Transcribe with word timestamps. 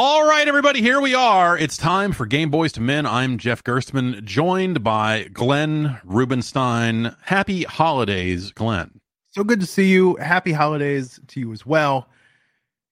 All 0.00 0.24
right, 0.24 0.46
everybody, 0.46 0.80
here 0.80 1.00
we 1.00 1.16
are. 1.16 1.58
It's 1.58 1.76
time 1.76 2.12
for 2.12 2.24
Game 2.24 2.52
Boyz 2.52 2.78
II 2.78 2.84
Men. 2.84 3.04
I'm 3.04 3.36
Jeff 3.36 3.64
Gerstmann, 3.64 4.22
joined 4.22 4.84
by 4.84 5.24
Glenn 5.32 5.98
Rubenstein. 6.04 7.16
Happy 7.22 7.64
holidays, 7.64 8.52
Glenn. 8.52 9.00
So 9.30 9.42
good 9.42 9.58
to 9.58 9.66
see 9.66 9.88
you. 9.88 10.14
Happy 10.14 10.52
holidays 10.52 11.18
to 11.26 11.40
you 11.40 11.52
as 11.52 11.66
well. 11.66 12.08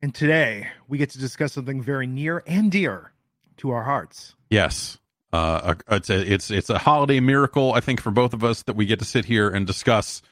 And 0.02 0.12
today 0.12 0.66
we 0.88 0.98
get 0.98 1.10
to 1.10 1.20
discuss 1.20 1.52
something 1.52 1.80
very 1.80 2.08
near 2.08 2.42
and 2.44 2.72
dear 2.72 3.12
to 3.58 3.70
our 3.70 3.84
hearts. 3.84 4.34
Yes, 4.50 4.98
uh, 5.32 5.76
it's 5.88 6.10
a 6.10 6.32
it's 6.32 6.50
it's 6.50 6.70
a 6.70 6.78
holiday 6.78 7.20
miracle, 7.20 7.72
I 7.72 7.78
think, 7.78 8.00
for 8.00 8.10
both 8.10 8.34
of 8.34 8.42
us 8.42 8.64
that 8.64 8.74
we 8.74 8.84
get 8.84 8.98
to 8.98 9.04
sit 9.04 9.26
here 9.26 9.48
and 9.48 9.64
discuss 9.64 10.22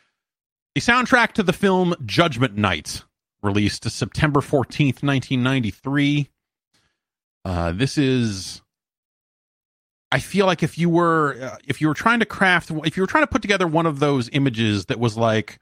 the 0.75 0.80
soundtrack 0.80 1.34
to 1.34 1.45
the 1.45 1.52
film 1.52 1.95
Judgment 2.04 2.56
Night, 2.56 3.04
released 3.45 3.88
September 3.88 4.41
fourteenth, 4.41 5.04
nineteen 5.04 5.45
ninety 5.45 5.70
three. 5.70 6.30
Uh, 7.45 7.72
this 7.72 7.98
is. 7.98 8.62
I 10.11 10.21
feel 10.21 10.46
like 10.46 10.62
if 10.62 10.79
you 10.79 10.89
were 10.89 11.36
uh, 11.40 11.57
if 11.66 11.80
you 11.80 11.89
were 11.89 11.94
trying 11.94 12.21
to 12.21 12.26
craft 12.26 12.71
if 12.85 12.96
you 12.96 13.02
were 13.02 13.07
trying 13.08 13.25
to 13.25 13.29
put 13.29 13.43
together 13.43 13.66
one 13.66 13.85
of 13.85 13.98
those 13.98 14.30
images 14.32 14.86
that 14.86 15.00
was 15.00 15.16
like 15.16 15.58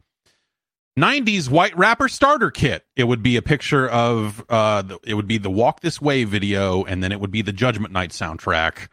90s 0.99 1.49
white 1.49 1.75
rapper 1.75 2.07
starter 2.07 2.51
kit 2.51 2.85
it 2.95 3.05
would 3.05 3.23
be 3.23 3.37
a 3.37 3.41
picture 3.41 3.89
of 3.89 4.45
uh 4.51 4.83
the, 4.83 4.99
it 5.05 5.15
would 5.15 5.27
be 5.27 5.39
the 5.39 5.49
walk 5.49 5.81
this 5.81 6.03
way 6.03 6.25
video 6.25 6.85
and 6.85 7.03
then 7.03 7.13
it 7.13 7.19
would 7.21 7.31
be 7.31 7.41
the 7.41 7.53
judgment 7.53 7.95
night 7.95 8.11
soundtrack 8.11 8.89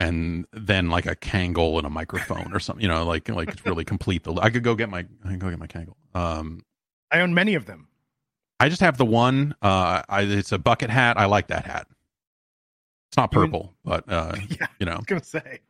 and 0.00 0.46
then 0.54 0.88
like 0.88 1.04
a 1.04 1.14
Kangol 1.14 1.76
and 1.76 1.86
a 1.86 1.90
microphone 1.90 2.54
or 2.54 2.58
something 2.58 2.80
you 2.80 2.88
know 2.88 3.04
like 3.04 3.28
like 3.28 3.50
it's 3.50 3.66
really 3.66 3.84
complete 3.84 4.24
the 4.24 4.32
i 4.36 4.48
could 4.48 4.62
go 4.62 4.74
get 4.74 4.88
my 4.88 5.04
i 5.26 5.28
could 5.28 5.40
go 5.40 5.50
get 5.50 5.58
my 5.58 5.66
Kangol 5.66 5.96
um 6.14 6.64
I 7.14 7.20
own 7.20 7.32
many 7.32 7.54
of 7.54 7.66
them. 7.66 7.86
I 8.60 8.68
just 8.68 8.80
have 8.80 8.96
the 8.96 9.04
one 9.04 9.54
uh 9.62 10.02
I, 10.08 10.22
it's 10.22 10.52
a 10.52 10.58
bucket 10.58 10.90
hat 10.90 11.18
i 11.18 11.24
like 11.26 11.48
that 11.48 11.66
hat 11.66 11.86
it's 13.08 13.16
not 13.16 13.32
You 13.32 13.40
mean- 13.40 13.50
purple 13.50 13.74
but 13.84 14.04
uh 14.10 14.34
Yeah, 14.48 14.66
you 14.78 14.86
know 14.86 14.92
I 14.92 14.96
was 14.96 15.06
gonna 15.06 15.24
say. 15.24 15.60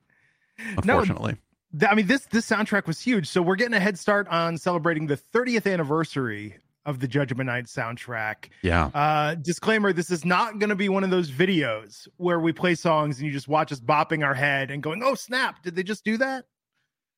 unfortunately 0.77 1.37
Th- 1.79 1.91
I 1.91 1.97
mean, 1.97 2.07
this 2.07 2.27
this 2.27 2.49
soundtrack 2.49 2.87
was 2.87 3.01
huge. 3.01 3.27
So 3.27 3.43
we're 3.43 3.57
getting 3.57 3.75
a 3.75 3.81
head 3.81 3.99
start 3.99 4.29
on 4.29 4.57
celebrating 4.59 5.09
the 5.09 5.17
30th 5.17 5.69
anniversary 5.73 6.57
of 6.87 7.01
the 7.01 7.09
Judgment 7.09 7.49
Night 7.49 7.65
soundtrack. 7.65 8.51
yeah 8.63 8.91
Uh, 8.95 9.35
disclaimer: 9.35 9.93
This 9.93 10.09
is 10.09 10.25
not 10.25 10.61
going 10.61 10.69
to 10.71 10.77
be 10.77 10.89
one 10.89 11.03
of 11.03 11.11
those 11.11 11.33
videos 11.33 12.07
where 12.19 12.39
we 12.39 12.53
play 12.53 12.77
songs 12.77 13.19
and 13.19 13.27
you 13.27 13.33
just 13.33 13.49
watch 13.49 13.73
us 13.73 13.81
bopping 13.81 14.25
our 14.25 14.35
head 14.35 14.71
and 14.71 14.85
going, 14.85 15.03
"Oh 15.03 15.17
snap! 15.17 15.65
Did 15.65 15.75
they 15.75 15.83
just 15.83 16.05
do 16.05 16.17
that?" 16.19 16.45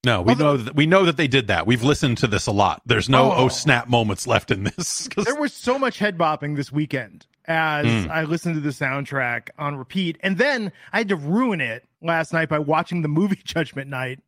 No, 0.06 0.22
we 0.22 0.30
Although- 0.32 0.44
know 0.52 0.56
that 0.58 0.76
we 0.76 0.86
know 0.86 1.04
that 1.04 1.16
they 1.16 1.26
did 1.26 1.48
that. 1.48 1.66
We've 1.66 1.82
listened 1.82 2.18
to 2.18 2.26
this 2.28 2.46
a 2.46 2.52
lot. 2.52 2.80
There's 2.86 3.08
no 3.08 3.32
oh, 3.32 3.44
Oh. 3.44 3.48
snap 3.48 3.88
moments 3.88 4.26
left 4.26 4.50
in 4.52 4.62
this. 4.64 5.08
'Cause- 5.08 5.24
There 5.24 5.34
was 5.34 5.52
so 5.52 5.78
much 5.78 5.98
head 5.98 6.16
bopping 6.16 6.54
this 6.56 6.70
weekend 6.70 7.26
as 7.46 7.86
Mm. 7.86 8.08
I 8.10 8.22
listened 8.22 8.54
to 8.54 8.60
the 8.60 8.70
soundtrack 8.70 9.48
on 9.58 9.76
repeat, 9.76 10.16
and 10.22 10.38
then 10.38 10.70
I 10.92 10.98
had 10.98 11.08
to 11.08 11.16
ruin 11.16 11.60
it 11.60 11.84
last 12.00 12.32
night 12.32 12.48
by 12.48 12.58
watching 12.60 13.02
the 13.02 13.08
movie 13.08 13.40
Judgment 13.44 13.90
Night, 13.90 14.20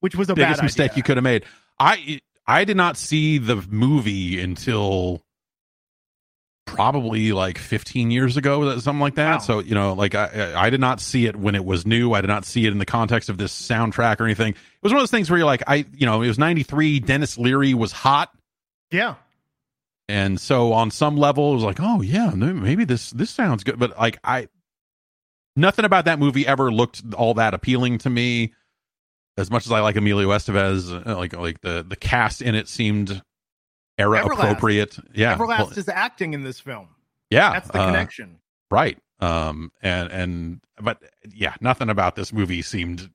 which 0.00 0.14
was 0.14 0.30
a 0.30 0.34
biggest 0.34 0.60
bad 0.60 0.64
mistake 0.64 0.96
you 0.96 1.02
could 1.02 1.16
have 1.16 1.24
made. 1.24 1.44
I 1.80 2.20
I 2.46 2.64
did 2.64 2.76
not 2.76 2.96
see 2.96 3.38
the 3.38 3.56
movie 3.68 4.40
until 4.40 5.22
probably 6.66 7.32
like 7.32 7.58
15 7.58 8.10
years 8.10 8.36
ago, 8.36 8.78
something 8.78 9.00
like 9.00 9.16
that. 9.16 9.32
Wow. 9.32 9.38
So 9.38 9.58
you 9.60 9.74
know, 9.74 9.92
like 9.92 10.14
I 10.14 10.54
I 10.56 10.70
did 10.70 10.80
not 10.80 11.00
see 11.00 11.26
it 11.26 11.36
when 11.36 11.54
it 11.54 11.64
was 11.64 11.86
new. 11.86 12.12
I 12.12 12.20
did 12.20 12.28
not 12.28 12.44
see 12.44 12.66
it 12.66 12.72
in 12.72 12.78
the 12.78 12.86
context 12.86 13.28
of 13.28 13.38
this 13.38 13.52
soundtrack 13.52 14.20
or 14.20 14.24
anything. 14.24 14.52
It 14.52 14.82
was 14.82 14.92
one 14.92 14.98
of 14.98 15.02
those 15.02 15.10
things 15.10 15.30
where 15.30 15.38
you're 15.38 15.46
like, 15.46 15.62
I 15.66 15.86
you 15.96 16.06
know, 16.06 16.22
it 16.22 16.28
was 16.28 16.38
93. 16.38 17.00
Denis 17.00 17.38
Leary 17.38 17.74
was 17.74 17.92
hot. 17.92 18.30
Yeah, 18.90 19.14
and 20.08 20.40
so 20.40 20.72
on 20.72 20.90
some 20.90 21.16
level 21.16 21.52
it 21.52 21.54
was 21.54 21.64
like 21.64 21.78
oh 21.80 22.02
yeah 22.02 22.30
maybe 22.30 22.84
this 22.84 23.10
this 23.10 23.30
sounds 23.30 23.64
good 23.64 23.78
but 23.78 23.96
like 23.98 24.18
i 24.22 24.48
nothing 25.56 25.84
about 25.84 26.04
that 26.04 26.18
movie 26.18 26.46
ever 26.46 26.70
looked 26.72 27.02
all 27.14 27.34
that 27.34 27.54
appealing 27.54 27.98
to 27.98 28.10
me 28.10 28.52
as 29.36 29.50
much 29.50 29.66
as 29.66 29.72
i 29.72 29.80
like 29.80 29.96
emilio 29.96 30.28
estevez 30.28 31.06
uh, 31.06 31.16
like 31.16 31.34
like 31.34 31.60
the 31.62 31.84
the 31.88 31.96
cast 31.96 32.42
in 32.42 32.54
it 32.54 32.68
seemed 32.68 33.22
era 33.98 34.22
Everlast. 34.22 34.32
appropriate 34.38 34.96
yeah 35.14 35.36
Everlast 35.36 35.58
well, 35.58 35.70
is 35.78 35.88
acting 35.88 36.34
in 36.34 36.42
this 36.44 36.60
film. 36.60 36.88
yeah 37.30 37.52
That's 37.52 37.68
the 37.68 37.80
uh, 37.80 37.86
connection. 37.86 38.38
right 38.70 38.98
um 39.20 39.70
and 39.82 40.10
and 40.10 40.60
but 40.80 41.00
yeah 41.32 41.54
nothing 41.60 41.88
about 41.88 42.16
this 42.16 42.32
movie 42.32 42.62
seemed 42.62 43.08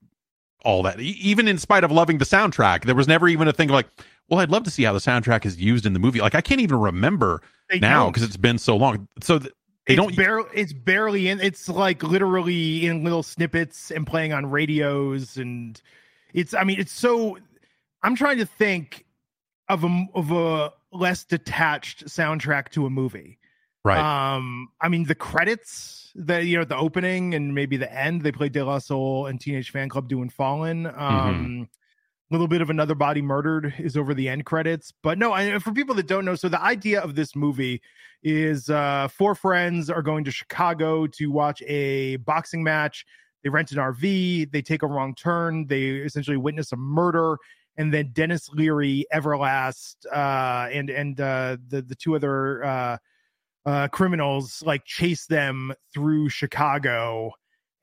all 0.63 0.83
that 0.83 0.99
even 0.99 1.47
in 1.47 1.57
spite 1.57 1.83
of 1.83 1.91
loving 1.91 2.17
the 2.17 2.25
soundtrack 2.25 2.85
there 2.85 2.95
was 2.95 3.07
never 3.07 3.27
even 3.27 3.47
a 3.47 3.53
thing 3.53 3.69
of 3.69 3.73
like 3.73 3.87
well 4.29 4.39
i'd 4.39 4.49
love 4.49 4.63
to 4.63 4.71
see 4.71 4.83
how 4.83 4.93
the 4.93 4.99
soundtrack 4.99 5.45
is 5.45 5.57
used 5.59 5.85
in 5.85 5.93
the 5.93 5.99
movie 5.99 6.19
like 6.21 6.35
i 6.35 6.41
can't 6.41 6.61
even 6.61 6.79
remember 6.79 7.41
They 7.69 7.79
now 7.79 8.07
because 8.07 8.23
it's 8.23 8.37
been 8.37 8.57
so 8.57 8.75
long. 8.77 9.07
So 9.21 9.39
th- 9.39 9.53
they 9.87 9.93
it's 9.95 10.01
don't. 10.01 10.15
barely 10.15 10.49
it's 10.53 10.71
barely 10.73 11.27
in 11.29 11.39
it's 11.41 11.67
like 11.67 12.01
literally 12.03 12.85
in 12.85 13.03
little 13.03 13.23
snippets 13.23 13.91
and 13.91 14.05
playing 14.07 14.31
on 14.33 14.49
radios 14.49 15.35
and 15.37 15.81
it's 16.33 16.53
i 16.53 16.63
mean 16.63 16.79
it's 16.79 16.91
so 16.93 17.37
i'm 18.03 18.15
trying 18.15 18.37
to 18.37 18.45
think 18.45 19.05
of 19.69 19.83
a 19.83 20.05
of 20.15 20.31
a 20.31 20.73
less 20.91 21.23
detached 21.23 22.05
soundtrack 22.05 22.69
to 22.69 22.85
a 22.85 22.89
movie 22.89 23.37
right. 23.83 23.99
um 24.33 24.69
i 24.81 24.89
mean 24.89 25.05
the 25.05 25.15
credits 25.15 26.11
the 26.15 26.43
you 26.43 26.57
know 26.57 26.65
the 26.65 26.75
opening 26.75 27.35
and 27.35 27.53
maybe 27.53 27.77
the 27.77 27.91
end 27.93 28.23
they 28.23 28.31
play 28.31 28.49
de 28.49 28.63
la 28.63 28.79
soul 28.79 29.27
and 29.27 29.39
teenage 29.39 29.71
fanclub 29.71 30.07
doing 30.07 30.29
fallen 30.29 30.87
um 30.87 30.93
Mm-hmm. 30.99 31.63
little 32.31 32.47
bit 32.47 32.61
of 32.61 32.69
another 32.69 32.95
body 32.95 33.21
murdered 33.21 33.73
is 33.77 33.95
over 33.95 34.13
the 34.13 34.27
end 34.27 34.45
credits 34.45 34.91
but 35.03 35.17
no 35.17 35.31
I, 35.33 35.59
for 35.59 35.71
people 35.71 35.95
that 35.95 36.07
don't 36.07 36.25
know 36.25 36.35
so 36.35 36.49
the 36.49 36.61
idea 36.61 36.99
of 37.01 37.15
this 37.15 37.35
movie 37.35 37.81
is 38.23 38.69
uh 38.69 39.07
four 39.07 39.35
friends 39.35 39.89
are 39.89 40.01
going 40.01 40.23
to 40.25 40.31
chicago 40.31 41.07
to 41.07 41.27
watch 41.27 41.61
a 41.67 42.17
boxing 42.17 42.63
match 42.63 43.05
they 43.43 43.49
rent 43.49 43.71
an 43.71 43.77
rv 43.77 44.51
they 44.51 44.61
take 44.61 44.83
a 44.83 44.87
wrong 44.87 45.15
turn 45.15 45.67
they 45.67 45.83
essentially 45.89 46.37
witness 46.37 46.71
a 46.71 46.75
murder 46.75 47.37
and 47.79 47.93
then 47.93 48.09
denis 48.13 48.49
leary 48.49 49.05
everlast 49.11 49.95
uh 50.13 50.69
and 50.71 50.91
and 50.91 51.19
uh 51.19 51.57
the 51.69 51.81
the 51.81 51.95
two 51.95 52.15
other 52.15 52.63
uh 52.63 52.97
uh 53.65 53.87
criminals 53.87 54.61
like 54.63 54.85
chase 54.85 55.25
them 55.25 55.73
through 55.91 56.29
chicago. 56.29 57.31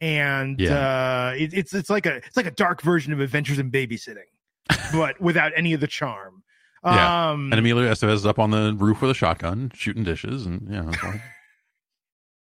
And 0.00 0.60
uh 0.60 1.32
it, 1.36 1.54
it's 1.54 1.74
it's 1.74 1.90
like 1.90 2.04
a 2.06 2.16
it's 2.16 2.36
like 2.36 2.46
a 2.46 2.50
dark 2.50 2.82
version 2.82 3.12
of 3.12 3.20
adventures 3.20 3.58
in 3.58 3.70
babysitting 3.70 4.30
but 4.92 5.18
without 5.20 5.52
any 5.56 5.72
of 5.72 5.80
the 5.80 5.86
charm. 5.86 6.42
Yeah. 6.84 7.30
um 7.30 7.50
and 7.52 7.58
Emilio 7.58 7.90
Estevez 7.90 8.12
is 8.12 8.26
up 8.26 8.38
on 8.38 8.50
the 8.50 8.76
roof 8.78 9.00
with 9.00 9.10
a 9.10 9.14
shotgun, 9.14 9.72
shooting 9.74 10.04
dishes, 10.04 10.44
and 10.44 10.68
yeah, 10.70 11.18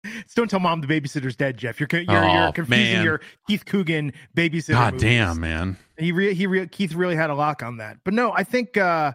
like, 0.05 0.25
don't 0.35 0.49
tell 0.51 0.61
mom 0.61 0.81
the 0.81 0.87
babysitter's 0.87 1.37
dead 1.37 1.57
jeff 1.57 1.81
you're 1.81 1.89
you're, 1.93 2.05
Oh, 2.25 2.43
you're 2.45 2.53
confusing 2.53 2.93
man. 2.95 3.05
your 3.05 3.21
keith 3.49 3.65
coogan 3.65 4.13
babysitter 4.37 4.73
God 4.73 4.95
movies. 4.95 5.03
damn, 5.03 5.41
man. 5.41 5.77
he 5.99 6.13
re- 6.13 6.35
he 6.35 6.47
re- 6.47 6.67
keith 6.69 6.95
really 6.95 7.17
had 7.17 7.31
a 7.31 7.35
lock 7.35 7.63
on 7.63 7.79
that 7.79 7.99
but 8.05 8.15
no 8.15 8.33
i 8.33 8.45
think 8.45 8.77
uh 8.77 9.13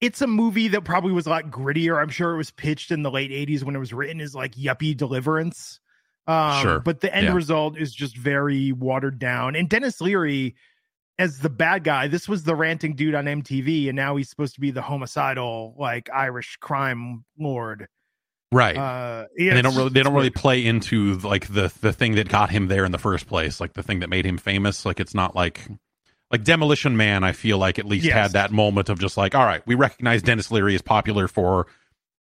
it's 0.00 0.20
a 0.20 0.26
movie 0.26 0.68
that 0.68 0.82
probably 0.84 1.12
was 1.12 1.26
a 1.26 1.30
lot 1.30 1.44
grittier 1.50 2.00
i'm 2.00 2.08
sure 2.08 2.32
it 2.34 2.36
was 2.36 2.50
pitched 2.50 2.90
in 2.90 3.02
the 3.02 3.10
late 3.10 3.30
80s 3.30 3.62
when 3.62 3.74
it 3.76 3.78
was 3.78 3.92
written 3.92 4.20
as 4.20 4.34
like 4.34 4.52
yuppie 4.54 4.96
deliverance 4.96 5.80
um 6.26 6.62
Sure. 6.62 6.80
but 6.80 7.00
the 7.00 7.14
end 7.14 7.26
Yeah. 7.26 7.34
result 7.34 7.78
is 7.78 7.94
just 7.94 8.16
very 8.16 8.72
watered 8.72 9.18
down 9.18 9.54
and 9.56 9.68
denis 9.68 10.00
leary 10.00 10.56
as 11.18 11.38
the 11.38 11.50
bad 11.50 11.84
guy 11.84 12.08
this 12.08 12.28
was 12.28 12.42
the 12.44 12.54
ranting 12.56 12.94
dude 12.96 13.14
on 13.14 13.26
mtv 13.26 13.88
and 13.88 13.96
now 13.96 14.16
he's 14.16 14.28
supposed 14.28 14.54
to 14.54 14.60
be 14.60 14.70
the 14.70 14.82
homicidal 14.82 15.74
like 15.78 16.08
irish 16.12 16.56
crime 16.60 17.24
lord 17.38 17.86
Right. 18.54 18.76
uh 18.76 19.26
yeah, 19.36 19.48
and 19.50 19.56
they 19.58 19.62
don't 19.62 19.74
really 19.76 19.90
they 19.90 20.02
don't 20.02 20.14
really 20.14 20.30
play 20.30 20.64
into 20.64 21.16
like 21.18 21.48
the 21.52 21.72
the 21.80 21.92
thing 21.92 22.14
that 22.14 22.28
got 22.28 22.50
him 22.50 22.68
there 22.68 22.84
in 22.84 22.92
the 22.92 22.98
first 22.98 23.26
place, 23.26 23.60
like 23.60 23.72
the 23.74 23.82
thing 23.82 24.00
that 24.00 24.08
made 24.08 24.24
him 24.24 24.38
famous. 24.38 24.86
Like 24.86 25.00
it's 25.00 25.14
not 25.14 25.34
like 25.34 25.60
like 26.30 26.44
Demolition 26.44 26.96
Man. 26.96 27.24
I 27.24 27.32
feel 27.32 27.58
like 27.58 27.78
at 27.78 27.84
least 27.84 28.04
Yes. 28.06 28.14
had 28.14 28.32
that 28.32 28.50
moment 28.52 28.88
of 28.88 28.98
just 28.98 29.16
like, 29.16 29.34
all 29.34 29.44
right, 29.44 29.62
we 29.66 29.74
recognize 29.74 30.22
Denis 30.22 30.50
Leary 30.50 30.74
is 30.74 30.82
popular 30.82 31.26
for 31.28 31.66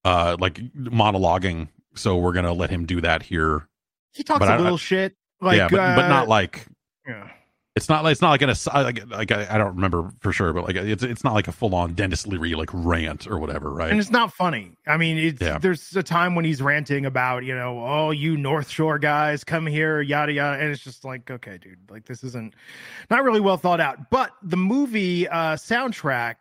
uh 0.04 0.37
like 0.41 0.54
monologuing, 0.75 1.69
so 1.94 2.16
we're 2.16 2.32
gonna 2.32 2.53
let 2.53 2.71
him 2.71 2.87
do 2.87 3.00
that 3.03 3.22
here. 3.22 3.68
he 4.12 4.22
talks 4.22 4.41
but 4.41 4.48
a 4.48 4.53
I- 4.53 4.59
little 4.59 4.78
shit 4.78 5.15
like 5.41 5.57
yeah, 5.59 5.68
but, 5.68 5.77
but 5.97 6.04
uh, 6.04 6.09
not 6.09 6.28
like 6.28 6.66
yeah. 7.07 7.30
It's 7.74 7.89
not 7.89 8.04
like 8.04 8.13
it's 8.13 8.21
not 8.21 8.30
like 8.30 8.42
an. 8.42 9.09
Like, 9.09 9.10
like 9.10 9.33
I, 9.33 9.54
I 9.54 9.59
don't 9.59 9.77
remember 9.77 10.10
for 10.21 10.30
sure, 10.30 10.53
but 10.53 10.65
like 10.65 10.77
it's 10.77 11.03
it's 11.03 11.24
not 11.24 11.33
like 11.33 11.48
a 11.48 11.53
full 11.53 11.74
on 11.74 11.95
Denis 11.95 12.27
Leary 12.27 12.54
like 12.54 12.69
rant 12.72 13.27
or 13.27 13.39
whatever, 13.39 13.71
right? 13.71 13.91
and 13.91 13.98
it's 13.98 14.10
not 14.10 14.30
funny. 14.34 14.77
I 14.86 14.98
mean, 14.98 15.16
it's 15.16 15.41
Yeah. 15.41 15.57
there's 15.57 15.97
a 15.97 16.03
time 16.03 16.34
when 16.34 16.45
he's 16.45 16.60
ranting 16.60 17.07
about, 17.07 17.45
you 17.45 17.54
know, 17.54 17.83
oh, 17.83 18.10
you 18.10 18.36
North 18.36 18.69
Shore 18.69 18.98
guys, 18.98 19.42
come 19.42 19.66
here, 19.66 20.03
yada 20.03 20.33
yada, 20.33 20.63
and 20.63 20.71
it's 20.71 20.83
just 20.84 21.03
like, 21.03 21.30
okay, 21.30 21.57
dude, 21.57 21.78
like 21.91 22.04
this 22.04 22.22
isn't 22.24 22.53
not 23.09 23.24
really 23.24 23.41
well 23.41 23.57
thought 23.57 23.80
out. 23.80 24.10
But 24.10 24.33
the 24.42 24.59
movie 24.59 25.27
uh 25.28 25.57
soundtrack 25.57 26.36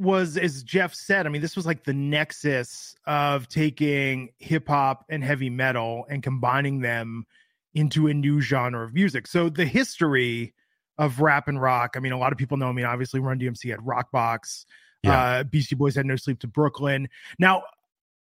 was, 0.00 0.36
as 0.36 0.64
Jeff 0.64 0.94
said, 0.94 1.26
I 1.26 1.28
mean, 1.28 1.42
this 1.42 1.54
was 1.54 1.64
like 1.66 1.84
the 1.84 1.92
nexus 1.94 2.96
of 3.06 3.48
taking 3.48 4.30
hip 4.38 4.66
hop 4.66 5.04
and 5.08 5.22
heavy 5.22 5.50
metal 5.50 6.06
and 6.10 6.22
combining 6.24 6.80
them 6.80 7.24
into 7.78 8.06
a 8.08 8.14
new 8.14 8.40
genre 8.40 8.84
of 8.84 8.92
music. 8.94 9.26
So 9.26 9.48
the 9.48 9.64
history 9.64 10.54
of 10.98 11.20
rap 11.20 11.46
and 11.48 11.60
rock, 11.60 11.94
I 11.96 12.00
mean, 12.00 12.12
a 12.12 12.18
lot 12.18 12.32
of 12.32 12.38
people 12.38 12.56
know. 12.56 12.68
I 12.68 12.72
mean, 12.72 12.84
obviously, 12.84 13.20
Run 13.20 13.38
DMC 13.38 13.70
had 13.70 13.80
Rockbox. 13.80 14.64
Yeah. 15.04 15.12
Uh, 15.22 15.42
Beastie 15.44 15.76
Boys 15.76 15.94
had 15.94 16.06
No 16.06 16.16
Sleep 16.16 16.40
to 16.40 16.48
Brooklyn. 16.48 17.08
Now, 17.38 17.62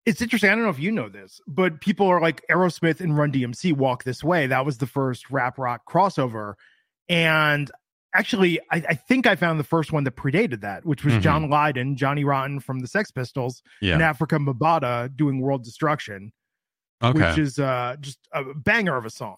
it's 0.07 0.23
interesting. 0.23 0.51
I 0.51 0.55
don't 0.55 0.65
know 0.65 0.71
if 0.71 0.79
you 0.79 0.91
know 0.91 1.09
this, 1.09 1.41
but 1.47 1.81
people 1.81 2.07
are 2.09 2.21
like 2.21 2.43
Aerosmith 2.51 3.01
and 3.01 3.17
Run 3.17 3.31
DMC 3.31 3.75
walk 3.75 4.05
this 4.05 4.25
way. 4.25 4.47
That 4.47 4.65
was 4.65 4.79
the 4.79 4.87
first 4.87 5.31
rap 5.31 5.59
rock 5.59 5.83
crossover. 5.89 6.55
And 7.11 7.71
actually, 8.15 8.59
I, 8.71 8.83
I 8.89 8.95
think 8.95 9.27
I 9.27 9.37
found 9.37 9.61
the 9.61 9.65
first 9.65 9.93
one 9.93 10.05
that 10.05 10.17
predated 10.17 10.63
that, 10.63 10.85
which 10.87 11.05
was 11.05 11.15
Mhm. 11.15 11.21
John 11.21 11.51
Lydon, 11.51 11.97
Johnny 11.97 12.25
Rotten 12.25 12.59
from 12.59 12.81
the 12.81 12.87
Sex 12.89 13.11
Pistols, 13.11 13.63
Yeah. 13.83 13.95
and 13.95 14.03
Afrika 14.03 14.39
Bambaataa 14.45 15.15
doing 15.15 15.41
World 15.41 15.63
Destruction, 15.63 16.33
okay. 17.03 17.19
which 17.29 17.39
is 17.39 17.59
uh, 17.59 17.97
just 18.01 18.19
a 18.33 18.43
banger 18.55 18.97
of 18.97 19.05
a 19.05 19.11
song. 19.11 19.37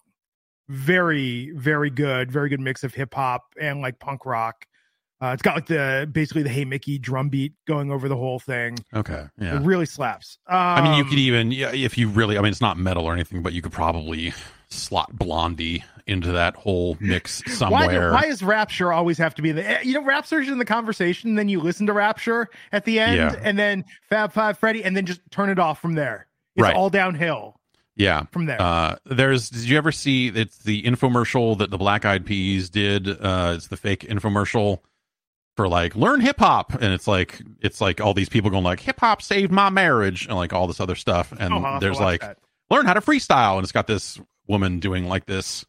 Very, 0.67 1.51
very 1.51 1.89
good. 1.89 2.31
Very 2.31 2.49
good 2.49 2.59
mix 2.59 2.83
of 2.83 2.93
hip 2.93 3.13
hop 3.13 3.43
and 3.59 3.81
like 3.81 3.99
punk 3.99 4.25
rock. 4.25 4.65
Uh, 5.21 5.27
it's 5.27 5.41
got 5.41 5.55
like 5.55 5.67
the 5.67 6.09
basically 6.11 6.43
the 6.43 6.49
Hey 6.49 6.65
Mickey 6.65 6.97
drum 6.99 7.29
beat 7.29 7.53
going 7.65 7.89
over 7.91 8.09
the 8.09 8.17
whole 8.17 8.39
thing. 8.39 8.77
okay. 8.93 9.25
Yeah. 9.39 9.57
It 9.57 9.61
really 9.61 9.85
slaps. 9.85 10.37
Um, 10.47 10.57
I 10.57 10.81
mean, 10.81 10.97
you 10.97 11.05
could 11.05 11.19
even, 11.19 11.51
yeah, 11.51 11.71
if 11.73 11.97
you 11.97 12.09
really, 12.09 12.37
I 12.37 12.41
mean, 12.41 12.51
it's 12.51 12.59
not 12.61 12.77
metal 12.77 13.05
or 13.05 13.13
anything, 13.13 13.41
but 13.41 13.53
you 13.53 13.61
could 13.61 13.71
probably 13.71 14.33
slot 14.69 15.15
Blondie 15.17 15.85
into 16.05 16.31
that 16.33 16.55
whole 16.55 16.97
mix 16.99 17.41
Why, 17.47 17.53
somewhere. 17.53 18.11
why 18.11 18.23
does 18.27 18.43
Rapture 18.43 18.91
always 18.91 19.17
have 19.17 19.33
to 19.35 19.41
be 19.41 19.51
in 19.51 19.55
the? 19.55 19.65
eh, 19.65 19.81
You 19.83 19.93
know, 19.93 20.03
Rapture's 20.03 20.49
in 20.49 20.57
the 20.57 20.65
conversation, 20.65 21.35
then 21.35 21.47
you 21.47 21.61
listen 21.61 21.85
to 21.87 21.93
Rapture 21.93 22.49
at 22.73 22.83
the 22.83 22.99
end, 22.99 23.15
Yeah. 23.15 23.35
and 23.41 23.57
then 23.57 23.85
Fab 24.09 24.33
Five 24.33 24.59
Freddy, 24.59 24.83
and 24.83 24.97
then 24.97 25.05
just 25.05 25.21
turn 25.31 25.49
it 25.49 25.59
off 25.59 25.79
from 25.81 25.93
there. 25.93 26.27
It's 26.57 26.63
Right. 26.63 26.75
all 26.75 26.89
downhill 26.89 27.59
yeah. 27.95 28.23
from 28.31 28.45
there. 28.45 28.61
Uh, 28.61 28.95
there's, 29.05 29.49
did 29.49 29.63
you 29.63 29.77
ever 29.77 29.91
see, 29.91 30.27
it's 30.27 30.57
the 30.59 30.83
infomercial 30.83 31.57
that 31.59 31.69
the 31.69 31.77
Black 31.77 32.05
Eyed 32.05 32.25
Peas 32.25 32.69
did. 32.69 33.07
Uh, 33.07 33.53
it's 33.55 33.67
the 33.67 33.77
fake 33.77 34.01
infomercial 34.01 34.79
for 35.55 35.67
like, 35.67 35.95
learn 35.95 36.19
hip 36.19 36.39
hop. 36.39 36.73
And 36.73 36.93
it's 36.93 37.07
like, 37.07 37.41
it's 37.61 37.79
like 37.79 38.01
all 38.01 38.13
these 38.13 38.29
people 38.29 38.49
going 38.49 38.63
like, 38.63 38.79
hip 38.81 38.99
hop 38.99 39.21
saved 39.21 39.51
my 39.51 39.69
marriage 39.69 40.25
and 40.25 40.35
like 40.35 40.51
all 40.53 40.67
this 40.67 40.79
other 40.79 40.95
stuff. 40.95 41.31
And 41.31 41.53
Oh, 41.53 41.57
I'll 41.57 41.63
have 41.63 41.79
to 41.79 41.85
there's 41.85 41.99
like, 41.99 42.21
that. 42.21 42.37
learn 42.69 42.85
how 42.85 42.93
to 42.93 43.01
freestyle. 43.01 43.55
And 43.55 43.63
it's 43.63 43.71
got 43.71 43.87
this 43.87 44.19
woman 44.47 44.79
doing 44.79 45.07
like 45.07 45.25
this, 45.25 45.65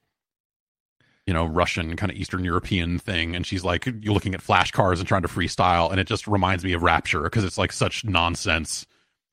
you 1.26 1.34
know, 1.34 1.46
Russian 1.46 1.96
kind 1.96 2.10
of 2.10 2.18
Eastern 2.18 2.44
European 2.44 2.98
thing. 2.98 3.36
And 3.36 3.46
she's 3.46 3.64
like, 3.64 3.86
you're 3.86 4.14
looking 4.14 4.34
at 4.34 4.42
flashcards 4.42 4.98
and 4.98 5.06
trying 5.08 5.22
to 5.22 5.28
freestyle. 5.28 5.90
And 5.90 6.00
it 6.00 6.06
just 6.06 6.26
reminds 6.26 6.64
me 6.64 6.72
of 6.72 6.82
Rapture 6.82 7.22
because 7.22 7.44
it's 7.44 7.58
like 7.58 7.72
such 7.72 8.04
nonsense. 8.04 8.86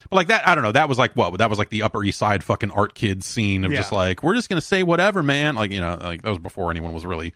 But 0.09 0.15
like 0.17 0.27
that, 0.27 0.47
I 0.47 0.55
don't 0.55 0.63
know. 0.63 0.71
That 0.71 0.89
was 0.89 0.97
like 0.97 1.13
what? 1.13 1.37
That 1.37 1.49
was 1.49 1.59
like 1.59 1.69
the 1.69 1.83
Upper 1.83 2.03
East 2.03 2.17
Side 2.19 2.43
fucking 2.43 2.71
art 2.71 2.93
kids 2.95 3.25
scene 3.25 3.63
of 3.65 3.71
Yeah. 3.71 3.79
just 3.79 3.91
like, 3.91 4.23
we're 4.23 4.35
just 4.35 4.49
going 4.49 4.59
to 4.61 4.65
say 4.65 4.83
whatever, 4.83 5.23
man. 5.23 5.55
Like, 5.55 5.71
you 5.71 5.79
know, 5.81 5.97
like 6.01 6.21
that 6.23 6.29
was 6.29 6.39
before 6.39 6.69
anyone 6.71 6.93
was 6.93 7.05
really 7.05 7.33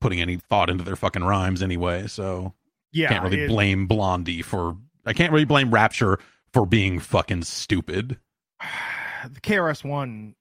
putting 0.00 0.20
any 0.20 0.36
thought 0.36 0.70
into 0.70 0.84
their 0.84 0.96
fucking 0.96 1.24
rhymes 1.24 1.62
anyway. 1.62 2.06
So 2.06 2.52
yeah, 2.92 3.08
can't 3.08 3.22
really 3.24 3.42
it- 3.42 3.48
blame 3.48 3.86
Blondie 3.86 4.42
for, 4.42 4.76
I 5.06 5.12
can't 5.12 5.32
really 5.32 5.44
blame 5.44 5.70
Rapture 5.72 6.18
for 6.52 6.66
being 6.66 7.00
fucking 7.00 7.42
stupid. 7.42 8.18
the 9.32 9.40
KRS 9.40 9.84
One 9.84 10.34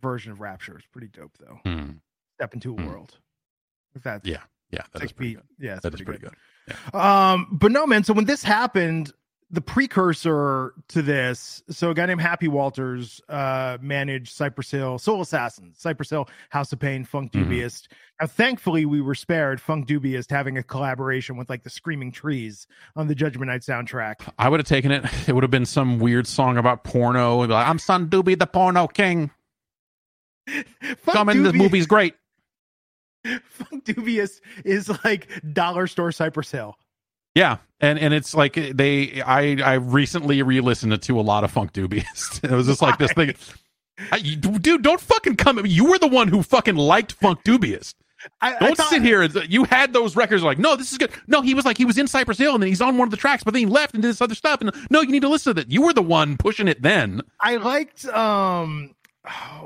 version 0.00 0.32
of 0.32 0.40
Rapture 0.40 0.78
is 0.78 0.84
pretty 0.92 1.08
dope, 1.08 1.32
though. 1.38 1.58
Hmm. 1.64 1.90
Step 2.34 2.54
into 2.54 2.74
a 2.74 2.76
Hmm. 2.80 2.86
world. 2.86 3.18
If 3.94 4.02
that's 4.02 4.26
Yeah. 4.26 4.38
Yeah. 4.70 4.82
That 4.92 5.04
is 5.04 5.12
pretty 5.12 5.34
good. 5.34 5.42
yeah, 5.58 5.78
That 5.82 5.92
is 5.94 6.00
pretty, 6.00 6.18
pretty 6.20 6.36
good. 6.66 6.76
good. 6.92 6.94
Um, 6.98 7.48
but 7.52 7.72
no, 7.72 7.86
man. 7.86 8.04
So 8.04 8.12
when 8.14 8.24
this 8.24 8.42
happened, 8.42 9.12
the 9.52 9.60
precursor 9.60 10.72
to 10.88 11.02
this, 11.02 11.62
so 11.68 11.90
a 11.90 11.94
guy 11.94 12.06
named 12.06 12.22
Happy 12.22 12.48
Walters 12.48 13.20
uh 13.28 13.76
managed 13.82 14.34
Cypress 14.34 14.70
Hill, 14.70 14.98
Soul 14.98 15.20
Assassins, 15.20 15.76
Cypress 15.78 16.08
Hill, 16.10 16.28
House 16.48 16.72
of 16.72 16.78
Pain, 16.78 17.04
Funk 17.04 17.30
Mhm. 17.32 17.42
Dubious. 17.44 17.86
Now, 18.20 18.26
thankfully, 18.28 18.86
we 18.86 19.00
were 19.00 19.14
spared 19.14 19.60
Funkdoobiest 19.60 20.30
having 20.30 20.56
a 20.56 20.62
collaboration 20.62 21.36
with 21.36 21.50
like 21.50 21.64
the 21.64 21.70
Screaming 21.70 22.12
Trees 22.12 22.66
on 22.96 23.08
the 23.08 23.14
Judgment 23.14 23.50
Night 23.50 23.60
soundtrack. 23.60 24.26
I 24.38 24.48
would 24.48 24.60
have 24.60 24.66
taken 24.66 24.90
it. 24.90 25.04
It 25.28 25.34
would 25.34 25.42
have 25.44 25.50
been 25.50 25.66
some 25.66 25.98
weird 25.98 26.26
song 26.26 26.56
about 26.56 26.82
porno. 26.84 27.44
Like, 27.44 27.66
I'm 27.66 27.78
Son 27.78 28.08
Doobie, 28.08 28.38
the 28.38 28.46
porno 28.46 28.86
king. 28.86 29.30
Coming, 31.06 31.42
this 31.42 31.52
Dubious- 31.52 31.62
movie's 31.62 31.86
great. 31.86 32.14
Funkdoobiest 33.26 34.40
is 34.64 34.90
like 35.04 35.28
dollar 35.52 35.86
store 35.86 36.10
Cypress 36.10 36.50
Hill. 36.50 36.76
Yeah, 37.34 37.58
and 37.80 37.98
and 37.98 38.12
it's 38.12 38.34
like 38.34 38.54
they. 38.54 39.22
I 39.22 39.56
I 39.62 39.74
recently 39.74 40.42
re-listened 40.42 41.00
to 41.02 41.20
a 41.20 41.22
lot 41.22 41.44
of 41.44 41.52
Funkdoobiest. 41.52 42.44
It 42.50 42.50
was 42.50 42.66
just 42.66 42.82
like 42.82 42.98
this 42.98 43.12
thing. 43.12 43.34
I, 44.10 44.16
you- 44.16 44.36
dude, 44.36 44.82
don't 44.82 45.00
fucking 45.00 45.36
come. 45.36 45.64
You 45.64 45.86
were 45.86 45.98
the 45.98 46.08
one 46.08 46.28
who 46.28 46.42
fucking 46.42 46.76
liked 46.76 47.18
Funkdoobiest. 47.20 47.94
I, 48.40 48.54
I 48.54 48.58
Don't 48.58 48.76
thought- 48.76 48.88
sit 48.90 49.02
here. 49.02 49.22
and 49.22 49.34
You 49.52 49.64
had 49.64 49.92
those 49.92 50.14
records. 50.14 50.42
Like, 50.44 50.58
no, 50.58 50.76
this 50.76 50.92
is 50.92 50.98
good. 50.98 51.10
No, 51.26 51.40
he 51.42 51.54
was 51.54 51.64
like, 51.64 51.76
he 51.76 51.84
was 51.84 51.98
in 51.98 52.06
Cypress 52.06 52.38
Hill, 52.38 52.54
and 52.54 52.62
then 52.62 52.68
he's 52.68 52.80
on 52.80 52.96
one 52.96 53.06
of 53.08 53.10
the 53.10 53.16
tracks, 53.16 53.42
but 53.42 53.52
then 53.52 53.60
he 53.60 53.66
left 53.66 53.94
and 53.94 54.02
did 54.02 54.08
this 54.10 54.20
other 54.20 54.34
stuff. 54.36 54.60
And 54.60 54.70
no, 54.90 55.00
you 55.00 55.10
need 55.10 55.22
to 55.22 55.28
listen 55.28 55.54
to 55.54 55.60
that. 55.62 55.72
You 55.72 55.82
were 55.82 55.92
the 55.92 56.02
one 56.02 56.36
pushing 56.36 56.68
it 56.68 56.82
then. 56.82 57.22
I 57.40 57.56
liked 57.56 58.04
um 58.06 58.94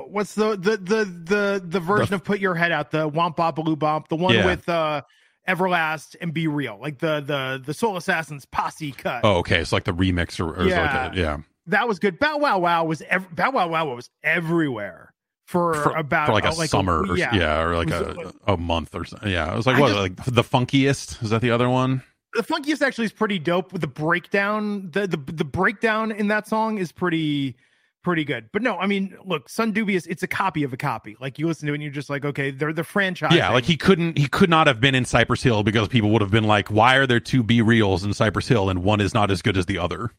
what's 0.07 0.35
the 0.35 0.55
the 0.55 0.77
the 0.77 1.05
the 1.05 1.63
the 1.65 1.79
version 1.79 2.13
of 2.13 2.23
put 2.23 2.39
your 2.39 2.53
head 2.55 2.71
out 2.71 2.91
the 2.91 3.09
womp 3.09 3.35
bop 3.35 3.55
baloo 3.55 3.75
the 4.07 4.15
one 4.15 4.35
Yeah. 4.35 4.45
with 4.45 4.67
uh 4.69 5.01
everlast 5.47 6.15
and 6.21 6.33
B-Real 6.33 6.77
like 6.81 6.99
the 6.99 7.21
the 7.21 7.61
the 7.65 7.73
soul 7.73 7.97
assassins 7.97 8.45
posse 8.45 8.91
cut 8.91 9.21
Oh, 9.23 9.37
okay. 9.37 9.59
It's 9.59 9.71
like 9.71 9.85
the 9.85 9.93
remix 9.93 10.39
or, 10.39 10.53
or 10.53 10.67
yeah. 10.67 10.75
Yeah. 10.75 11.03
like 11.05 11.13
a, 11.13 11.19
yeah. 11.19 11.37
that 11.67 11.87
was 11.87 11.99
good 11.99 12.19
bow 12.19 12.37
wow 12.37 12.59
wow 12.59 12.83
was 12.83 13.01
ev- 13.03 13.33
bow 13.35 13.51
wow 13.51 13.67
wow 13.69 13.95
was 13.95 14.09
everywhere 14.23 15.13
for, 15.45 15.73
For, 15.75 15.91
about 15.95 16.27
for 16.27 16.33
like 16.33 16.43
a 16.43 16.49
uh, 16.49 16.55
like 16.55 16.69
summer 16.69 17.05
or 17.09 17.17
yeah. 17.17 17.33
yeah, 17.33 17.61
or 17.61 17.77
like 17.77 17.89
a, 17.89 18.33
a 18.47 18.57
month 18.57 18.93
or 18.93 19.05
something. 19.05 19.31
Yeah. 19.31 19.53
It 19.53 19.55
was 19.55 19.65
like 19.65 19.77
I 19.77 19.79
what 19.79 19.87
just- 19.87 19.99
like 19.99 20.25
the 20.25 20.43
funkiest? 20.43 21.23
Is 21.23 21.29
that 21.29 21.41
the 21.41 21.51
other 21.51 21.69
one? 21.69 22.03
the 22.33 22.43
funkiest 22.43 22.81
actually 22.81 23.05
is 23.05 23.13
pretty 23.13 23.39
dope 23.39 23.71
with 23.71 23.81
the 23.81 23.87
breakdown 23.87 24.91
the, 24.91 25.07
the 25.07 25.17
the 25.31 25.45
breakdown 25.45 26.11
in 26.11 26.27
that 26.27 26.45
song 26.45 26.77
is 26.77 26.91
pretty 26.91 27.55
pretty 28.03 28.23
good 28.23 28.49
but 28.53 28.61
no 28.61 28.77
i 28.77 28.87
mean 28.87 29.17
look 29.25 29.49
sun 29.49 29.71
dubious 29.71 30.05
it's 30.05 30.23
a 30.23 30.27
copy 30.27 30.63
of 30.63 30.71
a 30.71 30.77
copy 30.77 31.17
like 31.19 31.37
you 31.37 31.45
listen 31.45 31.67
to 31.67 31.73
it 31.73 31.75
and 31.75 31.83
you're 31.83 31.91
just 31.91 32.09
like 32.09 32.23
okay 32.23 32.51
they're 32.51 32.71
the 32.71 32.83
franchise 32.83 33.33
Yeah, 33.33 33.49
like 33.49 33.65
he 33.65 33.75
couldn't 33.75 34.17
he 34.17 34.27
could 34.27 34.49
not 34.49 34.67
have 34.67 34.79
been 34.79 34.95
in 34.95 35.03
Cypress 35.03 35.43
Hill 35.43 35.63
because 35.63 35.87
people 35.89 36.09
would 36.11 36.21
have 36.21 36.31
been 36.31 36.45
like, 36.45 36.69
Why 36.69 36.95
are 36.95 37.05
there 37.05 37.19
two 37.19 37.43
B-Reals 37.43 38.03
in 38.05 38.13
Cypress 38.13 38.47
Hill 38.47 38.69
and 38.69 38.83
one 38.83 39.01
is 39.01 39.13
not 39.13 39.29
as 39.29 39.41
good 39.41 39.57
as 39.57 39.65
the 39.65 39.77
other? 39.77 40.11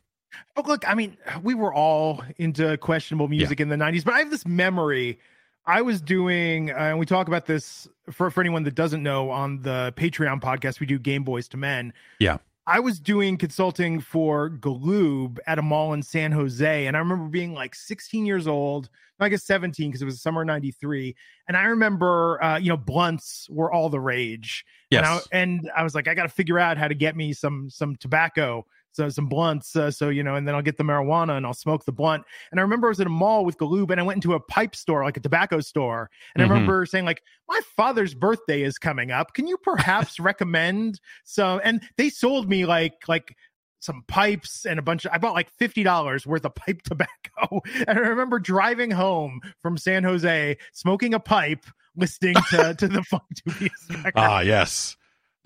But 0.55 0.67
look, 0.67 0.87
I 0.87 0.95
mean, 0.95 1.17
we 1.43 1.55
were 1.55 1.73
all 1.73 2.23
into 2.37 2.77
questionable 2.79 3.29
music 3.29 3.61
in 3.61 3.69
the 3.71 3.77
90s, 3.77 4.05
but 4.05 4.15
I 4.15 4.19
have 4.19 4.31
this 4.31 4.47
memory. 4.47 5.19
I 5.65 5.83
was 5.83 6.01
doing, 6.01 6.71
uh, 6.71 6.75
and 6.75 6.99
we 6.99 7.07
talk 7.07 7.29
about 7.29 7.47
this 7.47 7.89
for, 8.11 8.31
for 8.31 8.41
anyone 8.41 8.63
that 8.65 8.75
doesn't 8.75 9.03
know 9.03 9.31
on 9.31 9.63
the 9.63 9.93
Patreon 9.97 10.41
podcast, 10.41 10.81
we 10.81 10.87
do 10.87 10.99
Game 10.99 11.25
Boyz 11.25 11.53
II 11.55 11.61
Men. 11.61 11.93
Yeah. 12.19 12.39
I 12.69 12.81
was 12.81 13.01
doing 13.01 13.39
consulting 13.39 13.99
for 13.99 14.51
Galoob 14.51 15.39
at 15.47 15.59
a 15.59 15.63
mall 15.63 15.95
in 15.95 16.03
San 16.03 16.33
Jose. 16.33 16.87
And 16.87 16.95
I 16.95 17.01
remember 17.01 17.27
being 17.31 17.55
like 17.55 17.75
16 17.75 18.27
years 18.27 18.47
old, 18.47 18.91
I 19.19 19.31
guess 19.31 19.43
17, 19.45 19.89
because 19.89 20.03
it 20.03 20.05
was 20.05 20.21
summer 20.21 20.45
93. 20.45 21.17
And 21.49 21.57
I 21.57 21.65
remember, 21.65 22.43
uh, 22.45 22.59
you 22.59 22.69
know, 22.69 22.77
blunts 22.77 23.49
were 23.49 23.73
all 23.73 23.89
the 23.89 23.99
rage. 23.99 24.67
Yes. 24.91 24.99
And 24.99 25.07
I, 25.07 25.21
and 25.39 25.71
I 25.79 25.83
was 25.83 25.95
like, 25.95 26.09
I 26.09 26.15
got 26.15 26.25
to 26.25 26.29
figure 26.29 26.59
out 26.59 26.77
how 26.77 26.89
to 26.89 26.95
get 26.95 27.17
me 27.17 27.33
some 27.33 27.71
some 27.71 27.97
tobacco, 27.97 28.67
so 28.93 29.09
some 29.09 29.27
blunts, 29.27 29.77
uh, 29.77 29.91
so 29.91 30.09
you 30.09 30.23
know, 30.23 30.35
and 30.35 30.47
then 30.47 30.55
I'll 30.55 30.63
get 30.63 30.77
the 30.77 30.85
marijuana 30.85 31.37
and 31.37 31.47
I'll 31.47 31.55
smoke 31.55 31.85
the 31.85 31.93
blunt. 31.93 32.25
And 32.51 32.59
I 32.59 32.63
remember 32.63 32.89
I 32.89 32.91
was 32.91 33.01
at 33.01 33.07
a 33.07 33.11
mall 33.11 33.45
with 33.45 33.59
Galoob, 33.59 33.91
and 33.91 34.01
I 34.01 34.03
went 34.03 34.17
into 34.17 34.35
a 34.35 34.41
pipe 34.41 34.75
store, 34.75 35.05
like 35.05 35.17
a 35.17 35.21
tobacco 35.21 35.61
store, 35.61 36.11
and 36.35 36.43
Mhm. 36.43 36.47
I 36.47 36.53
remember 36.53 36.87
saying 36.87 37.05
like, 37.05 37.23
my 37.49 37.61
father's 37.77 38.15
birthday 38.15 38.63
is 38.63 38.79
coming 38.79 39.11
up. 39.11 39.35
Can 39.35 39.47
you 39.47 39.57
perhaps 39.59 40.19
recommend 40.21 41.01
some? 41.25 41.61
And 41.65 41.83
they 41.97 42.11
sold 42.11 42.49
me 42.49 42.67
like 42.67 42.95
like 43.09 43.37
some 43.81 44.03
pipes 44.09 44.67
and 44.67 44.81
a 44.81 44.83
bunch 44.83 45.05
of 45.05 45.13
I 45.13 45.19
bought 45.19 45.35
like 45.35 45.49
$50 45.57 46.27
worth 46.27 46.45
of 46.45 46.55
pipe 46.57 46.83
tobacco. 46.85 47.61
And 47.87 47.97
I 47.97 48.03
remember 48.03 48.41
driving 48.41 48.91
home 48.91 49.41
from 49.63 49.79
San 49.79 50.03
Jose, 50.03 50.57
smoking 50.73 51.15
a 51.15 51.21
pipe, 51.21 51.65
listening 51.97 52.35
to, 52.51 52.75
to 52.75 52.89
the 52.89 53.05
Funk 53.05 53.23
Dubious 53.47 53.87
record. 53.91 54.13
Ah, 54.17 54.41
yes. 54.41 54.97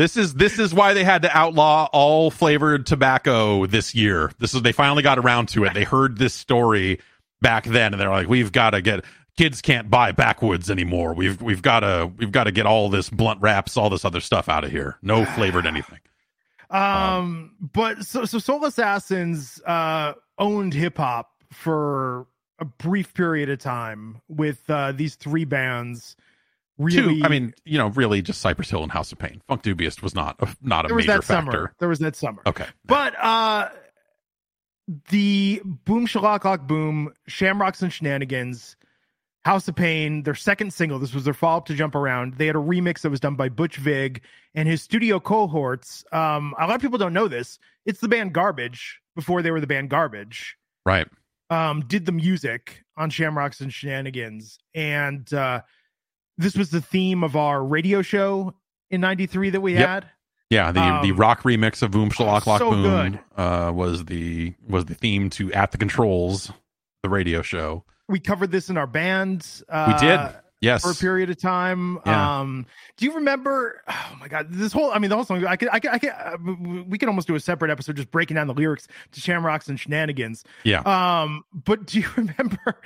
This 0.03 0.17
is 0.17 0.35
this 0.35 0.59
is 0.59 0.75
why 0.75 0.95
they 0.95 1.05
had 1.05 1.23
to 1.23 1.31
outlaw 1.31 1.89
all 1.93 2.33
flavored 2.33 2.87
tobacco 2.87 3.67
this 3.67 3.95
year. 3.95 4.33
This 4.41 4.53
is 4.53 4.61
they 4.63 4.73
finally 4.73 5.05
got 5.05 5.17
around 5.17 5.47
to 5.51 5.63
it. 5.63 5.75
They 5.75 5.85
heard 5.85 6.19
this 6.19 6.35
story 6.35 6.99
back 7.41 7.63
then, 7.63 7.95
and 7.95 8.01
they're 8.01 8.11
like, 8.11 8.27
"We've 8.27 8.51
got 8.51 8.71
to 8.71 8.83
get 8.83 9.05
kids 9.37 9.63
can't 9.63 9.89
buy 9.89 10.11
backwoods 10.11 10.73
anymore. 10.73 11.15
We've 11.15 11.41
we've 11.41 11.63
got 11.63 11.81
to 11.81 12.11
we've 12.17 12.33
got 12.33 12.45
to 12.45 12.51
get 12.51 12.67
all 12.67 12.89
this 12.89 13.11
blunt 13.11 13.41
wraps, 13.41 13.77
all 13.77 13.91
this 13.91 14.05
other 14.05 14.19
stuff 14.19 14.49
out 14.49 14.65
of 14.65 14.73
here. 14.73 14.99
No 15.03 15.25
flavored 15.37 15.67
anything." 15.67 16.01
Um, 16.69 17.55
but 17.61 18.05
so 18.05 18.25
so 18.25 18.41
Soul 18.41 18.65
Assassins 18.65 19.63
uh 19.65 20.15
owned 20.37 20.75
hip 20.75 20.97
hop 20.97 21.31
for 21.53 22.27
a 22.59 22.65
brief 22.65 23.15
period 23.15 23.51
of 23.51 23.61
time 23.61 24.21
with 24.27 24.69
uh 24.69 24.91
these 24.91 25.15
three 25.15 25.45
bands. 25.45 26.17
Really, 26.79 27.21
Two, 27.21 27.25
I 27.25 27.29
mean, 27.29 27.55
you 27.65 27.79
know, 27.79 27.89
really 27.89 28.23
just 28.23 28.41
Cypress 28.41 28.71
Hill 28.71 28.83
and 28.83 28.91
House 28.91 29.13
of 29.13 29.19
Pain. 29.19 29.43
Funkdoobiest 29.49 30.03
was 30.03 30.15
not 30.15 30.37
a, 30.41 30.49
not 30.63 30.85
a 30.85 30.89
there 30.89 30.97
was 30.97 31.07
major 31.07 31.19
that 31.19 31.25
factor. 31.25 31.51
summer. 31.53 31.75
There 31.79 31.89
was 31.89 31.99
that 32.01 32.17
summer. 32.17 32.43
Okay, 32.47 32.67
But 32.85 33.15
uh 33.23 33.69
the 35.11 35.63
Boom 35.65 36.07
Shalak 36.07 36.45
Lock 36.45 36.67
Boom, 36.67 37.13
Shamrocks 37.29 37.83
and 37.83 37.93
Shenanigans, 37.93 38.77
House 39.45 39.69
of 39.69 39.77
Pain, 39.77 40.23
their 40.25 40.35
second 40.35 40.73
single. 40.73 40.99
This 40.99 41.15
was 41.15 41.25
their 41.25 41.35
follow 41.35 41.59
up 41.59 41.67
to 41.67 41.75
Jump 41.75 41.95
Around. 41.95 42.35
They 42.35 42.47
had 42.47 42.57
a 42.57 42.61
remix 42.61 43.01
that 43.03 43.11
was 43.11 43.21
done 43.21 43.37
by 43.37 43.49
Butch 43.49 43.77
Vig 43.77 44.23
and 44.55 44.69
his 44.69 44.83
studio 44.83 45.21
cohorts. 45.21 46.05
Um, 46.13 46.55
a 46.59 46.67
lot 46.67 46.75
of 46.75 46.81
people 46.83 46.99
don't 46.99 47.13
know 47.13 47.29
this. 47.29 47.59
It's 47.87 48.01
the 48.01 48.09
band 48.09 48.33
Garbage 48.33 49.01
before 49.15 49.43
they 49.43 49.51
were 49.51 49.61
the 49.61 49.67
band 49.67 49.91
Garbage. 49.91 50.57
right. 50.85 51.07
um, 51.51 51.85
did 51.87 52.07
the 52.07 52.13
music 52.13 52.83
on 52.97 53.09
Shamrocks 53.11 53.61
and 53.61 53.73
Shenanigans, 53.73 54.59
and 54.75 55.33
uh, 55.33 55.61
this 56.39 56.57
was 56.57 56.71
the 56.71 56.81
theme 56.81 57.23
of 57.25 57.37
our 57.37 57.63
radio 57.65 58.03
show 58.03 58.55
in 58.91 59.01
'93 59.01 59.51
that 59.51 59.61
we 59.61 59.75
Yep. 59.75 59.89
had. 59.89 60.07
Yeah, 60.51 60.71
the 60.71 60.81
Um, 60.81 61.03
the 61.03 61.13
rock 61.13 61.43
remix 61.45 61.83
of 61.83 61.93
Boom 61.93 62.11
Shalak 62.11 62.47
Lock 62.47 62.59
so 62.59 62.71
Boom 62.71 63.19
uh, 63.37 63.73
was 63.75 64.05
the 64.05 64.55
was 64.69 64.85
the 64.85 64.95
theme 64.95 65.31
to 65.31 65.53
At 65.53 65.73
the 65.73 65.79
Controls, 65.79 66.53
the 67.03 67.09
radio 67.09 67.41
show. 67.43 67.85
We 68.09 68.21
covered 68.21 68.51
this 68.51 68.69
in 68.69 68.77
our 68.77 68.87
bands. 68.87 69.63
Uh, 69.69 69.95
We 69.99 70.07
did. 70.07 70.21
Yes. 70.61 70.83
for 70.83 70.93
a 70.93 70.95
period 70.95 71.29
of 71.29 71.41
time. 71.41 71.99
Yeah. 72.07 72.39
Um, 72.41 72.67
do 72.97 73.05
you 73.07 73.15
remember? 73.15 73.83
Oh 73.89 74.17
my 74.21 74.29
god, 74.29 74.47
this 74.51 74.73
whole—I 74.73 75.01
mean, 75.01 75.09
the 75.11 75.17
whole 75.17 75.25
song. 75.25 75.45
I 75.45 75.57
could, 75.57 75.69
I 75.73 75.81
could, 75.81 75.91
I 75.91 75.99
could. 75.99 76.11
Uh, 76.11 76.37
we 76.87 76.99
could 76.99 77.09
almost 77.09 77.27
do 77.27 77.35
a 77.35 77.41
separate 77.41 77.69
episode 77.73 77.97
just 77.97 78.13
breaking 78.13 78.37
down 78.37 78.47
the 78.47 78.55
lyrics 78.55 78.87
to 79.11 79.21
Shamrocks 79.21 79.69
and 79.69 79.81
Shenanigans. 79.81 80.45
Yeah. 80.63 80.83
Um, 80.83 81.43
but 81.53 81.87
do 81.87 81.99
you 81.99 82.07
remember? 82.17 82.81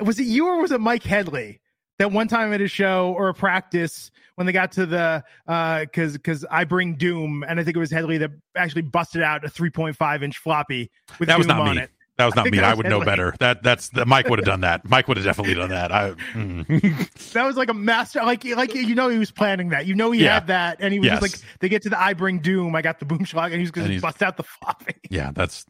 Was 0.00 0.18
it 0.18 0.24
you 0.24 0.48
or 0.48 0.60
was 0.60 0.72
it 0.72 0.80
Mike 0.80 1.04
Headley? 1.04 1.60
That 1.98 2.10
one 2.10 2.26
time 2.26 2.52
at 2.52 2.60
a 2.60 2.66
show 2.68 3.14
or 3.16 3.28
a 3.28 3.34
practice 3.34 4.10
when 4.34 4.46
they 4.46 4.52
got 4.52 4.72
to 4.72 4.84
the 4.86 5.22
uh 5.46 5.80
because 5.80 6.14
because 6.14 6.44
I 6.50 6.64
bring 6.64 6.96
Doom 6.96 7.44
and 7.46 7.60
I 7.60 7.64
think 7.64 7.76
it 7.76 7.80
was 7.80 7.90
Headley 7.92 8.18
that 8.18 8.30
actually 8.56 8.82
busted 8.82 9.22
out 9.22 9.44
a 9.44 9.48
3.5 9.48 10.22
inch 10.22 10.38
floppy 10.38 10.90
with 11.20 11.28
That 11.28 11.38
was 11.38 11.46
Doom 11.46 11.56
not 11.58 11.68
on 11.68 11.76
me. 11.76 11.82
it. 11.82 11.90
That 12.16 12.26
was 12.26 12.34
not 12.36 12.42
think 12.44 12.52
me. 12.52 12.58
that 12.58 12.64
I 12.66 12.70
was 12.70 12.78
would 12.78 12.86
know 12.88 13.00
better. 13.04 13.34
That 13.38 13.62
that's 13.62 13.90
the 13.90 14.04
Mike 14.06 14.28
would 14.28 14.40
have 14.40 14.46
done 14.46 14.62
that. 14.62 14.88
Mike 14.88 15.06
would 15.06 15.16
have 15.18 15.24
definitely 15.26 15.54
done 15.54 15.70
that. 15.70 15.92
I 15.92 16.10
mm. 16.32 17.08
That 17.32 17.44
was 17.46 17.56
like 17.56 17.68
a 17.68 17.74
master, 17.74 18.22
like 18.24 18.44
like 18.44 18.74
you 18.74 18.94
know 18.96 19.08
he 19.08 19.18
was 19.18 19.30
planning 19.30 19.68
that. 19.68 19.86
You 19.86 19.94
know 19.94 20.10
he 20.10 20.24
Yeah. 20.24 20.34
had 20.34 20.46
that, 20.48 20.78
and 20.80 20.92
he 20.92 20.98
was 20.98 21.06
Yes. 21.06 21.20
just 21.20 21.42
like, 21.42 21.50
they 21.60 21.68
get 21.68 21.82
to 21.82 21.90
the 21.90 22.00
I 22.00 22.14
bring 22.14 22.40
doom. 22.40 22.74
I 22.74 22.82
got 22.82 22.98
the 22.98 23.04
boom 23.04 23.20
schlag, 23.20 23.46
and 23.46 23.54
he 23.54 23.60
was 23.60 23.70
going 23.70 23.88
to 23.88 24.00
bust 24.00 24.20
out 24.22 24.36
the 24.36 24.42
floppy. 24.44 24.94
yeah, 25.10 25.30
that's 25.32 25.64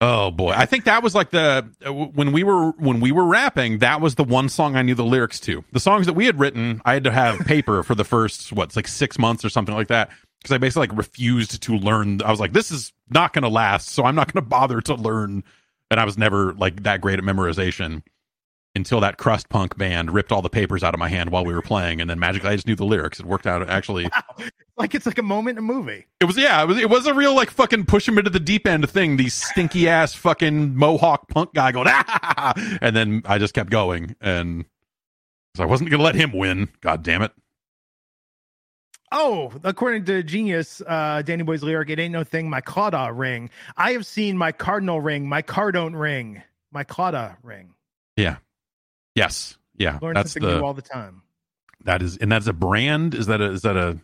Oh 0.00 0.30
boy. 0.30 0.52
I 0.54 0.66
think 0.66 0.84
that 0.84 1.02
was 1.02 1.14
like 1.14 1.30
the 1.30 1.66
uh, 1.86 1.92
when 1.92 2.32
we 2.32 2.44
were 2.44 2.72
when 2.72 3.00
we 3.00 3.12
were 3.12 3.24
rapping, 3.24 3.78
that 3.78 4.00
was 4.00 4.16
the 4.16 4.24
one 4.24 4.48
song 4.48 4.76
I 4.76 4.82
knew 4.82 4.94
the 4.94 5.04
lyrics 5.04 5.40
to. 5.40 5.64
The 5.72 5.80
songs 5.80 6.06
that 6.06 6.12
we 6.12 6.26
had 6.26 6.38
written, 6.38 6.82
I 6.84 6.94
had 6.94 7.04
to 7.04 7.10
have 7.10 7.38
paper 7.40 7.82
for 7.82 7.94
the 7.94 8.04
first 8.04 8.52
what's 8.52 8.76
like 8.76 8.88
6 8.88 9.18
months 9.18 9.44
or 9.44 9.48
something 9.48 9.74
like 9.74 9.88
that 9.88 10.10
because 10.38 10.54
I 10.54 10.58
basically 10.58 10.88
like 10.88 10.98
refused 10.98 11.62
to 11.62 11.76
learn. 11.76 12.20
I 12.22 12.30
was 12.30 12.40
like 12.40 12.52
this 12.52 12.70
is 12.70 12.92
not 13.08 13.32
going 13.32 13.44
to 13.44 13.48
last, 13.48 13.88
so 13.88 14.04
I'm 14.04 14.14
not 14.14 14.32
going 14.32 14.44
to 14.44 14.48
bother 14.48 14.82
to 14.82 14.94
learn 14.94 15.42
and 15.90 16.00
I 16.00 16.04
was 16.04 16.18
never 16.18 16.52
like 16.54 16.82
that 16.82 17.00
great 17.00 17.18
at 17.18 17.24
memorization 17.24 18.02
until 18.76 19.00
that 19.00 19.18
crust 19.18 19.48
punk 19.48 19.76
band 19.76 20.12
ripped 20.12 20.30
all 20.30 20.42
the 20.42 20.50
papers 20.50 20.84
out 20.84 20.94
of 20.94 21.00
my 21.00 21.08
hand 21.08 21.30
while 21.30 21.44
we 21.44 21.52
were 21.52 21.62
playing 21.62 22.00
and 22.00 22.08
then 22.08 22.18
magically 22.18 22.50
I 22.50 22.54
just 22.54 22.66
knew 22.66 22.76
the 22.76 22.84
lyrics. 22.84 23.18
It 23.18 23.26
worked 23.26 23.46
out 23.46 23.68
actually 23.68 24.08
Like 24.78 24.94
it's 24.94 25.06
like 25.06 25.16
a 25.16 25.22
moment 25.22 25.58
in 25.58 25.64
a 25.64 25.66
movie. 25.66 26.06
It 26.20 26.26
was 26.26 26.36
yeah, 26.36 26.62
it 26.62 26.66
was 26.66 26.76
it 26.78 26.90
was 26.90 27.06
a 27.06 27.14
real 27.14 27.34
like 27.34 27.50
fucking 27.50 27.86
push 27.86 28.06
him 28.06 28.18
into 28.18 28.30
the 28.30 28.40
deep 28.40 28.66
end 28.66 28.88
thing. 28.90 29.16
The 29.16 29.30
stinky 29.30 29.88
ass 29.88 30.12
fucking 30.14 30.76
mohawk 30.76 31.28
punk 31.28 31.54
guy 31.54 31.72
going 31.72 31.88
ah, 31.88 32.52
and 32.82 32.94
then 32.94 33.22
I 33.24 33.38
just 33.38 33.54
kept 33.54 33.70
going 33.70 34.14
and 34.20 34.64
'cause 35.54 35.62
I 35.62 35.64
wasn't 35.64 35.90
gonna 35.90 36.02
let 36.02 36.14
him 36.14 36.32
win. 36.32 36.68
God 36.82 37.02
damn 37.02 37.22
it! 37.22 37.32
Oh, 39.10 39.50
according 39.64 40.04
to 40.06 40.22
Genius, 40.22 40.82
uh, 40.86 41.22
Danny 41.22 41.42
Boy's 41.42 41.62
lyric, 41.62 41.88
"It 41.88 41.98
ain't 41.98 42.12
no 42.12 42.24
thing, 42.24 42.50
my 42.50 42.60
Claddagh 42.60 43.16
ring. 43.16 43.48
I 43.78 43.92
have 43.92 44.04
seen 44.04 44.36
my 44.36 44.52
cardinal 44.52 45.00
ring, 45.00 45.26
my 45.26 45.40
car 45.40 45.72
don't 45.72 45.96
ring, 45.96 46.42
my 46.70 46.84
Claddagh 46.84 47.36
ring. 47.42 47.72
Yes, 49.16 49.58
yeah, 49.76 49.98
Learn 50.00 50.14
that's 50.14 50.32
something 50.32 50.48
new 50.48 50.58
the 50.58 50.64
all 50.64 50.74
the 50.74 50.82
time. 50.82 51.22
that 51.84 52.02
is 52.02 52.16
and 52.18 52.30
that's 52.30 52.46
a 52.46 52.52
brand. 52.52 53.14
Is 53.14 53.26
that 53.26 53.40
a 53.40 53.46
is 53.50 53.62
that 53.62 53.76
a? 53.76 53.98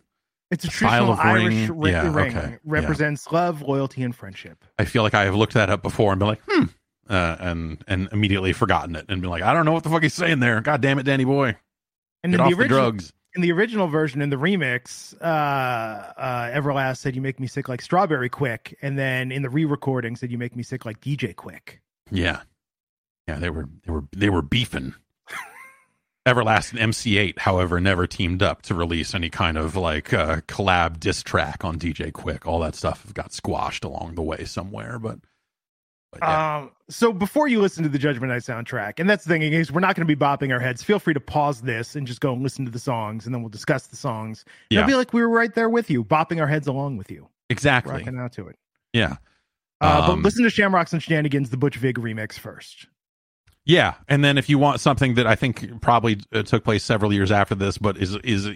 It's 0.51 0.65
a 0.65 0.67
traditional 0.67 1.13
Irish 1.13 1.69
ring? 1.69 1.79
ri- 1.79 1.91
Yeah, 1.91 2.13
ring. 2.13 2.37
okay, 2.37 2.49
yeah. 2.51 2.57
Represents 2.65 3.31
love, 3.31 3.61
loyalty, 3.61 4.03
and 4.03 4.15
friendship. 4.15 4.65
I 4.77 4.85
feel 4.85 5.01
like 5.03 5.13
I 5.15 5.23
have 5.23 5.35
looked 5.35 5.53
that 5.53 5.69
up 5.69 5.81
before 5.81 6.11
and 6.11 6.19
been 6.19 6.27
like 6.27 6.41
hmm, 6.47 6.63
uh, 7.09 7.37
and 7.39 7.83
and 7.87 8.09
immediately 8.11 8.53
forgotten 8.53 8.95
it 8.95 9.05
and 9.07 9.21
been 9.21 9.29
like 9.29 9.41
I 9.43 9.53
don't 9.53 9.65
know 9.65 9.71
what 9.71 9.83
the 9.83 9.89
fuck 9.89 10.03
he's 10.03 10.13
saying 10.13 10.39
there. 10.41 10.59
God 10.61 10.81
damn 10.81 10.99
it, 10.99 11.03
Danny 11.03 11.23
boy, 11.25 11.55
And 12.23 12.33
get 12.33 12.39
in 12.39 12.53
off 12.53 12.57
the 12.57 12.67
drugs. 12.67 13.13
in 13.35 13.41
the 13.41 13.51
original 13.51 13.87
version, 13.87 14.21
in 14.21 14.29
the 14.29 14.35
remix, 14.35 15.15
uh, 15.21 15.23
uh, 15.25 16.51
Everlast 16.51 16.97
said, 16.97 17.15
"You 17.15 17.21
make 17.21 17.39
me 17.39 17.47
sick 17.47 17.67
like 17.67 17.81
Strawberry 17.81 18.29
Quik," 18.29 18.75
and 18.81 18.97
then 18.97 19.31
in 19.31 19.41
the 19.41 19.49
re-recording 19.49 20.15
said, 20.15 20.31
"You 20.31 20.37
make 20.37 20.55
me 20.55 20.61
sick 20.63 20.85
like 20.85 21.01
DJ 21.01 21.33
Quik." 21.33 21.79
Yeah, 22.11 22.41
yeah, 23.27 23.39
they 23.39 23.49
were 23.49 23.67
they 23.87 23.91
were 23.91 24.03
they 24.15 24.29
were 24.29 24.43
beefing. 24.43 24.93
Everlast 26.25 26.71
and 26.71 26.79
MC 26.79 27.15
Eiht, 27.15 27.39
however, 27.39 27.81
never 27.81 28.07
teamed 28.07 28.41
up 28.41 28.61
to 28.63 28.73
release 28.73 29.13
any 29.13 29.29
kind 29.29 29.57
of 29.57 29.75
like 29.75 30.13
uh, 30.13 30.37
collab 30.47 30.99
diss 30.99 31.21
track 31.21 31.65
on 31.65 31.77
DJ 31.77 32.11
Quik. 32.13 32.45
All 32.45 32.59
that 32.61 32.75
stuff 32.75 33.13
got 33.13 33.33
squashed 33.33 33.83
along 33.83 34.15
the 34.15 34.21
way 34.21 34.45
somewhere, 34.45 34.99
but, 34.99 35.19
but 36.13 36.21
yeah. 36.21 36.57
Um, 36.59 36.71
so 36.89 37.11
before 37.11 37.49
you 37.49 37.59
listen 37.59 37.83
to 37.83 37.89
the 37.89 37.97
Judgment 37.97 38.31
Night 38.31 38.43
soundtrack, 38.43 38.99
and 38.99 39.09
that's 39.09 39.25
the 39.25 39.29
thing 39.33 39.41
is 39.41 39.69
we're 39.69 39.81
not 39.81 39.97
going 39.97 40.07
to 40.07 40.15
be 40.15 40.19
bopping 40.19 40.53
our 40.53 40.61
heads. 40.61 40.81
Feel 40.81 40.99
free 40.99 41.13
to 41.13 41.19
pause 41.19 41.61
this 41.61 41.93
and 41.93 42.07
just 42.07 42.21
go 42.21 42.31
and 42.31 42.41
listen 42.41 42.63
to 42.63 42.71
the 42.71 42.79
songs, 42.79 43.25
and 43.25 43.35
then 43.35 43.41
we'll 43.41 43.49
discuss 43.49 43.87
the 43.87 43.97
songs. 43.97 44.45
Yeah. 44.69 44.79
It'll 44.79 44.87
be 44.87 44.95
like 44.95 45.11
we 45.11 45.21
were 45.21 45.29
right 45.29 45.53
there 45.53 45.69
with 45.69 45.89
you, 45.89 46.05
bopping 46.05 46.39
our 46.39 46.47
heads 46.47 46.67
along 46.67 46.95
with 46.95 47.11
you, 47.11 47.27
exactly. 47.49 47.95
rocking 47.95 48.17
out 48.17 48.31
to 48.33 48.47
it. 48.47 48.57
Yeah, 48.93 49.17
Uh, 49.81 50.07
but 50.07 50.13
Um, 50.13 50.21
listen 50.21 50.43
to 50.43 50.49
Shamrocks 50.49 50.93
and 50.93 51.03
Shenanigans, 51.03 51.49
the 51.49 51.57
Butch 51.57 51.75
Vig 51.75 51.97
remix 51.97 52.39
first. 52.39 52.87
Yeah. 53.65 53.93
And 54.07 54.23
then 54.23 54.37
if 54.37 54.49
you 54.49 54.57
want 54.59 54.79
something 54.81 55.15
that 55.15 55.25
I 55.27 55.35
think 55.35 55.81
probably 55.81 56.19
uh, 56.33 56.43
took 56.43 56.63
place 56.63 56.83
several 56.83 57.13
years 57.13 57.31
after 57.31 57.55
this, 57.55 57.77
but 57.77 57.97
is 57.97 58.15
is 58.17 58.49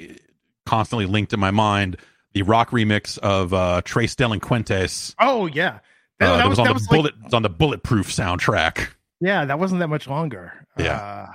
constantly 0.66 1.06
linked 1.06 1.32
in 1.34 1.40
my 1.40 1.52
mind, 1.52 1.98
the 2.34 2.42
rock 2.42 2.72
remix 2.72 3.18
of 3.20 3.54
uh, 3.54 3.82
Tres 3.86 4.16
Delinquentes. 4.16 5.16
Oh 5.20 5.46
yeah, 5.48 5.80
Uh, 6.20 6.38
that, 6.38 6.50
was, 6.50 6.60
on 6.60 6.68
the 6.68 6.74
like- 6.74 6.90
bullet 6.90 7.14
on 7.34 7.42
the 7.42 7.50
bulletproof 7.50 8.08
soundtrack. 8.10 8.90
Yeah, 9.22 9.46
that 9.46 9.58
wasn't 9.60 9.80
that 9.80 9.88
much 9.88 10.08
longer. 10.08 10.54
Yeah. 10.78 10.98
Uh, 10.98 11.28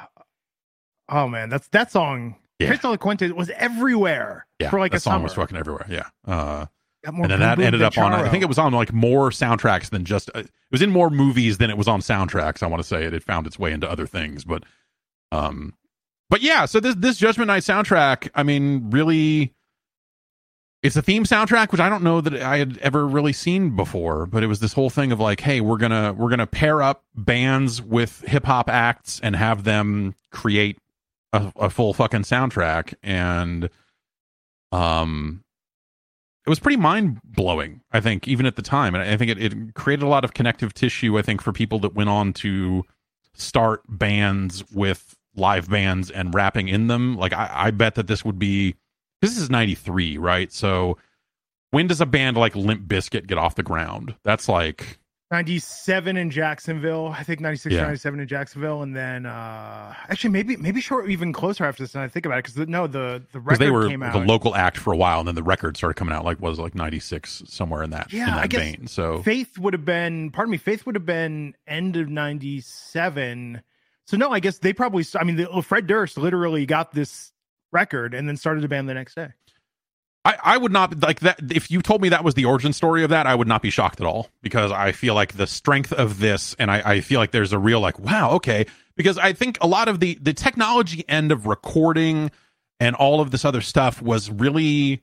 oh 1.08 1.28
man, 1.28 1.48
that's 1.48 1.68
that 1.68 1.90
song. 1.90 2.36
Yeah. 2.58 2.68
Chris 2.68 2.80
Delinquente 2.80 3.32
was 3.32 3.50
everywhere 3.50 4.46
Yeah, 4.60 4.70
for 4.70 4.78
like 4.78 4.92
that 4.92 4.98
a 4.98 5.00
song 5.00 5.14
summer. 5.14 5.22
was 5.24 5.34
fucking 5.34 5.56
everywhere. 5.56 5.86
Yeah. 5.88 6.66
And 7.04 7.24
then 7.24 7.40
that 7.40 7.58
ended 7.58 7.82
up 7.82 7.96
on 7.98 8.12
i 8.12 8.28
think 8.28 8.42
it 8.42 8.46
was 8.46 8.58
on 8.58 8.72
like 8.72 8.92
more 8.92 9.30
soundtracks 9.30 9.90
than 9.90 10.04
just 10.04 10.30
uh, 10.34 10.40
it 10.40 10.50
was 10.70 10.82
in 10.82 10.90
more 10.90 11.10
movies 11.10 11.58
than 11.58 11.70
it 11.70 11.76
was 11.76 11.88
on 11.88 12.00
soundtracks 12.00 12.62
i 12.62 12.66
want 12.66 12.82
to 12.82 12.88
say. 12.88 13.04
It 13.04 13.12
had 13.12 13.24
found 13.24 13.46
its 13.46 13.58
way 13.58 13.72
into 13.72 13.90
other 13.90 14.06
things 14.06 14.44
but 14.44 14.64
um 15.32 15.74
but 16.30 16.42
yeah 16.42 16.64
so 16.64 16.80
this 16.80 16.94
this 16.96 17.18
judgment 17.18 17.48
night 17.48 17.62
soundtrack 17.62 18.28
i 18.34 18.42
mean 18.42 18.90
really 18.90 19.52
it's 20.82 20.96
a 20.96 21.02
theme 21.02 21.24
soundtrack 21.24 21.72
which 21.72 21.80
i 21.80 21.88
don't 21.88 22.02
know 22.02 22.20
that 22.20 22.34
i 22.34 22.58
had 22.58 22.78
ever 22.78 23.06
really 23.06 23.32
seen 23.32 23.74
before 23.74 24.26
but 24.26 24.42
it 24.42 24.46
was 24.46 24.60
this 24.60 24.72
whole 24.72 24.90
thing 24.90 25.10
of 25.12 25.18
like 25.18 25.40
hey 25.40 25.60
we're 25.60 25.78
gonna 25.78 26.12
we're 26.12 26.30
gonna 26.30 26.46
pair 26.46 26.82
up 26.82 27.04
bands 27.14 27.82
with 27.82 28.20
hip-hop 28.22 28.68
acts 28.68 29.20
and 29.22 29.34
have 29.34 29.64
them 29.64 30.14
create 30.30 30.78
a, 31.32 31.52
a 31.56 31.70
full 31.70 31.94
fucking 31.94 32.22
soundtrack. 32.22 32.94
And 33.02 33.70
um 34.70 35.42
it 36.44 36.50
was 36.50 36.58
pretty 36.58 36.76
mind 36.76 37.20
blowing, 37.24 37.82
I 37.92 38.00
think, 38.00 38.26
even 38.26 38.46
at 38.46 38.56
the 38.56 38.62
time. 38.62 38.94
And 38.94 39.04
I 39.04 39.16
think 39.16 39.30
it, 39.30 39.42
it 39.42 39.74
created 39.74 40.04
a 40.04 40.08
lot 40.08 40.24
of 40.24 40.34
connective 40.34 40.74
tissue, 40.74 41.18
I 41.18 41.22
think, 41.22 41.40
for 41.40 41.52
people 41.52 41.78
that 41.80 41.94
went 41.94 42.10
on 42.10 42.32
to 42.34 42.84
start 43.34 43.82
bands 43.88 44.64
with 44.72 45.16
live 45.36 45.70
bands 45.70 46.10
and 46.10 46.34
rapping 46.34 46.68
in 46.68 46.88
them. 46.88 47.16
Like, 47.16 47.32
I, 47.32 47.50
I 47.52 47.70
bet 47.70 47.94
that 47.94 48.08
this 48.08 48.24
would 48.24 48.38
be 48.38 48.74
this 49.20 49.38
is 49.38 49.50
93, 49.50 50.18
right? 50.18 50.52
So, 50.52 50.98
when 51.70 51.86
does 51.86 52.00
a 52.00 52.06
band 52.06 52.36
like 52.36 52.56
Limp 52.56 52.86
Bizkit 52.86 53.26
get 53.26 53.38
off 53.38 53.54
the 53.54 53.62
ground? 53.62 54.16
That's 54.24 54.48
like, 54.48 54.98
97 55.32 56.16
in 56.16 56.30
Jacksonville. 56.30 57.08
I 57.08 57.22
think 57.22 57.40
96 57.40 57.74
Yeah. 57.74 57.82
97 57.82 58.20
in 58.20 58.28
Jacksonville. 58.28 58.82
And 58.82 58.94
then 58.94 59.26
uh 59.26 59.94
actually 60.08 60.30
maybe 60.30 60.56
maybe 60.58 60.80
short 60.80 61.10
even 61.10 61.32
closer 61.32 61.64
after 61.64 61.82
this. 61.82 61.94
And 61.94 62.04
I 62.04 62.08
think 62.08 62.26
about 62.26 62.38
it 62.38 62.44
because 62.44 62.68
no, 62.68 62.86
the 62.86 63.22
the 63.32 63.40
record 63.40 63.58
they 63.58 63.70
were 63.70 63.88
came 63.88 64.02
out. 64.02 64.12
the 64.12 64.20
local 64.20 64.54
act 64.54 64.76
for 64.76 64.92
a 64.92 64.96
while, 64.96 65.18
and 65.20 65.26
then 65.26 65.34
the 65.34 65.42
record 65.42 65.76
started 65.76 65.94
coming 65.94 66.14
out, 66.14 66.24
like, 66.24 66.40
was 66.40 66.58
it, 66.58 66.62
like 66.62 66.74
96, 66.74 67.44
somewhere 67.46 67.82
in 67.82 67.90
that, 67.90 68.12
Yeah, 68.12 68.28
in 68.28 68.34
I 68.34 68.40
that 68.42 68.50
guess 68.50 68.60
vein. 68.60 68.86
So, 68.86 69.22
Faith 69.22 69.58
would 69.58 69.72
have 69.72 69.84
been 69.86 70.30
pardon 70.30 70.52
me, 70.52 70.58
Faith 70.58 70.84
would 70.86 70.94
have 70.94 71.06
been 71.06 71.54
end 71.66 71.96
of 71.96 72.08
97. 72.10 73.62
So 74.04 74.16
no, 74.16 74.30
I 74.30 74.40
guess 74.40 74.58
they 74.58 74.72
probably 74.72 75.04
I 75.18 75.24
mean 75.24 75.36
the, 75.36 75.62
Fred 75.62 75.86
Durst 75.86 76.18
literally 76.18 76.66
got 76.66 76.92
this 76.92 77.32
record 77.72 78.12
and 78.12 78.28
then 78.28 78.36
started 78.36 78.64
a 78.64 78.68
band 78.68 78.88
the 78.88 78.94
next 78.94 79.14
day. 79.14 79.28
I, 80.24 80.36
I 80.42 80.56
would 80.56 80.72
not 80.72 81.02
like 81.02 81.20
that. 81.20 81.40
If 81.50 81.70
you 81.70 81.82
told 81.82 82.00
me 82.00 82.10
that 82.10 82.22
was 82.22 82.34
the 82.34 82.44
origin 82.44 82.72
story 82.72 83.02
of 83.02 83.10
that, 83.10 83.26
I 83.26 83.34
would 83.34 83.48
not 83.48 83.60
be 83.60 83.70
shocked 83.70 84.00
at 84.00 84.06
all 84.06 84.28
because 84.40 84.70
I 84.70 84.92
feel 84.92 85.14
like 85.14 85.36
the 85.36 85.46
strength 85.46 85.92
of 85.92 86.20
this, 86.20 86.54
and 86.58 86.70
I, 86.70 86.82
I 86.84 87.00
feel 87.00 87.18
like 87.18 87.32
there's 87.32 87.52
a 87.52 87.58
real 87.58 87.80
like, 87.80 87.98
wow, 87.98 88.30
okay. 88.32 88.66
Because 88.96 89.18
I 89.18 89.32
think 89.32 89.58
a 89.60 89.66
lot 89.66 89.88
of 89.88 90.00
the 90.00 90.18
the 90.20 90.32
technology 90.32 91.04
end 91.08 91.32
of 91.32 91.46
recording 91.46 92.30
and 92.78 92.94
all 92.94 93.20
of 93.20 93.30
this 93.30 93.44
other 93.44 93.60
stuff 93.60 94.00
was 94.00 94.30
really 94.30 95.02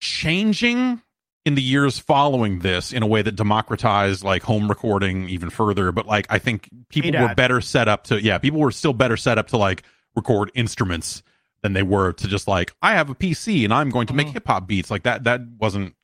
changing 0.00 1.02
in 1.44 1.54
the 1.54 1.62
years 1.62 1.98
following 1.98 2.58
this 2.58 2.92
in 2.92 3.02
a 3.02 3.06
way 3.06 3.22
that 3.22 3.34
democratized 3.34 4.22
like 4.22 4.42
home 4.42 4.68
recording 4.68 5.28
even 5.30 5.50
further. 5.50 5.90
But 5.92 6.06
like, 6.06 6.26
I 6.28 6.38
think 6.38 6.68
people 6.90 7.10
were 7.28 7.34
better 7.34 7.60
set 7.60 7.88
up 7.88 8.04
to, 8.04 8.22
yeah, 8.22 8.38
people 8.38 8.60
were 8.60 8.70
still 8.70 8.92
better 8.92 9.16
set 9.16 9.38
up 9.38 9.48
to 9.48 9.56
like 9.56 9.82
record 10.14 10.50
instruments 10.54 11.22
than 11.62 11.72
they 11.72 11.82
were 11.82 12.12
to 12.12 12.28
just 12.28 12.46
like 12.48 12.72
I 12.82 12.94
have 12.94 13.10
a 13.10 13.14
PC 13.14 13.64
and 13.64 13.72
I'm 13.74 13.90
going 13.90 14.06
to 14.08 14.14
make 14.14 14.28
Mhm. 14.28 14.32
hip 14.34 14.46
hop 14.46 14.66
beats 14.66 14.90
like 14.90 15.02
that. 15.04 15.24
That 15.24 15.40
wasn't. 15.58 15.94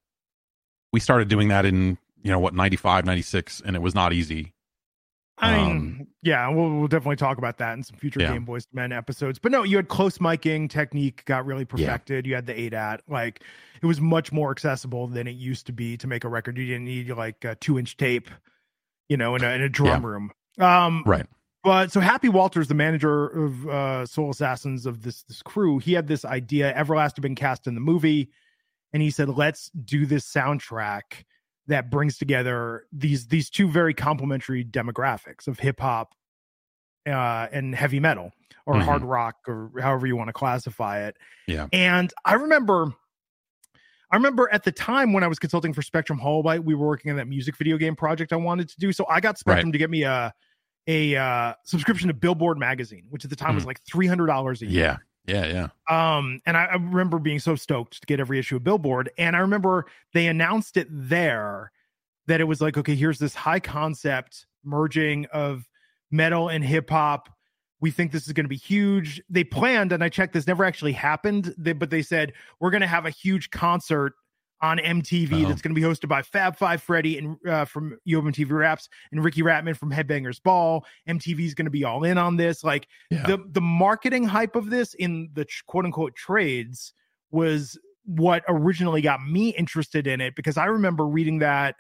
We 0.93 1.01
started 1.01 1.29
doing 1.29 1.49
that 1.49 1.65
in 1.65 1.99
you 2.23 2.31
know 2.31 2.39
what 2.39 2.55
95 2.55 3.05
96 3.05 3.61
and 3.65 3.77
it 3.77 3.83
was 3.83 3.95
not 3.95 4.13
easy 4.13 4.53
I 5.37 5.57
mean, 5.57 5.67
Um, 5.77 6.07
yeah, 6.23 6.49
we'll, 6.49 6.71
we'll 6.71 6.87
definitely 6.87 7.17
talk 7.17 7.39
about 7.39 7.59
that 7.59 7.73
in 7.75 7.83
some 7.83 7.97
future 7.99 8.21
Yeah. 8.21 8.33
Game 8.33 8.45
Boys 8.45 8.69
Men 8.73 8.93
episodes. 8.93 9.41
But 9.41 9.51
no, 9.51 9.65
you 9.65 9.77
had 9.77 9.89
close 9.89 10.19
miking 10.19 10.71
technique 10.71 11.25
got 11.25 11.45
really 11.45 11.65
perfected. 11.65 12.25
You 12.25 12.37
had 12.37 12.47
the 12.47 12.55
ADAT, 12.55 13.01
like 13.09 13.43
it 13.83 13.87
was 13.87 14.01
much 14.01 14.31
more 14.31 14.53
accessible 14.53 15.09
than 15.09 15.27
it 15.27 15.33
used 15.33 15.67
to 15.67 15.73
be 15.73 15.97
to 15.97 16.07
make 16.07 16.23
a 16.23 16.29
record. 16.29 16.57
You 16.57 16.67
didn't 16.67 16.85
need 16.85 17.11
like 17.11 17.45
a 17.45 17.57
two 17.57 17.81
inch 17.81 17.97
tape, 17.97 18.31
you 19.09 19.17
know, 19.17 19.35
in 19.35 19.43
a, 19.43 19.49
in 19.51 19.61
a 19.63 19.69
drum 19.69 20.07
room. 20.07 20.31
Um, 20.61 21.03
right 21.05 21.27
but 21.65 21.91
so 21.91 21.99
Happy 22.01 22.29
Walters, 22.29 22.69
the 22.69 22.75
manager 22.75 23.27
of 23.27 23.67
uh, 23.69 24.07
Soul 24.07 24.31
Assassins 24.31 24.87
of 24.87 25.03
this 25.03 25.23
this 25.25 25.43
crew, 25.43 25.79
he 25.79 25.95
had 25.95 26.07
this 26.07 26.25
idea. 26.25 26.73
Everlast 26.75 27.17
had 27.17 27.23
been 27.23 27.35
cast 27.35 27.67
in 27.67 27.75
the 27.75 27.81
movie, 27.81 28.31
and 28.93 29.03
he 29.03 29.11
said, 29.11 29.29
"Let's 29.31 29.71
do 29.71 30.07
this 30.07 30.31
soundtrack 30.31 31.25
that 31.67 31.91
brings 31.91 32.19
together 32.19 32.85
these 32.93 33.27
these 33.29 33.49
two 33.51 33.67
very 33.69 33.95
complementary 33.95 34.65
demographics 34.65 35.49
of 35.49 35.59
hip 35.59 35.81
hop 35.81 36.15
uh, 37.07 37.49
and 37.51 37.75
heavy 37.75 37.99
metal 38.01 38.31
or 38.67 38.75
Mhm. 38.75 38.83
hard 38.83 39.03
rock 39.03 39.37
or 39.49 39.71
however 39.81 40.07
you 40.07 40.15
want 40.17 40.29
to 40.29 40.33
classify 40.35 41.01
it." 41.07 41.17
Yeah. 41.49 41.67
and 41.73 42.13
I 42.25 42.35
remember. 42.35 42.93
I 44.11 44.17
remember 44.17 44.49
at 44.53 44.63
the 44.63 44.71
time 44.71 45.13
when 45.13 45.25
I 45.25 45.27
was 45.27 45.41
consulting 45.41 45.73
for 45.73 45.83
Spectrum 45.83 46.21
Holobyte, 46.21 46.63
we 46.63 46.75
were 46.77 46.87
working 46.87 47.11
on 47.11 47.17
that 47.17 47.27
music 47.27 47.57
video 47.57 47.77
game 47.79 47.97
project 47.97 48.33
I 48.33 48.37
wanted 48.37 48.69
to 48.69 48.77
do. 48.79 48.93
So 48.93 49.05
I 49.09 49.19
got 49.19 49.39
Spectrum 49.39 49.73
to 49.73 49.79
get 49.79 49.91
me 49.91 50.05
a 50.05 50.33
a 50.87 51.17
uh, 51.17 51.55
subscription 51.65 52.09
to 52.09 52.15
Billboard 52.15 52.59
magazine, 52.59 53.05
which 53.11 53.25
at 53.25 53.31
the 53.31 53.37
time 53.37 53.55
was 53.55 53.65
like 53.67 53.81
three 53.83 54.07
hundred 54.07 54.27
dollars 54.27 54.63
a 54.63 54.67
year. 54.67 55.01
yeah 55.27 55.45
yeah 55.47 55.69
yeah 55.89 56.17
Um, 56.19 56.41
and 56.45 56.57
I, 56.57 56.65
I 56.65 56.75
remember 56.75 57.19
being 57.19 57.39
so 57.39 57.57
stoked 57.57 58.01
to 58.01 58.07
get 58.07 58.21
every 58.21 58.39
issue 58.39 58.57
of 58.57 58.65
Billboard. 58.65 59.11
And 59.17 59.35
I 59.35 59.39
remember 59.39 59.87
they 60.13 60.27
announced 60.27 60.77
it 60.77 60.87
there 60.91 61.73
that 62.27 62.41
it 62.41 62.45
was 62.45 62.61
like, 62.61 62.77
okay, 62.77 62.95
here's 62.95 63.19
this 63.19 63.35
high 63.35 63.61
concept 63.61 64.47
merging 64.65 65.27
of 65.33 65.67
metal 66.11 66.49
and 66.49 66.63
hip 66.65 66.91
hop. 66.91 67.31
We 67.81 67.91
think 67.91 68.13
this 68.13 68.27
is 68.27 68.33
going 68.33 68.45
to 68.45 68.49
be 68.49 68.57
huge. 68.57 69.23
They 69.29 69.45
planned, 69.45 69.93
and 69.93 70.03
I 70.03 70.09
checked, 70.09 70.33
this 70.33 70.47
never 70.47 70.65
actually 70.65 70.93
happened. 70.93 71.55
They, 71.59 71.73
but 71.73 71.91
they 71.91 72.03
said 72.03 72.33
we're 72.61 72.71
going 72.71 72.81
to 72.81 72.87
have 72.87 73.05
a 73.05 73.11
huge 73.11 73.51
concert 73.51 74.15
on 74.65 74.79
MTV 74.79 75.45
Oh. 75.45 75.49
that's 75.49 75.61
going 75.63 75.75
to 75.75 75.81
be 75.81 75.87
hosted 75.87 76.09
by 76.09 76.23
Fab 76.23 76.57
Five 76.57 76.83
Freddy 76.83 77.19
and 77.19 77.37
uh, 77.47 77.65
from 77.65 77.99
Yo 78.05 78.21
MTV 78.23 78.51
Raps 78.51 78.89
and 79.13 79.23
Riki 79.23 79.43
Rachtman 79.43 79.77
from 79.77 79.91
Headbangers 79.93 80.43
Ball. 80.43 80.85
MTV 81.09 81.41
is 81.41 81.55
going 81.55 81.67
to 81.67 81.71
be 81.71 81.85
all 81.85 82.05
in 82.05 82.19
on 82.19 82.37
this. 82.37 82.65
Like 82.65 82.87
yeah 83.11 83.27
the 83.27 83.39
the 83.53 83.61
marketing 83.61 84.25
hype 84.25 84.57
of 84.57 84.71
this 84.71 84.95
in 84.95 85.31
the 85.35 85.47
quote 85.67 85.85
unquote 85.85 86.15
trades 86.17 86.93
was 87.31 87.79
what 88.07 88.43
originally 88.49 89.01
got 89.03 89.21
me 89.27 89.49
interested 89.51 90.07
in 90.07 90.21
it 90.21 90.35
because 90.37 90.57
I 90.57 90.67
remember 90.67 91.07
reading 91.07 91.39
that 91.39 91.77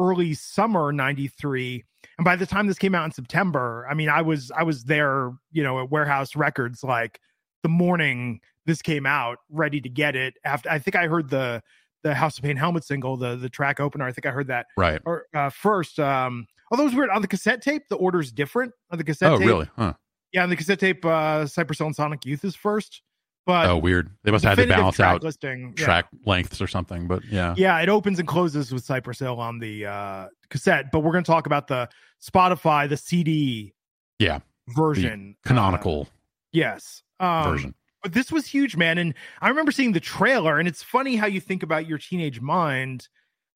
early 0.00 0.32
summer 0.34 0.92
93 0.92 1.84
and 2.18 2.24
by 2.24 2.34
the 2.36 2.46
time 2.46 2.66
this 2.66 2.78
came 2.78 2.94
out 2.94 3.04
in 3.04 3.12
September 3.12 3.86
I 3.90 3.94
mean 3.94 4.08
I 4.08 4.22
was 4.22 4.50
I 4.56 4.62
was 4.62 4.84
there 4.84 5.32
you 5.52 5.62
know 5.62 5.80
at 5.80 5.90
Warehouse 5.90 6.34
Records 6.36 6.82
like 6.82 7.20
the 7.62 7.68
morning 7.68 8.40
this 8.64 8.80
came 8.82 9.06
out 9.06 9.38
ready 9.50 9.80
to 9.80 9.88
get 9.88 10.16
it 10.16 10.34
after 10.44 10.68
I 10.70 10.78
think 10.78 10.96
I 10.96 11.06
heard 11.08 11.28
the 11.30 11.62
the 12.06 12.14
House 12.14 12.38
of 12.38 12.44
Pain 12.44 12.56
helmet 12.56 12.84
single 12.84 13.16
the 13.16 13.36
the 13.36 13.48
track 13.48 13.80
opener 13.80 14.06
I 14.06 14.12
think 14.12 14.26
I 14.26 14.30
heard 14.30 14.46
that. 14.48 14.66
Right. 14.76 15.00
Or 15.04 15.26
uh, 15.34 15.50
first 15.50 15.98
um 15.98 16.46
although 16.70 16.84
it 16.84 16.86
was 16.86 16.94
weird 16.94 17.10
on 17.10 17.22
the 17.22 17.28
cassette 17.28 17.62
tape 17.62 17.88
the 17.88 17.96
order's 17.96 18.30
different. 18.32 18.72
On 18.90 18.98
the 18.98 19.04
cassette 19.04 19.32
oh 19.32 19.38
tape 19.38 19.46
really? 19.46 19.68
Huh. 19.76 19.94
Yeah, 20.32 20.42
on 20.42 20.50
the 20.50 20.56
cassette 20.56 20.80
tape, 20.80 21.04
uh, 21.04 21.46
Cypress 21.46 21.78
Hill 21.78 21.86
and 21.86 21.96
Sonic 21.96 22.26
Youth 22.26 22.44
is 22.44 22.54
first, 22.54 23.02
but 23.46 23.66
oh 23.68 23.78
weird. 23.78 24.10
They 24.24 24.30
must 24.30 24.44
have 24.44 24.58
had 24.58 24.68
to 24.68 24.74
balance 24.74 25.00
out 25.00 25.22
listing. 25.22 25.74
yeah. 25.78 25.84
track 25.84 26.06
lengths 26.24 26.60
or 26.60 26.66
something 26.66 27.06
but 27.08 27.24
yeah. 27.24 27.54
Yeah, 27.56 27.78
it 27.80 27.88
opens 27.88 28.18
and 28.18 28.28
closes 28.28 28.72
with 28.72 28.84
Cypress 28.84 29.18
Hill 29.18 29.40
on 29.40 29.58
the 29.58 29.86
uh, 29.86 30.26
cassette, 30.50 30.92
but 30.92 31.00
we're 31.00 31.12
going 31.12 31.24
to 31.24 31.30
talk 31.30 31.46
about 31.46 31.66
the 31.68 31.88
Spotify, 32.22 32.88
the 32.88 32.96
CD, 32.96 33.72
Yeah. 34.18 34.40
version, 34.68 35.36
uh, 35.44 35.48
canonical 35.48 36.08
yes, 36.52 37.02
um, 37.20 37.44
version 37.44 37.74
But 38.02 38.12
this 38.12 38.30
was 38.30 38.46
huge, 38.46 38.76
man. 38.76 38.98
And 38.98 39.14
I 39.40 39.48
remember 39.48 39.72
seeing 39.72 39.92
the 39.92 40.00
trailer, 40.00 40.58
and 40.58 40.68
it's 40.68 40.82
funny 40.82 41.16
how 41.16 41.26
you 41.26 41.40
think 41.40 41.62
about 41.62 41.86
your 41.86 41.98
teenage 41.98 42.40
mind. 42.40 43.08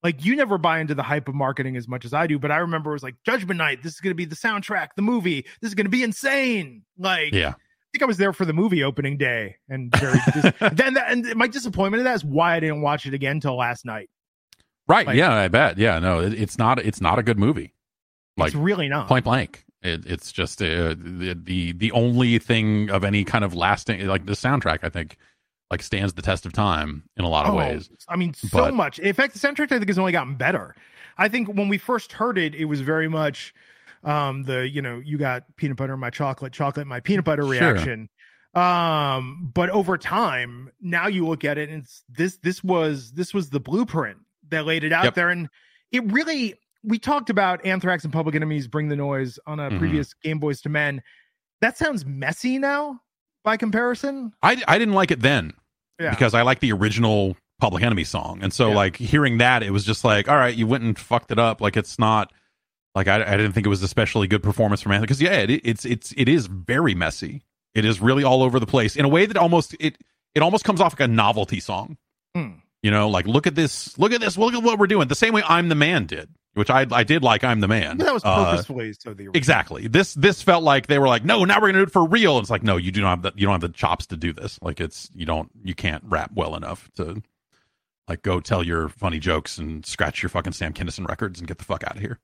Like 0.03 0.24
you 0.24 0.35
never 0.35 0.57
buy 0.59 0.81
into 0.81 0.94
the 0.94 1.03
hype 1.03 1.29
of 1.29 1.35
marketing 1.35 1.76
as 1.76 1.87
much 1.87 2.05
as 2.07 2.14
I 2.14 2.26
do, 2.26 2.38
but 2.38 2.50
I 2.50 2.57
remember 2.59 2.90
it 2.90 2.94
was 2.94 3.03
like 3.03 3.16
Judgment 3.26 3.59
Night. 3.59 3.83
This 3.83 3.92
is 3.94 4.00
going 4.00 4.12
to 4.12 4.14
be 4.16 4.24
the 4.24 4.35
soundtrack, 4.37 4.88
the 4.96 5.03
movie. 5.03 5.42
This 5.61 5.68
is 5.68 5.74
going 5.74 5.85
to 5.87 5.90
be 5.90 6.03
insane. 6.03 6.83
Like, 6.98 7.33
yeah 7.35 7.50
I 7.50 7.92
think 7.92 8.03
I 8.05 8.07
was 8.07 8.18
there 8.18 8.33
for 8.33 8.44
the 8.44 8.53
movie 8.53 8.83
opening 8.85 9.18
day, 9.18 9.57
and 9.68 9.94
very 9.96 10.18
dis- 10.33 10.53
then 10.72 10.94
that, 10.94 11.07
and 11.11 11.35
my 11.35 11.48
disappointment 11.48 12.00
of 12.00 12.05
that 12.05 12.14
is 12.14 12.24
why 12.24 12.55
I 12.57 12.61
didn't 12.61 12.83
watch 12.83 13.05
it 13.05 13.14
again 13.14 13.33
until 13.33 13.57
last 13.57 13.85
night. 13.85 14.09
right 14.88 15.07
Like- 15.07 15.16
yeah 15.16 15.35
i 15.35 15.48
bet 15.48 15.76
yeah 15.76 15.98
no 15.98 16.20
it, 16.20 16.33
it's 16.33 16.57
not 16.57 16.79
it's 16.79 17.00
not 17.00 17.18
a 17.18 17.22
good 17.22 17.38
movie 17.38 17.74
like 18.37 18.48
it's 18.48 18.57
really 18.57 18.88
not. 18.88 19.07
point 19.09 19.24
blank 19.24 19.64
it, 19.83 20.05
it's 20.07 20.31
just 20.33 20.61
uh, 20.62 20.95
the, 20.99 21.38
the 21.43 21.73
the 21.73 21.93
only 21.93 22.38
thing 22.38 22.90
of 22.90 23.03
any 23.05 23.25
kind 23.25 23.45
of 23.45 23.55
lasting 23.55 24.07
like 24.07 24.27
the 24.27 24.33
soundtrack 24.33 24.81
i 24.83 24.88
think 24.88 25.16
like 25.71 25.83
stands 25.83 26.12
the 26.14 26.23
test 26.23 26.45
of 26.47 26.53
time 26.53 27.05
in 27.16 27.25
a 27.25 27.29
lot 27.29 27.47
of 27.47 27.55
Oh, 27.55 27.57
ways 27.59 27.88
I 28.09 28.16
mean, 28.16 28.35
so 28.35 28.49
But- 28.53 28.75
much. 28.75 28.99
In 28.99 29.14
fact, 29.14 29.35
the 29.35 29.38
soundtrack 29.38 29.66
I 29.73 29.79
think 29.79 29.87
has 29.88 29.99
only 30.01 30.11
gotten 30.12 30.35
better. 30.35 30.75
I 31.16 31.29
think 31.29 31.47
when 31.49 31.69
we 31.69 31.79
first 31.79 32.12
heard 32.12 32.38
it, 32.38 32.55
it 32.57 32.64
was 32.64 32.81
very 32.81 33.09
much 33.09 33.55
um 34.03 34.43
the 34.45 34.69
you 34.69 34.83
know 34.83 35.01
you 35.05 35.16
got 35.19 35.45
peanut 35.57 35.77
butter 35.77 35.95
in 35.95 36.01
my 36.01 36.11
chocolate, 36.11 36.53
chocolate 36.53 36.83
in 36.83 36.88
my 36.88 36.99
peanut 37.01 37.25
butter 37.25 37.43
Sure. 37.43 37.51
reaction. 37.51 38.09
Um, 38.55 39.51
but 39.55 39.71
over 39.71 39.97
time, 39.97 40.71
now 40.81 41.07
you 41.07 41.27
look 41.27 41.45
at 41.45 41.57
it, 41.57 41.69
and 41.69 41.83
it's 41.83 42.03
this 42.09 42.37
this 42.38 42.64
was 42.64 43.12
this 43.12 43.33
was 43.33 43.51
the 43.51 43.61
blueprint 43.61 44.19
that 44.49 44.66
laid 44.66 44.83
it 44.85 44.93
out 44.93 45.05
Yep. 45.05 45.14
there, 45.14 45.29
and 45.31 45.49
it 45.93 46.03
really. 46.12 46.55
We 46.83 46.99
talked 46.99 47.31
about 47.31 47.64
Anthrax 47.64 48.05
and 48.05 48.12
Public 48.12 48.35
Enemies 48.35 48.66
bring 48.69 48.88
the 48.88 48.97
noise 48.97 49.38
on 49.47 49.61
a 49.61 49.71
Mhm. 49.71 49.79
previous 49.79 50.14
Game 50.14 50.40
Boyz 50.40 50.64
II 50.66 50.73
Men. 50.73 51.03
That 51.61 51.77
sounds 51.77 52.07
messy 52.07 52.59
now 52.59 53.01
by 53.45 53.57
comparison. 53.57 54.33
I, 54.43 54.62
I 54.66 54.79
didn't 54.79 54.95
like 54.95 55.11
it 55.11 55.21
then 55.21 55.53
Yeah. 56.01 56.11
because 56.11 56.33
I 56.35 56.43
like 56.43 56.61
the 56.61 56.73
original 56.73 57.37
Public 57.61 57.83
Enemy 57.83 58.05
song, 58.05 58.38
and 58.43 58.53
so 58.53 58.71
Yeah. 58.71 58.75
like 58.77 58.97
hearing 58.97 59.38
that, 59.38 59.62
it 59.62 59.71
was 59.71 59.85
just 59.85 60.03
like, 60.05 60.29
all 60.29 60.37
right, 60.37 60.55
you 60.55 60.66
went 60.66 60.83
and 60.85 60.99
fucked 60.99 61.31
it 61.31 61.38
up. 61.38 61.61
Like 61.61 61.77
it's 61.77 61.99
not 61.99 62.33
like 62.95 63.07
I, 63.09 63.16
I 63.16 63.37
didn't 63.37 63.53
think 63.53 63.66
it 63.66 63.71
was 63.71 63.83
especially 63.83 64.27
good 64.27 64.43
performance 64.43 64.81
from 64.81 64.93
Anthony 64.93 65.05
because 65.07 65.21
yeah, 65.21 65.33
it, 65.35 65.51
it's 65.62 65.85
it's 65.85 66.14
it 66.16 66.29
is 66.29 66.47
very 66.47 66.95
messy. 66.95 67.43
It 67.75 67.85
is 67.85 68.01
really 68.01 68.25
all 68.25 68.43
over 68.43 68.59
the 68.59 68.66
place 68.66 68.97
in 68.97 69.05
a 69.05 69.09
way 69.09 69.27
that 69.27 69.37
almost 69.37 69.77
it 69.79 69.99
it 70.35 70.43
almost 70.43 70.64
comes 70.64 70.81
off 70.81 70.95
like 70.95 71.01
a 71.01 71.12
novelty 71.12 71.61
song. 71.61 71.99
Hmm. 72.35 72.53
You 72.83 72.90
know, 72.90 73.09
like 73.11 73.27
look 73.27 73.47
at 73.47 73.55
this, 73.55 73.99
look 73.99 74.12
at 74.12 74.23
this, 74.23 74.38
look 74.38 74.55
at 74.55 74.62
what 74.62 74.79
we're 74.79 74.87
doing. 74.87 75.09
The 75.09 75.14
same 75.14 75.35
way 75.35 75.43
I'm 75.47 75.69
the 75.69 75.75
Man 75.75 76.07
did, 76.07 76.31
which 76.54 76.70
I 76.70 76.86
I 76.90 77.04
did 77.04 77.22
like 77.22 77.44
I'm 77.44 77.60
the 77.60 77.68
Man. 77.68 77.98
That 77.98 78.12
was 78.12 78.24
Uh, 78.24 78.62
so 78.62 79.14
the 79.14 79.30
Exactly. 79.34 79.86
This 79.88 80.14
this 80.14 80.42
felt 80.42 80.62
like 80.64 80.86
they 80.88 80.98
were 80.98 81.08
like, 81.08 81.24
no, 81.24 81.44
now 81.44 81.60
we're 81.60 81.68
gonna 81.68 81.78
do 81.80 81.84
it 81.84 81.92
for 81.92 82.06
real. 82.06 82.36
And 82.36 82.42
it's 82.44 82.50
like, 82.50 82.62
no, 82.62 82.76
you 82.76 82.90
do 82.92 83.00
not 83.00 83.10
have 83.10 83.22
the 83.22 83.32
you 83.36 83.46
don't 83.46 83.52
have 83.52 83.60
the 83.60 83.68
chops 83.76 84.06
to 84.06 84.16
do 84.16 84.32
this. 84.32 84.58
Like 84.62 84.80
it's 84.80 85.08
you 85.14 85.26
don't 85.26 85.50
you 85.62 85.74
can't 85.74 86.02
rap 86.06 86.30
well 86.34 86.56
enough 86.56 86.90
to 86.96 87.22
like 88.08 88.22
go 88.22 88.40
tell 88.40 88.64
your 88.64 88.88
funny 88.88 89.18
jokes 89.20 89.58
and 89.58 89.86
scratch 89.86 90.22
your 90.22 90.30
fucking 90.30 90.52
Sam 90.52 90.72
Kinison 90.72 91.06
records 91.08 91.38
and 91.38 91.46
get 91.46 91.58
the 91.58 91.64
fuck 91.64 91.84
out 91.84 91.94
of 91.96 92.00
here. 92.02 92.18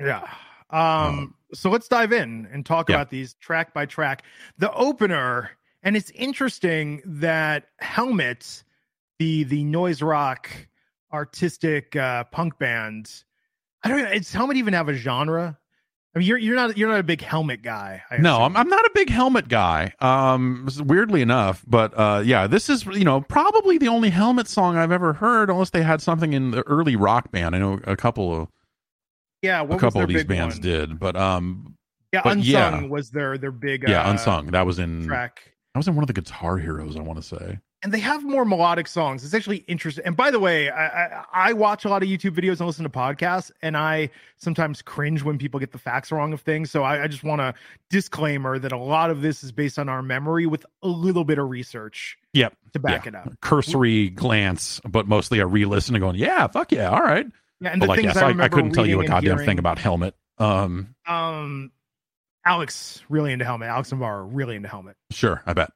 Yeah. 0.00 0.26
Um, 0.70 1.34
so 1.54 1.70
let's 1.70 1.86
dive 1.88 2.12
in 2.12 2.48
and 2.50 2.64
talk 2.66 2.88
Yeah. 2.88 2.96
about 2.96 3.10
these 3.10 3.34
track 3.34 3.72
by 3.74 3.86
track. 3.86 4.24
The 4.58 4.72
opener, 4.72 5.50
and 5.82 5.96
it's 5.96 6.10
interesting 6.10 7.02
that 7.04 7.68
Helmet, 7.78 8.64
the 9.18 9.44
the 9.44 9.62
noise 9.64 10.00
rock 10.02 10.50
artistic 11.12 11.94
uh 11.96 12.24
punk 12.24 12.58
band, 12.58 13.24
I 13.82 13.88
don't 13.88 14.02
know, 14.02 14.10
it's 14.10 14.32
Helmet 14.32 14.56
even 14.56 14.74
have 14.74 14.88
a 14.88 14.94
genre? 14.94 15.58
I 16.16 16.18
mean, 16.18 16.28
you're 16.28 16.38
you're 16.38 16.56
not 16.56 16.78
you're 16.78 16.88
not 16.88 16.98
a 16.98 17.02
big 17.02 17.20
helmet 17.20 17.60
guy. 17.60 18.02
I 18.10 18.16
No. 18.16 18.40
I'm 18.40 18.56
I'm 18.56 18.70
not 18.70 18.86
a 18.86 18.90
big 18.94 19.10
helmet 19.10 19.48
guy. 19.48 19.92
Um 20.00 20.66
weirdly 20.78 21.20
enough, 21.20 21.62
but 21.66 21.92
uh 21.94 22.22
yeah, 22.24 22.46
this 22.46 22.70
is 22.70 22.86
you 22.86 23.04
know, 23.04 23.20
probably 23.20 23.76
the 23.76 23.88
only 23.88 24.08
helmet 24.08 24.48
song 24.48 24.78
I've 24.78 24.92
ever 24.92 25.12
heard 25.12 25.50
unless 25.50 25.70
they 25.70 25.82
had 25.82 26.00
something 26.00 26.32
in 26.32 26.52
the 26.52 26.62
early 26.66 26.96
rock 26.96 27.30
band. 27.32 27.54
I 27.54 27.58
know 27.58 27.80
a 27.84 27.96
couple 27.96 28.34
of 28.34 28.48
yeah. 29.42 29.62
a 29.62 29.78
couple 29.78 30.00
of 30.00 30.08
these 30.08 30.24
bands 30.24 30.54
one? 30.54 30.62
did, 30.62 30.98
but 30.98 31.16
um 31.16 31.76
Yeah, 32.14 32.22
but 32.24 32.32
unsung 32.32 32.84
yeah. 32.84 32.88
was 32.88 33.10
their 33.10 33.36
their 33.36 33.52
big 33.52 33.86
yeah, 33.86 34.04
uh, 34.04 34.12
unsung. 34.12 34.46
That 34.46 34.64
was 34.64 34.78
in 34.78 35.06
track. 35.06 35.52
that 35.74 35.78
was 35.78 35.86
in 35.86 35.96
one 35.96 36.02
of 36.02 36.08
the 36.08 36.14
Guitar 36.14 36.56
Heroes, 36.56 36.96
I 36.96 37.00
want 37.00 37.20
to 37.20 37.28
say. 37.28 37.58
And 37.82 37.92
they 37.92 37.98
have 38.00 38.24
more 38.24 38.44
melodic 38.44 38.86
songs. 38.88 39.24
It's 39.24 39.34
actually 39.34 39.58
interesting. 39.68 40.04
And 40.06 40.16
by 40.16 40.30
the 40.30 40.40
way, 40.40 40.70
I, 40.70 40.86
I, 40.86 41.24
I 41.32 41.52
watch 41.52 41.84
a 41.84 41.88
lot 41.88 42.02
of 42.02 42.08
YouTube 42.08 42.30
videos 42.36 42.58
and 42.58 42.66
listen 42.66 42.84
to 42.84 42.88
podcasts, 42.90 43.50
and 43.62 43.76
I 43.76 44.10
sometimes 44.38 44.82
cringe 44.82 45.22
when 45.22 45.38
people 45.38 45.60
get 45.60 45.72
the 45.72 45.78
facts 45.78 46.10
wrong 46.10 46.32
of 46.32 46.40
things. 46.40 46.70
So 46.70 46.82
I, 46.82 47.04
I 47.04 47.06
just 47.06 47.22
want 47.22 47.40
a 47.42 47.54
disclaimer 47.90 48.58
that 48.58 48.72
a 48.72 48.78
lot 48.78 49.10
of 49.10 49.20
this 49.20 49.44
is 49.44 49.52
based 49.52 49.78
on 49.78 49.88
our 49.88 50.02
memory 50.02 50.46
with 50.46 50.64
a 50.82 50.88
little 50.88 51.24
bit 51.24 51.38
of 51.38 51.48
research 51.50 52.16
Yep. 52.32 52.54
to 52.72 52.78
back 52.80 53.04
Yeah. 53.04 53.08
it 53.10 53.14
up. 53.14 53.40
cursory 53.40 54.08
glance, 54.10 54.80
but 54.88 55.06
mostly 55.06 55.38
a 55.38 55.46
re-listen 55.46 55.94
and 55.94 56.02
going, 56.02 56.16
yeah, 56.16 56.46
fuck 56.48 56.72
yeah, 56.72 56.88
all 56.90 57.02
right. 57.02 57.26
Yeah, 57.60 57.70
and 57.70 57.80
But 57.80 57.86
the 57.86 57.88
like, 57.90 58.00
things 58.00 58.14
yes, 58.14 58.16
I, 58.18 58.30
I, 58.30 58.44
I 58.44 58.48
couldn't 58.48 58.72
tell 58.72 58.86
you 58.86 59.00
a 59.00 59.06
goddamn 59.06 59.34
hearing- 59.36 59.46
thing 59.46 59.58
about 59.58 59.78
Helmet. 59.78 60.14
Um, 60.38 60.94
Um, 61.06 61.72
Alex 62.44 63.02
really 63.08 63.32
into 63.32 63.44
Helmet. 63.44 63.68
Alex 63.68 63.90
and 63.92 64.00
Navarro 64.00 64.24
really 64.26 64.56
into 64.56 64.68
Helmet. 64.68 64.96
sure, 65.10 65.42
I 65.46 65.52
bet. 65.52 65.70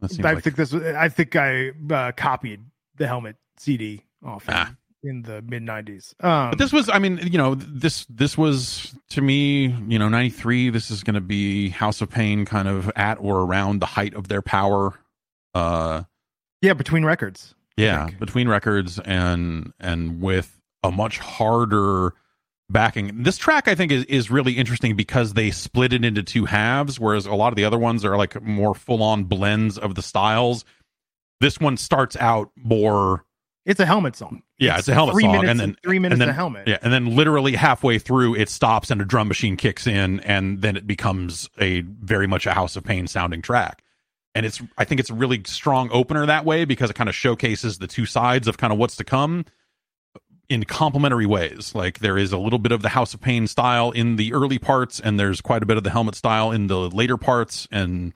Yeah, 0.00 0.08
that 0.08 0.14
seems 0.14 0.26
I 0.26 0.32
like 0.34 0.44
think 0.44 0.56
this. 0.56 0.72
was- 0.72 0.82
I 0.84 1.08
think 1.08 1.36
I 1.36 1.70
uh, 1.90 2.12
copied 2.12 2.60
the 2.96 3.06
Helmet 3.06 3.36
CD 3.56 4.04
off. 4.24 4.44
Ah. 4.48 4.74
in 5.02 5.22
the 5.22 5.42
mid 5.42 5.62
'90s. 5.62 6.12
Um, 6.24 6.50
But 6.50 6.58
this 6.58 6.72
was, 6.72 6.88
I 6.88 6.98
mean, 6.98 7.18
you 7.22 7.38
know, 7.38 7.54
this 7.54 8.04
this 8.06 8.36
was 8.36 8.94
to 9.10 9.20
me, 9.22 9.66
you 9.88 9.98
know, 9.98 10.08
'93. 10.08 10.70
This 10.70 10.90
is 10.90 11.02
going 11.04 11.14
to 11.14 11.20
be 11.20 11.68
House 11.70 12.00
of 12.00 12.10
Pain, 12.10 12.44
kind 12.44 12.66
of 12.68 12.90
at 12.96 13.16
or 13.20 13.40
around 13.42 13.80
the 13.80 13.86
height 13.86 14.14
of 14.14 14.28
their 14.28 14.42
power. 14.42 14.94
Uh, 15.54 16.02
yeah, 16.62 16.72
between 16.74 17.04
records. 17.04 17.54
yeah, 17.76 18.08
between 18.18 18.48
records 18.48 18.98
and 19.00 19.72
and 19.80 20.20
with 20.20 20.60
a 20.82 20.90
much 20.90 21.18
harder 21.18 22.14
backing. 22.70 23.22
This 23.22 23.38
track, 23.38 23.68
I 23.68 23.74
think, 23.74 23.92
is 23.92 24.04
is 24.04 24.30
really 24.30 24.52
interesting 24.54 24.96
because 24.96 25.34
they 25.34 25.50
split 25.50 25.92
it 25.92 26.04
into 26.04 26.22
two 26.22 26.44
halves, 26.44 26.98
whereas 27.00 27.26
a 27.26 27.34
lot 27.34 27.52
of 27.52 27.56
the 27.56 27.64
other 27.64 27.78
ones 27.78 28.04
are 28.04 28.16
like 28.16 28.40
more 28.42 28.74
full 28.74 29.02
on 29.02 29.24
blends 29.24 29.78
of 29.78 29.94
the 29.94 30.02
styles. 30.02 30.64
This 31.40 31.60
one 31.60 31.76
starts 31.76 32.16
out 32.16 32.50
more 32.56 33.24
It's 33.64 33.80
a 33.80 33.86
helmet 33.86 34.16
song. 34.16 34.42
Yeah, 34.58 34.78
it's 34.78 34.88
a 34.88 34.94
helmet 34.94 35.14
three 35.14 35.22
song, 35.24 35.32
minutes 35.32 35.50
and 35.50 35.60
then- 35.60 35.76
three 35.84 35.98
minutes 35.98 36.20
and 36.20 36.28
then- 36.28 36.34
helmet. 36.34 36.66
Yeah, 36.66 36.78
and 36.82 36.92
then 36.92 37.14
literally 37.14 37.54
halfway 37.54 37.98
through, 37.98 38.34
it 38.34 38.48
stops 38.48 38.90
and 38.90 39.00
a 39.00 39.04
drum 39.04 39.28
machine 39.28 39.56
kicks 39.56 39.86
in, 39.86 40.18
and 40.20 40.62
then 40.62 40.76
it 40.76 40.86
becomes 40.86 41.48
a 41.60 41.82
very 41.82 42.26
much 42.26 42.46
a 42.46 42.52
House 42.54 42.74
of 42.76 42.82
Pain 42.84 43.06
sounding 43.06 43.40
track. 43.42 43.82
And 44.34 44.44
it's, 44.46 44.60
I 44.76 44.84
think 44.84 45.00
it's 45.00 45.10
a 45.10 45.14
really 45.14 45.42
strong 45.46 45.90
opener 45.92 46.26
that 46.26 46.44
way 46.44 46.64
because 46.64 46.90
it 46.90 46.94
kind 46.94 47.08
of 47.08 47.14
showcases 47.14 47.78
the 47.78 47.86
two 47.86 48.04
sides 48.06 48.48
of 48.48 48.56
kind 48.58 48.72
of 48.72 48.78
what's 48.78 48.96
to 48.96 49.04
come 49.04 49.44
in 50.48 50.64
complementary 50.64 51.26
ways. 51.26 51.74
Like 51.74 51.98
there 51.98 52.16
is 52.16 52.32
a 52.32 52.38
little 52.38 52.58
bit 52.58 52.72
of 52.72 52.82
the 52.82 52.88
House 52.88 53.14
of 53.14 53.20
Pain 53.20 53.46
style 53.46 53.90
in 53.90 54.16
the 54.16 54.32
early 54.32 54.58
parts, 54.58 55.00
and 55.00 55.18
there's 55.18 55.40
quite 55.40 55.62
a 55.62 55.66
bit 55.66 55.76
of 55.76 55.84
the 55.84 55.90
helmet 55.90 56.14
style 56.14 56.52
in 56.52 56.66
the 56.66 56.78
later 56.90 57.16
parts. 57.16 57.68
And 57.70 58.14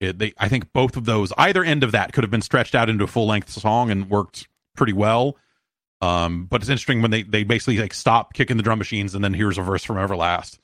it, 0.00 0.18
they, 0.18 0.32
I 0.38 0.48
think 0.48 0.72
both 0.72 0.96
of 0.96 1.04
those, 1.04 1.32
either 1.36 1.62
end 1.62 1.84
of 1.84 1.92
that, 1.92 2.12
could 2.12 2.24
have 2.24 2.30
been 2.30 2.42
stretched 2.42 2.74
out 2.74 2.88
into 2.88 3.04
a 3.04 3.08
full 3.08 3.26
length 3.26 3.50
song 3.50 3.90
and 3.90 4.08
worked 4.08 4.48
pretty 4.76 4.92
well. 4.92 5.36
Um, 6.00 6.46
but 6.46 6.62
it's 6.62 6.70
interesting 6.70 7.02
when 7.02 7.10
they 7.10 7.24
they 7.24 7.42
basically 7.42 7.78
like 7.78 7.92
stop 7.92 8.32
kicking 8.32 8.56
the 8.56 8.62
drum 8.62 8.78
machines, 8.78 9.14
and 9.14 9.24
then 9.24 9.34
here's 9.34 9.58
a 9.58 9.62
verse 9.62 9.82
from 9.82 9.96
Everlast, 9.96 10.60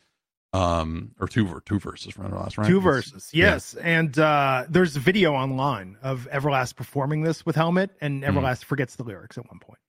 um, 0.53 1.11
or 1.19 1.27
two 1.27 1.45
ver- 1.45 1.61
two 1.61 1.81
verses 1.81 2.15
from 2.15 2.31
Everlast, 2.31 2.57
right? 2.57 2.69
Two 2.69 2.81
verses, 2.81 3.31
yes. 3.33 3.75
And 3.75 4.17
uh, 4.17 4.65
there's 4.69 4.95
a 4.95 5.01
video 5.01 5.35
online 5.35 5.97
of 6.03 6.29
Everlast 6.33 6.77
performing 6.77 7.23
this 7.23 7.45
with 7.45 7.57
helmet, 7.57 7.91
and. 8.01 8.23
Everlast 8.23 8.65
forgets 8.65 8.95
the 8.95 9.03
lyrics 9.03 9.37
at 9.37 9.51
one 9.51 9.59
point. 9.59 9.81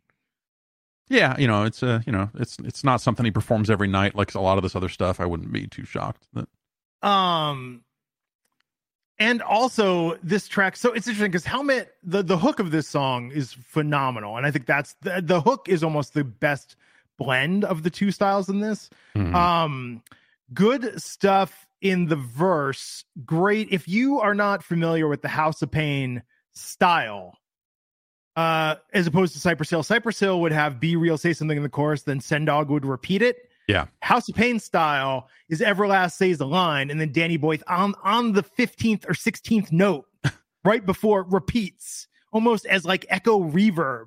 Yeah, 1.08 1.38
you 1.38 1.48
know, 1.48 1.64
it's 1.64 1.84
a 1.84 2.02
you 2.06 2.12
know, 2.12 2.30
it's 2.36 2.58
it's 2.64 2.84
not 2.84 3.02
something 3.02 3.26
he 3.26 3.32
performs 3.32 3.70
every 3.70 3.88
night 3.88 4.16
like 4.16 4.34
a 4.34 4.42
lot 4.42 4.58
of 4.58 4.64
this 4.64 4.76
other 4.76 4.90
stuff. 4.90 5.20
I 5.20 5.26
wouldn't 5.26 5.52
be 5.52 5.68
too 5.68 5.86
shocked. 5.86 6.28
That, 6.34 7.08
Um, 7.08 7.84
and 9.18 9.42
also 9.42 10.18
this 10.24 10.48
track. 10.48 10.76
So 10.76 10.92
it's 10.92 11.08
interesting 11.08 11.32
because 11.32 11.46
Helmet, 11.46 11.94
the 12.04 12.24
the 12.24 12.38
hook 12.38 12.60
of 12.60 12.72
this 12.72 12.88
song 12.88 13.32
is 13.32 13.54
phenomenal, 13.54 14.38
and 14.38 14.46
I 14.46 14.52
think 14.52 14.66
that's 14.66 14.96
the 15.02 15.22
the 15.22 15.42
hook 15.42 15.68
is 15.70 15.84
almost 15.84 16.14
the 16.14 16.24
best 16.24 16.76
blend 17.18 17.64
of 17.64 17.84
the 17.84 17.90
two 17.90 18.12
styles 18.12 18.50
in 18.50 18.60
this. 18.60 18.90
Mhm. 19.16 19.34
Um, 19.34 20.04
good 20.54 21.02
stuff 21.02 21.68
in 21.82 22.08
the 22.08 22.16
verse. 22.16 23.06
Great. 23.26 23.70
If 23.72 23.88
you 23.88 24.20
are 24.20 24.34
not 24.36 24.64
familiar 24.64 25.08
with 25.08 25.22
the 25.22 25.30
House 25.30 25.62
of 25.62 25.72
Pain 25.72 26.24
style, 26.54 27.38
uh, 28.36 28.76
as 28.94 29.08
opposed 29.08 29.34
to 29.34 29.40
Cypress 29.40 29.70
Hill, 29.70 29.84
Cypress 29.84 30.20
Hill 30.20 30.42
would 30.42 30.52
have 30.52 30.80
"B-Real," 30.80 31.18
say 31.18 31.34
something 31.34 31.58
in 31.58 31.64
the 31.64 31.70
chorus, 31.70 32.04
then 32.04 32.20
Sen 32.20 32.46
Dog 32.46 32.70
would 32.70 32.86
repeat 32.86 33.22
it. 33.22 33.50
Yeah. 33.68 33.86
House 34.02 34.30
of 34.30 34.36
Pain 34.36 34.60
style 34.60 35.28
is 35.50 35.60
Everlast 35.62 36.12
says 36.14 36.38
the 36.38 36.46
line, 36.46 36.92
and 36.92 37.02
then 37.02 37.12
Danny 37.12 37.38
Boy 37.38 37.60
on 37.68 37.96
on 38.04 38.34
the 38.34 38.44
fifteenth 38.44 39.06
or 39.08 39.14
sixteenth 39.14 39.72
note, 39.72 40.06
right 40.64 40.86
before 40.86 41.24
repeats, 41.24 42.08
almost 42.32 42.66
as 42.68 42.86
like 42.86 43.06
echo 43.10 43.40
reverb. 43.42 44.06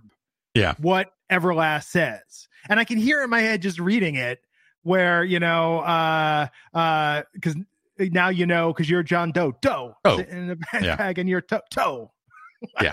Yeah. 0.55 0.75
what 0.79 1.13
Everlast 1.31 1.85
says, 1.85 2.49
and 2.69 2.79
I 2.81 2.85
can 2.85 2.99
hear 2.99 3.23
in 3.23 3.31
my 3.31 3.41
head 3.41 3.63
just 3.63 3.79
reading 3.79 4.15
it, 4.17 4.41
where 4.83 5.25
you 5.25 5.41
know, 5.41 5.81
uh, 5.81 6.47
uh, 6.75 7.23
because 7.35 7.57
now 7.99 8.29
you 8.29 8.47
know 8.47 8.73
because 8.73 8.89
you're 8.89 9.03
John 9.03 9.33
Doe, 9.33 9.55
Doe, 9.61 9.95
Oh. 10.05 10.19
in 10.19 10.47
the 10.49 10.57
backpack, 10.57 10.83
Yeah. 11.17 11.21
and 11.21 11.29
you're 11.29 11.41
toe, 11.41 11.61
toe. 11.71 12.13
Yeah. 12.83 12.93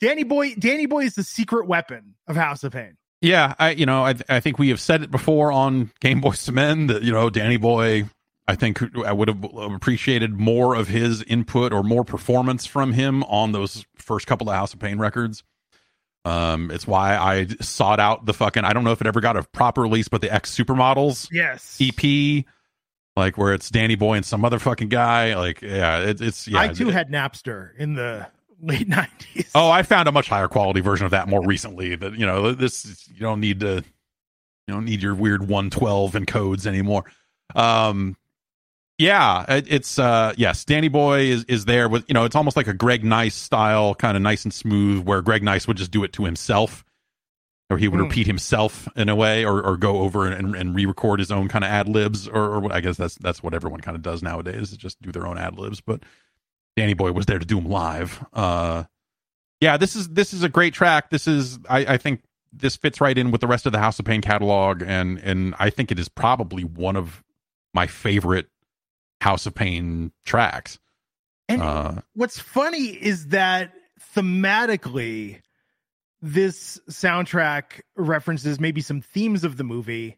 Danny 0.00 0.24
Boy, 0.24 0.54
Danny 0.54 0.86
Boy 0.86 1.04
is 1.04 1.14
the 1.14 1.24
secret 1.24 1.66
weapon 1.66 2.14
of 2.26 2.36
House 2.36 2.64
of 2.64 2.72
Pain. 2.72 2.96
yeah, 3.20 3.54
I 3.58 3.70
you 3.70 3.86
know, 3.86 4.04
I 4.04 4.14
I 4.28 4.40
think 4.40 4.58
we 4.58 4.68
have 4.70 4.80
said 4.80 5.02
it 5.02 5.10
before 5.10 5.52
on 5.52 5.90
Game 6.00 6.20
Boy 6.20 6.32
Cement 6.32 6.88
that 6.88 7.02
you 7.02 7.12
know, 7.12 7.30
Danny 7.30 7.56
Boy. 7.56 8.04
I 8.48 8.56
think 8.56 8.80
I 9.06 9.12
would 9.12 9.28
have 9.28 9.44
appreciated 9.54 10.32
more 10.40 10.74
of 10.74 10.88
his 10.88 11.22
input 11.22 11.72
or 11.72 11.84
more 11.84 12.02
performance 12.04 12.66
from 12.66 12.92
him 12.92 13.22
on 13.24 13.52
those 13.52 13.84
first 13.96 14.26
couple 14.26 14.50
of 14.50 14.56
House 14.56 14.74
of 14.74 14.80
Pain 14.80 14.98
records. 14.98 15.44
Um, 16.24 16.70
it's 16.72 16.84
why 16.86 17.16
I 17.16 17.46
sought 17.60 18.00
out 18.00 18.26
the 18.26 18.34
fucking. 18.34 18.64
I 18.64 18.72
don't 18.72 18.82
know 18.84 18.90
if 18.92 19.00
it 19.00 19.06
ever 19.06 19.20
got 19.20 19.36
a 19.36 19.44
proper 19.52 19.82
release, 19.82 20.08
but 20.08 20.20
the 20.20 20.32
X 20.32 20.54
Supermodels 20.56 21.28
Yes, 21.30 21.78
EP, 21.80 22.44
like 23.16 23.38
where 23.38 23.54
it's 23.54 23.70
Danny 23.70 23.94
Boy 23.94 24.14
and 24.16 24.26
some 24.26 24.44
other 24.44 24.58
fucking 24.58 24.88
guy. 24.88 25.34
Like, 25.36 25.62
yeah, 25.62 26.00
it, 26.00 26.20
it's 26.20 26.46
yeah. 26.48 26.58
I 26.60 26.68
too 26.68 26.88
it- 26.88 26.92
had 26.92 27.08
Napster 27.08 27.70
in 27.78 27.94
the 27.94 28.26
late 28.62 28.88
nineties. 28.88 29.50
Oh, 29.54 29.70
I 29.70 29.82
found 29.82 30.08
a 30.08 30.12
much 30.12 30.28
higher 30.28 30.48
quality 30.48 30.80
version 30.80 31.04
of 31.04 31.10
that 31.12 31.28
more 31.28 31.44
recently. 31.44 31.96
That 31.96 32.14
you 32.14 32.26
know, 32.26 32.52
this 32.52 33.08
you 33.08 33.20
don't 33.20 33.40
need 33.40 33.60
to, 33.60 33.76
you 34.66 34.74
don't 34.74 34.84
need 34.84 35.02
your 35.02 35.14
weird 35.14 35.48
one 35.48 35.70
twelve 35.70 36.12
encodes 36.12 36.66
anymore. 36.66 37.04
Um, 37.54 38.16
yeah, 38.98 39.44
it, 39.48 39.66
it's 39.72 39.98
uh, 39.98 40.34
yes, 40.36 40.64
Danny 40.64 40.88
Boy 40.88 41.20
is 41.22 41.44
is 41.44 41.64
there 41.64 41.88
with 41.88 42.04
you 42.08 42.14
know, 42.14 42.24
it's 42.24 42.36
almost 42.36 42.56
like 42.56 42.66
a 42.68 42.74
Greg 42.74 43.04
Nice 43.04 43.34
style, 43.34 43.94
kind 43.94 44.16
of 44.16 44.22
nice 44.22 44.44
and 44.44 44.52
smooth, 44.52 45.04
where 45.04 45.22
Greg 45.22 45.42
Nice 45.42 45.66
would 45.66 45.76
just 45.76 45.90
do 45.90 46.04
it 46.04 46.12
to 46.12 46.24
himself, 46.24 46.84
or 47.70 47.78
he 47.78 47.88
would 47.88 47.98
Hmm. 47.98 48.06
repeat 48.06 48.26
himself 48.26 48.88
in 48.96 49.08
a 49.08 49.16
way, 49.16 49.44
or 49.44 49.62
or 49.64 49.76
go 49.78 50.00
over 50.00 50.26
and, 50.26 50.54
and 50.54 50.74
re-record 50.74 51.18
his 51.18 51.32
own 51.32 51.48
kind 51.48 51.64
of 51.64 51.70
ad 51.70 51.88
libs, 51.88 52.28
or, 52.28 52.56
or 52.56 52.72
I 52.72 52.80
guess 52.80 52.98
that's 52.98 53.14
that's 53.14 53.42
what 53.42 53.54
everyone 53.54 53.80
kind 53.80 53.96
of 53.96 54.02
does 54.02 54.22
nowadays, 54.22 54.70
is 54.72 54.76
just 54.76 55.00
do 55.00 55.10
their 55.10 55.26
own 55.26 55.38
ad 55.38 55.58
libs, 55.58 55.80
but. 55.80 56.02
Danny 56.80 56.94
Boy 56.94 57.12
was 57.12 57.26
there 57.26 57.38
to 57.38 57.44
do 57.44 57.56
them 57.56 57.68
live. 57.68 58.24
Uh, 58.32 58.84
yeah, 59.60 59.76
this 59.76 59.94
is 59.94 60.08
this 60.08 60.32
is 60.32 60.42
a 60.42 60.48
great 60.48 60.72
track. 60.72 61.10
This 61.10 61.28
is 61.28 61.58
I, 61.68 61.80
I 61.80 61.96
think 61.98 62.22
this 62.54 62.74
fits 62.74 63.02
right 63.02 63.16
in 63.18 63.30
with 63.30 63.42
the 63.42 63.46
rest 63.46 63.66
of 63.66 63.72
the 63.72 63.78
House 63.78 63.98
of 63.98 64.06
Pain 64.06 64.22
catalog, 64.22 64.82
and 64.82 65.18
and 65.18 65.54
I 65.58 65.68
think 65.68 65.92
it 65.92 65.98
is 65.98 66.08
probably 66.08 66.64
one 66.64 66.96
of 66.96 67.22
my 67.74 67.86
favorite 67.86 68.46
House 69.20 69.44
of 69.44 69.54
Pain 69.54 70.12
tracks. 70.24 70.78
and 71.50 71.60
Uh, 71.60 71.94
what's 72.14 72.38
funny 72.38 72.86
is 72.86 73.26
that 73.26 73.74
thematically, 74.16 75.42
this 76.22 76.80
soundtrack 76.88 77.82
references 77.94 78.58
maybe 78.58 78.80
some 78.80 79.02
themes 79.02 79.44
of 79.44 79.58
the 79.58 79.64
movie, 79.64 80.16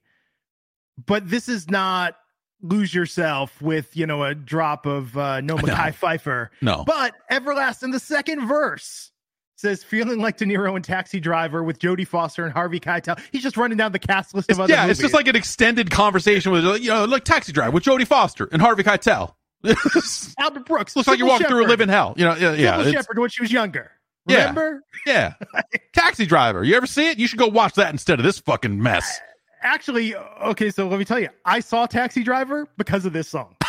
but 1.05 1.29
this 1.29 1.48
is 1.48 1.68
not 1.68 2.14
lose 2.62 2.94
yourself 2.94 3.61
with 3.61 3.96
you 3.96 4.07
know 4.07 4.22
a 4.22 4.35
drop 4.35 4.87
of 4.87 5.16
uh, 5.16 5.40
no. 5.42 5.57
Mekhi 5.57 5.94
Phifer. 5.94 6.48
no, 6.61 6.85
But 6.87 7.14
Everlast 7.31 7.83
in 7.83 7.90
the 7.90 8.01
second 8.01 8.46
verse 8.46 9.11
says 9.57 9.85
feeling 9.85 10.18
like 10.18 10.37
De 10.38 10.44
Niro 10.44 10.75
in 10.77 10.83
Taxi 10.83 11.20
Driver 11.20 11.62
with 11.62 11.79
Jodie 11.79 12.07
Foster 12.07 12.44
and 12.44 12.53
Harvey 12.53 12.81
Keitel. 12.81 13.20
He's 13.31 13.42
just 13.42 13.57
running 13.57 13.79
down 13.79 13.92
the 13.92 13.98
cast 13.98 14.35
list 14.35 14.51
it's, 14.51 14.59
of 14.59 14.64
other 14.64 14.72
yeah, 14.72 14.83
movies. 14.83 14.98
it's 14.98 15.03
just 15.03 15.14
like 15.14 15.29
an 15.29 15.37
extended 15.37 15.90
conversation 15.90 16.51
with 16.53 16.64
you 16.83 16.88
know 16.88 17.05
like 17.05 17.25
Taxi 17.25 17.53
Driver 17.53 17.70
with 17.70 17.85
Jodie 17.85 18.07
Foster 18.07 18.48
and 18.51 18.61
Harvey 18.61 18.83
Keitel. 18.83 19.35
Albert 20.38 20.66
Brooks. 20.66 20.96
Looks 20.96 21.07
like 21.07 21.18
you're 21.18 21.29
Sybil 21.29 21.33
walking 21.35 21.46
through 21.46 21.66
a 21.66 21.68
living 21.68 21.88
hell. 21.88 22.14
You 22.16 22.25
know, 22.25 22.35
yeah, 22.35 22.53
yeah. 22.55 22.81
It's- 22.81 22.92
Shepherd 22.92 23.18
when 23.18 23.31
she 23.31 23.42
was 23.42 23.53
younger. 23.53 23.92
Yeah. 24.27 24.38
Remember? 24.38 24.83
Yeah. 25.07 25.35
Taxi 25.92 26.27
Driver. 26.27 26.62
You 26.64 26.77
ever 26.77 26.87
see 26.87 27.11
it? 27.11 27.18
You 27.18 27.27
should 27.27 27.38
go 27.38 27.48
watch 27.48 27.75
that 27.75 27.90
instead 27.92 28.20
of 28.20 28.25
this 28.25 28.38
fucking 28.38 28.81
mess. 28.81 29.20
Actually, 29.62 30.14
okay, 30.16 30.70
so 30.70 30.88
let 30.88 30.98
me 30.98 31.05
tell 31.05 31.20
you, 31.20 31.29
I 31.44 31.61
saw 31.61 31.87
Taxi 31.87 32.22
Driver 32.22 32.66
because 32.77 33.05
of 33.05 33.12
this 33.12 33.29
song. 33.29 33.57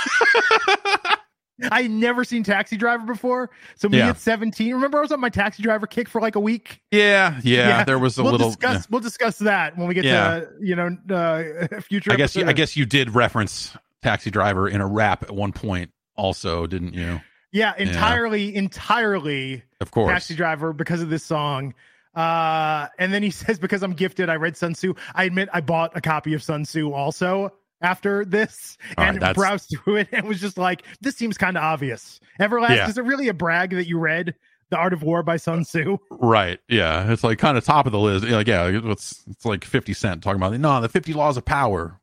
I 1.72 1.88
never 1.88 2.24
seen 2.24 2.44
Taxi 2.44 2.76
Driver 2.78 3.06
before. 3.06 3.52
So 3.76 3.88
me 3.88 4.00
Yeah. 4.00 4.10
at 4.10 4.20
17, 4.20 4.74
remember 4.74 4.98
I 4.98 5.02
was 5.02 5.12
on 5.12 5.20
my 5.20 5.30
Taxi 5.30 5.62
Driver 5.62 5.86
kick 5.86 6.10
for 6.10 6.20
like 6.20 6.36
a 6.36 6.40
week? 6.40 6.82
Yeah, 6.92 7.40
yeah. 7.44 7.68
Yeah. 7.68 7.84
There 7.84 8.00
was 8.00 8.18
a 8.18 8.24
we'll 8.24 8.32
little. 8.34 8.50
discuss 8.50 8.90
we'll 8.90 9.02
discuss 9.02 9.38
that 9.40 9.78
when 9.78 9.88
we 9.88 9.94
get 9.94 10.04
Yeah. 10.04 10.40
to 10.42 10.50
you 10.62 10.76
know 10.76 10.98
uh 11.10 11.80
future 11.82 12.12
I 12.12 12.16
guess 12.16 12.36
you, 12.36 12.46
I 12.46 12.54
guess 12.54 12.76
you 12.76 12.86
did 12.86 13.14
reference 13.14 13.78
Taxi 14.02 14.32
Driver 14.32 14.68
in 14.68 14.82
a 14.82 14.88
rap 14.88 15.24
at 15.24 15.32
one 15.32 15.52
point, 15.54 15.92
also, 16.18 16.66
didn't 16.68 16.96
you? 16.96 17.22
yeah, 17.52 17.74
entirely, 17.78 18.54
entirely 18.56 19.64
Of 19.80 19.92
course. 19.92 20.12
Taxi 20.12 20.34
Driver 20.36 20.74
because 20.74 21.02
of 21.04 21.10
this 21.10 21.24
song. 21.24 21.76
Uh, 22.16 22.88
and 23.00 23.14
then 23.14 23.24
he 23.24 23.30
says, 23.32 23.60
because 23.60 23.84
I'm 23.84 23.94
gifted, 23.94 24.30
I 24.30 24.36
read 24.36 24.56
Sun 24.58 24.74
Tzu. 24.74 24.94
I 25.16 25.24
admit 25.26 25.50
I 25.54 25.62
bought 25.62 25.96
a 25.96 26.02
copy 26.02 26.34
of 26.34 26.44
Sun 26.44 26.64
Tzu 26.64 26.92
also 26.92 27.52
after 27.82 28.24
this 28.24 28.78
All 28.98 29.04
right, 29.04 29.10
and 29.14 29.22
that's- 29.22 29.36
browsed 29.36 29.70
through 29.84 29.98
it 29.98 30.10
and 30.12 30.28
was 30.28 30.40
just 30.40 30.58
like, 30.58 30.84
this 31.02 31.16
seems 31.16 31.38
kind 31.38 31.58
of 31.58 31.64
obvious. 31.64 32.20
Everlast, 32.40 32.76
Yeah. 32.76 32.88
is 32.90 32.98
it 32.98 33.04
really 33.04 33.28
a 33.28 33.34
brag 33.34 33.72
that 33.72 33.88
you 33.88 34.00
read 34.00 34.36
The 34.70 34.78
Art 34.78 34.94
of 34.94 35.04
War 35.04 35.22
by 35.24 35.38
Sun 35.38 35.64
Tzu? 35.66 35.98
Right. 36.12 36.60
Yeah. 36.70 37.12
It's 37.12 37.24
like 37.24 37.40
kind 37.40 37.58
of 37.58 37.66
top 37.66 37.86
of 37.86 37.92
the 37.92 38.00
list. 38.00 38.26
Like, 38.26 38.48
yeah, 38.48 38.68
it's 38.72 39.24
it's 39.30 39.46
like 39.46 39.66
fifty 39.66 39.94
Cent 39.94 40.24
talking 40.24 40.42
about 40.42 40.54
no, 40.60 40.82
the 40.82 40.90
fifty 40.90 41.14
laws 41.14 41.36
of 41.38 41.46
power. 41.46 42.00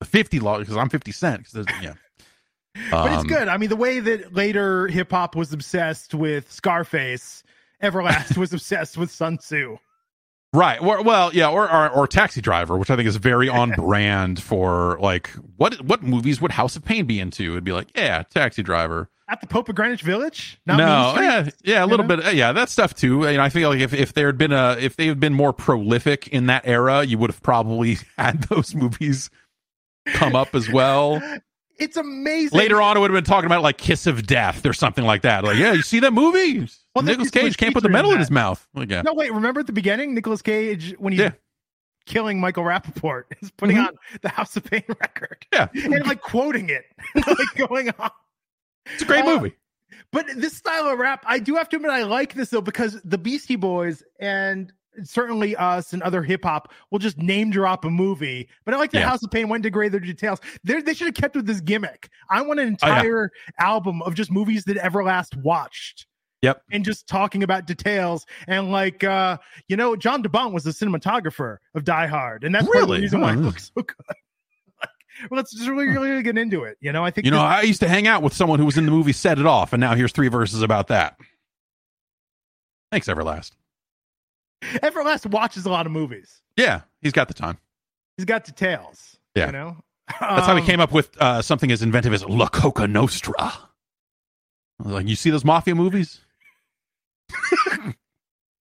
The 0.00 0.06
fifty 0.06 0.40
law 0.40 0.58
because 0.58 0.76
I'm 0.76 0.88
fifty 0.88 1.12
Cent. 1.12 1.46
'cause 1.52 1.66
yeah. 1.82 1.94
But 2.90 3.12
it's 3.12 3.22
Um, 3.22 3.26
good. 3.26 3.48
I 3.48 3.56
mean, 3.56 3.68
the 3.68 3.76
way 3.76 3.98
that 4.00 4.32
later 4.32 4.86
hip 4.88 5.10
hop 5.10 5.34
was 5.36 5.52
obsessed 5.52 6.14
with 6.14 6.50
Scarface, 6.52 7.42
Everlast 7.82 8.36
was 8.36 8.52
obsessed 8.52 8.96
with 8.96 9.10
Sun 9.10 9.38
Tzu. 9.38 9.78
Right. 10.52 10.82
Or, 10.82 11.02
well, 11.02 11.32
yeah, 11.32 11.48
or, 11.48 11.70
or 11.70 11.88
or 11.90 12.06
Taxi 12.08 12.40
Driver, 12.40 12.76
which 12.76 12.90
I 12.90 12.96
think 12.96 13.06
is 13.06 13.16
very 13.16 13.48
on 13.48 13.70
brand 13.76 14.42
for 14.42 14.98
like 15.00 15.30
what 15.56 15.80
what 15.82 16.02
movies 16.02 16.40
would 16.40 16.50
House 16.50 16.74
of 16.76 16.84
Pain 16.84 17.06
be 17.06 17.20
into? 17.20 17.52
It'd 17.52 17.64
be 17.64 17.72
like, 17.72 17.88
yeah, 17.94 18.24
Taxi 18.24 18.62
Driver. 18.62 19.08
At 19.28 19.40
the 19.40 19.46
Pope 19.46 19.68
of 19.68 19.76
Greenwich 19.76 20.02
Village? 20.02 20.58
Not 20.66 20.78
no, 20.78 21.22
yeah, 21.22 21.50
yeah, 21.62 21.84
a 21.84 21.86
little 21.86 22.04
know? 22.04 22.16
bit, 22.16 22.34
yeah, 22.34 22.50
that 22.50 22.68
stuff 22.68 22.94
too. 22.94 23.20
Know, 23.20 23.40
I 23.40 23.48
feel 23.48 23.68
like 23.68 23.78
if 23.78 23.94
if 23.94 24.12
there 24.12 24.26
had 24.26 24.38
been 24.38 24.50
a 24.50 24.76
if 24.80 24.96
they 24.96 25.06
had 25.06 25.20
been 25.20 25.34
more 25.34 25.52
prolific 25.52 26.26
in 26.26 26.46
that 26.46 26.66
era, 26.66 27.04
you 27.04 27.16
would 27.18 27.30
have 27.30 27.40
probably 27.40 27.98
had 28.18 28.42
those 28.44 28.74
movies 28.74 29.30
come 30.14 30.34
up 30.34 30.56
as 30.56 30.68
well. 30.68 31.22
It's 31.80 31.96
amazing. 31.96 32.58
Later 32.58 32.80
on, 32.82 32.96
it 32.96 33.00
would 33.00 33.10
have 33.10 33.16
been 33.16 33.24
talking 33.28 33.46
about 33.46 33.62
like 33.62 33.78
Kiss 33.78 34.06
of 34.06 34.26
Death 34.26 34.64
or 34.66 34.72
something 34.72 35.04
like 35.04 35.22
that. 35.22 35.44
Like, 35.44 35.56
yeah, 35.56 35.72
you 35.72 35.82
see 35.82 35.98
that 36.00 36.12
movie? 36.12 36.68
Well, 36.94 37.02
Nicolas 37.04 37.30
Cage 37.30 37.56
can't 37.56 37.72
put 37.72 37.82
the 37.82 37.88
are 37.88 37.90
in 37.90 37.92
metal 37.94 38.12
in 38.12 38.18
his 38.18 38.30
mouth. 38.30 38.66
Like, 38.74 38.90
yeah, 38.90 39.02
No, 39.02 39.14
wait, 39.14 39.32
remember 39.32 39.60
at 39.60 39.66
the 39.66 39.72
beginning, 39.72 40.14
Nicolas 40.14 40.42
Cage, 40.42 40.94
when 40.98 41.12
he's 41.12 41.20
Yeah. 41.22 41.30
killing 42.06 42.38
Michael 42.40 42.64
Rapaport, 42.64 43.24
is 43.40 43.50
putting 43.52 43.76
Mhm. 43.76 43.88
on 43.88 43.94
the 44.22 44.28
House 44.28 44.56
of 44.56 44.64
Pain 44.64 44.84
record 44.88 45.46
yeah, 45.52 45.68
and 45.74 46.06
like 46.06 46.20
quoting 46.20 46.68
it, 46.68 46.84
like 47.26 47.54
going 47.56 47.90
on. 47.98 48.10
it's 48.86 49.02
a 49.02 49.06
great 49.06 49.24
Uh, 49.24 49.36
movie. 49.36 49.54
But 50.12 50.26
this 50.36 50.56
style 50.56 50.86
of 50.88 50.98
rap, 50.98 51.24
I 51.26 51.38
do 51.38 51.54
have 51.54 51.68
to 51.70 51.76
admit, 51.76 51.92
I 51.92 52.02
like 52.02 52.34
this 52.34 52.50
though, 52.50 52.60
because 52.60 53.00
the 53.04 53.18
Beastie 53.18 53.56
Boys 53.56 54.02
and 54.18 54.72
certainly 55.04 55.54
us 55.56 55.92
and 55.92 56.02
other 56.02 56.22
hip 56.22 56.44
hop 56.44 56.72
will 56.90 56.98
just 56.98 57.18
name 57.18 57.50
drop 57.50 57.84
a 57.84 57.90
movie. 57.90 58.48
But 58.64 58.74
I 58.74 58.76
like 58.78 58.90
the 58.90 58.98
Yeah. 58.98 59.08
House 59.08 59.22
of 59.22 59.30
Pain 59.30 59.48
went 59.48 59.62
to 59.64 59.70
greater 59.70 60.00
details. 60.00 60.40
They're, 60.64 60.82
they 60.82 60.94
should 60.94 61.06
have 61.06 61.14
kept 61.14 61.36
with 61.36 61.46
this 61.46 61.60
gimmick. 61.60 62.08
I 62.28 62.42
want 62.42 62.60
an 62.60 62.76
Oh, 62.82 62.86
yeah. 62.86 62.96
entire 62.98 63.30
album 63.58 64.02
of 64.02 64.14
just 64.14 64.30
movies 64.30 64.64
that 64.64 64.76
Everlast 64.78 65.36
watched. 65.42 66.06
Yep. 66.42 66.62
And 66.72 66.84
just 66.84 67.06
talking 67.06 67.42
about 67.42 67.66
details. 67.66 68.24
And 68.46 68.72
like, 68.72 69.04
uh, 69.04 69.36
you 69.68 69.76
know, 69.76 69.94
Jan 69.94 70.22
de 70.22 70.28
Bont 70.30 70.54
was 70.54 70.64
the 70.64 70.70
cinematographer 70.70 71.58
of 71.74 71.84
Die 71.84 72.06
Hard. 72.06 72.44
And 72.44 72.54
that's 72.54 72.66
of 72.66 72.72
the 72.72 72.78
Really? 72.78 73.00
reason 73.02 73.20
why 73.20 73.32
it 73.34 73.36
Oh. 73.36 73.40
looks 73.40 73.70
so 73.74 73.82
good. 73.82 73.94
like, 74.80 75.30
let's 75.30 75.52
just 75.52 75.68
really, 75.68 75.86
really 75.88 76.22
get 76.22 76.38
into 76.38 76.64
it. 76.64 76.78
You 76.80 76.92
know, 76.92 77.04
I 77.04 77.10
think 77.10 77.26
You 77.26 77.30
know, 77.30 77.40
I 77.42 77.60
used 77.62 77.80
to 77.80 77.88
hang 77.88 78.06
out 78.06 78.22
with 78.22 78.32
someone 78.32 78.58
who 78.58 78.64
was 78.64 78.78
in 78.78 78.86
the 78.86 78.90
movie 78.90 79.12
Set 79.12 79.38
It 79.38 79.44
Off, 79.44 79.74
and 79.74 79.80
now 79.82 79.94
here's 79.94 80.12
three 80.12 80.28
verses 80.28 80.62
about 80.62 80.88
that. 80.88 81.16
Thanks, 82.90 83.06
Everlast. 83.06 83.52
Everlast 84.82 85.26
watches 85.30 85.64
a 85.66 85.70
lot 85.70 85.86
of 85.86 85.92
movies. 85.92 86.42
Yeah, 86.56 86.82
he's 87.00 87.12
got 87.12 87.28
the 87.28 87.34
time. 87.34 87.58
He's 88.16 88.24
got 88.26 88.44
details. 88.44 89.16
Yeah. 89.34 89.46
You 89.46 89.52
know? 89.52 89.76
That's 90.20 90.46
how 90.46 90.54
he 90.56 90.60
Um, 90.60 90.66
came 90.66 90.80
up 90.80 90.92
with 90.92 91.10
uh, 91.20 91.40
something 91.40 91.70
as 91.70 91.82
inventive 91.82 92.12
as 92.12 92.24
La 92.24 92.48
Coka 92.48 92.90
Nostra. 92.90 93.34
I 93.38 94.82
was 94.82 94.92
like, 94.92 95.06
you 95.08 95.14
see 95.16 95.30
those 95.30 95.44
mafia 95.44 95.74
movies? 95.74 96.20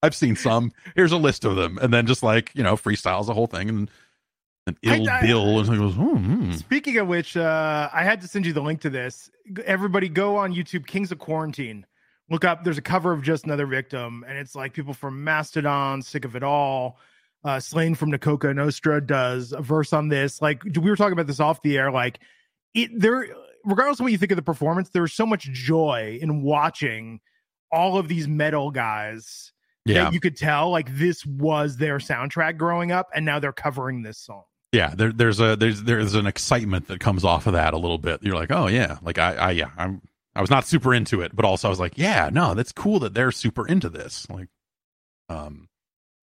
I've 0.02 0.16
seen 0.16 0.36
some. 0.36 0.72
Here's 0.96 1.12
a 1.12 1.18
list 1.18 1.44
of 1.44 1.56
them, 1.56 1.78
and 1.82 1.94
then 1.94 2.06
just 2.08 2.24
like 2.24 2.52
you 2.56 2.64
know, 2.64 2.76
freestyles 2.76 3.26
the 3.26 3.34
whole 3.34 3.48
thing, 3.48 3.68
and 3.68 3.92
an 4.68 4.78
ill 4.84 5.10
I- 5.10 5.22
bill, 5.22 5.60
and 5.60 5.70
he 5.70 5.78
goes, 5.78 5.96
hmm. 5.96 6.52
Speaking 6.54 6.98
of 6.98 7.08
which, 7.08 7.36
uh, 7.36 7.90
I 7.92 8.04
had 8.04 8.22
to 8.22 8.28
send 8.28 8.46
you 8.46 8.54
the 8.54 8.62
link 8.62 8.82
to 8.82 8.90
this. 8.90 9.30
Everybody 9.66 10.08
go 10.08 10.38
on 10.38 10.54
YouTube, 10.54 10.86
Kings 10.88 11.12
of 11.12 11.20
Quarantine. 11.20 11.86
Look 12.30 12.46
up, 12.46 12.64
there's 12.64 12.78
a 12.78 12.82
cover 12.82 13.12
of 13.12 13.24
Just 13.24 13.46
Another 13.46 13.66
Victim, 13.66 14.24
and 14.28 14.38
it's 14.38 14.56
like 14.56 14.74
people 14.74 14.94
from 14.94 15.24
Mastodon, 15.24 16.02
Sick 16.02 16.26
of 16.26 16.36
It 16.36 16.44
All, 16.44 17.00
uh, 17.44 17.60
Slain 17.60 17.96
from 17.96 18.12
La 18.12 18.18
Coka 18.18 18.54
Nostra 18.54 19.06
does 19.06 19.52
a 19.52 19.62
verse 19.62 19.94
on 19.94 20.10
this. 20.10 20.42
Like, 20.42 20.64
we 20.64 20.90
were 20.90 20.96
talking 20.96 21.14
about 21.14 21.28
this 21.28 21.40
off 21.40 21.62
the 21.62 21.78
air. 21.78 21.92
Like, 21.92 22.20
it 22.76 22.92
there, 22.94 23.28
regardless 23.66 24.00
of 24.00 24.04
what 24.04 24.12
you 24.12 24.18
think 24.18 24.32
of 24.32 24.36
the 24.36 24.42
performance, 24.44 24.90
there's 24.90 25.14
so 25.14 25.26
much 25.26 25.44
joy 25.52 26.20
in 26.22 26.44
watching 26.44 27.20
all 27.72 27.98
of 27.98 28.08
these 28.08 28.28
metal 28.28 28.72
guys 28.72 29.54
yeah, 29.86 30.04
that 30.04 30.14
you 30.14 30.20
could 30.20 30.36
tell 30.36 30.70
like 30.70 30.96
this 30.98 31.26
was 31.26 31.78
their 31.78 31.98
soundtrack 31.98 32.58
growing 32.58 32.92
up, 32.92 33.10
and 33.16 33.26
now 33.26 33.40
they're 33.40 33.52
covering 33.52 34.04
this 34.04 34.20
song. 34.20 34.44
yeah. 34.72 34.94
There, 34.96 35.12
there's 35.12 35.40
a 35.40 35.56
there's 35.56 35.84
there's 35.84 36.14
an 36.14 36.28
excitement 36.28 36.88
that 36.90 37.00
comes 37.00 37.26
off 37.26 37.48
of 37.48 37.54
that 37.54 37.74
a 37.74 37.78
little 37.78 37.98
bit. 37.98 38.22
You're 38.22 38.36
like, 38.36 38.52
oh 38.52 38.68
yeah, 38.68 38.98
like 39.02 39.18
I, 39.18 39.34
I 39.36 39.52
yeah, 39.52 39.70
I'm 39.78 40.02
I 40.40 40.42
was 40.42 40.50
not 40.50 40.66
super 40.66 40.94
into 40.94 41.20
it, 41.20 41.36
but 41.36 41.44
also 41.44 41.68
I 41.68 41.70
was 41.70 41.82
like, 41.82 41.98
yeah, 41.98 42.30
no, 42.32 42.54
that's 42.54 42.72
cool 42.72 43.00
that 43.02 43.14
they're 43.14 43.30
super 43.30 43.68
into 43.68 43.90
this. 43.90 44.26
Like, 44.30 44.48
um, 45.28 45.68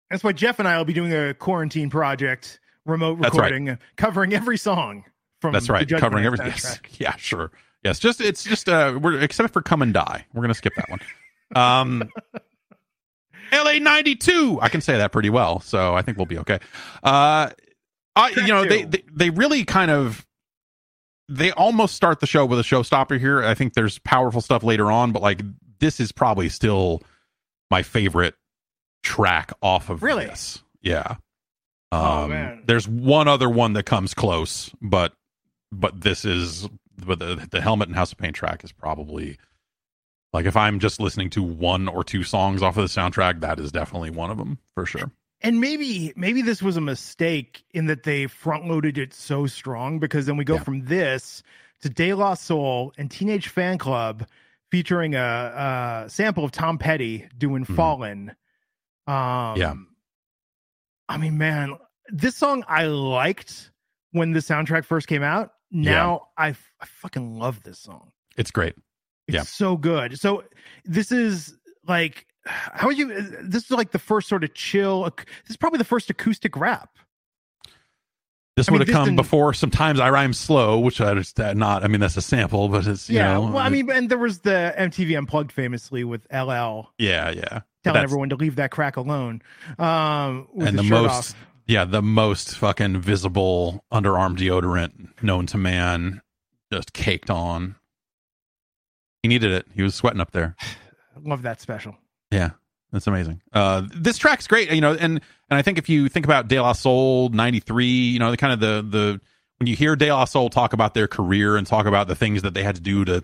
That's 0.10 0.24
why 0.24 0.32
Jeff 0.32 0.58
and 0.58 0.67
I 0.67 0.80
will 0.80 0.86
be 0.86 0.93
doing 0.93 1.13
a 1.13 1.36
quarantine 1.36 1.91
project, 1.91 2.60
remote 2.88 3.22
That's 3.22 3.38
right. 3.38 3.52
recording, 3.52 3.78
covering 3.98 4.34
every 4.34 4.58
song 4.58 5.04
from. 5.41 5.54
That's 5.54 5.69
right. 5.69 5.88
Covering 5.88 6.26
everything. 6.26 6.48
Yes. 6.48 6.80
Yeah, 6.98 7.15
sure. 7.17 7.52
Yes. 7.84 8.00
Just 8.00 8.19
it's 8.19 8.43
just 8.43 8.67
uh 8.67 8.98
we're 9.00 9.19
except 9.19 9.54
for 9.54 9.62
come 9.62 9.84
and 9.84 9.93
die. 9.93 10.26
We're 10.34 10.41
gonna 10.41 10.56
skip 10.56 10.74
that 10.76 10.89
one. 10.89 11.00
Um 11.56 12.10
LA 13.54 13.74
ninety 13.74 14.15
two. 14.15 14.58
I 14.60 14.69
can 14.69 14.82
say 14.82 14.98
that 14.98 15.12
pretty 15.12 15.30
well, 15.30 15.60
so 15.60 15.93
I 15.93 16.02
think 16.02 16.17
we'll 16.17 16.26
be 16.26 16.39
okay. 16.39 16.58
Uh 17.04 17.52
I 18.15 18.30
you 18.30 18.48
know, 18.48 18.65
they, 18.65 18.86
they 18.86 19.04
they 19.13 19.30
really 19.30 19.65
kind 19.65 19.91
of 19.91 20.26
they 21.30 21.52
almost 21.52 21.96
start 21.96 22.20
the 22.20 22.28
show 22.28 22.46
with 22.46 22.60
a 22.60 22.63
showstopper 22.63 23.20
here. 23.20 23.44
I 23.44 23.54
think 23.54 23.74
there's 23.74 24.00
powerful 24.00 24.42
stuff 24.42 24.63
later 24.63 24.92
on, 24.92 25.12
but 25.12 25.22
like 25.22 25.42
this 25.80 26.00
is 26.00 26.12
probably 26.12 26.50
still 26.50 27.02
my 27.72 27.84
favorite 27.84 28.36
track 29.04 29.54
off 29.62 29.89
of 29.89 30.04
Really? 30.04 30.26
this. 30.26 30.62
Yeah. 30.82 31.15
Um, 31.92 32.02
Oh, 32.02 32.28
man. 32.28 32.63
There's 32.65 32.88
one 32.88 33.28
other 33.28 33.50
one 33.50 33.74
that 33.74 33.84
comes 33.86 34.13
close, 34.13 34.72
but 34.82 35.13
but 35.72 36.02
this 36.02 36.26
is 36.26 36.68
but 37.06 37.20
the 37.20 37.48
the 37.52 37.62
helmet 37.62 37.88
and 37.88 37.96
House 37.96 38.12
of 38.12 38.18
Pain 38.18 38.34
track 38.34 38.63
is 38.63 38.72
probably 38.72 39.38
like 40.34 40.46
if 40.46 40.58
I'm 40.58 40.80
just 40.80 41.00
listening 41.00 41.30
to 41.32 41.44
one 41.44 41.88
or 41.88 42.04
two 42.04 42.24
songs 42.24 42.62
off 42.62 42.76
of 42.78 42.84
the 42.92 43.00
soundtrack, 43.02 43.39
that 43.42 43.60
is 43.60 43.72
definitely 43.72 44.10
one 44.10 44.30
of 44.32 44.38
them 44.38 44.58
for 44.76 44.86
sure. 44.86 45.12
And 45.41 45.62
maybe 45.62 46.12
maybe 46.15 46.41
this 46.41 46.62
was 46.62 46.75
a 46.78 46.82
mistake 46.82 47.63
in 47.71 47.86
that 47.86 48.04
they 48.04 48.28
front 48.28 48.67
loaded 48.67 48.97
it 48.97 49.13
so 49.13 49.47
strong 49.47 49.99
because 49.99 50.25
then 50.25 50.36
we 50.38 50.43
go 50.43 50.56
Yeah. 50.56 50.63
from 50.63 50.86
this 50.86 51.43
to 51.82 51.89
De 51.89 52.13
La 52.13 52.34
Soul 52.34 52.93
and 52.97 53.10
Teenage 53.10 53.54
Fanclub 53.54 54.28
featuring 54.69 55.15
a, 55.15 56.04
a 56.06 56.10
sample 56.10 56.43
of 56.43 56.52
Tom 56.52 56.78
Petty 56.78 57.28
doing 57.38 57.63
Mhm. 57.65 57.75
"Fallen." 57.75 58.30
Um, 59.08 59.56
Yeah. 59.58 59.75
I 61.08 61.17
mean, 61.17 61.38
man, 61.38 61.78
this 62.10 62.36
song 62.36 62.63
I 62.67 62.86
liked 62.86 63.71
when 64.12 64.32
the 64.34 64.39
soundtrack 64.39 64.86
first 64.86 65.08
came 65.08 65.23
out. 65.23 65.54
Now 65.71 66.30
I, 66.38 66.49
f- 66.49 66.73
I 66.82 66.86
fucking 66.86 67.38
love 67.38 67.63
this 67.63 67.80
song. 67.80 68.12
It's 68.38 68.52
great. 68.52 68.75
It's 69.28 69.36
Yeah. 69.36 69.43
so 69.43 69.78
good. 69.78 70.19
So 70.19 70.43
this 70.86 71.12
is 71.12 71.56
like 71.88 72.25
how 72.74 72.88
are 72.88 72.92
you 72.92 73.22
this 73.42 73.66
is 73.66 73.72
like 73.72 73.92
the 73.92 74.00
first 74.00 74.28
sort 74.28 74.44
of 74.44 74.54
chill 74.54 75.04
this 75.04 75.50
is 75.50 75.58
probably 75.58 75.78
the 75.78 75.84
first 75.84 76.10
acoustic 76.10 76.56
rap. 76.56 76.90
This 78.58 78.68
I 78.68 78.72
mean, 78.72 78.80
would 78.80 78.82
have 78.82 78.88
this 78.88 78.96
come 78.96 79.06
didn't- 79.06 79.16
before 79.18 79.54
sometimes 79.54 80.00
I 80.02 80.10
rhyme 80.10 80.34
slow, 80.34 80.80
which 80.80 81.00
I 81.00 81.14
just 81.14 81.40
uh, 81.40 81.54
not. 81.54 81.84
I 81.84 81.88
mean, 81.88 82.02
that's 82.02 82.18
a 82.18 82.22
sample, 82.22 82.68
but 82.68 82.86
it's 82.88 83.10
you 83.10 83.18
yeah. 83.18 83.34
know, 83.34 83.42
well, 83.42 83.58
I 83.60 83.70
mean, 83.70 83.90
and 83.90 84.10
there 84.10 84.18
was 84.18 84.40
the 84.40 84.74
MTV 84.78 85.18
Unplugged 85.18 85.52
famously 85.54 86.04
with 86.04 86.28
LL 86.34 86.90
yeah, 86.98 87.30
yeah. 87.32 87.62
telling 87.86 88.04
everyone 88.04 88.28
to 88.30 88.36
leave 88.36 88.58
that 88.58 88.72
crack 88.72 88.98
alone. 88.98 89.42
Um 89.78 90.48
and 90.60 90.78
the 90.78 90.84
most 90.84 91.12
off. 91.12 91.36
yeah 91.68 91.86
the 91.86 92.02
most 92.02 92.58
fucking 92.58 93.00
visible 93.00 93.86
underarm 93.94 94.36
deodorant 94.38 95.22
known 95.24 95.46
to 95.46 95.58
man 95.58 96.22
just 96.74 96.92
caked 96.92 97.30
on 97.30 97.76
he 99.24 99.30
needed 99.30 99.52
it 99.52 99.68
he 99.74 99.82
was 99.84 99.96
sweating 99.96 100.20
up 100.20 100.32
there 100.32 100.56
love 101.24 101.44
that 101.44 101.62
special. 101.62 101.96
Yeah 102.32 102.52
that's 102.92 103.08
amazing. 103.08 103.42
Uh 103.54 103.84
this 103.94 104.18
track's 104.18 104.48
great 104.48 104.72
you 104.72 104.82
know 104.82 104.94
and 104.94 105.22
and 105.50 105.58
i 105.58 105.62
think 105.62 105.78
if 105.78 105.89
you 105.89 106.10
think 106.10 106.26
about 106.26 106.48
de 106.48 106.60
la 106.60 106.74
soul 106.74 107.30
93 107.30 107.86
you 107.86 108.20
know 108.20 108.32
the 108.32 108.38
kind 108.38 108.54
of 108.54 108.60
the 108.60 108.98
the 108.98 109.22
when 109.58 109.68
you 109.68 109.76
hear 109.76 109.96
de 109.96 110.12
la 110.12 110.26
soul 110.26 110.50
talk 110.50 110.74
about 110.74 110.94
their 110.94 111.08
career 111.08 111.56
and 111.58 111.68
talk 111.68 111.86
about 111.86 112.08
the 112.08 112.15
things 112.15 112.42
that 112.42 112.54
they 112.54 112.63
had 112.63 112.76
to 112.76 112.82
do 112.82 113.06
to 113.06 113.24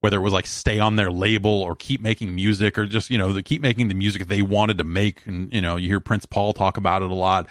whether 0.00 0.18
it 0.18 0.22
was 0.22 0.32
like 0.32 0.46
stay 0.46 0.78
on 0.78 0.96
their 0.96 1.10
label 1.10 1.62
or 1.62 1.74
keep 1.74 2.00
making 2.00 2.34
music 2.34 2.78
or 2.78 2.86
just 2.86 3.10
you 3.10 3.18
know 3.18 3.40
keep 3.42 3.62
making 3.62 3.88
the 3.88 3.94
music 3.94 4.26
they 4.26 4.42
wanted 4.42 4.78
to 4.78 4.84
make 4.84 5.24
and 5.26 5.52
you 5.52 5.60
know 5.60 5.76
you 5.76 5.88
hear 5.88 6.00
prince 6.00 6.26
paul 6.26 6.52
talk 6.52 6.76
about 6.76 7.02
it 7.02 7.10
a 7.10 7.14
lot 7.14 7.46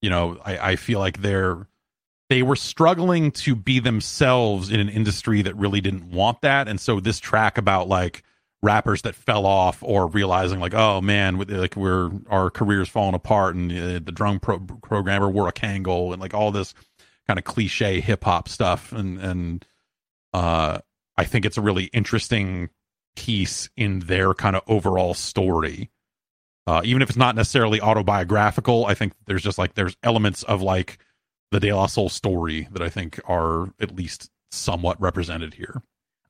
you 0.00 0.10
know 0.10 0.38
i 0.44 0.70
i 0.70 0.76
feel 0.76 0.98
like 0.98 1.20
they're 1.20 1.66
they 2.30 2.42
were 2.42 2.56
struggling 2.56 3.30
to 3.30 3.54
be 3.54 3.78
themselves 3.78 4.70
in 4.70 4.80
an 4.80 4.88
industry 4.88 5.40
that 5.42 5.56
really 5.56 5.80
didn't 5.80 6.10
want 6.10 6.40
that 6.42 6.68
and 6.68 6.80
so 6.80 7.00
this 7.00 7.18
track 7.18 7.58
about 7.58 7.88
like 7.88 8.22
rappers 8.62 9.02
that 9.02 9.14
fell 9.14 9.46
off 9.46 9.82
or 9.82 10.08
realizing 10.08 10.58
like 10.58 10.74
oh 10.74 11.00
man 11.00 11.38
like 11.38 11.76
we're 11.76 12.10
our 12.28 12.50
careers 12.50 12.88
falling 12.88 13.14
apart 13.14 13.54
and 13.54 13.70
uh, 13.70 14.00
the 14.04 14.12
drum 14.12 14.40
pro- 14.40 14.58
programmer 14.58 15.28
wore 15.28 15.46
a 15.46 15.52
Kangol 15.52 16.12
and 16.12 16.20
like 16.20 16.34
all 16.34 16.50
this 16.50 16.74
kind 17.28 17.38
of 17.38 17.44
cliche 17.44 18.00
hip 18.00 18.24
hop 18.24 18.48
stuff 18.48 18.90
and 18.92 19.20
and 19.20 19.64
uh 20.32 20.78
I 21.16 21.24
think 21.24 21.44
it's 21.44 21.58
a 21.58 21.62
really 21.62 21.84
interesting 21.86 22.70
piece 23.16 23.68
in 23.76 23.98
their 24.00 24.32
kind 24.34 24.54
of 24.54 24.62
overall 24.68 25.12
story. 25.12 25.90
Uh, 26.68 26.80
even 26.84 27.02
if 27.02 27.08
it's 27.08 27.18
not 27.18 27.34
necessarily 27.34 27.80
autobiographical, 27.80 28.86
I 28.86 28.94
think 28.94 29.14
there's 29.26 29.42
just 29.42 29.58
like 29.58 29.74
there's 29.74 29.96
elements 30.04 30.44
of 30.44 30.62
like 30.62 30.98
the 31.50 31.58
De 31.58 31.72
La 31.72 31.86
Soul 31.86 32.08
story 32.08 32.68
that 32.70 32.82
I 32.82 32.88
think 32.88 33.18
are 33.26 33.72
at 33.80 33.96
least 33.96 34.30
somewhat 34.52 35.00
represented 35.00 35.54
here. 35.54 35.82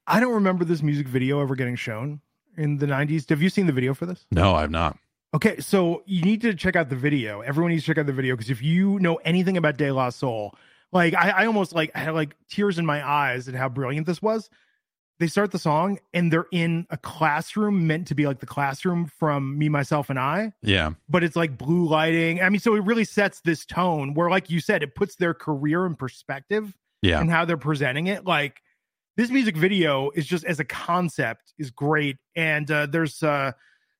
I 0.08 0.20
don't 0.20 0.34
remember 0.34 0.64
this 0.64 0.82
music 0.82 1.06
video 1.06 1.40
ever 1.40 1.54
getting 1.54 1.76
shown 1.76 2.20
in 2.56 2.78
the 2.78 2.86
90s. 2.86 3.28
Have 3.28 3.42
you 3.42 3.50
seen 3.50 3.66
the 3.66 3.72
video 3.72 3.94
for 3.94 4.06
this? 4.06 4.26
No, 4.30 4.54
I've 4.54 4.70
not. 4.70 4.96
Okay, 5.34 5.60
so 5.60 6.02
you 6.06 6.22
need 6.22 6.40
to 6.42 6.54
check 6.54 6.74
out 6.74 6.88
the 6.88 6.96
video. 6.96 7.42
Everyone 7.42 7.70
needs 7.70 7.84
to 7.84 7.90
check 7.90 7.98
out 7.98 8.06
the 8.06 8.12
video 8.14 8.34
because 8.34 8.50
if 8.50 8.62
you 8.62 8.98
know 8.98 9.16
anything 9.16 9.56
about 9.58 9.76
De 9.76 9.90
La 9.92 10.08
Soul, 10.10 10.54
like 10.90 11.14
I, 11.14 11.30
I 11.30 11.46
almost 11.46 11.74
like 11.74 11.94
had 11.94 12.12
like 12.14 12.34
tears 12.48 12.78
in 12.78 12.86
my 12.86 13.06
eyes 13.06 13.46
at 13.48 13.54
how 13.54 13.68
brilliant 13.68 14.06
this 14.06 14.22
was. 14.22 14.48
They 15.20 15.26
start 15.26 15.50
the 15.50 15.58
song 15.58 15.98
and 16.14 16.32
they're 16.32 16.46
in 16.52 16.86
a 16.90 16.96
classroom 16.96 17.86
meant 17.88 18.06
to 18.06 18.14
be 18.14 18.26
like 18.26 18.38
the 18.38 18.46
classroom 18.46 19.06
from 19.18 19.58
Me, 19.58 19.68
Myself, 19.68 20.10
and 20.10 20.18
I, 20.18 20.52
Yeah. 20.62 20.92
but 21.08 21.24
it's 21.24 21.34
like 21.36 21.58
blue 21.58 21.86
lighting. 21.88 22.40
I 22.40 22.48
mean, 22.48 22.60
so 22.60 22.74
it 22.76 22.84
really 22.84 23.04
sets 23.04 23.40
this 23.40 23.66
tone 23.66 24.14
where, 24.14 24.30
like 24.30 24.48
you 24.48 24.60
said, 24.60 24.82
it 24.84 24.94
puts 24.94 25.16
their 25.16 25.34
career 25.34 25.84
in 25.86 25.96
perspective 25.96 26.72
Yeah. 27.02 27.20
and 27.20 27.30
how 27.30 27.44
they're 27.44 27.56
presenting 27.56 28.06
it. 28.06 28.24
Like 28.24 28.62
this 29.18 29.30
music 29.30 29.56
video 29.56 30.10
is 30.14 30.26
just 30.26 30.44
as 30.44 30.60
a 30.60 30.64
concept 30.64 31.52
is 31.58 31.70
great, 31.72 32.16
and 32.36 32.70
uh, 32.70 32.86
there's 32.86 33.20
uh, 33.22 33.50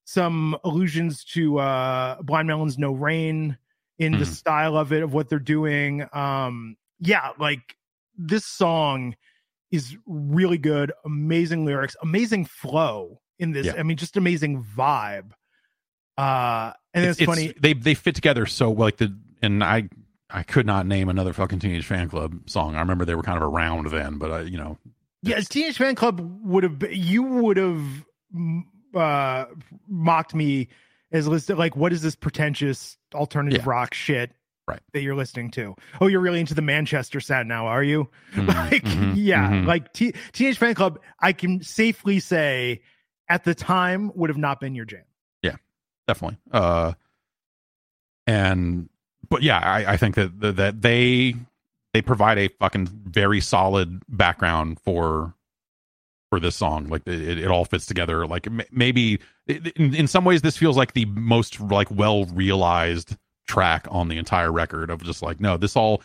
some 0.05 0.57
allusions 0.63 1.25
to 1.25 1.59
uh, 1.59 2.23
Blind 2.23 2.47
Melon's 2.47 2.79
"No 2.79 2.93
Rain" 2.93 3.59
in 3.99 4.13
the 4.13 4.19
Mhm. 4.19 4.27
style 4.33 4.77
of 4.77 4.93
it 4.93 5.03
of 5.03 5.13
what 5.13 5.29
they're 5.29 5.41
doing. 5.41 6.07
Um, 6.13 6.77
yeah, 7.01 7.33
like 7.39 7.77
this 8.17 8.45
song 8.47 9.17
is 9.73 9.97
really 10.07 10.57
good, 10.57 10.93
amazing 11.05 11.65
lyrics, 11.67 11.97
amazing 12.01 12.45
flow 12.45 13.21
in 13.41 13.51
this. 13.51 13.67
Yeah. 13.67 13.75
I 13.77 13.83
mean, 13.83 13.97
just 13.97 14.17
amazing 14.17 14.63
vibe. 14.63 15.33
Uh, 16.17 16.73
and 16.95 17.05
it's, 17.05 17.21
funny. 17.21 17.55
They 17.61 17.75
they 17.75 17.95
fit 17.95 18.15
together 18.15 18.47
so 18.47 18.71
well, 18.71 18.87
like 18.87 18.99
the 18.99 19.17
and 19.43 19.65
I 19.65 19.89
I 20.31 20.45
could 20.45 20.65
not 20.65 20.87
name 20.87 21.09
another 21.09 21.33
fucking 21.33 21.59
Teenage 21.59 21.89
Fanclub 21.89 22.49
song. 22.49 22.77
I 22.77 22.79
remember 22.79 23.05
they 23.05 23.17
were 23.17 23.23
kind 23.25 23.37
of 23.37 23.43
around 23.43 23.91
then, 23.91 24.19
but 24.19 24.31
I 24.31 24.41
you 24.43 24.59
know 24.59 24.79
Yeah, 25.23 25.41
Teenage 25.41 25.79
Fanclub 25.79 26.21
would 26.43 26.63
have 26.65 26.83
you 26.93 27.23
would 27.23 27.57
have 27.57 27.83
uh 28.95 29.47
mocked 29.89 30.35
me 30.35 30.69
as 31.13 31.27
listed 31.27 31.59
like 31.59 31.75
what 31.77 31.93
is 31.93 32.03
this 32.03 32.15
pretentious 32.15 32.97
alternative 33.15 33.63
Yeah. 33.65 33.71
rock 33.71 33.95
shit 33.95 34.33
Right. 34.67 34.81
that 34.93 35.01
you're 35.01 35.15
listening 35.15 35.51
to? 35.53 35.75
Oh, 36.01 36.07
you're 36.09 36.21
really 36.21 36.41
into 36.41 36.55
the 36.55 36.61
Manchester 36.63 37.21
sound 37.21 37.49
now, 37.49 37.67
are 37.67 37.83
you? 37.83 38.09
mhm, 38.35 38.49
like 38.71 38.83
mhm, 38.85 39.15
yeah, 39.17 39.49
mhm. 39.49 39.67
like 39.67 39.93
T- 39.93 40.13
Teenage 40.33 40.59
Fanclub 40.59 40.99
I 41.21 41.33
can 41.33 41.63
safely 41.63 42.21
say 42.21 42.83
at 43.29 43.45
the 43.45 43.55
time 43.55 44.13
would 44.15 44.31
have 44.31 44.37
not 44.39 44.61
been 44.61 44.75
your 44.75 44.85
jam. 44.85 45.05
Yeah. 45.43 45.57
Definitely. 46.07 46.39
Uh, 46.53 46.93
and 48.27 48.89
but 49.29 49.43
yeah, 49.43 49.59
I, 49.59 49.93
I 49.93 49.97
think 49.97 50.15
that- 50.15 50.41
that 50.57 50.81
they 50.83 51.35
they 51.95 52.03
provide 52.03 52.39
a 52.39 52.49
fucking 52.49 52.87
very 53.05 53.41
solid 53.41 54.03
background 54.09 54.79
for 54.81 55.35
for 56.31 56.39
this 56.41 56.57
song. 56.57 56.89
Like 56.89 57.03
it, 57.07 57.39
it 57.39 57.49
all 57.49 57.65
fits 57.65 57.87
together. 57.87 58.27
Like 58.27 58.47
maybe 58.71 59.19
in, 59.47 59.95
in 59.95 60.07
some 60.07 60.25
ways 60.25 60.43
this 60.43 60.57
feels 60.57 60.77
like 60.77 60.93
the 60.93 61.07
most 61.07 61.61
like 61.61 61.91
well 61.91 62.27
realized 62.27 63.17
track 63.47 63.87
on 63.91 64.09
the 64.09 64.19
entire 64.19 64.53
record 64.53 64.91
of 64.91 65.03
just 65.03 65.23
like 65.23 65.41
no, 65.41 65.57
this 65.57 65.75
all 65.77 66.03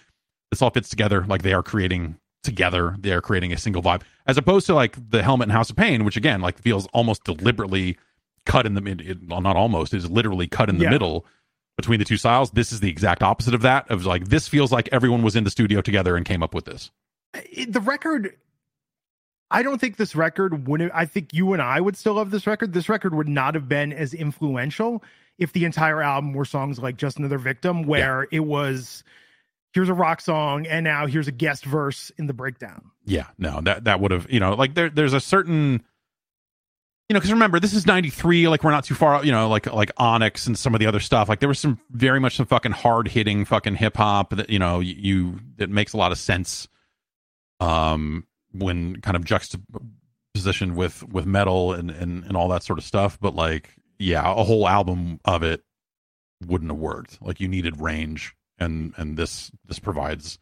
this 0.51 0.61
all 0.61 0.69
fits 0.69 0.89
together. 0.89 1.25
Like 1.27 1.41
they 1.41 1.53
are 1.53 1.63
creating 1.63 2.17
together. 2.43 2.95
They 2.99 3.11
are 3.11 3.21
creating 3.21 3.51
a 3.53 3.57
single 3.57 3.81
vibe 3.81 4.01
as 4.25 4.37
opposed 4.37 4.65
to 4.67 4.73
like 4.73 4.97
the 5.09 5.23
Helmet 5.23 5.45
and 5.47 5.51
House 5.51 5.69
of 5.69 5.75
Pain, 5.75 6.05
which 6.05 6.15
again 6.17 6.39
like 6.41 6.57
feels 6.57 6.87
almost 6.93 7.25
deliberately 7.25 7.97
cut 8.45 8.65
in 8.65 8.73
the 8.75 8.81
mid. 8.81 9.29
Well, 9.29 9.41
not 9.41 9.57
almost. 9.57 9.93
is 9.93 10.09
literally 10.09 10.47
cut 10.47 10.69
in 10.69 10.77
the 10.77 10.85
Yeah. 10.85 10.89
middle 10.91 11.25
between 11.77 11.99
the 11.99 12.05
two 12.05 12.17
styles. 12.17 12.51
This 12.51 12.71
is 12.71 12.79
the 12.79 12.89
exact 12.89 13.23
opposite 13.23 13.53
of 13.53 13.61
that. 13.61 13.89
Of 13.89 14.05
like 14.05 14.25
this 14.25 14.47
feels 14.47 14.71
like 14.71 14.89
everyone 14.91 15.23
was 15.23 15.35
in 15.35 15.43
the 15.43 15.51
studio 15.51 15.81
together 15.81 16.15
and 16.15 16.25
came 16.25 16.43
up 16.43 16.53
with 16.53 16.65
this. 16.65 16.91
The 17.67 17.81
record 17.81 18.35
I 19.49 19.61
don't 19.61 19.79
think 19.79 19.97
this 19.97 20.15
record 20.15 20.67
would 20.67 20.81
have 20.81 20.91
I 20.93 21.05
think 21.05 21.33
you 21.33 21.53
and 21.53 21.61
I 21.61 21.79
would 21.79 21.95
still 21.95 22.15
love 22.15 22.31
this 22.31 22.47
record. 22.47 22.73
This 22.73 22.89
record 22.89 23.13
would 23.13 23.27
not 23.27 23.53
have 23.55 23.69
been 23.69 23.93
as 23.93 24.13
influential 24.13 25.03
if 25.37 25.53
the 25.53 25.65
entire 25.65 26.01
album 26.01 26.33
were 26.33 26.45
songs 26.45 26.79
like 26.79 26.97
Just 26.97 27.17
Another 27.17 27.37
Victim, 27.37 27.83
where 27.83 28.27
it 28.31 28.41
was 28.41 29.03
here's 29.73 29.89
a 29.89 29.93
rock 29.93 30.21
song 30.21 30.67
and 30.67 30.83
now 30.83 31.07
here's 31.07 31.27
a 31.27 31.31
guest 31.31 31.65
verse 31.65 32.11
in 32.17 32.27
the 32.27 32.33
breakdown. 32.33 32.91
Yeah, 33.05 33.27
no, 33.37 33.61
that 33.61 33.85
that 33.85 33.99
would 33.99 34.11
have 34.11 34.31
you 34.31 34.39
know 34.39 34.53
like 34.53 34.73
there 34.73 34.89
there's 34.89 35.13
a 35.13 35.21
certain 35.21 35.83
you 37.09 37.13
know 37.13 37.19
because 37.19 37.31
remember 37.33 37.59
this 37.59 37.73
is 37.73 37.85
93 37.85 38.47
like 38.47 38.63
we're 38.63 38.71
not 38.71 38.85
too 38.85 38.95
far 38.95 39.23
you 39.25 39.31
know 39.31 39.49
like 39.49 39.71
like 39.71 39.91
onyx 39.97 40.47
and 40.47 40.57
some 40.57 40.73
of 40.73 40.79
the 40.79 40.85
other 40.85 40.99
stuff. 40.99 41.29
Like 41.29 41.39
there 41.39 41.49
was 41.49 41.59
some 41.59 41.79
very 41.91 42.19
much 42.19 42.37
some 42.37 42.45
fucking 42.45 42.71
hard 42.71 43.07
hitting 43.07 43.45
fucking 43.45 43.75
hip 43.75 43.97
hop 43.97 44.31
that 44.31 44.49
you 44.49 44.59
know 44.59 44.79
you, 44.79 44.95
you 44.97 45.39
that 45.57 45.69
makes 45.69 45.93
a 45.93 45.97
lot 45.97 46.11
of 46.11 46.17
sense 46.17 46.67
um 47.59 48.25
when 48.51 49.01
kind 49.01 49.17
of 49.17 49.23
juxtapositioned 49.23 50.75
with 50.75 51.03
with 51.09 51.25
metal 51.25 51.73
and 51.73 51.91
and 51.91 52.23
and 52.23 52.37
all 52.37 52.47
that 52.49 52.63
sort 52.63 52.79
of 52.79 52.85
stuff. 52.85 53.19
But 53.19 53.35
like 53.35 53.75
yeah 53.99 54.21
a 54.21 54.43
whole 54.43 54.67
album 54.67 55.19
of 55.25 55.43
it 55.43 55.63
wouldn't 56.45 56.71
have 56.71 56.79
worked. 56.79 57.21
Like 57.21 57.39
you 57.39 57.47
needed 57.47 57.81
range 57.81 58.33
and 58.57 58.93
and 58.97 59.17
this 59.17 59.51
this 59.65 59.79
provides 59.79 60.39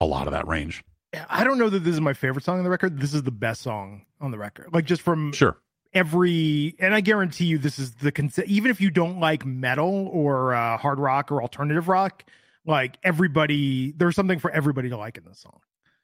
a 0.00 0.06
lot 0.06 0.26
of 0.26 0.32
that 0.32 0.48
range. 0.48 0.82
I 1.30 1.44
don't 1.44 1.58
know 1.58 1.70
that 1.70 1.80
this 1.80 1.94
is 1.94 2.00
my 2.00 2.12
favorite 2.12 2.44
song 2.44 2.58
on 2.58 2.64
the 2.64 2.70
record. 2.70 3.00
This 3.00 3.14
is 3.14 3.22
the 3.22 3.30
best 3.30 3.62
song 3.62 4.04
on 4.20 4.30
the 4.30 4.38
record. 4.38 4.68
Like 4.72 4.84
just 4.84 5.02
from 5.02 5.32
sure 5.32 5.58
every 5.96 6.76
and 6.78 6.94
I 6.94 7.00
guarantee 7.00 7.46
you 7.46 7.58
this 7.58 7.78
is 7.78 7.94
the 7.94 8.12
concept 8.12 8.48
even 8.48 8.70
if 8.70 8.80
you 8.80 8.90
don't 8.90 9.18
like 9.18 9.46
metal 9.46 10.08
or 10.12 10.54
uh, 10.54 10.76
hard 10.76 11.00
rock 11.00 11.32
or 11.32 11.40
alternative 11.40 11.88
rock, 11.88 12.24
like 12.66 12.98
everybody 13.02 13.92
there's 13.92 14.14
something 14.14 14.38
for 14.38 14.50
everybody 14.50 14.90
to 14.90 14.96
like 14.96 15.16
in 15.16 15.24
this 15.24 15.40
song. 15.40 15.58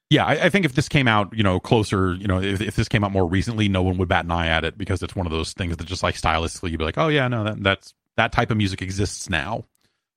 Yeah, 0.09 0.27
I, 0.27 0.47
I 0.47 0.51
think 0.51 0.65
if 0.65 0.75
this 0.75 0.89
came 0.89 1.09
out, 1.09 1.35
you 1.35 1.43
know, 1.43 1.61
closer, 1.61 2.15
you 2.15 2.27
know, 2.27 2.41
if, 2.41 2.61
if 2.61 2.77
this 2.77 2.89
came 2.89 3.03
out 3.05 3.13
more 3.13 3.27
recently, 3.27 3.69
no 3.69 3.83
one 3.83 3.97
would 3.99 4.09
bat 4.09 4.25
an 4.25 4.31
eye 4.31 4.49
at 4.49 4.65
it 4.65 4.77
because 4.77 5.03
it's 5.03 5.17
one 5.17 5.27
of 5.27 5.33
those 5.33 5.53
things 5.53 5.77
that 5.77 5.87
just 5.87 6.03
like 6.03 6.17
stylistically, 6.17 6.71
you'd 6.71 6.79
be 6.79 6.85
like, 6.85 6.99
oh 6.99 7.09
yeah, 7.09 7.29
no, 7.29 7.45
that, 7.45 7.63
that's 7.63 7.95
that 8.17 8.33
type 8.33 8.51
of 8.51 8.57
music 8.57 8.83
exists 8.83 9.29
now, 9.29 9.65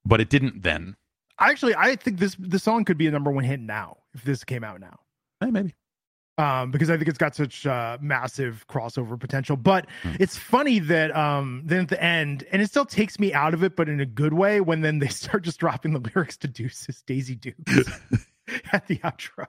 but 0.06 0.22
it 0.22 0.30
didn't 0.30 0.64
then. 0.64 0.96
Actually, 1.38 1.76
I 1.76 1.96
think 1.96 2.20
this 2.20 2.36
the 2.40 2.60
song 2.60 2.86
could 2.86 2.98
be 2.98 3.08
a 3.08 3.12
number 3.12 3.30
one 3.30 3.44
hit 3.44 3.60
now 3.60 3.98
if 4.14 4.24
this 4.24 4.46
came 4.46 4.64
out 4.64 4.80
now. 4.80 5.00
Eh, 5.42 5.52
maybe. 5.52 5.76
Um, 6.38 6.70
because 6.70 6.90
I 6.90 6.98
think 6.98 7.08
it's 7.08 7.18
got 7.18 7.34
such 7.34 7.66
uh, 7.66 7.98
massive 8.02 8.66
crossover 8.68 9.18
potential. 9.18 9.56
But 9.56 9.88
Hmm. 10.04 10.16
it's 10.20 10.36
funny 10.38 10.80
that 10.80 11.16
um, 11.16 11.62
then 11.64 11.80
at 11.80 11.88
the 11.88 12.04
end, 12.04 12.44
and 12.52 12.62
it 12.62 12.68
still 12.70 12.86
takes 12.86 13.20
me 13.20 13.34
out 13.34 13.54
of 13.54 13.64
it, 13.64 13.78
but 13.78 13.88
in 13.88 14.02
a 14.02 14.06
good 14.06 14.34
way, 14.34 14.60
when 14.60 14.82
then 14.82 15.00
they 15.00 15.08
start 15.24 15.44
just 15.44 15.60
dropping 15.60 15.94
the 15.94 16.00
lyrics 16.00 16.36
to 16.38 16.50
Duice's, 16.50 17.04
Dazzey 17.08 17.40
Duks 17.40 17.90
at 18.74 18.86
the 18.88 18.98
outro. 18.98 19.48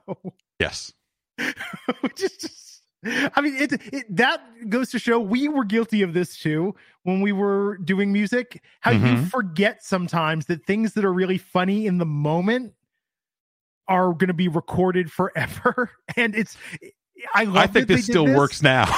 Yes. 0.59 0.93
which 2.01 2.23
is 2.23 2.31
just 2.37 2.83
I 3.03 3.41
mean 3.41 3.55
it, 3.57 3.73
it 3.93 4.15
that 4.15 4.41
goes 4.69 4.89
to 4.89 4.97
show 4.97 5.19
we 5.19 5.47
were 5.47 5.63
guilty 5.63 6.01
of 6.01 6.13
this 6.13 6.35
too 6.35 6.73
when 7.03 7.21
we 7.21 7.31
were 7.31 7.77
doing 7.77 8.11
music 8.11 8.63
how 8.79 8.89
you 8.89 8.97
Mhm. 9.17 9.29
forget 9.29 9.83
sometimes 9.83 10.47
that 10.47 10.65
things 10.65 10.93
that 10.93 11.05
are 11.05 11.13
really 11.13 11.37
funny 11.37 11.85
in 11.85 11.99
the 11.99 12.07
moment 12.07 12.73
are 13.87 14.13
going 14.13 14.27
to 14.27 14.33
be 14.33 14.47
recorded 14.47 15.11
forever 15.11 15.91
and 16.17 16.35
it's 16.35 16.57
I 17.33 17.45
love 17.45 17.57
I 17.57 17.67
think 17.67 17.87
this 17.87 18.03
still 18.05 18.25
works 18.25 18.61
now. 18.61 18.85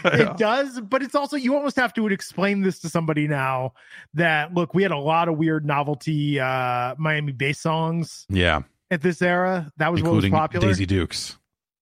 it 0.04 0.36
does 0.36 0.80
but 0.80 1.02
it's 1.02 1.14
also 1.14 1.36
you 1.36 1.54
almost 1.56 1.76
have 1.76 1.92
to 1.94 2.06
explain 2.08 2.60
this 2.60 2.78
to 2.80 2.88
somebody 2.88 3.26
now 3.26 3.72
that 4.14 4.54
look 4.54 4.74
we 4.74 4.82
had 4.82 4.92
a 4.92 4.98
lot 4.98 5.28
of 5.28 5.36
weird 5.38 5.64
novelty 5.66 6.38
uh 6.38 6.94
Miami 6.98 7.32
bass 7.32 7.60
songs 7.60 8.26
yeah, 8.28 8.62
at 8.90 9.02
this 9.02 9.20
era 9.22 9.72
that 9.78 9.90
was 9.90 10.00
including 10.00 10.32
what 10.32 10.52
was 10.52 10.60
popular 10.60 10.74
Dazzey 10.74 10.86
Duks. 10.86 11.36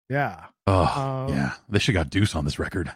yeah 0.09 0.45
Oh, 0.67 1.27
Um, 1.27 1.29
yeah. 1.35 1.53
They 1.69 1.79
should 1.79 1.93
got 1.93 2.09
Duice 2.09 2.35
on 2.35 2.43
this 2.45 2.57
record. 2.57 2.91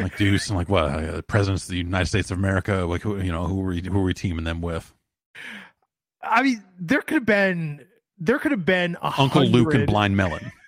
like 0.00 0.16
Duice 0.16 0.48
and 0.48 0.56
like 0.58 0.68
what? 0.68 0.84
Uh, 0.84 1.22
presidents 1.22 1.64
of 1.64 1.70
the 1.70 1.78
United 1.78 2.06
States 2.06 2.30
of 2.30 2.38
America. 2.38 2.84
Like 2.84 3.02
who? 3.02 3.20
You 3.20 3.32
know 3.32 3.46
who 3.46 3.56
were 3.56 3.70
we, 3.70 3.80
who 3.80 3.98
were 3.98 4.04
we 4.04 4.14
teaming 4.14 4.44
them 4.44 4.60
with? 4.60 4.92
I 6.22 6.42
mean, 6.42 6.62
there 6.78 7.00
could 7.02 7.14
have 7.14 7.26
been 7.26 7.86
there 8.18 8.38
could 8.38 8.50
have 8.52 8.64
been 8.66 8.96
a 9.02 9.12
Uncle 9.18 9.44
Luke 9.44 9.74
and 9.74 9.86
Blind 9.86 10.16
Melon. 10.16 10.52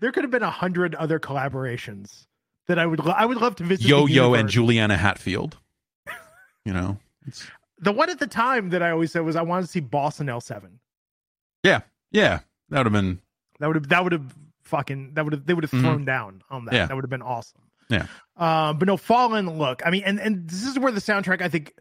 There 0.00 0.12
could 0.12 0.24
have 0.24 0.30
been 0.30 0.42
a 0.42 0.50
hundred 0.50 0.94
other 0.94 1.18
collaborations 1.20 2.26
that 2.68 2.78
I 2.78 2.86
would 2.86 3.04
lo- 3.04 3.14
I 3.16 3.26
would 3.26 3.36
love 3.36 3.56
to 3.56 3.64
visit. 3.64 3.86
Yo 3.86 4.06
Yo 4.06 4.34
and. 4.34 4.48
Juliana 4.48 4.96
Hatfield. 4.96 5.58
You 6.64 6.72
know, 6.72 6.98
it's, 7.26 7.46
The 7.80 7.92
one 7.92 8.08
at 8.08 8.18
the 8.18 8.26
time 8.26 8.70
that 8.70 8.82
I 8.82 8.90
always 8.90 9.12
said 9.12 9.20
was 9.22 9.36
I 9.36 9.42
wanted 9.42 9.62
to 9.66 9.68
see 9.68 9.80
Boss 9.80 10.20
and 10.20 10.30
L 10.30 10.40
seven. 10.40 10.80
yeah, 11.62 11.80
yeah, 12.12 12.40
that 12.70 12.78
would 12.78 12.86
have 12.86 12.92
been 12.92 13.20
That 13.60 13.66
would 13.66 13.76
have 13.76 13.88
that 13.90 14.02
would 14.04 14.12
have 14.12 14.34
fucking 14.62 15.12
that 15.14 15.24
would 15.24 15.34
have 15.34 15.44
they 15.46 15.52
would 15.52 15.64
have 15.64 15.70
Mhm. 15.70 15.80
thrown 15.82 16.04
down 16.06 16.42
on 16.48 16.64
that. 16.64 16.74
Yeah. 16.74 16.86
That 16.86 16.94
would 16.94 17.04
have 17.04 17.10
been 17.10 17.20
awesome. 17.22 17.60
Yeah. 17.90 18.06
Um, 18.38 18.78
but 18.78 18.86
no, 18.88 18.96
Fallen. 18.96 19.58
Look, 19.58 19.82
I 19.84 19.90
mean, 19.90 20.02
and 20.06 20.18
and 20.18 20.48
this 20.48 20.64
is 20.66 20.78
where 20.78 20.92
the 20.92 21.00
soundtrack. 21.00 21.42
I 21.42 21.48
think 21.50 21.74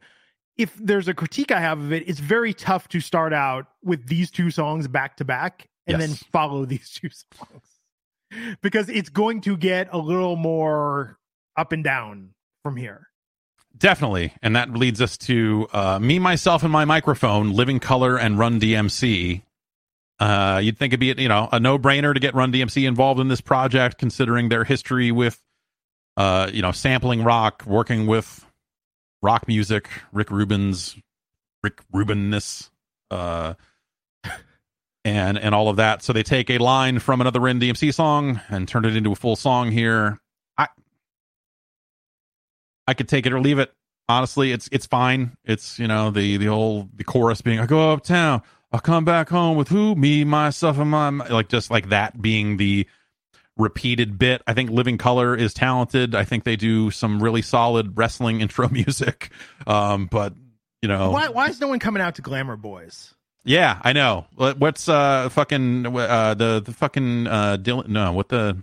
if 0.58 0.76
there's 0.76 1.08
a 1.08 1.14
critique 1.14 1.52
I 1.52 1.60
have 1.60 1.80
of 1.80 1.92
it, 1.92 2.08
it's 2.08 2.20
very 2.20 2.54
tough 2.54 2.88
to 2.90 3.00
start 3.00 3.34
out 3.34 3.68
with 3.84 4.08
these 4.08 4.30
two 4.30 4.52
songs 4.52 4.88
back 4.88 5.18
to 5.18 5.26
back 5.26 5.68
and 5.88 6.02
then 6.02 6.12
follow 6.32 6.66
these 6.66 6.90
two 6.92 7.10
songs 7.10 8.58
because 8.62 8.90
it's 8.90 9.10
going 9.10 9.42
to 9.42 9.58
get 9.58 9.90
a 9.92 9.98
little 9.98 10.36
more 10.36 11.18
up 11.58 11.72
and 11.72 11.84
down 11.84 12.30
from 12.64 12.76
here. 12.76 13.08
Definitely. 13.76 14.34
And 14.42 14.56
that 14.56 14.72
leads 14.72 15.02
us 15.02 15.18
to 15.20 15.68
uh, 15.74 16.00
me, 16.00 16.20
myself, 16.20 16.64
and 16.64 16.72
my 16.72 16.86
microphone, 16.86 17.54
Living 17.54 17.80
Colour 17.80 18.18
and 18.18 18.38
Run 18.38 18.60
DMC. 18.60 19.42
Uh, 20.20 20.62
you'd 20.64 20.78
think 20.78 20.94
it'd 20.94 21.00
be 21.00 21.22
you 21.22 21.28
know 21.28 21.50
a 21.52 21.60
no 21.60 21.80
brainer 21.80 22.14
to 22.14 22.20
get 22.20 22.36
Run 22.36 22.54
DMC 22.54 22.88
involved 22.88 23.20
in 23.20 23.30
this 23.30 23.42
project, 23.42 23.98
considering 23.98 24.50
their 24.50 24.64
history 24.64 25.12
with 25.12 25.42
uh, 26.18 26.50
you 26.54 26.62
know 26.62 26.72
sampling 26.72 27.24
rock, 27.24 27.64
working 27.66 28.06
with 28.06 28.46
rock 29.24 29.48
music, 29.48 29.90
Rick 30.12 30.30
Rubin's 30.30 30.96
Rick 31.64 31.80
Rubinness, 31.92 32.70
uh, 33.10 33.56
and 35.06 35.40
and 35.40 35.56
all 35.56 35.70
of 35.70 35.78
that. 35.78 36.04
So 36.04 36.14
they 36.14 36.22
take 36.22 36.52
a 36.52 36.60
line 36.60 37.00
from 37.00 37.22
another 37.22 37.40
Run 37.40 37.60
DMC 37.60 37.94
song 37.94 38.40
and 38.50 38.68
turn 38.68 38.86
it 38.86 38.96
into 38.96 39.12
a 39.12 39.16
full 39.16 39.36
song 39.36 39.72
here. 39.72 40.20
I 40.58 40.68
I 42.88 42.94
could 42.94 43.08
take 43.08 43.26
it 43.26 43.34
or 43.34 43.40
leave 43.40 43.58
it. 43.58 43.74
Honestly, 44.10 44.52
it's 44.52 44.70
it's 44.72 44.86
fine. 44.86 45.38
It's 45.46 45.80
you 45.80 45.88
know 45.88 46.12
the 46.12 46.38
the 46.38 46.48
whole 46.48 46.90
the 46.94 47.06
chorus 47.06 47.42
being 47.42 47.60
I 47.60 47.66
go 47.66 47.94
uptown, 47.94 48.44
I'll 48.74 48.82
come 48.82 49.06
back 49.06 49.30
home 49.30 49.56
with 49.56 49.70
who 49.70 49.96
me 49.96 50.24
myself 50.26 50.78
and 50.78 50.92
my 50.92 51.10
like 51.10 51.48
just 51.48 51.72
like 51.72 51.90
that 51.90 52.22
being 52.22 52.58
the 52.58 52.86
repeated 53.58 54.18
bit. 54.18 54.42
I 54.48 54.54
think 54.54 54.70
Living 54.72 54.98
Colour 54.98 55.36
is 55.36 55.54
talented. 55.54 56.16
I 56.16 56.24
think 56.26 56.44
they 56.44 56.56
do 56.56 56.90
some 56.92 57.22
really 57.22 57.42
solid 57.42 57.98
wrestling 57.98 58.42
intro 58.42 58.68
music. 58.70 59.30
Um, 59.68 60.08
but 60.08 60.34
you 60.82 60.90
know, 60.90 61.12
Why, 61.12 61.30
why 61.30 61.48
is 61.50 61.62
no 61.62 61.68
one 61.68 61.80
coming 61.80 62.02
out 62.02 62.16
to 62.16 62.22
Glamour 62.22 62.58
Boys? 62.58 63.14
yeah, 63.46 63.80
I 63.84 63.94
know. 63.94 64.26
What's 64.36 64.88
uh 64.90 65.30
fucking 65.30 65.86
uh 65.86 66.34
the 66.34 66.62
the 66.64 66.74
fucking 66.74 67.28
uh 67.28 67.58
Dylan? 67.58 67.88
No, 67.90 68.12
what 68.14 68.30
the 68.30 68.58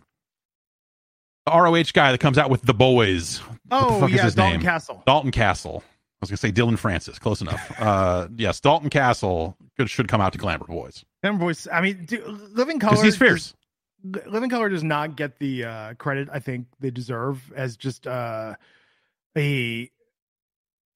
ROH 1.49 1.85
guy 1.93 2.13
that 2.13 2.19
comes 2.19 2.39
out 2.39 2.51
with 2.51 2.63
the 2.63 2.75
boys? 2.75 3.39
The 3.39 3.45
Oh 3.73 4.07
yeah, 4.07 4.23
Dalton 4.31 4.37
name? 4.37 4.61
Castle. 4.63 5.03
Dalton 5.07 5.31
Castle. 5.31 5.83
I 5.87 6.17
was 6.23 6.31
gonna 6.31 6.37
say 6.39 6.53
Dylan 6.53 6.79
Francis. 6.79 7.19
Close 7.19 7.41
enough. 7.41 7.73
uh, 7.81 8.29
yes, 8.37 8.61
Dalton 8.61 8.91
Castle 8.91 9.57
could, 9.77 9.89
should 9.89 10.09
come 10.09 10.21
out 10.21 10.33
to 10.33 10.39
Glamour 10.39 10.67
Boys 10.67 11.05
Glamour 11.23 11.39
Boys. 11.39 11.67
I 11.73 11.81
mean, 11.81 12.05
dude, 12.05 12.27
Living 12.27 12.79
Colour. 12.79 13.03
he's 13.03 13.17
fierce. 13.17 13.55
Living 14.03 14.51
Colour 14.51 14.69
does 14.69 14.85
not 14.85 15.17
get 15.17 15.39
the 15.39 15.65
uh, 15.65 15.95
credit 15.95 16.29
I 16.33 16.39
think 16.39 16.67
they 16.81 16.91
deserve 16.91 17.53
as 17.55 17.77
just 17.77 18.07
uh, 18.07 18.55
a 19.37 19.91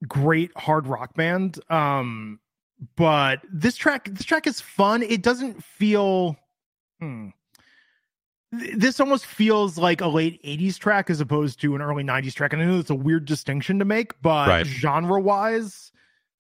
great 0.09 0.50
hard 0.57 0.86
rock 0.86 1.14
band. 1.14 1.59
Um, 1.70 2.40
but 2.96 3.40
this 3.52 3.76
track, 3.76 4.09
this 4.11 4.24
track 4.24 4.46
is 4.46 4.61
fun. 4.61 5.02
It 5.02 5.22
doesn't 5.22 5.62
feel. 5.62 6.36
Hmm. 7.00 7.28
This 8.52 9.00
almost 9.00 9.26
feels 9.26 9.78
like 9.78 10.00
a 10.00 10.07
late 10.07 10.40
80s 10.44 10.78
track 10.78 11.11
as 11.11 11.20
opposed 11.20 11.61
to 11.62 11.74
an 11.74 11.82
early 11.82 12.05
90s 12.05 12.34
track. 12.34 12.52
And 12.52 12.62
I 12.62 12.66
know 12.66 12.78
it's 12.78 12.90
a 12.90 12.94
weird 12.94 13.24
distinction 13.24 13.80
to 13.80 13.84
make, 13.84 14.20
but 14.22 14.48
Right. 14.48 14.66
genre 14.66 15.20
wise, 15.20 15.90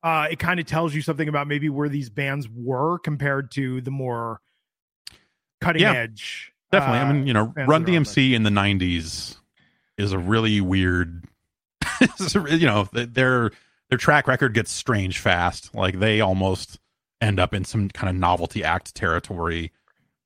uh, 0.04 0.28
it 0.30 0.38
kind 0.38 0.60
of 0.60 0.66
tells 0.66 0.94
you 0.94 1.02
something 1.02 1.28
about 1.28 1.48
maybe 1.48 1.68
where 1.68 1.88
these 1.88 2.10
bands 2.10 2.48
were 2.48 3.00
compared 3.00 3.50
to 3.52 3.80
the 3.80 3.90
more 3.90 4.40
cutting 5.60 5.82
Yeah. 5.82 5.92
edge. 5.94 6.52
Definitely. 6.74 6.98
uh, 6.98 7.04
I 7.04 7.12
mean, 7.12 7.26
you 7.26 7.32
know, 7.32 7.52
Run 7.56 7.84
that 7.84 7.92
are 7.92 7.96
on 7.96 8.04
DMC 8.04 8.32
in 8.32 8.42
the 8.42 8.50
'90s 8.50 9.36
is 9.96 10.12
a 10.12 10.18
really 10.18 10.60
weird. 10.60 11.24
it's 12.00 12.34
a 12.34 12.40
re- 12.40 12.54
you 12.54 12.66
know, 12.66 12.88
their 12.92 13.50
their 13.88 13.98
track 13.98 14.26
record 14.28 14.54
gets 14.54 14.70
strange 14.70 15.18
fast. 15.18 15.74
Like 15.74 15.98
they 15.98 16.20
almost 16.20 16.78
end 17.20 17.38
up 17.40 17.54
in 17.54 17.64
some 17.64 17.88
kind 17.90 18.10
of 18.10 18.16
novelty 18.16 18.64
act 18.64 18.94
territory 18.94 19.72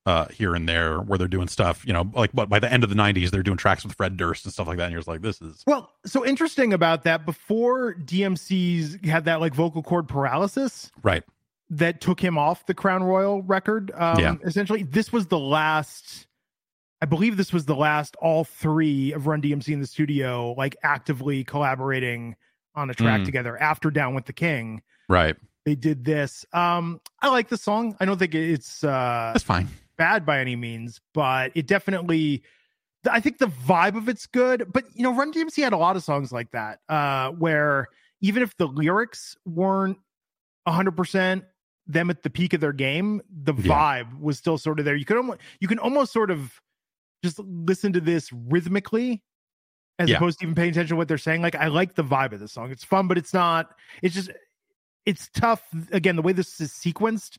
uh 0.06 0.26
here 0.28 0.54
and 0.54 0.68
there 0.68 0.98
where 1.00 1.18
they're 1.18 1.28
doing 1.28 1.46
stuff 1.46 1.84
you 1.86 1.92
know 1.92 2.10
like 2.14 2.30
but 2.32 2.48
by 2.48 2.58
the 2.58 2.72
end 2.72 2.82
of 2.82 2.88
the 2.88 2.96
90s 2.96 3.30
they're 3.30 3.42
doing 3.42 3.58
tracks 3.58 3.84
with 3.84 3.94
fred 3.94 4.16
durst 4.16 4.44
and 4.44 4.52
stuff 4.52 4.66
like 4.66 4.78
that 4.78 4.84
and 4.84 4.92
you're 4.92 5.00
just 5.00 5.08
like 5.08 5.20
this 5.20 5.40
is 5.42 5.62
Well, 5.66 5.92
so 6.06 6.24
interesting 6.24 6.72
about 6.72 7.02
that. 7.04 7.26
Before 7.26 7.94
DMC's 7.94 9.06
had 9.06 9.26
that 9.26 9.40
like 9.40 9.54
vocal 9.54 9.82
cord 9.82 10.08
paralysis 10.08 10.90
right 11.02 11.22
that 11.70 12.00
took 12.00 12.20
him 12.20 12.38
off 12.38 12.66
the 12.66 12.74
Crown 12.74 13.02
Royal 13.02 13.42
record. 13.42 13.90
Um, 13.94 14.18
Yeah. 14.18 14.34
Essentially, 14.44 14.82
this 14.84 15.12
was 15.12 15.26
the 15.26 15.38
last. 15.38 16.26
I 17.00 17.06
believe 17.06 17.36
this 17.36 17.52
was 17.52 17.64
the 17.66 17.76
last. 17.76 18.16
All 18.16 18.44
three 18.44 19.12
of 19.12 19.26
Run 19.26 19.40
DMC 19.40 19.72
in 19.72 19.80
the 19.80 19.86
studio, 19.86 20.52
like 20.58 20.76
actively 20.82 21.44
collaborating 21.44 22.34
on 22.74 22.90
a 22.90 22.94
track 22.94 23.20
Mm. 23.20 23.24
together. 23.24 23.60
After 23.60 23.90
Down 23.90 24.14
with 24.14 24.24
the 24.26 24.32
King, 24.32 24.82
right 25.08 25.36
they 25.64 25.74
did 25.74 26.04
this. 26.04 26.44
Um, 26.52 27.00
I 27.20 27.28
like 27.28 27.48
the 27.48 27.56
song. 27.58 27.96
I 28.00 28.04
don't 28.04 28.18
think 28.18 28.34
it's 28.34 28.82
uh, 28.84 29.30
that's 29.34 29.44
fine 29.44 29.68
bad 29.96 30.24
by 30.24 30.40
any 30.40 30.56
means, 30.56 31.00
but 31.14 31.52
it 31.54 31.66
definitely 31.66 32.42
I 33.08 33.20
think 33.20 33.38
the 33.38 33.46
vibe 33.46 33.96
of 33.96 34.08
it's 34.08 34.26
good. 34.26 34.72
But 34.72 34.84
you 34.94 35.02
know, 35.02 35.14
Run 35.14 35.32
DMC 35.32 35.62
had 35.62 35.72
a 35.72 35.76
lot 35.78 35.94
of 35.96 36.02
songs 36.02 36.32
like 36.32 36.50
that, 36.50 36.80
uh, 36.88 37.30
where 37.30 37.88
even 38.20 38.42
if 38.42 38.56
the 38.56 38.66
lyrics 38.66 39.36
weren't 39.46 39.98
hundred 40.66 40.96
percent 40.96 41.44
them 41.86 42.10
at 42.10 42.22
the 42.22 42.28
peak 42.30 42.52
of 42.52 42.60
their 42.60 42.72
game, 42.72 43.22
the 43.30 43.54
Yeah. 43.54 43.72
vibe 44.04 44.20
was 44.20 44.36
still 44.36 44.58
sort 44.58 44.78
of 44.78 44.84
there. 44.84 44.94
You 44.96 45.04
could 45.04 45.16
almost 45.16 45.40
you 45.60 45.68
can 45.68 45.78
almost 45.78 46.12
sort 46.12 46.30
of 46.30 46.60
just 47.24 47.38
listen 47.38 47.92
to 47.94 48.00
this 48.00 48.30
rhythmically 48.32 49.22
as 49.98 50.08
Yeah. 50.08 50.16
opposed 50.16 50.38
to 50.40 50.44
even 50.44 50.54
paying 50.54 50.70
attention 50.70 50.90
to 50.90 50.96
what 50.96 51.08
they're 51.08 51.18
saying. 51.18 51.42
Like 51.42 51.54
I 51.54 51.68
like 51.68 51.94
the 51.94 52.04
vibe 52.04 52.32
of 52.32 52.40
the 52.40 52.48
song. 52.48 52.70
It's 52.70 52.84
fun, 52.84 53.08
but 53.08 53.18
it's 53.18 53.34
not, 53.34 53.74
it's 54.02 54.14
just 54.14 54.30
it's 55.06 55.28
tough. 55.34 55.62
Again, 55.92 56.16
the 56.16 56.22
way 56.22 56.32
this 56.32 56.60
is 56.60 56.70
sequenced, 56.72 57.38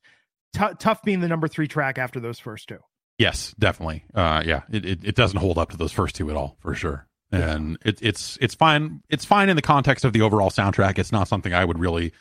tou- 0.53 0.73
tough 0.80 1.03
being 1.03 1.19
the 1.19 1.27
number 1.27 1.47
three 1.47 1.67
track 1.67 1.97
after 1.97 2.19
those 2.19 2.39
first 2.39 2.67
two. 2.67 2.80
Yes, 3.17 3.53
definitely. 3.59 4.05
Uh, 4.13 4.41
yeah, 4.45 4.61
it, 4.71 4.86
it 4.86 4.99
it 5.03 5.15
doesn't 5.15 5.39
hold 5.39 5.57
up 5.57 5.69
to 5.71 5.77
those 5.77 5.91
first 5.91 6.15
two 6.15 6.30
at 6.30 6.36
all, 6.36 6.57
for 6.61 6.73
sure. 6.73 7.05
Yeah. 7.32 7.51
And 7.51 7.77
it, 7.86 7.99
it's 8.01 8.38
it's 8.41 8.55
fine. 8.55 9.01
It's 9.09 9.23
fine 9.25 9.49
in 9.49 9.55
the 9.55 9.61
context 9.61 10.03
of 10.03 10.13
the 10.13 10.21
overall 10.21 10.49
soundtrack. 10.49 10.97
It's 10.97 11.11
not 11.11 11.27
something 11.27 11.53
I 11.53 11.63
would 11.63 11.77
really 11.77 12.11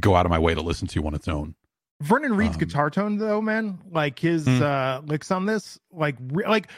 go 0.00 0.14
out 0.16 0.24
of 0.24 0.30
my 0.30 0.38
way 0.38 0.54
to 0.54 0.62
listen 0.62 0.88
to 0.88 1.06
on 1.06 1.14
its 1.14 1.28
own. 1.28 1.54
Vernon 2.00 2.34
Reid's 2.36 2.54
Um, 2.56 2.60
guitar 2.60 2.90
tone, 2.90 3.18
though, 3.18 3.40
man, 3.42 3.78
like 3.90 4.18
his 4.18 4.46
Hmm. 4.46 4.62
uh 4.62 5.00
licks 5.04 5.30
on 5.30 5.46
this, 5.46 5.78
like 5.92 6.16
re- 6.28 6.46
like 6.46 6.68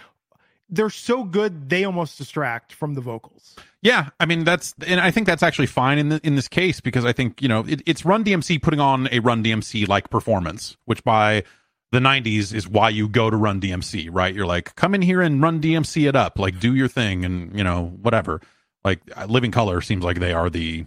they're 0.69 0.91
so 0.91 1.25
good 1.25 1.69
they 1.71 1.85
almost 1.85 2.19
distract 2.19 2.73
from 2.73 2.95
the 2.95 3.01
vocals. 3.01 3.57
Yeah, 3.83 4.11
I 4.21 4.27
mean 4.27 4.45
that's, 4.45 4.75
and 4.87 5.01
I 5.01 5.11
think 5.11 5.27
that's 5.27 5.43
actually 5.43 5.67
fine 5.67 5.99
in 5.99 6.09
the, 6.11 6.21
in 6.23 6.35
this 6.35 6.49
case 6.49 6.81
because 6.81 7.05
I 7.05 7.13
think 7.13 7.41
you 7.41 7.49
know 7.49 7.65
it, 7.67 7.83
it's 7.87 8.05
Run 8.05 8.25
DMC 8.25 8.61
putting 8.63 8.81
on 8.81 9.09
a 9.13 9.21
Run 9.21 9.43
DMC 9.43 9.89
like 9.89 10.11
performance, 10.11 10.77
which 10.85 11.03
by 11.05 11.45
the 11.93 12.01
'90s 12.01 12.53
is 12.53 12.69
why 12.69 12.91
you 12.91 13.09
go 13.09 13.31
to 13.31 13.37
Run 13.37 13.61
DMC, 13.61 14.09
right? 14.13 14.35
You're 14.35 14.47
like, 14.47 14.75
come 14.75 14.95
in 14.95 15.03
here 15.03 15.23
and 15.23 15.41
Run 15.41 15.61
DMC 15.61 16.09
it 16.09 16.17
up, 16.17 16.39
like 16.39 16.61
do 16.61 16.75
your 16.75 16.89
thing, 16.89 17.25
and 17.25 17.57
you 17.57 17.65
know 17.65 17.97
whatever. 18.03 18.41
Like 18.85 19.01
uh, 19.17 19.27
Living 19.27 19.53
Colour 19.53 19.81
seems 19.81 20.05
like 20.05 20.19
they 20.19 20.33
are 20.33 20.51
the 20.51 20.87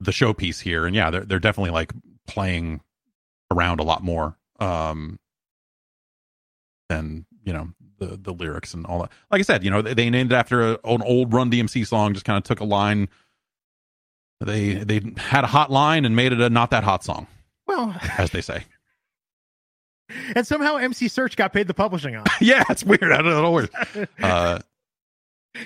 the 0.00 0.12
showpiece 0.12 0.60
here, 0.60 0.86
and 0.86 0.94
yeah, 0.94 1.10
they're 1.10 1.24
they're 1.24 1.38
definitely 1.38 1.72
like 1.72 1.92
playing 2.26 2.80
around 3.50 3.78
a 3.78 3.84
lot 3.84 4.02
more 4.02 4.36
um 4.60 5.18
than 6.88 7.26
you 7.44 7.52
know 7.52 7.68
the 8.06 8.16
the 8.16 8.32
lyrics 8.32 8.74
and 8.74 8.86
all 8.86 9.00
that. 9.02 9.10
Like 9.30 9.40
I 9.40 9.42
said, 9.42 9.64
you 9.64 9.70
know 9.70 9.82
they, 9.82 9.94
they 9.94 10.10
named 10.10 10.32
it 10.32 10.34
after 10.34 10.72
a, 10.72 10.78
an 10.84 11.02
old 11.02 11.32
Run 11.32 11.50
DMC 11.50 11.86
song. 11.86 12.12
Just 12.14 12.24
kind 12.24 12.36
of 12.36 12.44
took 12.44 12.60
a 12.60 12.64
line. 12.64 13.08
They 14.40 14.74
they 14.74 15.00
had 15.16 15.44
a 15.44 15.46
hot 15.48 15.70
line 15.70 16.04
and 16.04 16.14
made 16.16 16.32
it 16.32 16.40
a 16.40 16.50
not 16.50 16.70
that 16.70 16.84
hot 16.84 17.04
song, 17.04 17.26
Well, 17.66 17.94
as 18.18 18.30
they 18.30 18.40
say. 18.40 18.64
and 20.36 20.46
somehow 20.46 20.76
MC 20.76 21.06
Serch 21.06 21.36
got 21.36 21.52
paid 21.52 21.66
the 21.66 21.74
publishing 21.74 22.16
on. 22.16 22.24
yeah, 22.40 22.64
it's 22.68 22.84
weird. 22.84 23.04
I 23.12 23.22
don't 23.22 23.26
know. 23.26 23.50
Where, 23.50 23.68
uh, 24.22 24.58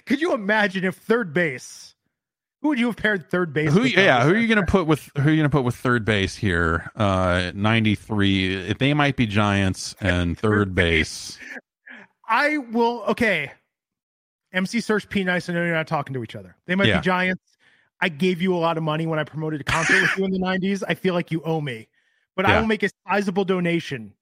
Could 0.07 0.21
you 0.21 0.33
imagine 0.35 0.85
if 0.85 1.05
3rd 1.07 1.33
Bass? 1.33 1.95
Who 2.63 2.69
would 2.69 2.79
you 2.79 2.87
have 2.87 2.97
paired 2.97 3.31
3rd 3.31 3.53
Bass? 3.53 3.73
who? 3.73 3.81
with 3.81 3.93
Yeah, 3.93 4.25
who 4.25 4.31
are 4.33 4.37
you 4.37 4.49
gonna 4.49 4.67
put 4.67 4.87
with? 4.87 5.11
Who 5.17 5.29
are 5.29 5.31
you 5.31 5.37
gonna 5.37 5.49
put 5.49 5.65
with 5.65 5.77
3rd 5.77 6.05
Bass 6.05 6.37
here? 6.37 6.91
Uh, 6.97 7.53
ninety 7.55 7.95
three. 7.95 8.73
They 8.75 8.95
might 8.95 9.17
be 9.17 9.27
Giants 9.27 9.95
and 10.01 10.37
3rd 10.37 10.75
Bass. 10.75 11.39
I 12.29 12.59
will. 12.59 13.03
Okay. 13.09 13.51
MC 14.53 14.79
Serch 14.79 15.09
P 15.09 15.25
Nice. 15.25 15.49
I 15.49 15.53
know 15.55 15.65
you're 15.65 15.75
not 15.75 15.87
talking 15.87 16.15
to 16.15 16.23
each 16.23 16.37
other. 16.37 16.57
They 16.67 16.75
might 16.75 16.89
Yeah. 16.89 16.99
be 17.01 17.05
giants. 17.05 17.57
I 18.01 18.09
gave 18.09 18.41
you 18.41 18.55
a 18.55 18.59
lot 18.59 18.77
of 18.77 18.83
money 18.85 19.07
when 19.07 19.19
I 19.19 19.25
promoted 19.25 19.61
a 19.61 19.65
concert 19.65 20.01
with 20.03 20.17
you 20.17 20.25
in 20.25 20.31
the 20.31 20.39
90s. 20.47 20.83
I 20.89 20.95
feel 20.95 21.15
like 21.15 21.31
you 21.33 21.43
owe 21.43 21.61
me, 21.61 21.89
but 22.37 22.47
I 22.47 22.59
will 22.61 22.67
make 22.67 22.83
a 22.83 22.91
sizable 23.09 23.45
donation 23.45 24.13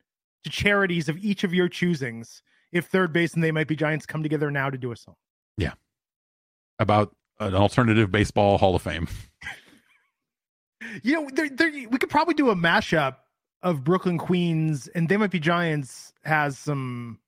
to 0.44 0.50
charities 0.50 1.08
of 1.08 1.18
each 1.18 1.44
of 1.44 1.52
your 1.52 1.68
choosings 1.68 2.40
if 2.72 2.90
3rd 2.90 3.12
Bass 3.12 3.34
and 3.34 3.44
they 3.44 3.52
might 3.52 3.68
be 3.68 3.76
giants 3.76 4.06
come 4.06 4.22
together 4.22 4.50
now 4.50 4.70
to 4.70 4.78
do 4.78 4.92
a 4.92 4.96
song. 4.96 5.14
Yeah. 5.58 5.74
About 6.78 7.14
an 7.38 7.54
alternative 7.54 8.10
baseball 8.10 8.56
Hall 8.58 8.74
of 8.74 8.82
Fame. 8.82 9.08
You 11.02 11.14
know, 11.14 11.30
there, 11.32 11.48
there, 11.48 11.70
we 11.70 11.98
could 11.98 12.10
probably 12.10 12.34
do 12.34 12.50
a 12.50 12.54
mashup 12.54 13.16
of 13.62 13.82
Brooklyn 13.82 14.18
Queens 14.18 14.88
and 14.88 15.08
they 15.08 15.16
might 15.16 15.30
be 15.30 15.40
giants 15.40 16.12
has 16.24 16.58
some. 16.58 17.18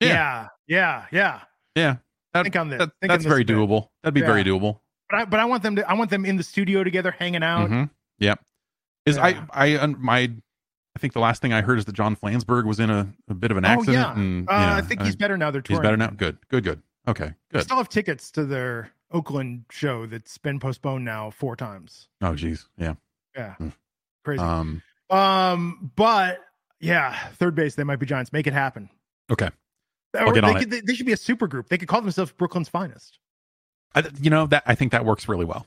Yeah. 0.00 0.48
Yeah. 0.66 1.06
Yeah. 1.06 1.06
Yeah. 1.12 1.40
Yeah, 1.74 1.96
that- 2.32 2.42
Think 2.44 2.56
on 2.56 2.68
this. 2.70 2.78
that- 2.78 2.90
Think 3.00 3.10
that's 3.10 3.24
this 3.24 3.28
very 3.30 3.44
bit. 3.44 3.56
doable. 3.56 3.88
That'd 4.02 4.14
be 4.14 4.20
very 4.20 4.44
doable. 4.44 4.80
But 5.10 5.16
I, 5.20 5.24
but 5.24 5.40
I 5.40 5.44
want 5.46 5.62
them 5.62 5.76
to, 5.76 5.88
I 5.88 5.94
want 5.94 6.10
them 6.10 6.24
in 6.26 6.36
the 6.36 6.42
studio 6.42 6.84
together 6.84 7.10
hanging 7.10 7.42
out. 7.42 7.68
hmm 7.68 7.84
Yep. 8.18 8.40
Is 9.06 9.16
Yeah. 9.16 9.44
I 9.52 9.74
I 9.80 9.86
my 9.86 10.18
I 10.96 10.98
think 10.98 11.12
the 11.12 11.20
last 11.20 11.40
thing 11.40 11.52
I 11.52 11.60
heard 11.62 11.78
is 11.78 11.84
that 11.84 11.92
John 11.94 12.16
Flansburgh 12.16 12.64
was 12.64 12.80
in 12.80 12.90
a, 12.90 13.08
a 13.28 13.34
bit 13.34 13.50
of 13.52 13.56
an 13.56 13.64
accident. 13.64 13.96
Oh, 13.96 14.00
accident. 14.10 14.16
yeah. 14.18 14.22
and, 14.22 14.48
Uh, 14.50 14.66
know, 14.70 14.72
I 14.74 14.80
think 14.82 15.02
he's 15.02 15.14
better 15.16 15.36
now. 15.38 15.50
They're 15.52 15.62
touring. 15.62 15.80
he's 15.80 15.86
better 15.86 15.96
now. 15.96 16.08
Good, 16.08 16.38
good, 16.48 16.64
good. 16.64 16.82
Okay, 17.06 17.28
They 17.50 17.58
good. 17.58 17.62
still 17.62 17.76
have 17.76 17.88
tickets 17.88 18.30
to 18.32 18.44
their 18.44 18.90
Oakland 19.12 19.64
show 19.70 20.04
that's 20.06 20.36
been 20.38 20.58
postponed 20.60 21.04
now 21.04 21.30
four 21.30 21.54
times. 21.56 22.08
Oh, 22.20 22.34
geez, 22.34 22.66
yeah. 22.76 22.94
Yeah, 23.36 23.54
Hmm. 23.54 23.68
crazy. 24.24 24.42
Um, 24.42 24.82
Um, 25.08 25.90
but 25.96 26.40
yeah, 26.80 27.16
3rd 27.38 27.54
Bass. 27.54 27.76
They 27.76 27.84
might 27.84 27.96
be 28.00 28.04
Giants. 28.06 28.32
Make 28.32 28.46
it 28.46 28.52
happen. 28.52 28.90
Okay. 29.30 29.48
Get 30.14 30.34
they, 30.34 30.40
on 30.40 30.58
could, 30.58 30.70
they, 30.70 30.80
they 30.80 30.94
should 30.94 31.06
be 31.06 31.12
a 31.12 31.18
super 31.18 31.46
group. 31.46 31.68
They 31.68 31.78
could 31.78 31.88
call 31.88 32.00
themselves 32.00 32.32
Brooklyn's 32.32 32.68
finest. 32.68 33.18
I, 33.94 34.04
you 34.20 34.30
know 34.30 34.46
that 34.46 34.62
I 34.66 34.74
think 34.74 34.92
that 34.92 35.04
works 35.04 35.28
really 35.28 35.44
well. 35.44 35.66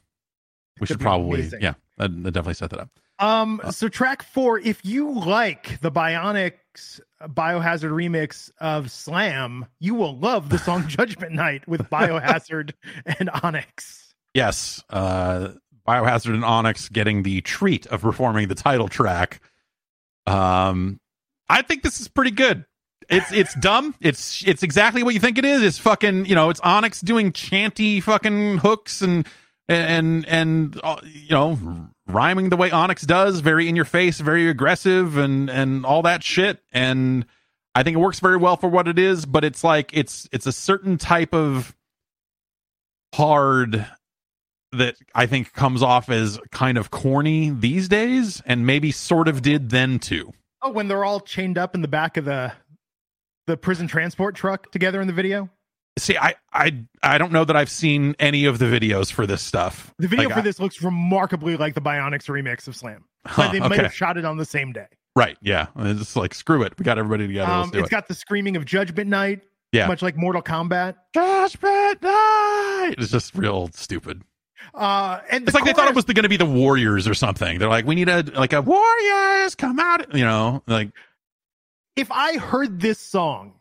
We 0.79 0.87
should 0.87 0.99
probably, 0.99 1.41
amazing. 1.41 1.61
yeah, 1.61 1.73
I'd 1.99 2.23
definitely 2.23 2.55
set 2.55 2.71
that 2.71 2.79
up. 2.79 2.89
Um, 3.19 3.61
Uh, 3.63 3.71
so 3.71 3.87
track 3.87 4.23
four, 4.23 4.59
if 4.59 4.83
you 4.83 5.11
like 5.11 5.79
the 5.81 5.91
Bionyx 5.91 6.99
Biohazard 7.21 7.91
remix 7.91 8.49
of 8.59 8.89
Slam, 8.89 9.67
you 9.79 9.93
will 9.93 10.17
love 10.17 10.49
the 10.49 10.57
song 10.57 10.87
Judgment 10.87 11.33
Night 11.33 11.67
with 11.67 11.81
Biohazard 11.81 12.73
and 13.19 13.29
Onyx. 13.43 14.15
Yes, 14.33 14.83
uh, 14.89 15.49
Biohazard 15.87 16.33
and 16.33 16.45
Onyx 16.45 16.89
getting 16.89 17.23
the 17.23 17.41
treat 17.41 17.85
of 17.87 18.01
performing 18.01 18.47
the 18.47 18.55
title 18.55 18.87
track. 18.87 19.39
Um, 20.25 20.99
I 21.49 21.61
think 21.61 21.83
this 21.83 21.99
is 21.99 22.07
pretty 22.07 22.31
good. 22.31 22.65
It's 23.11 23.31
it's 23.33 23.53
dumb. 23.55 23.93
It's 23.99 24.41
it's 24.47 24.63
exactly 24.63 25.03
what 25.03 25.13
you 25.13 25.19
think 25.19 25.37
it 25.37 25.43
is. 25.43 25.61
It's 25.61 25.77
fucking 25.77 26.25
you 26.25 26.33
know 26.33 26.49
it's 26.49 26.61
Onyx 26.61 27.01
doing 27.01 27.33
chanty 27.33 27.99
fucking 27.99 28.59
hooks 28.59 29.01
and 29.01 29.27
and 29.67 30.25
and 30.27 30.79
uh, 30.81 30.95
you 31.03 31.31
know 31.31 31.89
rhyming 32.07 32.49
the 32.49 32.57
way 32.57 32.71
Onyx 32.71 33.03
does, 33.03 33.41
very 33.41 33.67
in 33.67 33.75
your 33.75 33.85
face, 33.85 34.21
very 34.21 34.47
aggressive, 34.49 35.17
and 35.17 35.49
and 35.49 35.85
all 35.85 36.03
that 36.03 36.23
shit. 36.23 36.59
And 36.71 37.25
I 37.75 37.83
think 37.83 37.95
it 37.95 37.99
works 37.99 38.21
very 38.21 38.37
well 38.37 38.55
for 38.55 38.69
what 38.69 38.87
it 38.87 38.97
is. 38.97 39.25
But 39.25 39.43
it's 39.43 39.61
like 39.61 39.91
it's 39.93 40.29
it's 40.31 40.45
a 40.45 40.53
certain 40.53 40.97
type 40.97 41.33
of 41.33 41.75
hard 43.13 43.85
that 44.71 44.95
I 45.13 45.25
think 45.25 45.51
comes 45.51 45.83
off 45.83 46.09
as 46.09 46.39
kind 46.51 46.77
of 46.77 46.91
corny 46.91 47.49
these 47.49 47.89
days, 47.89 48.41
and 48.45 48.65
maybe 48.65 48.91
sort 48.91 49.27
of 49.27 49.41
did 49.41 49.69
then 49.69 49.99
too. 49.99 50.31
Oh, 50.61 50.71
when 50.71 50.87
they're 50.87 51.03
all 51.03 51.19
chained 51.19 51.57
up 51.57 51.75
in 51.75 51.81
the 51.81 51.89
back 51.89 52.15
of 52.15 52.23
the 52.23 52.53
the 53.51 53.57
prison 53.57 53.85
transport 53.87 54.33
truck 54.33 54.71
together 54.71 55.01
in 55.01 55.07
the 55.07 55.13
video. 55.13 55.49
See, 55.99 56.17
I 56.17 56.35
I 56.53 56.85
I 57.03 57.17
don't 57.17 57.33
know 57.33 57.43
that 57.43 57.55
I've 57.57 57.69
seen 57.69 58.15
any 58.17 58.45
of 58.45 58.59
the 58.59 58.65
videos 58.65 59.11
for 59.11 59.27
this 59.27 59.41
stuff. 59.41 59.93
The 59.99 60.07
video 60.07 60.27
Like, 60.27 60.35
for 60.35 60.39
I- 60.39 60.43
this 60.43 60.59
looks 60.59 60.81
remarkably 60.81 61.57
like 61.57 61.73
the 61.75 61.81
Bionyx 61.81 62.27
remix 62.27 62.67
of 62.69 62.75
Slam. 62.77 63.03
Huh, 63.25 63.41
Like 63.43 63.51
they 63.51 63.59
might 63.59 63.77
have 63.79 63.93
shot 63.93 64.17
it 64.17 64.23
on 64.25 64.37
the 64.37 64.45
same 64.45 64.71
day. 64.71 64.87
right? 65.17 65.37
Yeah, 65.41 65.67
it's 65.77 66.15
like 66.15 66.33
screw 66.33 66.63
it. 66.63 66.73
We 66.79 66.83
got 66.85 66.97
everybody 66.97 67.27
together. 67.27 67.51
Um, 67.51 67.71
it's 67.73 67.87
it. 67.87 67.91
got 67.91 68.07
the 68.07 68.13
screaming 68.15 68.55
of 68.55 68.63
Judgment 68.63 69.09
Night, 69.09 69.41
Yeah. 69.73 69.87
much 69.87 70.01
like 70.01 70.15
Mortal 70.15 70.41
Kombat. 70.41 70.95
Judgment 71.13 72.01
Night. 72.01 72.95
It's 72.97 73.11
just 73.11 73.35
real 73.35 73.69
stupid. 73.73 74.23
Uh, 74.73 75.19
and 75.29 75.45
It's 75.45 75.53
like 75.53 75.65
they 75.65 75.73
thought 75.73 75.89
it 75.89 75.93
chorus- 75.93 76.05
was 76.07 76.13
going 76.13 76.23
to 76.23 76.29
be 76.29 76.37
the 76.37 76.45
Warriors 76.45 77.07
or 77.07 77.13
something. 77.13 77.59
They're 77.59 77.67
like, 77.67 77.85
we 77.85 77.95
need 77.95 78.07
a 78.07 78.23
like 78.33 78.53
a 78.53 78.61
Warriors 78.61 79.55
come 79.55 79.79
out. 79.79 80.15
You 80.15 80.23
know, 80.23 80.63
like 80.67 80.91
if 81.95 82.11
I 82.11 82.37
heard 82.37 82.79
this 82.79 82.99
song 82.99 83.53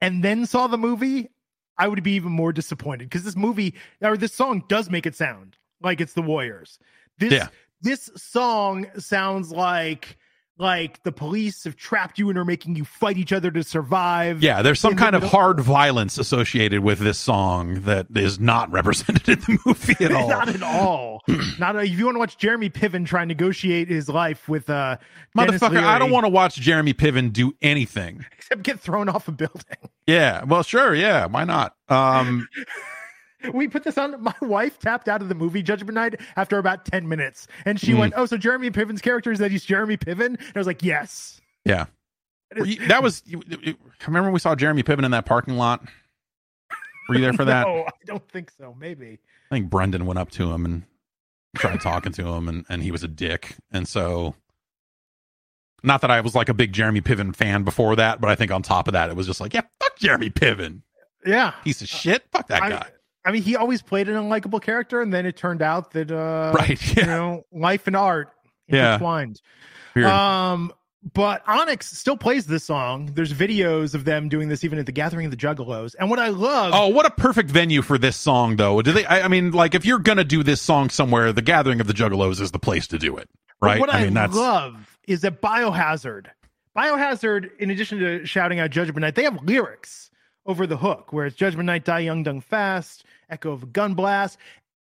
and 0.00 0.22
then 0.22 0.46
saw 0.46 0.66
the 0.66 0.78
movie, 0.78 1.30
I 1.78 1.88
would 1.88 2.02
be 2.02 2.12
even 2.12 2.32
more 2.32 2.52
disappointed 2.52 3.04
because 3.08 3.24
this 3.24 3.36
movie 3.36 3.74
or 4.00 4.16
this 4.16 4.34
song 4.34 4.64
does 4.68 4.90
make 4.90 5.06
it 5.06 5.14
sound 5.14 5.56
like 5.80 6.00
it's 6.00 6.12
the 6.12 6.22
Warriors. 6.22 6.78
This 7.18 7.32
Yeah. 7.32 7.48
this 7.80 8.10
song 8.16 8.86
sounds 8.98 9.50
like 9.50 10.16
like 10.58 11.02
the 11.02 11.12
police 11.12 11.64
have 11.64 11.76
trapped 11.76 12.18
you 12.18 12.28
and 12.28 12.38
are 12.38 12.44
making 12.44 12.76
you 12.76 12.84
fight 12.84 13.16
each 13.16 13.32
other 13.32 13.50
to 13.50 13.62
survive. 13.64 14.42
yeah, 14.42 14.62
there's 14.62 14.78
some 14.80 14.94
the 14.94 15.00
kind 15.00 15.16
of 15.16 15.22
hard 15.22 15.58
violence 15.60 16.18
associated 16.18 16.80
with 16.82 16.98
this 16.98 17.18
song 17.18 17.80
that 17.82 18.06
is 18.14 18.38
not 18.38 18.70
represented 18.70 19.28
in 19.28 19.40
the 19.40 19.58
movie 19.66 20.04
at 20.04 20.12
all. 20.12 20.28
Not 20.28 20.48
at 20.48 20.62
all. 20.62 21.22
Not 21.58 21.76
if 21.76 21.90
you 21.98 22.04
want 22.04 22.16
to 22.16 22.20
watch 22.20 22.38
Jeremy 22.38 22.70
Piven 22.70 23.06
try 23.06 23.22
and 23.22 23.28
negotiate 23.28 23.88
his 23.88 24.08
life 24.08 24.48
with 24.48 24.68
uh 24.70 24.98
Motherfucker, 25.36 25.82
I 25.82 25.98
don't 25.98 26.10
want 26.10 26.24
to 26.24 26.30
watch 26.30 26.56
Jeremy 26.56 26.94
Piven 26.94 27.32
do 27.32 27.54
anything. 27.62 28.24
except 28.32 28.62
get 28.62 28.78
thrown 28.78 29.08
off 29.08 29.28
a 29.28 29.32
building. 29.32 29.62
Yeah, 30.06 30.44
well, 30.44 30.62
sure, 30.62 30.94
yeah, 30.94 31.26
why 31.26 31.44
not? 31.44 31.74
Um, 31.88 32.48
we 33.52 33.68
put 33.68 33.84
this 33.84 33.98
on. 33.98 34.22
My 34.22 34.34
wife 34.42 34.78
tapped 34.78 35.08
out 35.08 35.22
of 35.22 35.28
the 35.28 35.34
movie 35.34 35.62
Judgment 35.62 35.94
Night 35.94 36.20
after 36.36 36.58
about 36.58 36.84
10 36.84 37.08
minutes. 37.08 37.46
And 37.64 37.78
she 37.80 37.92
Mm. 37.92 37.98
went, 37.98 38.14
Oh, 38.16 38.26
so 38.26 38.36
Jeremy 38.36 38.70
Piven's 38.70 39.00
character 39.00 39.32
is 39.32 39.38
that 39.38 39.50
he's 39.50 39.64
Jeremy 39.64 39.96
Piven? 39.96 40.26
And 40.38 40.52
I 40.54 40.58
was 40.58 40.66
like, 40.66 40.82
Yes. 40.82 41.40
yeah, 41.64 41.86
you- 42.56 42.86
that 42.88 43.02
was. 43.02 43.22
You, 43.26 43.42
you- 43.48 43.76
remember 44.06 44.26
when 44.28 44.32
we 44.34 44.40
saw 44.40 44.54
Jeremy 44.54 44.82
Piven 44.82 45.04
in 45.04 45.10
that 45.12 45.26
parking 45.26 45.56
lot? 45.56 45.82
Were 47.08 47.16
you 47.16 47.20
there 47.20 47.32
for 47.32 47.44
that? 47.46 47.66
No, 47.66 47.84
I 47.86 47.90
don't 48.06 48.28
think 48.30 48.50
so. 48.58 48.76
Maybe. 48.78 49.18
I 49.50 49.54
think 49.56 49.70
Brendan 49.70 50.06
went 50.06 50.18
up 50.18 50.30
to 50.32 50.52
him 50.52 50.64
and 50.64 50.82
tried 51.56 51.80
talking 51.80 52.12
to 52.12 52.26
him, 52.28 52.48
and, 52.48 52.64
and 52.68 52.82
he 52.82 52.90
was 52.90 53.02
a 53.02 53.08
dick. 53.08 53.56
And 53.70 53.86
so, 53.86 54.34
not 55.82 56.00
that 56.02 56.10
I 56.10 56.20
was 56.20 56.34
like 56.34 56.48
a 56.48 56.54
big 56.54 56.72
Jeremy 56.72 57.00
Piven 57.00 57.34
fan 57.34 57.64
before 57.64 57.96
that, 57.96 58.20
but 58.20 58.30
I 58.30 58.34
think 58.34 58.50
on 58.50 58.62
top 58.62 58.86
of 58.88 58.92
that, 58.92 59.10
it 59.10 59.16
was 59.16 59.26
just 59.26 59.40
like, 59.40 59.52
yeah, 59.52 59.62
fuck 59.80 59.98
Jeremy 59.98 60.30
Piven, 60.30 60.82
Yeah. 61.26 61.50
piece 61.64 61.82
of 61.82 61.88
shit, 61.88 62.24
fuck 62.32 62.48
that 62.48 62.62
I, 62.62 62.68
guy. 62.70 62.86
I 63.24 63.32
mean, 63.32 63.42
he 63.42 63.56
always 63.56 63.82
played 63.82 64.08
an 64.08 64.16
unlikable 64.16 64.60
character, 64.60 65.00
and 65.00 65.12
then 65.12 65.26
it 65.26 65.36
turned 65.36 65.62
out 65.62 65.92
that, 65.92 66.10
uh, 66.10 66.52
right? 66.56 66.96
you 66.96 67.06
know, 67.06 67.44
life 67.52 67.86
and 67.86 67.96
art 67.96 68.30
Yeah. 68.68 68.94
intertwined. 68.94 69.40
Weird. 69.94 70.08
Um, 70.08 70.72
but 71.14 71.42
Onyx 71.48 71.98
still 71.98 72.16
plays 72.16 72.46
this 72.46 72.62
song. 72.64 73.10
There's 73.14 73.32
videos 73.32 73.94
of 73.94 74.04
them 74.04 74.28
doing 74.28 74.48
this 74.48 74.62
even 74.62 74.78
at 74.78 74.86
the 74.86 74.92
Gathering 74.92 75.24
of 75.26 75.32
the 75.32 75.36
Juggalos. 75.36 75.96
And 75.98 76.08
what 76.08 76.20
I 76.20 76.28
love, 76.28 76.72
Oh, 76.74 76.88
what 76.88 77.06
a 77.06 77.10
perfect 77.10 77.50
venue 77.50 77.82
for 77.82 77.98
this 77.98 78.16
song, 78.16 78.54
though. 78.56 78.80
Do 78.82 78.92
they? 78.92 79.04
I, 79.04 79.22
I 79.22 79.28
mean, 79.28 79.50
like, 79.50 79.74
if 79.74 79.84
you're 79.84 79.98
gonna 79.98 80.22
do 80.24 80.42
this 80.44 80.60
song 80.60 80.90
somewhere, 80.90 81.32
the 81.32 81.42
Gathering 81.42 81.80
of 81.80 81.88
the 81.88 81.92
Juggalos 81.92 82.40
is 82.40 82.52
the 82.52 82.60
place 82.60 82.86
to 82.88 82.98
do 82.98 83.16
it, 83.16 83.28
right? 83.60 83.80
What 83.80 83.92
I, 83.92 84.04
mean, 84.04 84.14
that's 84.14 84.34
love 84.34 84.96
is 85.08 85.22
that 85.22 85.42
Biohazard, 85.42 86.26
Biohazard, 86.76 87.50
in 87.58 87.70
addition 87.70 87.98
to 87.98 88.24
shouting 88.24 88.60
out 88.60 88.70
Judgment 88.70 89.00
Night, 89.00 89.14
they 89.16 89.24
have 89.24 89.42
lyrics 89.42 90.10
over 90.46 90.66
the 90.66 90.76
hook 90.76 91.12
where 91.12 91.26
it's 91.26 91.36
Judgment 91.36 91.66
Night, 91.66 91.84
Die 91.84 91.98
Young, 92.00 92.22
Dung 92.22 92.40
Fast, 92.40 93.04
Echo 93.32 93.52
of 93.52 93.64
a 93.64 93.66
Gun 93.66 93.94
Blast. 93.94 94.38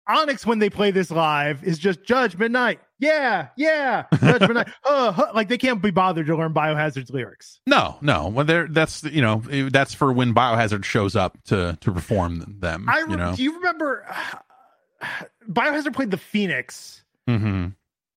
Onyx, 0.08 0.46
when 0.46 0.60
they 0.60 0.70
play 0.70 0.92
this 0.92 1.10
live, 1.10 1.64
is 1.64 1.80
just 1.80 2.04
Judgment 2.04 2.52
Night. 2.52 2.80
Yeah, 3.00 3.48
yeah, 3.56 4.06
Judgment 4.20 4.54
Night. 4.56 4.68
Uh, 4.84 5.12
huh. 5.12 5.32
Like 5.34 5.48
they 5.48 5.58
can't 5.58 5.82
be 5.82 5.90
bothered 5.90 6.28
to 6.28 6.36
learn 6.36 6.54
Biohazard's 6.54 7.10
lyrics. 7.12 7.60
no, 7.66 7.98
no. 8.02 8.28
Well, 8.28 8.46
there, 8.46 8.68
that's 8.68 9.04
you 9.04 9.22
know, 9.22 9.42
that's 9.70 9.94
for 9.94 10.12
when 10.12 10.36
Biohazard 10.36 10.84
shows 10.84 11.16
up 11.16 11.42
to 11.46 11.78
to 11.80 11.92
perform 11.92 12.58
them. 12.60 12.88
I 12.90 13.00
you 13.00 13.16
know, 13.16 13.36
do 13.36 13.44
you 13.44 13.56
remember 13.56 14.06
Biohazard 15.50 15.94
played 15.94 16.12
the 16.12 16.18
Phoenix 16.18 17.04
hmm 17.28 17.68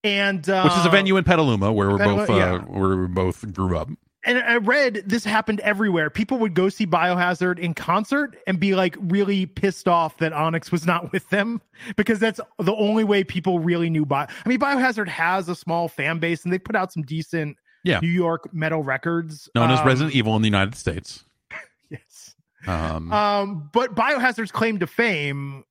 and 0.05 0.49
uh, 0.49 0.62
which 0.62 0.78
is 0.78 0.87
a 0.87 0.91
venue 0.91 1.16
in 1.16 1.24
Petaluma 1.24 1.72
where 1.72 1.91
we're 1.91 1.99
Petaluma, 1.99 2.26
both 2.26 2.30
uh, 2.30 2.37
yeah. 2.37 2.59
where 2.59 2.97
we 2.97 3.07
both 3.07 3.53
grew 3.53 3.78
up. 3.78 3.89
And 4.27 4.39
I 4.39 4.57
read 4.57 5.03
this 5.07 5.25
happened 5.25 5.61
everywhere. 5.61 6.11
People 6.11 6.39
would 6.39 6.55
go 6.55 6.68
see 6.68 6.87
Biohazard 6.87 7.59
in 7.59 7.75
concert 7.75 8.37
and 8.47 8.59
be 8.59 8.75
like 8.75 8.97
really 9.01 9.47
pissed 9.47 9.87
off 9.89 10.16
that 10.18 10.33
Onyx 10.33 10.72
was 10.72 10.87
not 10.87 11.12
with 11.12 11.29
them 11.31 11.61
because 11.97 12.18
that's 12.18 12.41
the 12.59 12.75
only 12.75 13.05
way 13.05 13.25
people 13.25 13.59
really 13.59 13.91
knew 13.91 14.05
Bio. 14.07 14.27
I 14.45 14.49
mean, 14.49 14.59
Biohazard 14.59 15.09
has 15.09 15.49
a 15.49 15.55
small 15.55 15.89
fan 15.89 16.18
base 16.18 16.45
and 16.45 16.53
they 16.53 16.59
put 16.59 16.75
out 16.77 16.93
some 16.93 17.03
decent 17.03 17.57
Yeah. 17.85 18.01
New 18.01 18.09
York 18.09 18.53
metal 18.55 18.83
records, 18.83 19.49
known 19.55 19.70
as 19.70 19.81
Um, 19.81 19.87
Resident 19.87 20.14
Evil 20.16 20.35
in 20.37 20.43
the 20.43 20.49
United 20.49 20.75
States. 20.75 21.25
Yes. 21.91 22.35
Um, 22.66 23.12
Um, 23.12 23.70
but 23.72 23.95
Biohazard's 23.95 24.51
claim 24.51 24.79
to 24.81 24.87
fame 24.87 25.64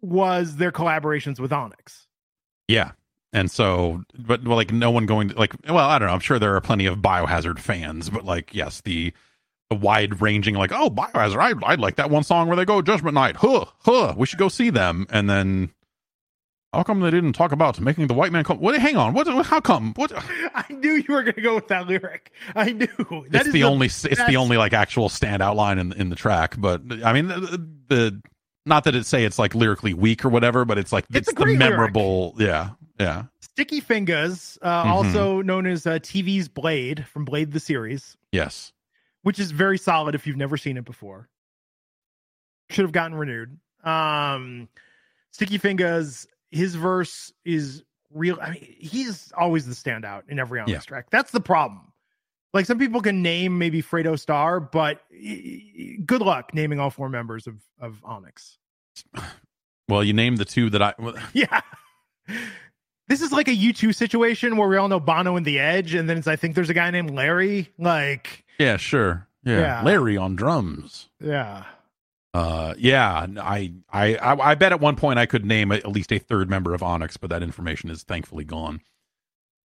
was 0.00 0.56
their 0.56 0.72
collaborations 0.72 1.38
with 1.38 1.52
Onyx. 1.52 2.06
yeah, 2.66 2.92
and 3.32 3.50
so, 3.50 4.02
but 4.18 4.44
well, 4.44 4.56
like 4.56 4.72
no 4.72 4.90
one 4.90 5.06
going 5.06 5.28
to 5.30 5.38
like. 5.38 5.54
Well, 5.68 5.78
I 5.78 5.98
don't 5.98 6.08
know. 6.08 6.14
I'm 6.14 6.20
sure 6.20 6.38
there 6.38 6.56
are 6.56 6.60
plenty 6.60 6.86
of 6.86 6.98
Biohazard 6.98 7.58
fans, 7.58 8.10
but 8.10 8.24
like, 8.24 8.54
yes, 8.54 8.80
the 8.80 9.12
the 9.68 9.76
wide 9.76 10.20
ranging 10.20 10.56
like, 10.56 10.72
oh, 10.72 10.90
Biohazard, 10.90 11.62
I 11.62 11.72
I 11.72 11.74
like 11.76 11.96
that 11.96 12.10
one 12.10 12.24
song 12.24 12.48
where 12.48 12.56
they 12.56 12.64
go 12.64 12.82
Judgment 12.82 13.14
Night, 13.14 13.36
huh, 13.36 13.66
huh. 13.80 14.14
We 14.16 14.26
should 14.26 14.38
go 14.38 14.48
see 14.48 14.70
them, 14.70 15.06
and 15.10 15.28
then. 15.30 15.70
How 16.72 16.84
come 16.84 17.00
they 17.00 17.10
didn't 17.10 17.32
talk 17.32 17.50
about 17.50 17.80
making 17.80 18.06
the 18.06 18.14
white 18.14 18.30
man 18.30 18.44
come? 18.44 18.58
What? 18.60 18.78
Hang 18.78 18.96
on. 18.96 19.12
What? 19.12 19.26
How 19.44 19.60
come? 19.60 19.92
What? 19.94 20.12
I 20.54 20.64
knew 20.70 20.92
you 20.92 21.12
were 21.12 21.24
going 21.24 21.34
to 21.34 21.40
go 21.40 21.56
with 21.56 21.66
that 21.66 21.88
lyric. 21.88 22.30
I 22.54 22.70
knew 22.70 22.86
that 23.30 23.46
it's 23.46 23.50
the, 23.52 23.64
only. 23.64 23.86
It's 23.86 24.02
the 24.04 24.36
only 24.36 24.56
like 24.56 24.72
actual 24.72 25.08
standout 25.08 25.56
line 25.56 25.80
in 25.80 25.92
in 25.94 26.10
the 26.10 26.16
track. 26.16 26.54
But 26.56 26.82
I 27.04 27.12
mean, 27.12 27.26
the, 27.26 27.68
the 27.88 28.22
not 28.66 28.84
that 28.84 28.94
it 28.94 29.04
say 29.04 29.24
it's 29.24 29.36
like 29.36 29.56
lyrically 29.56 29.94
weak 29.94 30.24
or 30.24 30.28
whatever, 30.28 30.64
but 30.64 30.78
it's 30.78 30.92
like 30.92 31.06
It's 31.10 31.28
it's, 31.28 31.28
the 31.30 31.34
great 31.34 31.58
lyric. 31.58 31.72
memorable. 31.72 32.34
Yeah, 32.38 32.70
yeah. 33.00 33.24
Sticky 33.40 33.80
Fingaz, 33.80 34.58
uh, 34.62 34.84
Mhm. 34.84 34.86
also 34.90 35.42
known 35.42 35.66
as 35.66 35.86
uh, 35.86 35.98
TV's 35.98 36.48
Blade 36.48 37.06
from 37.06 37.24
Blade 37.24 37.50
the 37.52 37.60
series, 37.60 38.16
Yes. 38.32 38.72
which 39.22 39.38
is 39.40 39.50
very 39.50 39.78
solid 39.78 40.14
if 40.14 40.26
you've 40.26 40.36
never 40.36 40.56
seen 40.56 40.76
it 40.76 40.84
before. 40.84 41.28
Should 42.70 42.84
have 42.84 42.92
gotten 42.92 43.16
renewed. 43.16 43.58
Um, 43.82 44.68
Sticky 45.32 45.58
Fingaz, 45.58 46.26
his 46.50 46.74
verse 46.76 47.32
is 47.44 47.82
real. 48.12 48.38
I 48.40 48.50
mean, 48.52 48.76
he's 48.78 49.32
always 49.36 49.66
the 49.66 49.74
standout 49.74 50.28
in 50.28 50.38
every 50.38 50.60
Onyx 50.60 50.72
Yeah. 50.72 50.80
track. 50.80 51.10
That's 51.10 51.30
the 51.32 51.40
problem. 51.40 51.92
Like 52.52 52.66
some 52.66 52.78
people 52.78 53.00
can 53.00 53.22
name 53.22 53.58
maybe 53.58 53.80
Fredro 53.82 54.18
Starr, 54.18 54.58
but 54.60 55.04
good 56.04 56.20
luck 56.20 56.52
naming 56.52 56.80
all 56.80 56.90
four 56.90 57.08
members 57.08 57.46
of 57.46 57.62
of 57.80 58.00
Onyx. 58.04 58.58
Well, 59.88 60.04
you 60.04 60.12
named 60.12 60.38
the 60.38 60.44
two 60.44 60.70
that 60.70 60.80
I. 60.82 60.94
well, 61.00 61.14
Yeah. 61.32 61.60
This 63.10 63.22
is 63.22 63.32
like 63.32 63.48
a 63.48 63.56
U2 63.56 63.92
situation 63.92 64.56
where 64.56 64.68
we 64.68 64.76
all 64.76 64.86
know 64.86 65.00
Bono 65.00 65.36
and 65.36 65.44
The 65.44 65.58
Edge, 65.58 65.94
and 65.94 66.08
then 66.08 66.16
it's 66.16 66.28
I 66.28 66.36
think 66.36 66.54
there's 66.54 66.70
a 66.70 66.74
guy 66.74 66.90
named 66.92 67.10
Larry. 67.10 67.68
Like, 67.76 68.44
Yeah, 68.56 68.76
sure. 68.76 69.26
Yeah. 69.42 69.58
Yeah. 69.60 69.82
Larry 69.82 70.16
on 70.16 70.36
drums. 70.36 71.08
yeah. 71.20 71.64
Uh, 72.32 72.74
yeah, 72.78 73.26
I, 73.40 73.72
I, 73.92 74.14
I, 74.14 74.50
I 74.50 74.54
bet 74.54 74.70
at 74.70 74.80
one 74.80 74.94
point 74.94 75.18
I 75.18 75.26
could 75.26 75.44
name 75.44 75.72
at 75.72 75.88
least 75.88 76.12
a 76.12 76.20
third 76.20 76.48
member 76.48 76.72
of 76.72 76.82
Onyx, 76.84 77.16
but 77.16 77.30
that 77.30 77.42
information 77.42 77.90
is 77.90 78.04
thankfully 78.04 78.44
gone. 78.44 78.80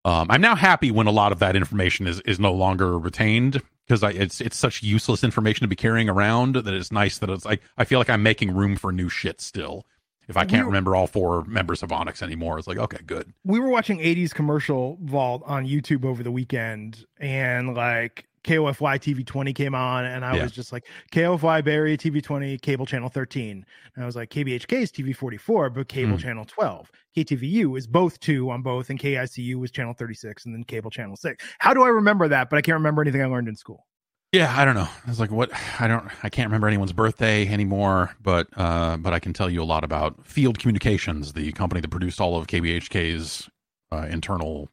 Um, 0.04 0.26
I'm 0.32 0.42
now 0.42 0.56
happy 0.56 0.90
when 0.90 1.06
a 1.06 1.12
lot 1.12 1.32
of 1.32 1.38
that 1.40 1.56
information 1.56 2.08
is 2.08 2.22
is 2.22 2.40
no 2.40 2.54
longer 2.54 2.98
retained 2.98 3.62
because 3.88 4.02
I 4.02 4.12
it's 4.12 4.42
it's 4.42 4.58
such 4.58 4.82
useless 4.82 5.24
information 5.24 5.62
to 5.64 5.68
be 5.68 5.76
carrying 5.76 6.10
around 6.10 6.56
that 6.56 6.74
it's 6.74 6.92
nice 6.92 7.20
that 7.20 7.30
it's 7.30 7.46
like 7.46 7.62
I 7.78 7.86
feel 7.86 8.00
like 8.00 8.10
I'm 8.10 8.24
making 8.24 8.56
room 8.56 8.76
for 8.76 8.92
new 8.92 9.10
shit 9.10 9.42
still. 9.42 9.86
If 10.28 10.38
I 10.38 10.46
can't 10.46 10.64
We- 10.66 10.68
remember 10.68 10.96
all 10.96 11.08
four 11.08 11.44
members 11.46 11.84
of 11.84 11.92
Onyx 11.92 12.22
anymore, 12.22 12.58
it's 12.58 12.68
like 12.68 12.78
okay, 12.78 12.98
good. 13.06 13.32
we 13.44 13.60
were 13.60 13.70
watching 13.70 14.00
80s 14.00 14.34
commercial 14.34 14.98
vault 15.04 15.44
on 15.46 15.66
YouTube 15.66 16.04
over 16.06 16.24
the 16.24 16.32
weekend 16.32 17.06
and 17.20 17.74
like 17.76 18.26
KOFY 18.44 19.00
TV 19.00 19.26
20 19.26 19.54
came 19.54 19.74
on 19.74 20.06
and 20.06 20.24
I 20.24 20.36
Yeah. 20.36 20.44
was 20.44 20.52
just 20.52 20.72
like 20.72 20.86
KOFY 21.12 21.64
Barry 21.66 21.98
TV 21.98 22.22
20 22.22 22.58
cable 22.60 22.86
channel 22.86 23.10
13 23.10 23.66
and 23.96 24.04
I 24.04 24.06
was 24.06 24.16
like 24.16 24.30
KBHK 24.30 24.74
is 24.84 24.92
TV 24.92 25.16
44 25.16 25.72
but 25.72 25.88
cable 25.88 26.16
Mm. 26.18 26.20
channel 26.20 26.46
12 26.46 26.92
KTVU 27.18 27.76
is 27.76 27.88
both 27.88 28.20
two 28.20 28.52
on 28.52 28.62
both 28.62 28.90
and 28.92 29.00
KICU 29.00 29.56
was 29.56 29.72
channel 29.72 29.94
36 29.94 30.46
and 30.46 30.54
then 30.54 30.64
cable 30.64 30.92
channel 30.92 31.16
6 31.16 31.44
how 31.58 31.74
do 31.74 31.82
I 31.84 31.88
remember 31.88 32.28
that 32.28 32.52
but 32.52 32.58
I 32.58 32.62
can't 32.62 32.76
remember 32.76 33.02
anything 33.02 33.22
I 33.24 33.26
learned 33.26 33.48
in 33.48 33.56
school 33.56 33.88
Yeah, 34.36 34.54
I 34.56 34.66
don't 34.66 34.76
know. 34.76 34.88
I 35.06 35.10
was 35.10 35.20
like, 35.20 35.32
what? 35.32 35.50
I 35.80 35.88
don't. 35.88 36.06
I 36.24 36.30
can't 36.30 36.48
remember 36.48 36.68
anyone's 36.68 36.94
birthday 36.94 37.48
anymore, 37.48 38.16
but 38.22 38.48
uh, 38.58 38.98
but 38.98 39.14
I 39.14 39.20
can 39.20 39.34
tell 39.34 39.50
you 39.50 39.62
a 39.62 39.66
lot 39.66 39.84
about 39.84 40.26
Field 40.26 40.60
Communications, 40.60 41.34
the 41.34 41.52
company 41.54 41.82
that 41.82 41.90
produced 41.90 42.20
all 42.20 42.38
of 42.38 42.48
KBHK's 42.48 43.50
uh, 43.92 44.08
internal 44.10 44.70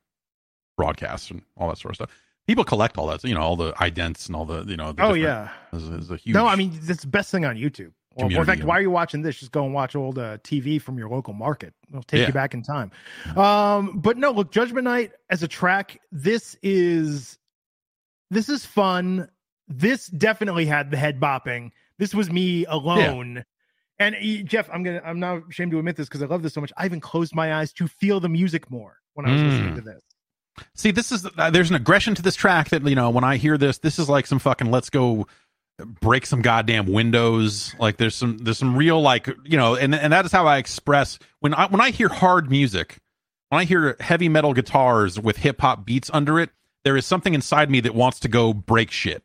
broadcasts 0.76 1.30
and 1.30 1.42
all 1.56 1.68
that 1.68 1.78
sort 1.78 1.92
of 1.92 1.96
stuff. 1.96 2.10
People 2.46 2.64
collect 2.64 2.98
all 2.98 3.06
that, 3.06 3.22
you 3.22 3.34
know, 3.34 3.40
all 3.40 3.56
the 3.56 3.72
idents 3.74 4.26
and 4.26 4.34
all 4.34 4.44
the, 4.44 4.64
you 4.64 4.76
know. 4.76 4.92
The 4.92 5.04
oh 5.04 5.14
yeah 5.14 5.50
there's 5.72 6.10
a 6.10 6.16
huge. 6.16 6.34
no 6.34 6.46
I 6.46 6.56
mean 6.56 6.76
that's 6.82 7.02
the 7.02 7.06
best 7.06 7.30
thing 7.30 7.44
on 7.44 7.56
YouTube 7.56 7.92
or, 8.16 8.26
or 8.26 8.40
in 8.40 8.44
fact, 8.44 8.64
why 8.64 8.76
are 8.76 8.80
you 8.82 8.90
watching 8.90 9.22
this? 9.22 9.38
Just 9.38 9.52
go 9.52 9.64
and 9.64 9.72
watch 9.72 9.94
old 9.96 10.18
uh, 10.18 10.38
TV 10.38 10.80
from 10.80 10.98
your 10.98 11.08
local 11.08 11.32
market. 11.32 11.72
It'll 11.88 12.02
take 12.02 12.20
Yeah. 12.20 12.26
you 12.26 12.32
back 12.32 12.52
in 12.54 12.62
time. 12.62 12.90
Um, 13.36 13.98
but 14.00 14.18
no, 14.18 14.30
look, 14.32 14.50
Judgment 14.52 14.84
Night 14.84 15.12
as 15.30 15.42
a 15.42 15.48
track, 15.48 16.00
this 16.10 16.56
is 16.62 17.38
this 18.30 18.48
is 18.48 18.64
fun. 18.66 19.28
This 19.68 20.06
definitely 20.08 20.66
had 20.66 20.90
the 20.90 20.96
head 20.96 21.20
bopping. 21.20 21.70
This 21.98 22.14
was 22.14 22.30
me 22.30 22.64
alone. 22.66 23.44
And 23.98 24.14
uh, 24.16 24.42
Jeff, 24.44 24.68
I'm 24.72 24.82
gonna 24.82 25.02
I'm 25.04 25.20
not 25.20 25.42
ashamed 25.50 25.70
to 25.72 25.78
admit 25.78 25.96
this 25.96 26.08
because 26.08 26.22
I 26.22 26.26
love 26.26 26.42
this 26.42 26.54
so 26.54 26.60
much. 26.60 26.72
I 26.76 26.84
even 26.86 27.00
closed 27.00 27.34
my 27.34 27.54
eyes 27.54 27.72
to 27.74 27.86
feel 27.86 28.20
the 28.20 28.28
music 28.28 28.70
more 28.70 28.98
when 29.14 29.26
I 29.26 29.32
was 29.32 29.42
listening 29.42 29.72
Mm. 29.72 29.76
to 29.76 29.80
this. 29.82 30.02
See, 30.74 30.90
this 30.90 31.12
is 31.12 31.26
uh, 31.38 31.50
there's 31.50 31.70
an 31.70 31.76
aggression 31.76 32.14
to 32.16 32.22
this 32.22 32.34
track 32.34 32.70
that 32.70 32.82
you 32.86 32.94
know 32.94 33.10
when 33.10 33.24
I 33.24 33.36
hear 33.36 33.56
this, 33.56 33.78
this 33.78 33.98
is 33.98 34.08
like 34.08 34.26
some 34.26 34.38
fucking 34.38 34.70
let's 34.70 34.90
go 34.90 35.26
break 36.00 36.26
some 36.26 36.42
goddamn 36.42 36.86
windows. 36.86 37.74
Like 37.78 37.96
there's 37.96 38.14
some 38.16 38.38
there's 38.38 38.58
some 38.58 38.76
real 38.76 39.00
like 39.00 39.28
you 39.44 39.56
know, 39.56 39.76
and 39.76 39.94
and 39.94 40.12
that 40.12 40.24
is 40.24 40.32
how 40.32 40.46
I 40.46 40.58
express 40.58 41.18
when 41.40 41.54
I 41.54 41.66
when 41.68 41.80
I 41.80 41.90
hear 41.90 42.08
hard 42.08 42.50
music, 42.50 42.98
when 43.50 43.60
I 43.60 43.64
hear 43.64 43.96
heavy 44.00 44.28
metal 44.28 44.52
guitars 44.52 45.18
with 45.20 45.36
hip 45.38 45.60
hop 45.60 45.86
beats 45.86 46.10
under 46.12 46.38
it, 46.40 46.50
there 46.84 46.96
is 46.96 47.06
something 47.06 47.34
inside 47.34 47.70
me 47.70 47.80
that 47.80 47.94
wants 47.94 48.18
to 48.20 48.28
go 48.28 48.52
break 48.52 48.90
shit. 48.90 49.22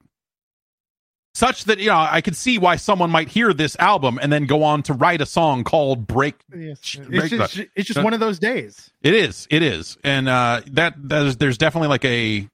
Such 1.38 1.66
that 1.66 1.78
you 1.78 1.88
know, 1.90 1.98
I 2.00 2.22
could 2.22 2.36
see 2.36 2.58
why 2.58 2.78
someone 2.78 3.12
might 3.12 3.28
hear 3.28 3.54
this 3.54 3.76
album 3.78 4.18
and 4.20 4.34
then 4.34 4.48
go 4.48 4.64
on 4.64 4.82
to 4.84 4.94
write 4.94 5.22
a 5.22 5.26
song 5.28 5.64
called 5.64 6.08
"Break 6.08 6.34
Yes. 6.52 6.80
Sh- 6.82 6.98
It's 7.12 7.30
just, 7.30 7.56
the- 7.56 7.70
it's 7.76 7.88
just 7.88 8.04
one 8.04 8.14
of 8.16 8.20
those 8.20 8.40
days. 8.40 8.90
it 9.04 9.14
is. 9.14 9.48
It 9.52 9.62
is, 9.62 9.98
and 10.04 10.28
uh, 10.28 10.62
that 10.72 10.96
there's 10.98 11.38
there's 11.38 11.60
definitely 11.60 11.90
like 11.90 12.06
a 12.06 12.50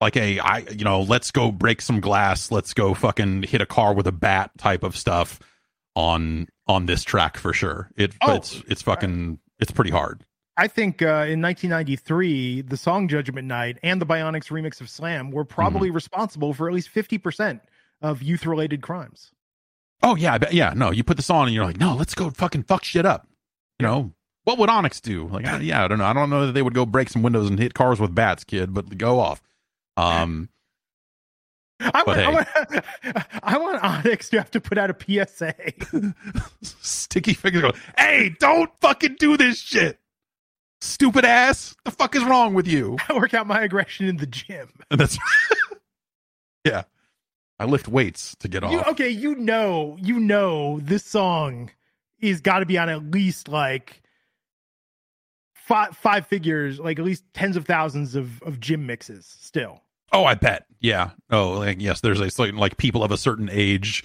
like 0.00 0.16
a 0.16 0.40
I 0.40 0.58
you 0.76 0.84
know 0.84 1.02
let's 1.02 1.30
go 1.30 1.52
break 1.52 1.80
some 1.80 2.00
glass, 2.00 2.50
let's 2.50 2.74
go 2.74 2.94
fucking 2.94 3.44
hit 3.44 3.60
a 3.60 3.66
car 3.66 3.94
with 3.94 4.08
a 4.08 4.12
bat 4.12 4.50
type 4.58 4.82
of 4.82 4.96
stuff 4.96 5.38
on 5.94 6.48
on 6.66 6.86
this 6.86 7.04
track 7.04 7.36
for 7.36 7.52
sure. 7.52 7.90
It 7.96 8.12
Oh, 8.22 8.34
it's 8.34 8.60
it's 8.66 8.82
fucking 8.82 9.38
it's 9.60 9.70
pretty 9.70 9.92
hard. 9.92 10.24
I 10.56 10.66
think 10.66 11.00
uh, 11.00 11.26
in 11.30 11.40
1993, 11.42 12.62
the 12.62 12.76
song 12.76 13.08
Judgment 13.08 13.46
Night 13.46 13.78
and 13.82 14.00
the 14.00 14.06
Bionyx 14.06 14.48
remix 14.48 14.80
of 14.80 14.88
Slam 14.90 15.30
were 15.30 15.44
probably 15.44 15.88
Mm-hmm. 15.88 15.94
responsible 15.96 16.54
for 16.54 16.68
at 16.68 16.74
least 16.74 16.94
50% 16.94 17.60
of 18.04 18.22
youth 18.22 18.46
related 18.46 18.82
crimes. 18.82 19.32
Oh 20.02 20.14
yeah, 20.16 20.38
yeah. 20.50 20.72
No, 20.76 20.90
you 20.90 21.02
put 21.02 21.16
this 21.16 21.30
on 21.30 21.46
and 21.46 21.54
you're 21.54 21.64
like, 21.64 21.78
no, 21.78 21.94
let's 21.94 22.14
go 22.14 22.30
fucking 22.30 22.64
fuck 22.64 22.84
shit 22.84 23.06
up. 23.06 23.26
You 23.78 23.86
know 23.86 24.12
what 24.44 24.58
would 24.58 24.68
Onyx 24.68 25.00
do? 25.00 25.26
Like, 25.28 25.46
I, 25.46 25.60
yeah, 25.60 25.84
I 25.84 25.88
don't 25.88 25.98
know. 25.98 26.04
I 26.04 26.12
don't 26.12 26.28
know 26.30 26.46
that 26.46 26.52
they 26.52 26.62
would 26.62 26.74
go 26.74 26.84
break 26.84 27.08
some 27.08 27.22
windows 27.22 27.48
and 27.48 27.58
hit 27.58 27.74
cars 27.74 27.98
with 27.98 28.14
bats, 28.14 28.44
kid, 28.44 28.74
but 28.74 28.96
go 28.98 29.18
off. 29.18 29.42
Um, 29.96 30.50
I 31.80 32.02
want, 32.06 32.18
I, 32.20 32.30
want, 32.30 32.48
I 33.42 33.58
want 33.58 33.82
Onyx 33.82 34.28
to 34.30 34.38
have 34.38 34.50
to 34.52 34.60
put 34.60 34.76
out 34.76 34.90
a 34.90 34.96
PSA. 35.26 35.54
Sticky 36.62 37.34
Fingaz 37.34 37.60
go, 37.62 37.72
hey, 37.96 38.36
don't 38.38 38.70
fucking 38.80 39.16
do 39.18 39.36
this 39.36 39.58
shit. 39.58 39.98
Stupid 40.80 41.24
ass. 41.24 41.74
The 41.84 41.90
fuck 41.90 42.14
is 42.14 42.24
wrong 42.24 42.52
with 42.52 42.68
you? 42.68 42.98
I 43.08 43.14
work 43.14 43.32
out 43.32 43.46
my 43.46 43.62
aggression 43.62 44.06
in 44.06 44.18
the 44.18 44.26
gym. 44.26 44.68
And 44.90 45.00
that's 45.00 45.18
Yeah. 46.64 46.84
I 47.58 47.66
lift 47.66 47.86
weights 47.88 48.34
to 48.40 48.48
get 48.48 48.62
You, 48.68 48.80
off. 48.80 48.88
okay, 48.88 49.08
you 49.08 49.34
know, 49.36 49.96
you 50.00 50.18
know, 50.18 50.80
this 50.80 51.04
song 51.04 51.70
is 52.20 52.40
got 52.40 52.58
to 52.60 52.66
be 52.66 52.76
on 52.78 52.88
at 52.88 53.10
least 53.10 53.48
like 53.48 54.02
five 55.54 55.96
five 55.96 56.26
figures, 56.26 56.78
like 56.78 56.98
at 56.98 57.04
least 57.04 57.24
tens 57.34 57.56
of 57.56 57.66
thousands 57.66 58.14
of 58.14 58.42
of 58.42 58.60
gym 58.60 58.86
mixes. 58.86 59.26
Still, 59.40 59.82
Oh, 60.12 60.24
I 60.24 60.34
bet. 60.34 60.66
Yeah. 60.80 61.10
Oh, 61.30 61.52
like 61.52 61.80
yes, 61.80 62.00
there's 62.00 62.20
a 62.20 62.30
certain 62.30 62.56
like 62.58 62.76
people 62.76 63.02
of 63.02 63.10
a 63.10 63.16
certain 63.16 63.48
age 63.50 64.04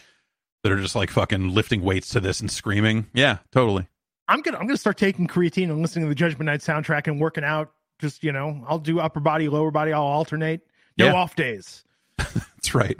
that 0.64 0.72
are 0.72 0.80
just 0.80 0.96
like 0.96 1.10
fucking 1.10 1.54
lifting 1.54 1.82
weights 1.82 2.10
to 2.10 2.20
this 2.20 2.40
and 2.40 2.52
screaming. 2.52 3.08
Yeah, 3.14 3.38
totally. 3.52 3.88
I'm 4.28 4.42
gonna 4.42 4.58
I'm 4.58 4.68
gonna 4.68 4.78
start 4.78 4.98
taking 4.98 5.28
creatine 5.28 5.70
and 5.72 5.82
listening 5.82 6.06
to 6.06 6.10
the 6.10 6.16
Judgment 6.16 6.46
Night 6.46 6.60
soundtrack 6.62 7.08
and 7.08 7.20
working 7.20 7.44
out. 7.44 7.72
Just 8.00 8.24
you 8.24 8.32
know, 8.32 8.64
I'll 8.68 8.80
do 8.80 9.00
upper 9.00 9.20
body, 9.20 9.50
lower 9.50 9.72
body. 9.72 9.92
I'll 9.92 10.04
alternate. 10.04 10.62
No 10.98 11.08
Yeah. 11.08 11.14
off 11.14 11.36
days. 11.36 11.84
That's 12.18 12.76
right. 12.76 12.98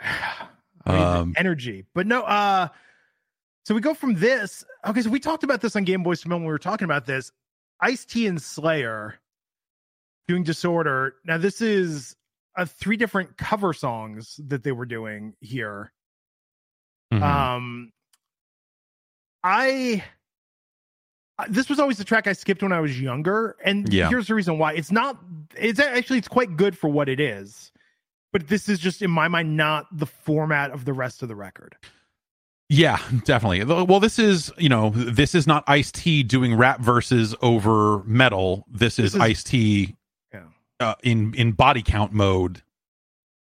Um, 0.86 1.34
energy. 1.36 1.84
But 1.94 2.06
no, 2.06 2.22
uh 2.22 2.68
so 3.66 3.74
we 3.74 3.82
go 3.82 3.92
from 3.92 4.14
this. 4.14 4.64
Okay, 4.86 5.02
so 5.02 5.10
we 5.10 5.20
talked 5.20 5.44
about 5.44 5.60
this 5.60 5.76
on 5.76 5.84
Game 5.84 6.02
Boyz 6.02 6.24
II 6.24 6.30
Men 6.30 6.38
when 6.38 6.46
we 6.46 6.52
were 6.52 6.58
talking 6.58 6.86
about 6.86 7.04
this. 7.04 7.30
Ice 7.82 8.06
T 8.06 8.26
and 8.26 8.40
Slayer 8.40 9.18
doing 10.28 10.44
Disorder. 10.44 11.16
Now 11.26 11.36
this 11.36 11.60
is 11.60 12.16
uh, 12.56 12.64
three 12.64 12.96
different 12.96 13.36
cover 13.36 13.74
songs 13.74 14.40
that 14.46 14.62
they 14.62 14.72
were 14.72 14.86
doing 14.86 15.34
here. 15.40 15.92
mhm. 17.12 17.20
Um 17.22 17.92
I 19.44 20.02
I- 21.38 21.48
this 21.48 21.68
was 21.68 21.78
always 21.78 21.98
the 21.98 22.04
track 22.04 22.26
I 22.26 22.32
skipped 22.32 22.62
when 22.62 22.72
I 22.72 22.80
was 22.80 22.98
younger, 23.00 23.56
and 23.64 23.92
Yeah. 23.92 24.08
here's 24.08 24.26
the 24.28 24.34
reason 24.34 24.58
why. 24.58 24.72
It's 24.72 24.90
not. 24.90 25.18
It's 25.56 25.78
actually 25.78 26.18
it's 26.18 26.28
quite 26.28 26.56
good 26.56 26.76
for 26.78 26.88
what 26.88 27.08
it 27.10 27.20
is, 27.20 27.70
but 28.32 28.48
this 28.48 28.68
is 28.68 28.78
just 28.78 29.02
in 29.02 29.10
my 29.10 29.28
mind 29.28 29.56
not 29.56 29.86
the 29.92 30.06
format 30.06 30.70
of 30.70 30.84
the 30.84 30.92
rest 30.92 31.22
of 31.22 31.28
the 31.28 31.36
record. 31.36 31.76
Yeah, 32.70 32.98
definitely. 33.24 33.64
Well, 33.64 33.98
this 34.00 34.18
is, 34.18 34.52
you 34.58 34.68
know, 34.68 34.90
this 34.90 35.34
is 35.34 35.46
not 35.46 35.64
Ice 35.66 35.90
T 35.90 36.22
doing 36.22 36.54
rap 36.54 36.80
verses 36.80 37.34
over 37.40 38.02
metal. 38.04 38.66
This 38.70 38.98
is, 38.98 39.12
This 39.12 39.14
is- 39.14 39.20
Ice 39.20 39.42
T 39.44 39.96
Yeah. 40.34 40.42
uh, 40.80 40.94
in 41.02 41.32
in 41.34 41.52
body 41.52 41.82
count 41.82 42.12
mode, 42.12 42.62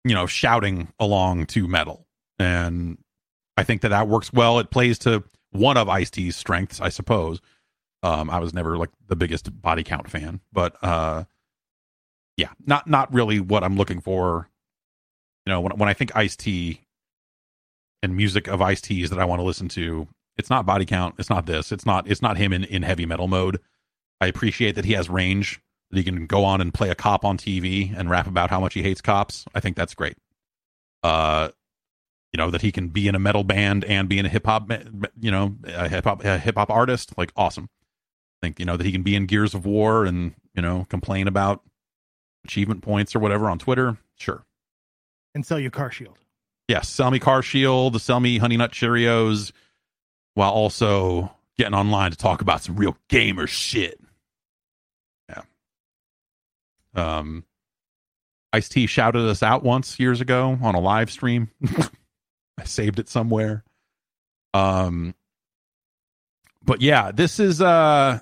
you 0.04 0.14
know, 0.14 0.26
shouting 0.26 0.92
along 1.00 1.46
to 1.46 1.66
metal, 1.66 2.06
and 2.38 2.98
I 3.56 3.64
think 3.64 3.80
that 3.80 3.88
that 3.88 4.08
works 4.08 4.30
well. 4.32 4.58
It 4.58 4.70
plays 4.70 4.98
to 5.00 5.24
one 5.52 5.78
of 5.78 5.88
Ice 5.88 6.10
T's 6.10 6.36
strengths, 6.36 6.78
I 6.78 6.90
suppose. 6.90 7.40
Um, 8.02 8.28
I 8.28 8.38
was 8.40 8.52
never 8.52 8.76
like 8.76 8.90
the 9.06 9.16
biggest 9.16 9.60
body 9.62 9.82
count 9.82 10.10
fan, 10.10 10.40
but 10.52 10.76
uh, 10.84 11.24
yeah, 12.36 12.50
not 12.66 12.86
not 12.86 13.10
really 13.12 13.40
what 13.40 13.64
I'm 13.64 13.76
looking 13.76 14.02
for. 14.02 14.50
You 15.48 15.54
know, 15.54 15.62
when 15.62 15.72
when 15.78 15.88
I 15.88 15.94
think 15.94 16.14
Ice 16.14 16.36
T 16.36 16.82
and 18.02 18.14
music 18.14 18.48
of 18.48 18.60
Ice 18.60 18.82
T's 18.82 19.08
that 19.08 19.18
I 19.18 19.24
want 19.24 19.40
to 19.40 19.44
listen 19.44 19.66
to, 19.70 20.06
it's 20.36 20.50
not 20.50 20.66
body 20.66 20.84
count. 20.84 21.14
It's 21.16 21.30
not 21.30 21.46
this. 21.46 21.72
It's 21.72 21.86
not. 21.86 22.06
It's 22.06 22.20
not 22.20 22.36
him 22.36 22.52
in 22.52 22.64
in 22.64 22.82
heavy 22.82 23.06
metal 23.06 23.28
mode. 23.28 23.58
I 24.20 24.26
appreciate 24.26 24.74
that 24.74 24.84
he 24.84 24.92
has 24.92 25.08
range. 25.08 25.58
That 25.90 25.96
he 25.96 26.04
can 26.04 26.26
go 26.26 26.44
on 26.44 26.60
and 26.60 26.74
play 26.74 26.90
a 26.90 26.94
cop 26.94 27.24
on 27.24 27.38
TV 27.38 27.98
and 27.98 28.10
rap 28.10 28.26
about 28.26 28.50
how 28.50 28.60
much 28.60 28.74
he 28.74 28.82
hates 28.82 29.00
cops. 29.00 29.46
I 29.54 29.60
think 29.60 29.74
that's 29.74 29.94
great. 29.94 30.18
Uh, 31.02 31.48
you 32.30 32.36
know 32.36 32.50
that 32.50 32.60
he 32.60 32.70
can 32.70 32.88
be 32.88 33.08
in 33.08 33.14
a 33.14 33.18
metal 33.18 33.42
band 33.42 33.86
and 33.86 34.06
be 34.06 34.18
in 34.18 34.26
a 34.26 34.28
hip 34.28 34.44
hop, 34.44 34.70
you 35.18 35.30
know, 35.30 35.56
a 35.64 35.88
hip 35.88 36.04
hop 36.04 36.22
a 36.26 36.36
hip 36.36 36.56
hop 36.56 36.68
artist. 36.68 37.16
Like 37.16 37.32
awesome. 37.36 37.70
I 38.42 38.48
think 38.48 38.60
you 38.60 38.66
know 38.66 38.76
that 38.76 38.84
he 38.84 38.92
can 38.92 39.02
be 39.02 39.16
in 39.16 39.24
Gears 39.24 39.54
of 39.54 39.64
War 39.64 40.04
and 40.04 40.34
you 40.54 40.60
know 40.60 40.84
complain 40.90 41.26
about 41.26 41.62
achievement 42.44 42.82
points 42.82 43.16
or 43.16 43.18
whatever 43.18 43.48
on 43.48 43.58
Twitter. 43.58 43.96
Sure. 44.14 44.44
And 45.34 45.44
sell 45.44 45.60
you 45.60 45.70
car 45.70 45.90
shield. 45.90 46.18
Yes, 46.68 46.86
sell 46.86 47.10
me 47.10 47.18
Car 47.18 47.42
Shield, 47.42 48.00
sell 48.00 48.20
me 48.20 48.36
Honey 48.36 48.58
Nut 48.58 48.72
Cheerios, 48.72 49.52
while 50.34 50.50
also 50.50 51.32
getting 51.56 51.72
online 51.72 52.10
to 52.10 52.16
talk 52.16 52.42
about 52.42 52.62
some 52.62 52.76
real 52.76 52.94
gamer 53.08 53.46
shit. 53.46 53.98
Yeah. 55.30 55.42
Um, 56.94 57.44
Ice 58.52 58.68
T 58.68 58.86
shouted 58.86 59.26
us 59.26 59.42
out 59.42 59.62
once 59.62 59.98
years 59.98 60.20
ago 60.20 60.58
on 60.62 60.74
a 60.74 60.80
live 60.80 61.10
stream. 61.10 61.50
I 62.58 62.64
saved 62.64 62.98
it 62.98 63.08
somewhere. 63.08 63.64
Um, 64.52 65.14
but 66.62 66.82
yeah, 66.82 67.12
this 67.12 67.40
is 67.40 67.62
uh, 67.62 68.20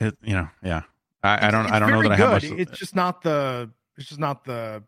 it, 0.00 0.16
you 0.24 0.34
know, 0.34 0.48
yeah. 0.64 0.82
I, 1.22 1.46
I 1.46 1.50
don't, 1.52 1.70
I 1.70 1.78
don't 1.78 1.90
know 1.90 2.02
that 2.02 2.12
I 2.12 2.16
have 2.16 2.30
much. 2.30 2.44
It's 2.44 2.76
just 2.76 2.96
not 2.96 3.22
the. 3.22 3.70
It's 3.96 4.08
just 4.08 4.18
not 4.18 4.44
the 4.44 4.82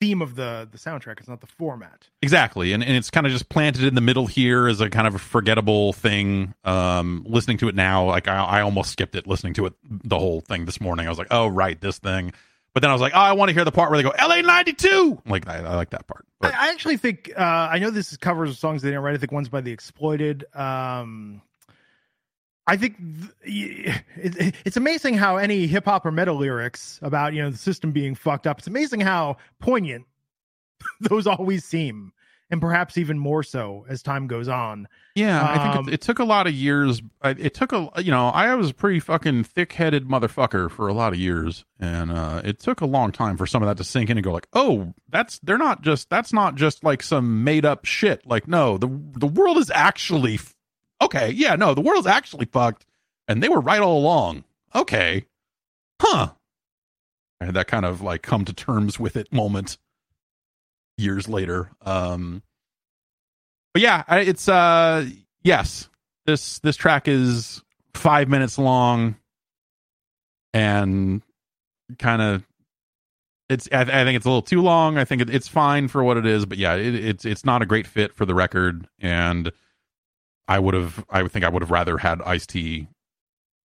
theme 0.00 0.22
of 0.22 0.34
the 0.34 0.68
the 0.70 0.78
soundtrack. 0.78 1.18
It's 1.18 1.28
not 1.28 1.40
the 1.40 1.46
format. 1.46 2.08
Exactly, 2.22 2.72
and 2.72 2.82
and 2.82 2.96
it's 2.96 3.10
kind 3.10 3.26
of 3.26 3.32
just 3.32 3.48
planted 3.48 3.84
in 3.84 3.94
the 3.94 4.00
middle 4.00 4.26
here 4.26 4.68
as 4.68 4.80
a 4.80 4.90
kind 4.90 5.06
of 5.06 5.14
a 5.14 5.18
forgettable 5.18 5.92
thing. 5.92 6.54
Um, 6.64 7.24
listening 7.26 7.58
to 7.58 7.68
it 7.68 7.74
now, 7.74 8.06
like 8.06 8.28
I, 8.28 8.36
I 8.36 8.60
almost 8.62 8.92
skipped 8.92 9.14
it. 9.14 9.26
Listening 9.26 9.54
to 9.54 9.66
it 9.66 9.74
the 9.84 10.18
whole 10.18 10.40
thing 10.40 10.64
this 10.64 10.80
morning, 10.80 11.06
I 11.06 11.08
was 11.08 11.18
like, 11.18 11.28
oh 11.30 11.48
right, 11.48 11.80
this 11.80 11.98
thing. 11.98 12.32
But 12.74 12.82
then 12.82 12.90
I 12.90 12.92
was 12.92 13.00
like, 13.00 13.12
oh, 13.14 13.20
I 13.20 13.32
want 13.32 13.48
to 13.48 13.54
hear 13.54 13.64
the 13.64 13.72
part 13.72 13.90
where 13.90 14.00
they 14.00 14.08
go 14.08 14.14
LA 14.18 14.40
ninety 14.40 14.72
two. 14.72 15.20
Like 15.26 15.48
I, 15.48 15.58
I 15.58 15.74
like 15.74 15.90
that 15.90 16.06
part. 16.06 16.26
But, 16.40 16.54
I, 16.54 16.68
I 16.68 16.70
actually 16.70 16.96
think 16.96 17.32
uh, 17.36 17.42
I 17.42 17.78
know 17.78 17.90
this 17.90 18.12
is 18.12 18.18
covers 18.18 18.50
of 18.50 18.56
songs 18.56 18.82
they 18.82 18.90
didn't 18.90 19.02
write. 19.02 19.14
I 19.14 19.18
think 19.18 19.32
one's 19.32 19.48
by 19.48 19.60
the 19.60 19.72
Exploited. 19.72 20.44
Um, 20.54 21.42
I 22.68 22.76
think 22.76 22.96
th- 23.44 24.54
it's 24.64 24.76
amazing 24.76 25.14
how 25.14 25.38
any 25.38 25.66
hip 25.66 25.86
hop 25.86 26.04
or 26.04 26.12
metal 26.12 26.36
lyrics 26.36 27.00
about 27.02 27.32
you 27.32 27.42
know 27.42 27.50
the 27.50 27.56
system 27.56 27.92
being 27.92 28.14
fucked 28.14 28.46
up. 28.46 28.58
It's 28.58 28.66
amazing 28.66 29.00
how 29.00 29.38
poignant 29.58 30.04
those 31.00 31.26
always 31.26 31.64
seem, 31.64 32.12
and 32.50 32.60
perhaps 32.60 32.98
even 32.98 33.18
more 33.18 33.42
so 33.42 33.86
as 33.88 34.02
time 34.02 34.26
goes 34.26 34.48
on. 34.48 34.86
yeah, 35.14 35.42
I 35.42 35.62
think 35.62 35.76
um, 35.76 35.88
it, 35.88 35.94
it 35.94 36.00
took 36.02 36.18
a 36.18 36.24
lot 36.24 36.46
of 36.46 36.52
years. 36.52 37.00
I, 37.22 37.30
it 37.30 37.54
took 37.54 37.72
a 37.72 37.90
you 38.02 38.10
know 38.10 38.28
I 38.28 38.54
was 38.54 38.68
a 38.68 38.74
pretty 38.74 39.00
fucking 39.00 39.44
thick 39.44 39.72
headed 39.72 40.06
motherfucker 40.06 40.70
for 40.70 40.88
a 40.88 40.92
lot 40.92 41.14
of 41.14 41.18
years, 41.18 41.64
and 41.80 42.12
uh, 42.12 42.42
it 42.44 42.58
took 42.60 42.82
a 42.82 42.86
long 42.86 43.12
time 43.12 43.38
for 43.38 43.46
some 43.46 43.62
of 43.62 43.66
that 43.68 43.78
to 43.78 43.84
sink 43.84 44.10
in 44.10 44.18
and 44.18 44.24
go 44.24 44.30
like, 44.30 44.48
oh, 44.52 44.92
that's 45.08 45.38
they're 45.38 45.56
not 45.56 45.80
just 45.80 46.10
that's 46.10 46.34
not 46.34 46.54
just 46.54 46.84
like 46.84 47.02
some 47.02 47.44
made 47.44 47.64
up 47.64 47.86
shit. 47.86 48.26
Like 48.26 48.46
no, 48.46 48.76
the 48.76 48.88
the 49.14 49.26
world 49.26 49.56
is 49.56 49.70
actually 49.74 50.38
okay. 51.02 51.30
Yeah, 51.30 51.56
no, 51.56 51.74
the 51.74 51.80
world's 51.80 52.06
actually 52.06 52.46
fucked, 52.46 52.84
and 53.26 53.42
they 53.42 53.48
were 53.48 53.60
right 53.60 53.80
all 53.80 53.98
along. 53.98 54.44
Okay, 54.74 55.26
huh? 56.00 56.32
I 57.40 57.44
had 57.44 57.54
that 57.54 57.68
kind 57.68 57.84
of 57.84 58.02
like 58.02 58.22
come 58.22 58.44
to 58.44 58.52
terms 58.52 58.98
with 58.98 59.16
it 59.16 59.32
moment 59.32 59.78
years 60.96 61.28
later. 61.28 61.70
Um, 61.82 62.42
but 63.72 63.82
yeah, 63.82 64.02
it's 64.16 64.48
uh 64.48 65.06
yes, 65.42 65.88
this 66.26 66.58
this 66.60 66.76
track 66.76 67.08
is 67.08 67.62
five 67.94 68.28
minutes 68.28 68.58
long, 68.58 69.16
and 70.52 71.22
kind 71.98 72.20
of 72.20 72.46
it's 73.48 73.68
I, 73.72 73.82
I 73.82 74.04
think 74.04 74.16
it's 74.16 74.26
a 74.26 74.28
little 74.28 74.42
too 74.42 74.62
long. 74.62 74.98
I 74.98 75.04
think 75.04 75.22
it, 75.22 75.30
it's 75.30 75.48
fine 75.48 75.88
for 75.88 76.02
what 76.02 76.16
it 76.16 76.26
is, 76.26 76.44
but 76.44 76.58
yeah, 76.58 76.74
it, 76.74 76.94
it's 76.94 77.24
it's 77.24 77.44
not 77.44 77.62
a 77.62 77.66
great 77.66 77.86
fit 77.86 78.14
for 78.14 78.26
the 78.26 78.34
record, 78.34 78.88
and 78.98 79.52
I 80.48 80.58
would 80.58 80.74
have 80.74 81.04
I 81.10 81.22
would 81.22 81.30
think 81.32 81.44
I 81.44 81.48
would 81.48 81.62
have 81.62 81.70
rather 81.70 81.98
had 81.98 82.20
Ice 82.22 82.46
T, 82.46 82.88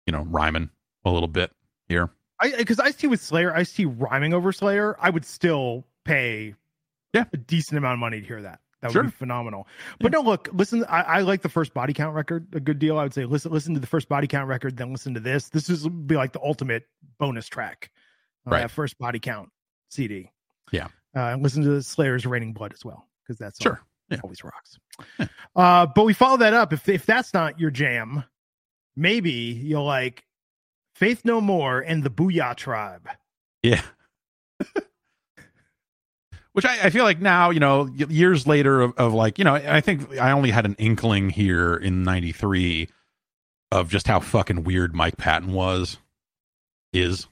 you 0.06 0.12
know, 0.12 0.24
rhyming 0.24 0.70
a 1.06 1.12
little 1.12 1.28
bit 1.28 1.52
here. 1.88 2.10
I 2.40 2.56
because 2.58 2.80
Ice 2.80 2.96
T 2.96 3.08
with 3.08 3.22
Slayer, 3.22 3.56
Ice 3.56 3.72
T 3.74 3.86
rhyming 3.86 4.34
over 4.34 4.52
Slayer, 4.52 4.96
I 5.00 5.10
would 5.10 5.26
still 5.26 5.86
pay 6.06 6.56
Yeah. 7.14 7.26
a 7.34 7.38
decent 7.38 7.78
amount 7.78 7.94
of 7.94 8.00
money 8.00 8.20
to 8.22 8.26
hear 8.26 8.42
that. 8.42 8.60
That 8.82 8.88
would 8.88 8.94
Sure. 8.94 9.04
be 9.04 9.12
phenomenal. 9.12 9.68
But 10.00 10.12
no, 10.12 10.22
look, 10.22 10.50
listen. 10.54 10.84
I, 10.86 11.02
I 11.02 11.20
like 11.22 11.44
the 11.44 11.50
first 11.50 11.72
body 11.72 11.94
count 11.94 12.16
record 12.16 12.48
a 12.54 12.60
good 12.60 12.80
deal. 12.80 12.98
I 12.98 13.04
would 13.04 13.14
say 13.14 13.26
listen, 13.26 13.52
listen 13.52 13.76
to 13.76 13.80
the 13.80 13.86
first 13.86 14.10
body 14.10 14.26
count 14.26 14.48
record, 14.50 14.76
then 14.76 14.92
listen 14.92 15.14
to 15.14 15.20
this. 15.20 15.50
This 15.50 15.70
is 15.70 15.88
be 15.88 16.16
like 16.16 16.32
the 16.34 16.42
ultimate 16.42 16.88
bonus 17.20 17.48
track. 17.48 17.92
on 18.48 18.54
Right. 18.54 18.62
that 18.62 18.72
first 18.72 18.98
body 18.98 19.20
count 19.20 19.50
CD. 19.90 20.32
Yeah. 20.72 20.86
Uh, 21.16 21.20
and 21.34 21.44
listen 21.44 21.62
to 21.64 21.84
Slayer's 21.84 22.26
Raining 22.26 22.54
Blood 22.54 22.74
as 22.74 22.84
well 22.84 23.08
because 23.22 23.38
that's 23.38 23.62
Sure. 23.62 23.80
Yeah. 24.12 24.20
always 24.24 24.44
rocks. 24.44 24.78
Uh, 25.56 25.88
but 25.88 26.06
we 26.06 26.14
follow 26.14 26.38
that 26.38 26.54
up. 26.54 26.74
If 26.74 26.88
if 26.88 27.06
that's 27.06 27.34
not 27.34 27.60
your 27.60 27.72
jam, 27.72 28.24
maybe 28.96 29.32
you'll 29.32 29.86
like 29.86 30.24
Faith 30.96 31.26
No 31.26 31.42
More 31.42 31.80
and 31.80 32.04
the 32.04 32.10
Booyah 32.10 32.56
Tribe. 32.56 33.08
Yeah. 33.64 33.82
Which 36.54 36.66
I, 36.66 36.88
I 36.88 36.90
feel 36.90 37.06
like 37.06 37.22
now, 37.22 37.50
you 37.50 37.62
know, 37.62 37.88
years 37.88 38.46
later 38.46 38.82
of, 38.82 38.94
of 38.98 39.14
like, 39.14 39.40
you 39.40 39.46
know, 39.46 39.56
I 39.56 39.80
think 39.80 40.18
I 40.18 40.32
only 40.32 40.52
had 40.52 40.66
an 40.66 40.76
inkling 40.78 41.30
here 41.30 41.76
in 41.76 42.04
93 42.04 42.90
of 43.72 43.90
just 43.90 44.06
how 44.06 44.20
fucking 44.20 44.66
weird 44.66 44.94
Mike 44.94 45.16
Patton 45.18 45.54
was, 45.54 45.98
is. 46.92 47.28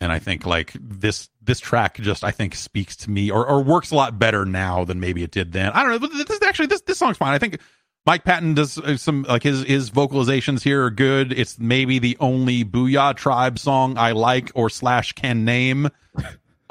And 0.00 0.10
I 0.12 0.18
think 0.18 0.46
like 0.46 0.72
this 0.80 1.28
this 1.42 1.60
track 1.60 1.96
just 1.98 2.24
I 2.24 2.30
think 2.30 2.54
speaks 2.54 2.96
to 2.96 3.10
me 3.10 3.30
or, 3.30 3.46
or 3.46 3.62
works 3.62 3.90
a 3.90 3.94
lot 3.94 4.18
better 4.18 4.44
now 4.44 4.84
than 4.84 5.00
maybe 5.00 5.22
it 5.22 5.30
did 5.30 5.52
then. 5.52 5.72
I 5.72 5.82
don't 5.82 6.02
know. 6.02 6.24
This 6.24 6.42
actually 6.42 6.66
this 6.66 6.80
this 6.82 6.98
song's 6.98 7.16
fine. 7.16 7.32
I 7.34 7.38
think 7.38 7.60
Mike 8.06 8.24
Patton 8.24 8.54
does 8.54 8.78
uh, 8.78 8.96
some 8.96 9.24
like 9.24 9.42
his 9.42 9.64
his 9.64 9.90
vocalizations 9.90 10.62
here 10.62 10.84
are 10.84 10.90
good. 10.90 11.32
It's 11.32 11.58
maybe 11.58 11.98
the 11.98 12.16
only 12.20 12.64
Booyah 12.64 13.16
Tribe 13.16 13.58
song 13.58 13.98
I 13.98 14.12
like 14.12 14.50
or 14.54 14.70
slash 14.70 15.12
can 15.12 15.44
name. 15.44 15.88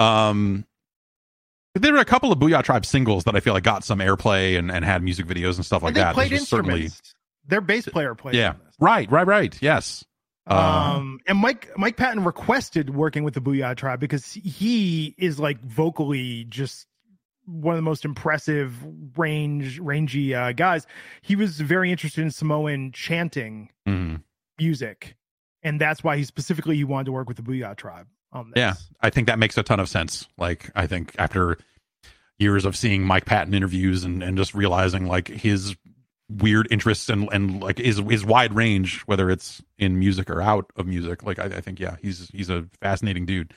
Um, 0.00 0.64
there 1.74 1.92
were 1.92 1.98
a 2.00 2.04
couple 2.06 2.32
of 2.32 2.38
Booyah 2.38 2.62
Tribe 2.62 2.86
singles 2.86 3.24
that 3.24 3.36
I 3.36 3.40
feel 3.40 3.52
like 3.52 3.64
got 3.64 3.84
some 3.84 3.98
airplay 3.98 4.58
and, 4.58 4.70
and 4.70 4.84
had 4.84 5.02
music 5.02 5.26
videos 5.26 5.56
and 5.56 5.64
stuff 5.64 5.82
like 5.82 5.90
and 5.90 5.96
they 5.96 6.00
that. 6.00 6.14
played 6.14 6.32
instruments. 6.32 6.70
certainly 6.70 6.90
Their 7.46 7.60
bass 7.60 7.86
player 7.86 8.14
played. 8.14 8.34
yeah, 8.34 8.54
right, 8.80 9.10
right, 9.10 9.26
right. 9.26 9.56
Yes, 9.60 10.04
Um, 10.46 10.58
Um, 10.58 11.20
and 11.26 11.38
Mike 11.38 11.70
Mike 11.76 11.96
Patton 11.96 12.24
requested 12.24 12.90
working 12.90 13.24
with 13.24 13.34
the 13.34 13.40
Booyah 13.40 13.76
Tribe 13.76 14.00
because 14.00 14.32
he 14.32 15.14
is 15.18 15.38
like 15.40 15.60
vocally 15.62 16.44
just 16.44 16.86
one 17.46 17.74
of 17.74 17.78
the 17.78 17.82
most 17.82 18.04
impressive 18.04 18.74
range 19.16 19.78
rangy 19.78 20.34
uh, 20.34 20.52
guys. 20.52 20.86
He 21.22 21.36
was 21.36 21.60
very 21.60 21.90
interested 21.90 22.22
in 22.22 22.30
Samoan 22.30 22.92
chanting 22.92 23.70
mhm. 23.86 24.22
music, 24.58 25.16
and 25.62 25.80
that's 25.80 26.04
why 26.04 26.16
he 26.16 26.24
specifically 26.24 26.76
he 26.76 26.84
wanted 26.84 27.06
to 27.06 27.12
work 27.12 27.28
with 27.28 27.36
the 27.36 27.42
Booyah 27.42 27.76
Tribe 27.76 28.06
on 28.32 28.50
this. 28.50 28.60
Yeah. 28.60 28.74
I 29.00 29.10
think 29.10 29.26
that 29.26 29.38
makes 29.38 29.56
a 29.58 29.62
ton 29.62 29.80
of 29.80 29.88
sense. 29.88 30.26
Like, 30.38 30.70
I 30.74 30.86
think 30.86 31.14
after 31.18 31.58
years 32.38 32.64
of 32.64 32.76
seeing 32.76 33.02
Mike 33.02 33.24
Patton 33.24 33.54
interviews 33.54 34.04
and, 34.04 34.22
and 34.22 34.36
just 34.36 34.54
realizing 34.54 35.06
like 35.06 35.28
his 35.28 35.74
weird 36.28 36.66
interests 36.70 37.08
and, 37.08 37.28
and 37.32 37.60
like 37.62 37.78
his, 37.78 37.98
his 37.98 38.24
wide 38.24 38.52
range, 38.54 39.00
whether 39.02 39.30
it's 39.30 39.62
in 39.78 39.98
music 39.98 40.28
or 40.30 40.42
out 40.42 40.70
of 40.76 40.86
music, 40.86 41.22
like, 41.22 41.38
I, 41.38 41.44
I 41.44 41.60
think, 41.60 41.78
yeah, 41.78 41.96
he's, 42.02 42.28
he's 42.32 42.50
a 42.50 42.66
fascinating 42.80 43.26
dude. 43.26 43.54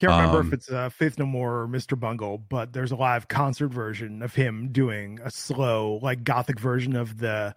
Can't 0.00 0.12
remember 0.12 0.40
Um, 0.40 0.46
if 0.48 0.52
it's 0.52 0.70
uh, 0.70 0.88
Faith 0.90 1.18
No 1.18 1.26
More 1.26 1.62
or 1.62 1.68
Mr. 1.68 1.98
Bungle, 1.98 2.38
but 2.38 2.72
there's 2.72 2.90
a 2.92 2.96
live 2.96 3.28
concert 3.28 3.68
version 3.68 4.22
of 4.22 4.34
him 4.34 4.70
doing 4.72 5.18
a 5.24 5.30
slow, 5.30 5.98
like 6.02 6.24
gothic 6.24 6.58
version 6.58 6.96
of 6.96 7.18
the 7.18 7.54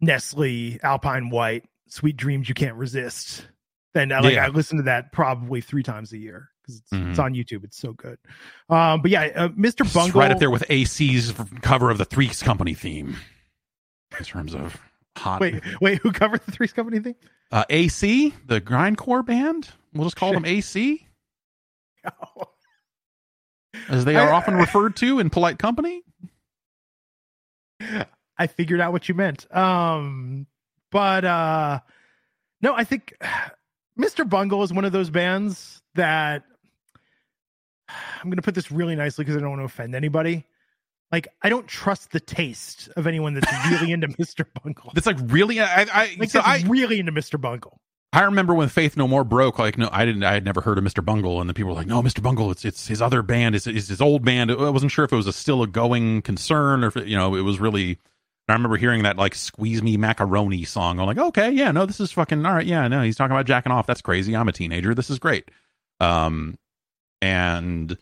Nestle 0.00 0.78
Alpine 0.82 1.30
White 1.30 1.64
"Sweet 1.88 2.16
Dreams 2.16 2.48
You 2.48 2.54
Can't 2.54 2.76
Resist." 2.76 3.46
And 3.94 4.12
uh, 4.12 4.20
like 4.22 4.34
Yeah. 4.34 4.46
I 4.46 4.48
listen 4.48 4.78
to 4.78 4.84
that 4.84 5.12
probably 5.12 5.60
three 5.60 5.82
times 5.82 6.12
a 6.12 6.18
year 6.18 6.48
because 6.62 6.78
it's, 6.80 6.90
Mhm. 6.92 7.10
it's 7.10 7.18
on 7.18 7.34
YouTube. 7.34 7.64
It's 7.64 7.76
so 7.78 7.92
good. 7.92 8.18
Um, 8.68 9.02
but 9.02 9.10
yeah, 9.10 9.22
uh, 9.34 9.48
Mr. 9.48 9.82
It's 9.84 9.92
Bungle, 9.94 10.20
right 10.20 10.30
up 10.30 10.38
there 10.38 10.50
with 10.50 10.64
AC's 10.70 11.32
cover 11.62 11.90
of 11.90 11.98
the 11.98 12.04
Threes 12.04 12.42
Company 12.42 12.74
theme 12.74 13.16
in 14.18 14.24
terms 14.24 14.54
of 14.54 14.76
hot. 15.16 15.40
Wait, 15.40 15.62
wait, 15.80 15.98
who 15.98 16.12
covered 16.12 16.40
the 16.46 16.52
Three's 16.52 16.72
Company 16.72 17.00
thing? 17.00 17.14
Uh, 17.52 17.64
AC, 17.68 18.34
the 18.46 18.60
grindcore 18.60 19.24
band. 19.24 19.68
We'll 19.92 20.04
just 20.04 20.16
call 20.16 20.32
them 20.32 20.44
AC, 20.44 21.06
as 23.88 24.04
they 24.04 24.16
are 24.16 24.28
I- 24.30 24.36
often 24.36 24.54
referred 24.54 24.96
to 24.96 25.18
in 25.18 25.30
polite 25.30 25.58
company. 25.58 26.02
I 28.38 28.46
figured 28.46 28.80
out 28.80 28.92
what 28.92 29.08
you 29.08 29.14
meant. 29.14 29.52
Um, 29.54 30.46
but 30.90 31.24
uh 31.24 31.80
no, 32.62 32.74
I 32.74 32.84
think 32.84 33.14
Mr. 33.98 34.28
Bungle 34.28 34.62
is 34.62 34.72
one 34.72 34.84
of 34.84 34.92
those 34.92 35.10
bands 35.10 35.80
that 35.94 36.42
I'm 37.88 38.24
going 38.24 38.36
to 38.36 38.42
put 38.42 38.54
this 38.54 38.70
really 38.70 38.94
nicely 38.96 39.24
because 39.24 39.36
I 39.36 39.40
don't 39.40 39.50
want 39.50 39.60
to 39.60 39.64
offend 39.64 39.94
anybody. 39.94 40.44
Like, 41.12 41.28
I 41.42 41.48
don't 41.48 41.66
trust 41.66 42.12
the 42.12 42.20
taste 42.20 42.88
of 42.96 43.06
anyone 43.06 43.34
that's 43.34 43.52
really 43.70 43.92
into 43.92 44.08
Mr. 44.08 44.44
Bungle. 44.62 44.92
It's 44.96 45.06
like 45.06 45.18
really, 45.24 45.60
I, 45.60 45.82
I, 45.82 46.16
Like, 46.18 46.30
so 46.30 46.40
that's 46.40 46.64
I, 46.64 46.68
really 46.68 47.00
into 47.00 47.12
Mr. 47.12 47.40
Bungle. 47.40 47.80
I 48.12 48.22
remember 48.22 48.54
when 48.54 48.68
Faith 48.68 48.96
No 48.96 49.06
More 49.06 49.22
broke. 49.22 49.58
Like, 49.58 49.78
no, 49.78 49.88
I 49.92 50.04
didn't. 50.04 50.24
I 50.24 50.32
had 50.32 50.44
never 50.44 50.60
heard 50.60 50.78
of 50.78 50.84
Mr. 50.84 51.04
Bungle, 51.04 51.40
and 51.40 51.48
the 51.48 51.54
people 51.54 51.70
were 51.70 51.76
like, 51.76 51.86
"No, 51.86 52.02
Mr. 52.02 52.20
Bungle, 52.20 52.50
it's 52.50 52.64
it's 52.64 52.88
his 52.88 53.00
other 53.00 53.22
band, 53.22 53.54
it's, 53.54 53.68
it's 53.68 53.86
his 53.86 54.00
old 54.00 54.24
band." 54.24 54.50
I 54.50 54.68
wasn't 54.70 54.90
sure 54.90 55.04
if 55.04 55.12
it 55.12 55.16
was 55.16 55.28
a 55.28 55.32
still 55.32 55.62
a 55.62 55.68
going 55.68 56.22
concern 56.22 56.82
or 56.82 56.88
if 56.88 56.96
it, 56.96 57.06
you 57.06 57.16
know 57.16 57.36
it 57.36 57.42
was 57.42 57.60
really. 57.60 57.98
I 58.48 58.54
remember 58.54 58.76
hearing 58.76 59.04
that 59.04 59.16
like 59.16 59.36
"Squeeze 59.36 59.80
Me 59.80 59.96
Macaroni" 59.96 60.64
song. 60.64 60.98
I'm 60.98 61.06
like, 61.06 61.18
okay, 61.18 61.52
yeah, 61.52 61.70
no, 61.70 61.86
this 61.86 62.00
is 62.00 62.10
fucking 62.10 62.44
all 62.44 62.54
right. 62.54 62.66
Yeah, 62.66 62.88
no, 62.88 63.02
he's 63.02 63.14
talking 63.14 63.30
about 63.30 63.46
jacking 63.46 63.70
off. 63.70 63.86
That's 63.86 64.02
crazy. 64.02 64.34
I'm 64.34 64.48
a 64.48 64.52
teenager. 64.52 64.92
This 64.92 65.08
is 65.08 65.20
great. 65.20 65.48
Um, 66.00 66.58
and 67.22 67.96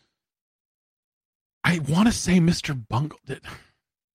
I 1.69 1.81
want 1.81 2.09
to 2.09 2.13
say 2.13 2.39
Mr. 2.39 2.75
Bungle 2.89 3.19
did. 3.27 3.43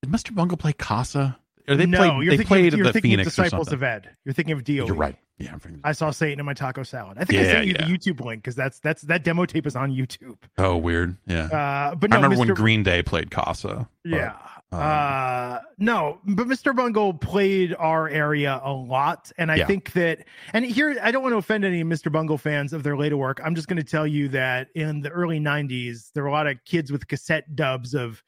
Did 0.01 0.11
Mr. 0.11 0.33
Bungle 0.33 0.57
play 0.57 0.73
Casa? 0.73 1.37
Or 1.67 1.75
they 1.75 1.85
no, 1.85 1.97
played. 1.99 2.07
you're 2.11 2.23
They 2.25 2.29
thinking, 2.37 2.47
played 2.47 2.73
of, 2.73 2.77
you're 2.79 2.87
the 2.87 2.93
thinking 2.93 3.11
Phoenix 3.11 3.27
of 3.37 3.45
Disciples 3.45 3.71
of 3.71 3.83
Ed. 3.83 4.09
You're 4.25 4.33
thinking 4.33 4.53
of 4.53 4.63
DOE. 4.63 4.73
You're 4.73 4.95
right. 4.95 5.15
Yeah. 5.37 5.53
I'm 5.53 5.59
thinking- 5.59 5.81
I 5.83 5.91
saw 5.93 6.11
Satan 6.11 6.39
in 6.39 6.45
my 6.45 6.53
taco 6.53 6.83
salad. 6.83 7.17
I 7.19 7.25
think 7.25 7.39
I 7.41 7.43
sent 7.45 7.67
you 7.67 7.75
yeah. 7.79 7.85
the 7.85 7.93
YouTube 7.93 8.19
link 8.25 8.41
because 8.41 8.55
that's 8.55 8.79
that's 8.79 9.03
that 9.03 9.23
demo 9.23 9.45
tape 9.45 9.65
is 9.67 9.75
on 9.75 9.91
YouTube. 9.91 10.37
Oh, 10.57 10.75
weird. 10.77 11.15
Yeah. 11.25 11.45
Uh, 11.45 11.95
but 11.95 12.11
I 12.11 12.15
no, 12.17 12.23
remember 12.23 12.39
when 12.39 12.53
Green 12.55 12.83
Day 12.83 13.01
played 13.03 13.29
Casa. 13.31 13.87
but, 14.03 14.09
Yeah. 14.09 14.35
Um, 14.73 14.79
uh 14.81 15.59
no 15.77 16.19
but 16.25 16.47
mr 16.47 16.75
bungle 16.75 17.13
played 17.13 17.75
our 17.77 18.07
area 18.09 18.59
a 18.63 18.71
lot 18.71 19.31
and 19.37 19.51
i 19.51 19.55
Yeah. 19.57 19.67
think 19.67 19.93
that 19.93 20.25
and 20.53 20.65
here 20.65 20.97
i 21.01 21.11
don't 21.11 21.21
want 21.23 21.33
to 21.33 21.37
offend 21.37 21.63
any 21.65 21.83
mr 21.83 22.11
bungle 22.11 22.37
fans 22.37 22.73
of 22.73 22.83
their 22.83 22.97
later 22.97 23.17
work 23.17 23.39
i'm 23.43 23.55
just 23.55 23.67
going 23.67 23.77
to 23.77 23.83
tell 23.83 24.07
you 24.07 24.27
that 24.29 24.67
in 24.75 25.01
the 25.01 25.09
early 25.09 25.39
90s 25.39 26.11
there 26.13 26.23
were 26.23 26.29
a 26.29 26.33
lot 26.33 26.47
of 26.47 26.57
kids 26.65 26.91
with 26.91 27.07
cassette 27.07 27.55
dubs 27.55 27.93
of 27.93 28.21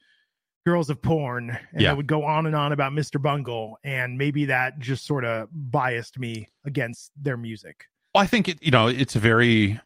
girls 0.64 0.90
of 0.90 1.00
porn 1.00 1.50
and 1.72 1.80
Yeah. 1.80 1.90
they 1.90 1.96
would 1.96 2.06
go 2.08 2.24
on 2.24 2.46
and 2.46 2.56
on 2.56 2.72
about 2.72 2.92
mr 2.92 3.20
bungle 3.22 3.78
and 3.84 4.18
maybe 4.18 4.44
that 4.46 4.78
just 4.78 5.06
sort 5.06 5.24
of 5.24 5.48
biased 5.52 6.18
me 6.18 6.48
against 6.64 7.12
their 7.20 7.36
music 7.36 7.84
Well, 8.14 8.24
I 8.24 8.26
think 8.26 8.48
it, 8.48 8.62
you 8.62 8.70
know 8.70 8.88
it's 8.88 9.14
a 9.16 9.20
very 9.20 9.80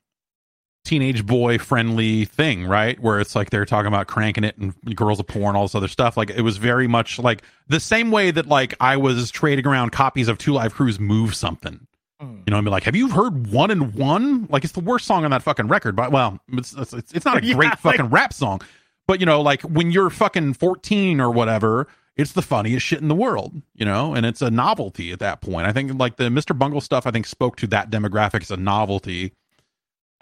teenage 0.84 1.26
boy 1.26 1.58
friendly 1.58 2.24
thing, 2.24 2.66
right? 2.66 2.98
Where 3.00 3.20
it's 3.20 3.34
like 3.36 3.50
they're 3.50 3.66
talking 3.66 3.88
about 3.88 4.06
cranking 4.06 4.44
it 4.44 4.56
and 4.58 4.74
girls 4.96 5.20
of 5.20 5.26
porn, 5.26 5.56
all 5.56 5.62
this 5.64 5.74
other 5.74 5.88
stuff. 5.88 6.16
Like 6.16 6.30
it 6.30 6.42
was 6.42 6.56
very 6.56 6.86
much 6.88 7.18
like 7.18 7.42
the 7.68 7.80
same 7.80 8.10
way 8.10 8.30
that 8.30 8.46
like 8.46 8.74
I 8.80 8.96
was 8.96 9.30
trading 9.30 9.66
around 9.66 9.90
copies 9.92 10.28
of 10.28 10.38
Two 10.38 10.52
Live 10.52 10.74
Crews 10.74 10.98
Move 10.98 11.34
Something. 11.34 11.86
Mm. 12.20 12.42
You 12.46 12.50
know, 12.50 12.58
I 12.58 12.60
mean, 12.60 12.70
like, 12.70 12.82
have 12.84 12.96
you 12.96 13.08
heard 13.10 13.50
One 13.50 13.70
and 13.70 13.94
One? 13.94 14.46
Like, 14.50 14.64
it's 14.64 14.74
the 14.74 14.80
worst 14.80 15.06
song 15.06 15.24
on 15.24 15.30
that 15.30 15.42
fucking 15.42 15.68
record. 15.68 15.96
But 15.96 16.12
well, 16.12 16.38
it's 16.52 16.72
it's, 16.74 16.92
it's 17.12 17.24
not 17.24 17.38
a 17.42 17.44
Yeah, 17.44 17.54
great 17.54 17.70
like- 17.70 17.78
fucking 17.78 18.08
rap 18.10 18.32
song. 18.32 18.60
But 19.06 19.20
you 19.20 19.26
know, 19.26 19.40
like 19.40 19.62
when 19.62 19.90
you're 19.90 20.10
fucking 20.10 20.54
14 20.54 21.20
or 21.20 21.30
whatever, 21.30 21.88
it's 22.16 22.32
the 22.32 22.42
funniest 22.42 22.86
shit 22.86 23.00
in 23.00 23.08
the 23.08 23.14
world. 23.14 23.60
You 23.74 23.84
know, 23.84 24.14
and 24.14 24.24
it's 24.26 24.40
a 24.42 24.50
novelty 24.50 25.12
at 25.12 25.18
that 25.18 25.40
point. 25.40 25.66
I 25.66 25.72
think 25.72 25.98
like 25.98 26.16
the 26.16 26.24
Mr. 26.24 26.56
Bungle 26.56 26.80
stuff, 26.80 27.06
I 27.06 27.10
think 27.10 27.26
spoke 27.26 27.56
to 27.56 27.66
that 27.68 27.90
demographic 27.90 28.42
as 28.42 28.50
a 28.50 28.56
novelty. 28.56 29.32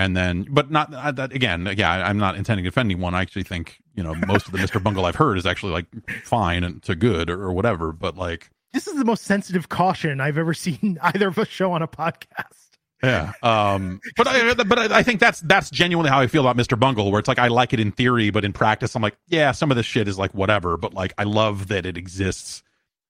And 0.00 0.16
then, 0.16 0.46
but 0.48 0.70
not 0.70 0.94
uh, 0.94 1.10
that 1.12 1.32
again. 1.32 1.74
Yeah, 1.76 1.90
I'm 1.90 2.18
not 2.18 2.36
intending 2.36 2.64
to 2.64 2.68
offend 2.68 2.86
anyone. 2.86 3.14
I 3.14 3.20
actually 3.22 3.42
think 3.42 3.78
you 3.96 4.02
know 4.02 4.14
most 4.14 4.46
of 4.46 4.52
the 4.52 4.58
Mr. 4.58 4.80
Bungle 4.82 5.04
I've 5.06 5.16
heard 5.16 5.38
is 5.38 5.46
actually 5.46 5.72
like 5.72 5.86
fine 6.24 6.62
and 6.62 6.80
to 6.84 6.94
good 6.94 7.28
or, 7.30 7.42
or 7.42 7.52
whatever. 7.52 7.92
But 7.92 8.16
like, 8.16 8.48
this 8.72 8.86
is 8.86 8.96
the 8.96 9.04
most 9.04 9.24
sensitive 9.24 9.68
caution 9.68 10.20
i've 10.20 10.38
ever 10.38 10.54
seen 10.54 10.98
either 11.02 11.28
of 11.28 11.38
us 11.38 11.48
show 11.48 11.72
on 11.72 11.82
a 11.82 11.88
podcast 11.88 12.68
Yeah. 13.02 13.32
Um, 13.42 14.00
but 14.16 14.26
I, 14.28 14.54
but 14.54 14.78
I 14.78 14.98
I 14.98 15.02
think 15.02 15.20
that's 15.20 15.40
that's 15.40 15.70
genuinely 15.70 16.10
how 16.10 16.18
I 16.20 16.26
feel 16.26 16.46
about 16.46 16.56
Mr. 16.56 16.78
Bungle, 16.78 17.10
where 17.12 17.20
it's 17.20 17.28
like 17.28 17.38
I 17.38 17.46
like 17.48 17.72
it 17.72 17.80
in 17.80 17.92
theory, 17.92 18.30
but 18.30 18.44
in 18.44 18.52
practice, 18.52 18.94
I'm 18.96 19.02
like, 19.02 19.16
yeah, 19.28 19.52
some 19.52 19.70
of 19.70 19.76
this 19.76 19.86
shit 19.86 20.08
is 20.08 20.18
like 20.18 20.34
whatever. 20.34 20.76
But 20.76 20.94
like, 20.94 21.12
I 21.16 21.22
love 21.24 21.68
that 21.68 21.86
it 21.86 21.96
exists. 21.96 22.62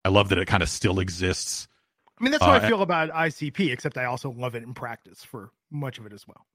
I 0.04 0.10
love 0.10 0.28
that 0.28 0.38
it 0.38 0.46
kind 0.46 0.62
of 0.62 0.68
still 0.68 1.00
exists. 1.00 1.68
I 2.20 2.24
mean, 2.24 2.32
that's 2.32 2.44
how 2.44 2.52
Uh, 2.52 2.60
I 2.62 2.68
feel 2.68 2.82
about 2.82 3.10
ICP, 3.10 3.72
except 3.72 3.96
I 3.96 4.04
also 4.04 4.30
love 4.30 4.54
it 4.54 4.62
in 4.62 4.74
practice 4.74 5.24
for 5.24 5.52
much 5.70 5.98
of 5.98 6.04
it 6.06 6.12
as 6.12 6.26
well. 6.26 6.46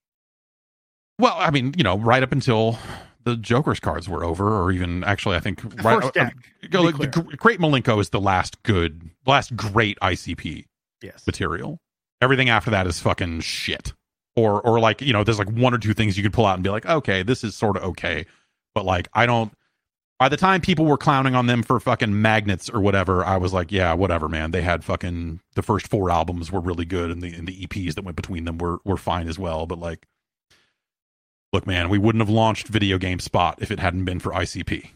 Well, 1.20 1.36
I 1.38 1.51
mean, 1.51 1.74
you 1.78 1.84
know, 1.84 1.97
right 1.97 2.24
up 2.24 2.32
until 2.32 2.78
the 3.24 3.38
Joker's 3.38 3.80
cards 3.80 4.09
were 4.09 4.24
over, 4.24 4.61
or 4.61 4.72
even 4.72 5.03
actually, 5.03 5.36
I 5.36 5.39
think 5.39 5.61
The 5.61 5.84
right. 5.84 6.01
first 6.01 6.18
uh, 6.18 6.26
deck. 6.26 6.36
be 6.70 6.78
like, 6.78 6.95
clear. 6.95 7.26
Great 7.38 7.59
Milenko 7.59 7.99
is 7.99 8.09
the 8.09 8.20
last 8.20 8.61
good, 8.64 9.09
last 9.26 9.55
great 9.55 9.97
ICP 10.01 10.66
yes. 11.01 11.26
material. 11.26 11.80
Everything 12.22 12.49
after 12.49 12.72
that 12.72 12.88
is 12.88 12.99
fucking 12.99 13.41
shit. 13.41 13.93
Or 14.36 14.61
or 14.61 14.80
like, 14.80 15.01
you 15.01 15.14
know, 15.14 15.24
there's 15.24 15.38
like 15.38 15.51
one 15.51 15.74
or 15.74 15.78
two 15.78 15.93
things 15.93 16.18
you 16.18 16.24
could 16.24 16.34
pull 16.34 16.45
out 16.45 16.55
and 16.55 16.64
be 16.64 16.72
like, 16.72 16.88
okay, 16.88 17.22
this 17.22 17.43
is 17.43 17.55
sort 17.55 17.78
of 17.78 17.84
okay. 17.84 18.26
But 18.74 18.84
like 18.86 19.07
I 19.14 19.28
don't 19.28 19.53
by 20.20 20.30
the 20.30 20.38
time 20.38 20.61
people 20.61 20.86
were 20.86 20.97
clowning 20.97 21.36
on 21.36 21.47
them 21.47 21.64
for 21.64 21.80
fucking 21.80 22.22
magnets 22.22 22.70
or 22.70 22.80
whatever, 22.80 23.26
I 23.26 23.38
was 23.38 23.51
like, 23.53 23.72
yeah, 23.72 23.93
whatever, 23.93 24.30
man. 24.30 24.51
They 24.51 24.61
had 24.61 24.84
fucking 24.84 25.41
the 25.55 25.61
first 25.61 25.88
four 25.88 26.09
albums 26.09 26.51
were 26.51 26.61
really 26.61 26.86
good 26.86 27.11
and 27.11 27.22
the 27.22 27.34
and 27.34 27.47
the 27.47 27.68
EPs 27.68 27.95
that 27.95 28.03
went 28.03 28.16
between 28.16 28.45
them 28.45 28.57
were 28.57 28.80
were 28.84 28.97
fine 28.97 29.28
as 29.28 29.38
well. 29.38 29.68
But 29.68 29.80
like 29.80 30.07
look, 31.54 31.66
man, 31.68 31.88
we 31.89 31.97
wouldn't 31.97 32.22
have 32.22 32.30
launched 32.30 32.68
video 32.68 32.97
game 32.97 33.20
spot 33.20 33.60
if 33.62 33.72
it 33.72 33.80
hadn't 33.80 34.04
been 34.06 34.20
for 34.20 34.32
ICP. 34.34 34.89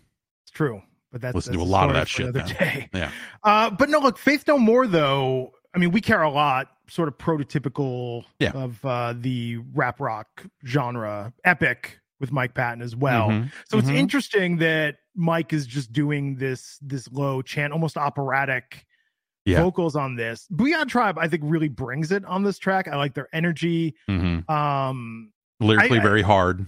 It's 0.43 0.51
true. 0.51 0.81
But 1.11 1.21
that's 1.21 1.35
Listen 1.35 1.53
to 1.53 1.61
a 1.61 1.63
lot 1.63 1.87
of 1.89 1.95
that 1.95 2.09
shit, 2.09 2.33
day. 2.33 2.89
Yeah. 2.93 3.11
Uh, 3.43 3.69
but 3.69 3.89
no, 3.89 3.99
look, 3.99 4.17
Faith 4.17 4.43
No 4.45 4.57
More, 4.57 4.85
though, 4.87 5.53
I 5.73 5.77
mean, 5.77 5.91
we 5.91 6.01
care 6.01 6.21
a 6.21 6.29
lot, 6.29 6.67
sort 6.89 7.07
of 7.07 7.17
prototypical 7.17 8.25
Yeah. 8.39 8.51
of 8.51 8.83
uh, 8.83 9.13
the 9.17 9.57
rap 9.73 10.01
rock 10.01 10.45
genre, 10.65 11.31
epic 11.45 11.99
with 12.19 12.31
Mike 12.33 12.53
Patton 12.55 12.81
as 12.81 12.95
well. 12.95 13.29
Mhm. 13.29 13.51
So 13.69 13.77
it's 13.77 13.87
Mhm. 13.89 13.95
interesting 13.95 14.57
that 14.57 14.95
Mike 15.15 15.53
is 15.53 15.65
just 15.67 15.93
doing 15.93 16.35
this 16.35 16.77
this 16.81 17.07
low 17.11 17.41
chant, 17.41 17.71
almost 17.73 17.95
operatic 17.95 18.85
Yeah. 19.45 19.61
vocals 19.61 19.95
on 19.95 20.15
this. 20.15 20.45
Booyah 20.51 20.87
Tribe, 20.89 21.17
I 21.19 21.27
think, 21.29 21.43
really 21.45 21.69
brings 21.69 22.11
it 22.11 22.25
on 22.25 22.43
this 22.43 22.57
track. 22.59 22.87
I 22.89 22.95
like 22.97 23.13
their 23.13 23.29
energy. 23.31 23.95
Mhm. 24.09 24.49
Um, 24.49 25.31
Lyrically 25.59 25.99
I- 25.99 26.03
very 26.03 26.21
hard. 26.21 26.65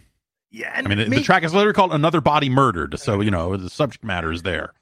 yeah, 0.51 0.71
and 0.75 0.87
I 0.87 0.89
mean, 0.89 1.09
the- 1.09 1.17
the 1.17 1.23
track 1.23 1.43
is 1.43 1.53
literally 1.53 1.73
called 1.75 1.93
"Another 1.93 2.21
Body 2.21 2.49
Murdered," 2.49 2.99
so 2.99 3.21
you 3.21 3.31
know 3.31 3.55
the 3.57 3.69
subject 3.69 4.03
matter 4.03 4.31
is 4.31 4.41
there. 4.43 4.73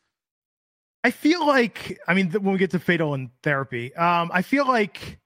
I 1.03 1.12
feel 1.12 1.45
like 1.45 1.99
I 2.08 2.14
mean 2.14 2.32
when 2.32 2.51
we 2.53 2.58
get 2.58 2.72
to 2.72 2.80
fatal 2.80 3.14
in 3.14 3.32
therapy, 3.43 3.93
um, 3.95 4.30
I 4.34 4.41
feel 4.41 4.68
like 4.68 5.20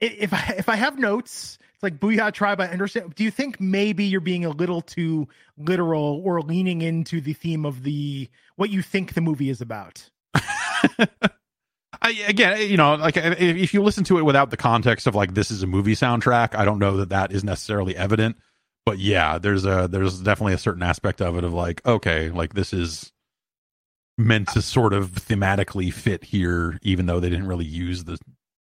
if 0.00 0.32
I 0.32 0.54
if 0.58 0.68
I 0.68 0.76
have 0.76 0.98
notes, 0.98 1.58
it's 1.74 1.82
like 1.82 1.98
Booyah 1.98 2.32
Tribe. 2.32 2.60
I 2.60 2.68
understand. 2.68 3.14
Do 3.14 3.24
you 3.24 3.30
think 3.30 3.60
maybe 3.60 4.04
you're 4.04 4.20
being 4.20 4.44
a 4.44 4.50
little 4.50 4.80
too 4.80 5.28
literal 5.56 6.20
or 6.24 6.40
leaning 6.42 6.82
into 6.82 7.20
the 7.20 7.32
theme 7.32 7.64
of 7.64 7.82
the 7.82 8.28
what 8.56 8.70
you 8.70 8.82
think 8.82 9.14
the 9.14 9.20
movie 9.20 9.50
is 9.50 9.60
about? 9.60 10.08
I, 12.04 12.10
again, 12.28 12.52
eh, 12.52 12.62
you 12.64 12.76
know, 12.76 12.94
like 12.96 13.16
if 13.16 13.40
if 13.40 13.74
you 13.74 13.82
listen 13.82 14.04
to 14.04 14.18
it 14.18 14.24
without 14.24 14.50
the 14.50 14.58
context 14.58 15.06
of 15.06 15.14
like 15.14 15.32
this 15.32 15.50
is 15.50 15.62
a 15.62 15.66
movie 15.66 15.94
soundtrack, 15.94 16.54
I 16.54 16.66
don't 16.66 16.78
know 16.78 16.98
that 16.98 17.08
that 17.08 17.32
is 17.32 17.42
necessarily 17.42 17.96
evident. 17.96 18.36
But 18.84 18.98
yeah, 18.98 19.38
there's 19.38 19.64
a 19.64 19.88
there's 19.90 20.20
definitely 20.20 20.52
a 20.52 20.58
certain 20.58 20.82
aspect 20.82 21.22
of 21.22 21.38
it 21.38 21.44
of 21.44 21.54
like 21.54 21.84
okay, 21.86 22.28
like 22.28 22.52
this 22.52 22.74
is 22.74 23.10
meant 24.18 24.48
to 24.48 24.60
sort 24.60 24.92
of 24.92 25.12
thematically 25.12 25.90
fit 25.90 26.24
here, 26.24 26.78
even 26.82 27.06
though 27.06 27.20
they 27.20 27.30
didn't 27.30 27.46
really 27.48 27.64
use 27.64 28.04
the 28.04 28.18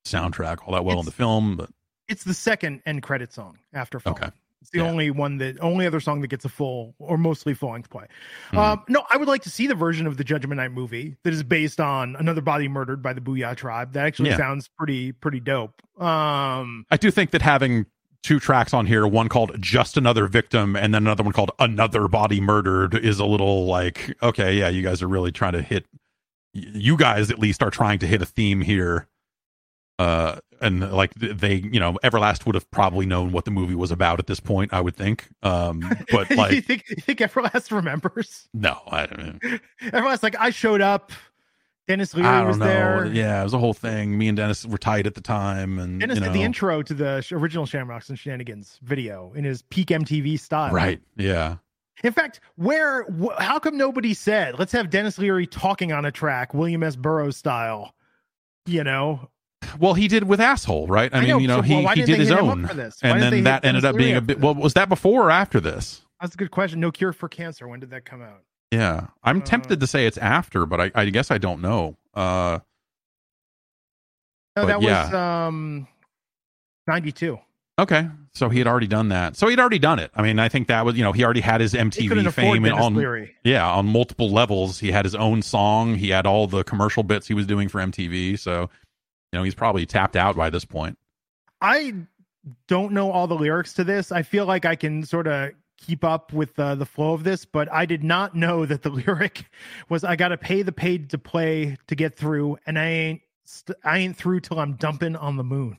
soundtrack 0.07 0.59
all 0.65 0.75
that 0.75 0.85
well 0.85 1.01
in 1.01 1.05
the 1.05 1.11
film. 1.11 1.57
But 1.57 1.71
It's 2.09 2.23
the 2.23 2.35
second 2.35 2.83
end 2.87 3.03
credit 3.03 3.33
song 3.33 3.59
after 3.73 3.99
Fallen. 3.99 4.23
Okay. 4.23 4.31
It's 4.65 4.71
the 4.71 4.79
Yeah. 4.79 4.85
only 4.89 5.11
one 5.11 5.37
that 5.39 5.61
only 5.61 5.87
other 5.87 6.01
song 6.01 6.23
that 6.23 6.29
gets 6.29 6.47
a 6.47 6.49
full 6.49 6.95
or 6.99 7.19
mostly 7.19 7.53
full 7.53 7.73
length 7.73 7.91
play. 7.91 8.07
Mhm. 8.51 8.57
Um, 8.59 8.83
no, 8.89 9.05
I 9.11 9.19
would 9.19 9.29
like 9.29 9.43
to 9.43 9.51
see 9.51 9.67
the 9.67 9.75
version 9.75 10.07
of 10.07 10.17
the 10.17 10.25
Judgment 10.25 10.57
Night 10.57 10.73
movie 10.73 11.17
that 11.23 11.35
is 11.35 11.43
based 11.43 11.83
on 11.83 12.17
another 12.17 12.41
body 12.41 12.67
murdered 12.67 13.03
by 13.03 13.13
the 13.13 13.21
Booyah 13.21 13.55
tribe. 13.57 13.93
That 13.93 14.07
actually 14.07 14.31
Yeah. 14.31 14.39
sounds 14.39 14.69
pretty 14.69 15.13
pretty 15.13 15.39
dope. 15.39 15.83
Um, 16.01 16.87
I 16.91 16.97
do 16.99 17.11
think 17.11 17.31
that 17.33 17.43
having 17.43 17.85
two 18.23 18.41
tracks 18.41 18.73
on 18.73 18.87
here, 18.87 19.07
one 19.07 19.29
called 19.29 19.55
"Just 19.61 19.99
Another 19.99 20.27
Victim" 20.29 20.77
and 20.77 20.95
then 20.95 21.03
another 21.03 21.23
one 21.25 21.35
called 21.35 21.51
"Another 21.59 22.09
Body 22.09 22.41
Murdered," 22.41 22.95
is 22.95 23.19
a 23.19 23.27
little 23.27 23.67
like, 23.67 24.17
okay, 24.23 24.57
yeah, 24.59 24.71
you 24.71 24.81
guys 24.81 25.03
are 25.03 25.09
really 25.09 25.31
trying 25.31 25.53
to 25.53 25.61
hit. 25.61 25.85
You 26.55 26.97
guys, 26.97 27.31
at 27.31 27.39
least, 27.39 27.63
are 27.63 27.71
trying 27.71 27.99
to 27.99 28.07
hit 28.07 28.23
a 28.23 28.27
theme 28.27 28.63
here. 28.63 29.09
Uh, 29.99 30.37
and 30.65 30.91
like 30.93 31.15
they, 31.15 31.55
you 31.55 31.79
know, 31.79 31.99
Everlast 32.03 32.47
would 32.47 32.55
have 32.55 32.69
probably 32.71 33.07
known 33.07 33.31
what 33.31 33.45
the 33.45 33.51
movie 33.51 33.75
was 33.75 33.91
about 33.91 34.19
at 34.19 34.27
this 34.27 34.41
point. 34.41 34.73
I 34.73 34.81
would 34.81 34.97
think. 34.97 35.29
Um, 35.43 35.81
but 36.11 36.31
you 36.31 36.37
like, 36.37 36.65
think 36.65 36.85
you 36.89 36.97
think 36.97 37.21
Everlast 37.21 37.71
remembers? 37.71 38.49
no, 38.53 38.81
I, 38.89 39.07
don't 39.07 39.43
know. 39.43 39.59
Everlast 39.83 40.23
like 40.23 40.37
I 40.39 40.51
showed 40.51 40.81
up. 40.81 41.13
Denis 41.87 42.15
Leary 42.15 42.27
I 42.29 42.39
don't 42.39 42.49
was 42.49 42.57
know. 42.57 42.65
there. 42.65 43.07
Yeah, 43.07 43.43
it 43.43 43.45
was 43.45 43.53
a 43.53 43.59
whole 43.59 43.75
thing. 43.75 44.17
Me 44.17 44.29
and 44.29 44.37
Denis 44.39 44.65
were 44.65 44.79
tight 44.79 45.07
at 45.07 45.15
the 45.15 45.21
time, 45.21 45.79
and 45.79 46.01
Denis 46.01 46.15
you 46.15 46.21
know, 46.23 46.29
did 46.29 46.35
the 46.35 46.43
intro 46.43 46.81
to 46.83 46.95
the 46.95 47.27
original 47.31 47.67
Shamrocks 47.67 48.09
and 48.09 48.19
Shenanigans 48.19 48.79
video 48.83 49.35
in 49.37 49.45
his 49.45 49.61
peak 49.61 49.89
MTV 49.89 50.41
style. 50.41 50.73
right? 50.73 50.99
Yeah. 51.17 51.57
In 52.03 52.13
fact, 52.13 52.41
where 52.57 53.05
wh- 53.05 53.39
how 53.39 53.59
come 53.59 53.77
nobody 53.77 54.15
said 54.15 54.59
let's 54.59 54.73
have 54.73 54.89
Denis 54.89 55.19
Leary 55.19 55.47
talking 55.47 55.93
on 55.93 56.07
a 56.07 56.11
track, 56.11 56.55
William 56.55 56.83
S. 56.83 56.97
Burroughs 56.97 57.37
style? 57.37 57.95
You 58.67 58.83
know, 58.83 59.29
Well, 59.79 59.95
he 59.95 60.09
did 60.09 60.25
with 60.25 60.41
asshole, 60.41 60.87
right? 60.87 61.13
I, 61.15 61.19
I 61.19 61.21
mean, 61.21 61.29
know, 61.31 61.39
you 61.39 61.49
know, 61.49 61.57
so 61.57 61.63
he, 61.63 61.87
he 61.87 62.03
did 62.05 62.19
his 62.19 62.29
hit 62.29 62.39
him 62.39 62.45
up 62.49 62.51
own, 62.53 62.67
for 62.67 62.75
this? 62.75 62.99
Why 63.01 63.11
and 63.11 63.23
then 63.23 63.45
that 63.45 63.65
ended 63.65 63.85
up 63.85 63.97
being 63.97 64.17
a 64.17 64.21
bit. 64.21 64.41
Well, 64.41 64.55
was 64.55 64.75
that 64.75 64.89
before 64.89 65.27
or 65.27 65.31
after 65.31 65.61
this? 65.61 66.03
that's 66.21 66.35
a 66.35 66.39
good 66.39 66.51
question. 66.51 66.81
No 66.81 66.91
cure 66.91 67.13
for 67.13 67.29
cancer. 67.29 67.69
When 67.69 67.81
did 67.81 67.91
that 67.91 68.05
come 68.05 68.23
out? 68.23 68.43
Yeah, 68.71 69.09
I'm 69.23 69.39
Uh, 69.43 69.45
tempted 69.45 69.81
to 69.81 69.87
say 69.87 70.07
it's 70.07 70.17
after, 70.19 70.65
but 70.67 70.81
I, 70.81 70.91
I 70.95 71.05
guess 71.11 71.31
I 71.31 71.39
don't 71.39 71.61
know. 71.61 71.97
Uh, 72.15 72.61
No, 74.57 74.67
that 74.67 74.83
yeah. 74.83 75.05
was 75.07 75.15
um, 75.15 75.89
ninety 76.87 77.13
two. 77.13 77.39
okay, 77.79 78.09
so 78.35 78.49
he 78.49 78.59
had 78.59 78.67
already 78.69 78.87
done 78.87 79.09
that. 79.09 79.37
So 79.37 79.49
he'd 79.49 79.59
already 79.59 79.79
done 79.81 79.99
it. 79.99 80.11
I 80.15 80.23
mean, 80.23 80.39
I 80.39 80.49
think 80.49 80.69
that 80.69 80.85
was, 80.85 80.97
you 80.97 81.03
know, 81.05 81.13
he 81.13 81.25
already 81.25 81.41
had 81.41 81.61
his 81.61 81.75
MTV 81.75 82.33
fame 82.33 82.65
and 82.65 82.75
on, 82.75 82.95
Leary. 82.95 83.35
yeah, 83.45 83.69
on 83.69 83.87
multiple 83.87 84.31
levels. 84.31 84.79
He 84.79 84.93
had 84.93 85.05
his 85.05 85.15
own 85.15 85.43
song. 85.43 85.97
He 85.97 86.11
had 86.11 86.25
all 86.27 86.47
the 86.47 86.63
commercial 86.65 87.03
bits 87.03 87.27
he 87.27 87.35
was 87.35 87.47
doing 87.47 87.69
for 87.69 87.81
MTV. 87.81 88.39
So, 88.39 88.71
you 89.35 89.41
know, 89.41 89.43
he's 89.43 89.57
probably 89.57 89.85
tapped 89.85 90.15
out 90.15 90.37
by 90.37 90.49
this 90.49 90.65
point. 90.65 90.97
I 91.61 91.93
don't 92.69 92.93
know 92.93 93.11
all 93.11 93.27
the 93.27 93.35
lyrics 93.35 93.73
to 93.75 93.83
this. 93.83 94.13
I 94.13 94.23
feel 94.23 94.47
like 94.47 94.65
I 94.65 94.77
can 94.77 95.03
sort 95.05 95.27
of 95.27 95.51
keep 95.77 96.05
up 96.05 96.33
with 96.33 96.57
uh, 96.57 96.77
the 96.77 96.87
flow 96.87 97.15
of 97.15 97.25
this, 97.25 97.45
but 97.45 97.71
I 97.73 97.85
did 97.85 98.05
not 98.05 98.37
know 98.37 98.65
that 98.65 98.83
the 98.83 98.91
lyric 99.07 99.47
was 99.89 100.05
"I 100.05 100.15
got 100.15 100.29
to 100.29 100.37
pay 100.37 100.63
the 100.63 100.71
paid 100.71 101.11
to 101.11 101.19
play 101.19 101.77
to 101.89 101.97
get 101.97 102.15
through, 102.15 102.59
and 102.65 102.79
I 102.79 102.87
ain't 102.87 103.23
st- 103.45 103.77
I 103.83 103.99
ain't 103.99 104.17
through 104.17 104.39
till 104.39 104.61
I'm 104.61 104.75
dumping 104.75 105.17
on 105.17 105.37
the 105.37 105.43
moon." 105.43 105.79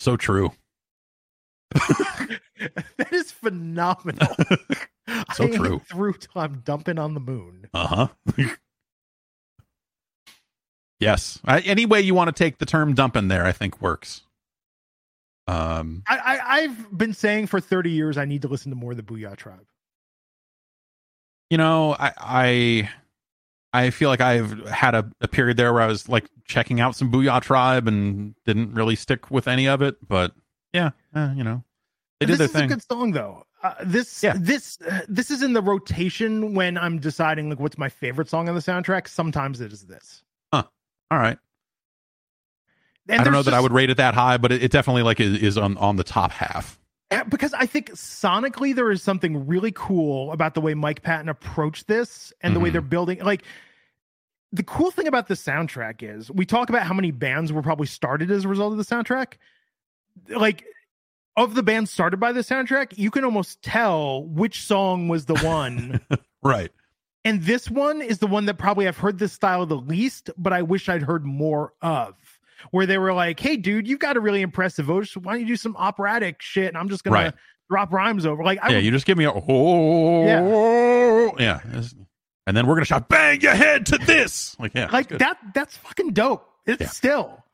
So 0.00 0.16
true. 0.16 0.50
that 1.70 3.12
is 3.12 3.30
phenomenal. 3.30 4.34
So 5.34 5.44
I 5.44 5.46
ain't 5.48 5.56
true. 5.56 5.82
through 5.90 6.14
till 6.14 6.40
I'm 6.40 6.60
dumping 6.60 6.98
on 6.98 7.12
the 7.12 7.20
moon. 7.20 7.68
Uh 7.74 7.86
huh. 7.86 8.08
Yes. 11.00 11.38
I, 11.44 11.60
any 11.60 11.86
way 11.86 12.00
you 12.00 12.14
want 12.14 12.28
to 12.28 12.32
take 12.44 12.58
the 12.58 12.66
term 12.66 12.94
dumping 12.94 13.28
there, 13.28 13.44
I 13.44 13.52
think 13.52 13.80
works. 13.80 14.22
Um, 15.46 16.02
I, 16.08 16.16
I 16.18 16.58
I've 16.62 16.96
been 16.98 17.12
saying 17.12 17.48
for 17.48 17.60
30 17.60 17.90
years 17.90 18.16
I 18.16 18.24
need 18.24 18.42
to 18.42 18.48
listen 18.48 18.70
to 18.70 18.76
more 18.76 18.92
of 18.92 18.96
the 18.96 19.02
Booyah 19.02 19.36
Tribe. 19.36 19.66
you 21.50 21.58
know, 21.58 21.94
I, 21.98 22.12
I, 22.18 22.90
I 23.74 23.90
feel 23.90 24.08
like 24.08 24.20
I've 24.22 24.66
had 24.68 24.94
a, 24.94 25.10
a 25.20 25.28
period 25.28 25.56
there 25.58 25.72
where 25.72 25.82
I 25.82 25.86
was 25.86 26.08
like 26.08 26.24
checking 26.46 26.80
out 26.80 26.96
some 26.96 27.12
Booyah 27.12 27.42
Tribe 27.42 27.86
and 27.88 28.34
didn't 28.46 28.72
really 28.74 28.96
stick 28.96 29.30
with 29.30 29.46
any 29.46 29.68
of 29.68 29.82
it. 29.82 29.96
But 30.06 30.32
yeah, 30.72 30.90
eh, 31.14 31.34
you 31.34 31.44
know, 31.44 31.62
they 32.20 32.26
did 32.26 32.32
this 32.32 32.38
their 32.38 32.46
is 32.46 32.52
thing. 32.52 32.64
a 32.72 32.74
good 32.74 32.82
song 32.90 33.12
though. 33.12 33.44
Uh, 33.62 33.74
this 33.84 34.22
Yeah. 34.22 34.34
this 34.38 34.78
uh, 34.90 35.00
this 35.08 35.30
is 35.30 35.42
in 35.42 35.52
the 35.52 35.62
rotation 35.62 36.54
when 36.54 36.78
I'm 36.78 36.98
deciding 37.00 37.50
like 37.50 37.60
what's 37.60 37.76
my 37.78 37.88
favorite 37.90 38.28
song 38.30 38.48
on 38.48 38.54
the 38.54 38.60
soundtrack. 38.62 39.08
Sometimes 39.08 39.60
it 39.60 39.72
is 39.72 39.82
this. 39.86 40.22
All 41.14 41.20
right. 41.20 41.38
And 43.08 43.20
I 43.20 43.24
don't 43.24 43.32
know 43.32 43.38
there's 43.38 43.44
that 43.46 43.54
I 43.54 43.60
would 43.60 43.70
rate 43.70 43.88
it 43.88 43.98
that 43.98 44.14
high, 44.14 44.36
but 44.36 44.50
it, 44.50 44.64
it 44.64 44.72
definitely 44.72 45.02
like 45.04 45.20
is, 45.20 45.40
is 45.40 45.56
on 45.58 45.76
on 45.78 45.94
the 45.94 46.02
top 46.02 46.32
half. 46.32 46.76
Because 47.28 47.54
I 47.54 47.66
think 47.66 47.90
sonically 47.92 48.74
there 48.74 48.90
is 48.90 49.00
something 49.00 49.46
really 49.46 49.70
cool 49.70 50.32
about 50.32 50.54
the 50.54 50.60
way 50.60 50.74
Mike 50.74 51.02
Patton 51.02 51.28
approached 51.28 51.86
this 51.86 52.32
and 52.40 52.56
the 52.56 52.60
way 52.60 52.70
Mhm. 52.70 52.72
they're 52.72 52.80
building. 52.80 53.20
Like 53.20 53.44
the 54.50 54.64
cool 54.64 54.90
thing 54.90 55.06
about 55.06 55.28
the 55.28 55.34
soundtrack 55.34 56.02
is 56.02 56.28
we 56.32 56.44
talk 56.46 56.68
about 56.70 56.82
how 56.82 56.94
many 56.94 57.12
bands 57.12 57.52
were 57.52 57.62
probably 57.62 57.86
started 57.86 58.32
as 58.32 58.44
a 58.44 58.48
result 58.48 58.72
of 58.72 58.78
the 58.78 58.84
soundtrack. 58.84 59.34
Like 60.28 60.64
of 61.36 61.54
the 61.54 61.62
bands 61.62 61.92
started 61.92 62.18
by 62.18 62.32
the 62.32 62.40
soundtrack, 62.40 62.96
you 62.98 63.12
can 63.12 63.24
almost 63.24 63.62
tell 63.62 64.24
which 64.24 64.62
song 64.64 65.06
was 65.06 65.26
the 65.26 65.36
one. 65.36 66.00
Right. 66.42 66.72
And 67.24 67.42
this 67.42 67.70
one 67.70 68.02
is 68.02 68.18
the 68.18 68.26
one 68.26 68.46
that 68.46 68.58
probably 68.58 68.88
I've 68.88 68.98
heard 68.98 69.18
this 69.18 69.32
style 69.32 69.64
the 69.66 69.76
least, 69.76 70.30
but 70.36 70.52
I 70.52 70.62
wish 70.62 70.88
I'd 70.88 71.02
heard 71.02 71.24
more 71.24 71.72
of. 71.82 72.14
Where 72.70 72.86
they 72.86 72.96
were 72.96 73.12
like, 73.12 73.38
"Hey, 73.40 73.56
dude, 73.56 73.86
you've 73.86 73.98
got 73.98 74.16
a 74.16 74.20
really 74.20 74.40
impressive 74.40 74.86
voice. 74.86 75.14
Why 75.16 75.32
don't 75.32 75.42
you 75.42 75.46
do 75.48 75.56
some 75.56 75.76
operatic 75.76 76.40
shit?" 76.40 76.68
And 76.68 76.78
I'm 76.78 76.88
just 76.88 77.04
gonna 77.04 77.14
Right. 77.14 77.34
drop 77.68 77.92
rhymes 77.92 78.24
over. 78.24 78.42
Like, 78.42 78.58
I 78.62 78.70
yeah, 78.70 78.76
would- 78.76 78.84
you 78.86 78.90
just 78.90 79.04
give 79.04 79.18
me 79.18 79.24
a 79.26 79.32
oh 79.32 81.36
yeah, 81.38 81.60
It's- 81.68 81.94
and 82.46 82.56
then 82.56 82.66
we're 82.66 82.74
gonna 82.74 82.86
shout 82.86 83.08
bang 83.08 83.40
your 83.42 83.54
head 83.54 83.86
to 83.86 83.98
this 84.06 84.58
like 84.58 84.72
yeah 84.74 84.88
like 84.90 85.08
that. 85.08 85.36
That's 85.54 85.76
fucking 85.76 86.12
dope. 86.14 86.48
It's 86.66 86.80
Yeah. 86.80 86.88
still 86.88 87.44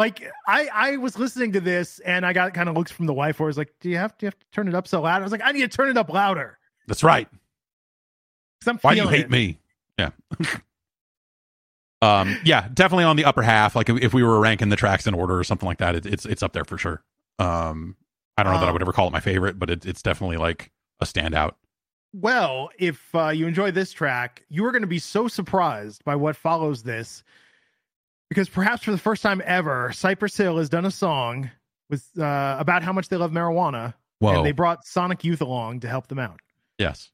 like 0.00 0.20
I 0.48 0.68
I 0.72 0.96
was 0.96 1.16
listening 1.18 1.52
to 1.52 1.60
this 1.60 2.00
and 2.00 2.26
I 2.26 2.32
got 2.32 2.52
kind 2.54 2.68
of 2.68 2.76
looks 2.76 2.90
from 2.90 3.06
the 3.06 3.14
wife 3.14 3.38
where 3.38 3.46
I 3.46 3.50
was 3.50 3.58
like, 3.58 3.72
"Do 3.80 3.88
you 3.88 3.98
have 3.98 4.16
do 4.18 4.26
you 4.26 4.28
have 4.28 4.38
to 4.38 4.46
turn 4.52 4.66
it 4.68 4.74
up 4.74 4.88
so 4.88 5.00
loud?" 5.02 5.20
I 5.20 5.24
was 5.24 5.30
like, 5.32 5.42
"I 5.44 5.52
need 5.52 5.60
to 5.62 5.68
turn 5.68 5.88
it 5.90 5.96
up 5.96 6.08
louder." 6.10 6.58
That's 6.88 7.04
right. 7.04 7.28
I'm 8.66 8.78
Why 8.78 8.94
do 8.94 9.00
you 9.02 9.08
hate 9.08 9.26
it. 9.26 9.30
me? 9.30 9.58
Yeah. 9.98 10.10
um. 12.02 12.38
Yeah. 12.44 12.68
Definitely 12.72 13.04
on 13.04 13.16
the 13.16 13.24
upper 13.24 13.42
half. 13.42 13.76
Like 13.76 13.88
if, 13.88 13.98
if 14.02 14.14
we 14.14 14.22
were 14.22 14.40
ranking 14.40 14.68
the 14.68 14.76
tracks 14.76 15.06
in 15.06 15.14
order 15.14 15.38
or 15.38 15.44
something 15.44 15.66
like 15.66 15.78
that, 15.78 15.94
it, 15.94 16.06
it's 16.06 16.24
it's 16.26 16.42
up 16.42 16.52
there 16.52 16.64
for 16.64 16.78
sure. 16.78 17.02
Um. 17.38 17.96
I 18.38 18.42
don't 18.42 18.52
know 18.54 18.60
that 18.60 18.64
I 18.66 18.68
Um, 18.68 18.72
would 18.74 18.82
ever 18.82 18.92
call 18.92 19.06
it 19.06 19.12
my 19.12 19.20
favorite, 19.20 19.58
but 19.58 19.68
it, 19.68 19.84
it's 19.84 20.00
definitely 20.02 20.38
like 20.38 20.70
a 21.00 21.04
standout. 21.04 21.52
Well, 22.14 22.70
if 22.78 23.14
uh, 23.14 23.28
you 23.28 23.46
enjoy 23.46 23.70
this 23.70 23.92
track, 23.92 24.44
you 24.48 24.64
are 24.64 24.72
going 24.72 24.80
to 24.80 24.88
be 24.88 24.98
so 24.98 25.28
surprised 25.28 26.02
by 26.04 26.16
what 26.16 26.36
follows 26.36 26.82
this, 26.82 27.22
because 28.30 28.48
perhaps 28.48 28.82
for 28.84 28.92
the 28.92 28.98
first 28.98 29.22
time 29.22 29.42
ever, 29.44 29.92
Cypress 29.92 30.34
Hill 30.38 30.56
has 30.56 30.70
done 30.70 30.86
a 30.86 30.90
song 30.90 31.50
with 31.90 32.08
uh, 32.18 32.56
about 32.58 32.82
how 32.82 32.94
much 32.94 33.10
they 33.10 33.16
love 33.18 33.30
marijuana, 33.30 33.92
Whoa. 34.20 34.36
and 34.38 34.46
they 34.46 34.52
brought 34.52 34.86
Sonic 34.86 35.22
Youth 35.22 35.42
along 35.42 35.80
to 35.80 35.88
help 35.88 36.06
them 36.06 36.18
out. 36.18 36.40
yes. 36.78 37.10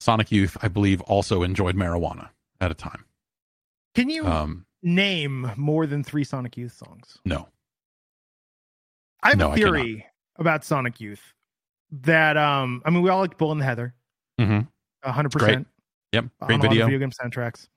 Sonic 0.00 0.32
Youth, 0.32 0.56
I 0.62 0.68
believe, 0.68 1.00
also 1.02 1.42
enjoyed 1.42 1.76
marijuana 1.76 2.30
at 2.60 2.70
a 2.70 2.74
time. 2.74 3.04
Can 3.94 4.08
you 4.08 4.26
Um. 4.26 4.66
name 4.82 5.50
more 5.56 5.86
than 5.86 6.02
three 6.02 6.24
Sonic 6.24 6.56
Youth 6.56 6.72
songs? 6.72 7.18
No. 7.24 7.48
I 9.22 9.30
have 9.30 9.38
No, 9.38 9.52
a 9.52 9.54
theory 9.54 10.06
about 10.36 10.64
Sonic 10.64 11.00
Youth 11.00 11.34
that 11.90 12.36
um, 12.36 12.82
I 12.84 12.90
mean, 12.90 13.02
we 13.02 13.10
all 13.10 13.20
like 13.20 13.36
Bull 13.36 13.52
in 13.52 13.58
the 13.58 13.64
Heather, 13.64 13.94
Mm-hmm. 14.40 14.60
one 15.02 15.14
hundred 15.14 15.32
percent. 15.32 15.66
Yep. 16.12 16.24
Great 16.40 16.50
a 16.50 16.56
lot 16.56 16.64
of 16.64 16.70
video. 16.70 16.86
video 16.86 16.98
game 16.98 17.10
soundtracks. 17.10 17.68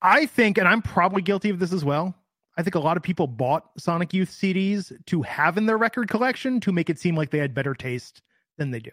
I 0.00 0.26
think, 0.26 0.58
and 0.58 0.66
I'm 0.66 0.82
probably 0.82 1.22
guilty 1.22 1.50
of 1.50 1.58
this 1.58 1.72
as 1.72 1.84
well. 1.84 2.14
I 2.56 2.62
think 2.62 2.74
a 2.74 2.80
lot 2.80 2.96
of 2.96 3.02
people 3.02 3.26
bought 3.26 3.70
Sonic 3.78 4.12
Youth 4.12 4.30
CDs 4.30 4.92
to 5.06 5.22
have 5.22 5.56
in 5.58 5.66
their 5.66 5.78
record 5.78 6.08
collection 6.08 6.60
to 6.60 6.72
make 6.72 6.90
it 6.90 6.98
seem 6.98 7.14
like 7.14 7.30
they 7.30 7.38
had 7.38 7.54
better 7.54 7.74
taste 7.74 8.20
than 8.58 8.70
they 8.70 8.80
do. 8.80 8.90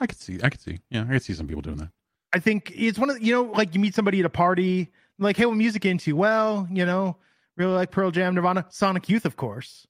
I 0.00 0.06
could 0.06 0.18
see. 0.18 0.38
I 0.42 0.48
could 0.50 0.60
see. 0.60 0.78
Yeah, 0.90 1.02
I 1.02 1.12
could 1.12 1.22
see 1.22 1.32
some 1.34 1.46
people 1.46 1.62
doing 1.62 1.76
that. 1.78 1.90
I 2.36 2.38
think 2.38 2.70
it's 2.76 2.98
one 2.98 3.08
of 3.08 3.22
you 3.22 3.32
know, 3.32 3.44
like 3.44 3.74
you 3.74 3.80
meet 3.80 3.94
somebody 3.94 4.20
at 4.20 4.26
a 4.26 4.30
party, 4.30 4.90
like, 5.18 5.38
hey, 5.38 5.46
what 5.46 5.56
music 5.56 5.86
into? 5.86 6.14
Well, 6.14 6.68
you 6.70 6.84
know, 6.84 7.16
really 7.56 7.72
like 7.72 7.90
Pearl 7.90 8.10
Jam, 8.10 8.34
Nirvana, 8.34 8.66
Sonic 8.68 9.08
Youth, 9.08 9.24
of 9.24 9.36
course. 9.36 9.86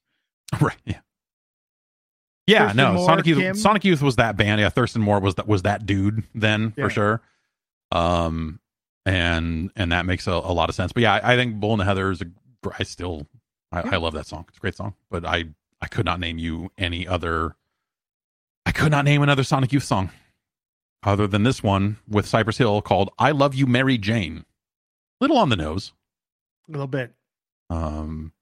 Right. 0.60 0.76
Yeah. 0.84 1.00
Yeah. 2.46 2.58
Thurston 2.66 2.76
no. 2.76 2.92
Moore, 2.92 3.06
Sonic 3.08 3.26
Youth. 3.26 3.38
Kim? 3.38 3.56
Sonic 3.56 3.84
Youth 3.84 4.00
was 4.00 4.14
that 4.16 4.36
band. 4.36 4.60
Yeah. 4.60 4.68
Thurston 4.68 5.02
Moore 5.02 5.18
was 5.18 5.34
that 5.34 5.48
was 5.48 5.62
that 5.62 5.84
dude 5.86 6.22
then 6.36 6.72
Yeah. 6.76 6.84
for 6.84 6.90
sure. 6.90 7.22
Um, 7.90 8.60
and 9.04 9.70
and 9.74 9.90
that 9.90 10.06
makes 10.06 10.28
a, 10.28 10.30
a 10.32 10.52
lot 10.52 10.68
of 10.68 10.76
sense. 10.76 10.92
But 10.92 11.02
yeah, 11.02 11.14
I, 11.14 11.32
I 11.32 11.36
think 11.36 11.56
Bull 11.58 11.72
in 11.72 11.78
the 11.78 11.84
Heather 11.84 12.10
is 12.12 12.22
a. 12.22 12.26
I 12.78 12.84
still, 12.84 13.26
I, 13.72 13.82
Yeah. 13.82 13.94
I 13.94 13.96
love 13.96 14.14
that 14.14 14.26
song. 14.26 14.44
It's 14.48 14.58
a 14.58 14.60
great 14.60 14.76
song. 14.76 14.94
But 15.10 15.24
I 15.24 15.46
I 15.80 15.88
could 15.88 16.04
not 16.06 16.20
name 16.20 16.38
you 16.38 16.70
any 16.78 17.08
other. 17.08 17.56
I 18.64 18.70
could 18.72 18.92
not 18.92 19.04
name 19.04 19.22
another 19.22 19.42
Sonic 19.44 19.72
Youth 19.72 19.84
song, 19.84 20.10
other 21.02 21.26
than 21.26 21.42
this 21.44 21.62
one 21.62 21.98
with 22.08 22.26
Cypress 22.26 22.58
Hill 22.58 22.80
called 22.82 23.10
"I 23.18 23.30
Love 23.32 23.54
You, 23.54 23.66
Mary 23.66 23.98
Jane." 23.98 24.44
Little 25.20 25.38
on 25.38 25.48
the 25.48 25.56
nose. 25.56 25.92
A 26.68 26.72
little 26.72 26.86
bit. 26.86 27.12
Um, 27.70 28.32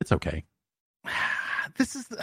it's 0.00 0.12
okay. 0.12 0.44
This 1.76 1.94
is 1.94 2.06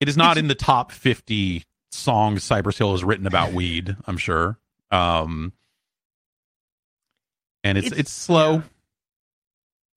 It 0.00 0.08
is 0.08 0.16
not 0.16 0.32
It's- 0.32 0.42
in 0.42 0.48
the 0.48 0.54
top 0.54 0.92
50 0.92 1.64
songs 1.90 2.44
Cypress 2.44 2.78
Hill 2.78 2.92
has 2.92 3.04
written 3.04 3.26
about 3.26 3.52
weed, 3.52 3.96
I'm 4.06 4.18
sure. 4.18 4.58
Um 4.90 5.52
and 7.64 7.78
it's 7.78 7.88
it's, 7.88 7.92
It's- 7.98 8.12
slow. 8.12 8.56
yeah. 8.56 8.62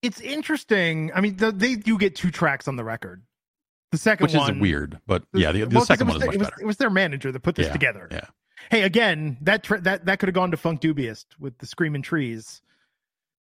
it's 0.02 0.20
interesting. 0.20 1.10
I 1.14 1.20
mean, 1.20 1.36
the, 1.36 1.52
they 1.52 1.74
do 1.76 1.98
get 1.98 2.16
two 2.16 2.30
tracks 2.30 2.66
on 2.68 2.76
the 2.76 2.84
record. 2.84 3.22
The 3.92 3.98
second 3.98 4.24
Which 4.26 4.34
one, 4.34 4.54
is 4.56 4.60
weird, 4.60 5.00
but 5.06 5.24
yeah, 5.32 5.50
the, 5.50 5.60
the 5.62 5.66
Well, 5.66 5.80
'cause 5.80 5.88
second 5.88 6.08
it 6.08 6.12
one 6.12 6.20
is 6.22 6.26
much 6.26 6.34
it 6.34 6.38
was, 6.38 6.48
better. 6.48 6.62
It 6.62 6.66
was 6.66 6.76
their 6.76 6.90
manager 6.90 7.32
that 7.32 7.40
put 7.40 7.56
this 7.56 7.66
Yeah, 7.66 7.72
together. 7.72 8.08
yeah. 8.10 8.26
Hey, 8.70 8.82
again, 8.82 9.36
that 9.40 9.64
tra- 9.64 9.80
that 9.80 10.04
that 10.04 10.18
could 10.20 10.28
have 10.28 10.34
gone 10.34 10.52
to 10.52 10.56
Funkdoobiest 10.56 11.26
with 11.40 11.58
the 11.58 11.66
screaming 11.66 12.02
trees. 12.02 12.62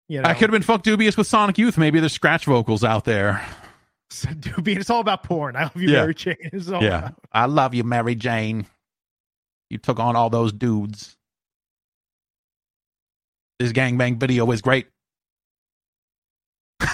You 0.08 0.22
know, 0.22 0.28
I 0.30 0.34
could 0.34 0.50
have 0.50 0.52
been 0.52 0.64
fuck 0.64 0.82
dubious 0.82 1.16
with 1.18 1.28
Sonic 1.28 1.60
Youth. 1.60 1.78
Maybe 1.78 2.00
there's 2.00 2.14
scratch 2.14 2.46
vocals 2.46 2.84
out 2.84 3.06
there. 3.06 3.46
Dubious. 4.40 4.80
It's 4.80 4.90
all 4.90 5.02
about 5.02 5.22
porn. 5.24 5.56
I 5.56 5.64
love 5.64 5.76
you, 5.76 5.90
Yeah. 5.90 6.00
Mary 6.02 6.16
Jane. 6.16 6.36
It's 6.52 6.68
all 6.70 6.82
yeah. 6.82 6.98
about- 6.98 7.16
I 7.32 7.46
love 7.46 7.76
you, 7.76 7.84
Mary 7.84 8.16
Jane. 8.16 8.66
You 9.70 9.78
took 9.78 10.00
on 10.00 10.16
all 10.16 10.32
those 10.32 10.52
dudes. 10.52 11.16
This 13.60 13.72
gangbang 13.72 14.20
video 14.20 14.50
is 14.50 14.62
great. 14.64 14.88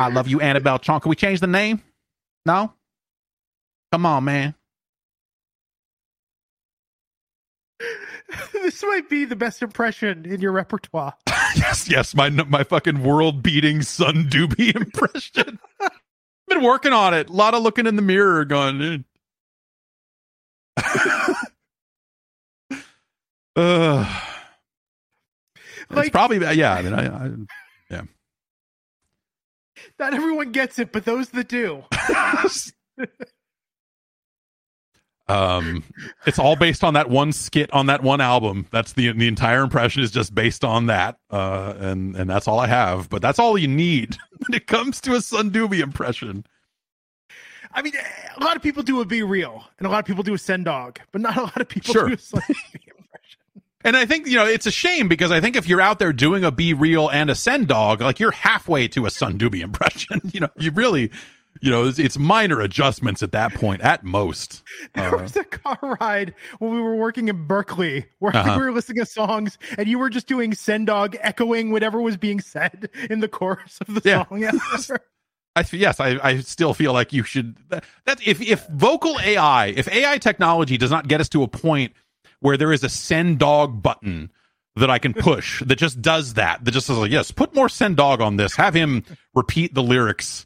I 0.00 0.08
love 0.08 0.28
you, 0.28 0.40
Annabelle 0.40 0.78
Chong. 0.78 1.00
Can 1.00 1.10
we 1.10 1.16
change 1.16 1.40
the 1.40 1.46
name? 1.46 1.82
No? 2.46 2.72
Come 3.92 4.06
on, 4.06 4.24
man. 4.24 4.54
this 8.52 8.82
might 8.82 9.08
be 9.08 9.24
the 9.24 9.36
best 9.36 9.62
impression 9.62 10.24
in 10.24 10.40
your 10.40 10.52
repertoire. 10.52 11.14
yes, 11.56 11.88
yes, 11.88 12.14
my 12.14 12.30
my 12.30 12.64
fucking 12.64 13.02
world 13.02 13.42
beating 13.42 13.82
Son 13.82 14.24
Doobie 14.28 14.74
impression. 14.80 15.58
Been 16.48 16.62
working 16.62 16.92
on 16.92 17.14
it. 17.14 17.28
A 17.28 17.32
lot 17.32 17.54
of 17.54 17.62
looking 17.62 17.86
in 17.86 17.96
the 17.96 18.02
mirror, 18.02 18.44
going. 18.44 19.04
"Eh." 23.56 24.30
Like- 25.96 26.06
it's 26.06 26.12
probably 26.12 26.38
yeah. 26.56 26.74
I 26.74 26.82
mean, 26.82 26.94
I, 26.94 27.04
yeah 27.94 28.02
Not 29.98 30.14
everyone 30.14 30.52
gets 30.52 30.78
it, 30.78 30.92
but 30.92 31.04
those 31.04 31.30
that 31.30 31.48
do. 31.48 31.84
Um, 35.26 35.82
it's 36.26 36.38
all 36.38 36.54
based 36.54 36.84
on 36.84 36.92
that 36.94 37.08
one 37.08 37.32
skit 37.32 37.72
on 37.72 37.86
that 37.86 38.02
one 38.02 38.20
album. 38.20 38.66
That's 38.70 38.92
the 38.92 39.10
the 39.12 39.26
entire 39.26 39.62
impression 39.62 40.02
is 40.02 40.10
just 40.10 40.34
based 40.34 40.64
on 40.64 40.86
that. 40.86 41.16
Uh, 41.30 41.72
and 41.78 42.14
and 42.14 42.28
that's 42.28 42.46
all 42.46 42.58
I 42.58 42.66
have. 42.66 43.08
But 43.08 43.22
that's 43.22 43.38
all 43.38 43.56
you 43.56 43.66
need 43.68 44.18
when 44.46 44.54
it 44.54 44.66
comes 44.66 45.00
to 45.02 45.14
a 45.14 45.22
Son 45.22 45.50
Doobie 45.50 45.80
impression. 45.80 46.44
I 47.72 47.80
mean, 47.80 47.94
a 48.36 48.44
lot 48.44 48.54
of 48.54 48.62
people 48.62 48.82
do 48.82 49.00
a 49.00 49.04
B-Real, 49.06 49.64
and 49.78 49.86
a 49.88 49.90
lot 49.90 49.98
of 50.00 50.04
people 50.04 50.22
do 50.22 50.34
a 50.34 50.38
Sen 50.38 50.62
Dog, 50.62 51.00
but 51.10 51.20
not 51.22 51.36
a 51.38 51.40
lot 51.40 51.60
of 51.60 51.68
people 51.68 51.92
Sure. 51.94 52.08
do 52.08 52.14
a 52.14 52.18
Son 52.18 52.40
Doobie 52.42 52.88
impression. 52.98 53.40
And 53.84 53.96
I 53.96 54.06
think 54.06 54.26
you 54.26 54.36
know 54.36 54.46
it's 54.46 54.66
a 54.66 54.70
shame 54.70 55.08
because 55.08 55.30
I 55.30 55.40
think 55.40 55.56
if 55.56 55.68
you're 55.68 55.80
out 55.80 55.98
there 55.98 56.12
doing 56.12 56.42
a 56.44 56.50
B-Real 56.50 57.08
and 57.10 57.30
a 57.30 57.34
Sen 57.34 57.66
Dog, 57.66 58.00
like 58.00 58.18
you're 58.18 58.30
halfway 58.32 58.88
to 58.88 59.06
a 59.06 59.10
Son 59.10 59.38
Doobie 59.38 59.60
impression. 59.62 60.20
you 60.32 60.40
know, 60.40 60.48
you 60.56 60.70
really, 60.70 61.10
you 61.60 61.70
know, 61.70 61.84
it's, 61.86 61.98
it's 61.98 62.18
minor 62.18 62.60
adjustments 62.60 63.22
at 63.22 63.32
that 63.32 63.52
point 63.54 63.82
at 63.82 64.02
most. 64.04 64.62
There 64.94 65.14
Uh, 65.14 65.22
was 65.22 65.36
a 65.36 65.44
car 65.44 65.98
ride 66.00 66.34
when 66.58 66.72
we 66.72 66.80
were 66.80 66.96
working 66.96 67.28
in 67.28 67.46
Berkeley 67.46 68.06
where 68.20 68.34
Uh-huh. 68.36 68.56
we 68.58 68.64
were 68.64 68.72
listening 68.72 69.04
to 69.04 69.06
songs 69.06 69.58
and 69.76 69.86
you 69.86 69.98
were 69.98 70.08
just 70.10 70.26
doing 70.26 70.54
Sen 70.54 70.84
Dog 70.86 71.16
echoing 71.20 71.70
whatever 71.70 72.00
was 72.00 72.16
being 72.16 72.40
said 72.40 72.88
in 73.10 73.20
the 73.20 73.28
chorus 73.28 73.78
of 73.86 73.94
the 73.94 74.02
Yeah. 74.08 74.24
song. 74.26 74.98
I 75.56 75.64
yes, 75.70 76.00
I, 76.00 76.18
I 76.20 76.40
still 76.40 76.74
feel 76.74 76.92
like 76.92 77.12
you 77.12 77.22
should. 77.22 77.54
That, 77.68 77.84
that 78.06 78.26
if 78.26 78.40
if 78.40 78.66
vocal 78.68 79.20
AI, 79.22 79.66
if 79.66 79.86
AI 79.86 80.18
technology 80.18 80.76
does 80.76 80.90
not 80.90 81.06
get 81.06 81.20
us 81.20 81.28
to 81.28 81.44
a 81.44 81.48
point 81.48 81.92
where 82.44 82.58
there 82.58 82.74
is 82.74 82.84
a 82.84 82.90
Sen 82.90 83.38
Dog 83.38 83.82
button 83.82 84.30
that 84.76 84.90
I 84.90 84.98
can 84.98 85.14
push 85.14 85.62
that 85.66 85.76
just 85.76 86.02
does 86.02 86.34
that, 86.34 86.62
that 86.62 86.72
just 86.72 86.86
says 86.86 86.98
like, 86.98 87.10
yes, 87.10 87.30
put 87.30 87.54
more 87.54 87.70
Sen 87.70 87.94
Dog 87.94 88.20
on 88.20 88.36
this, 88.36 88.54
have 88.56 88.74
him 88.74 89.02
repeat 89.34 89.72
the 89.72 89.82
lyrics 89.82 90.44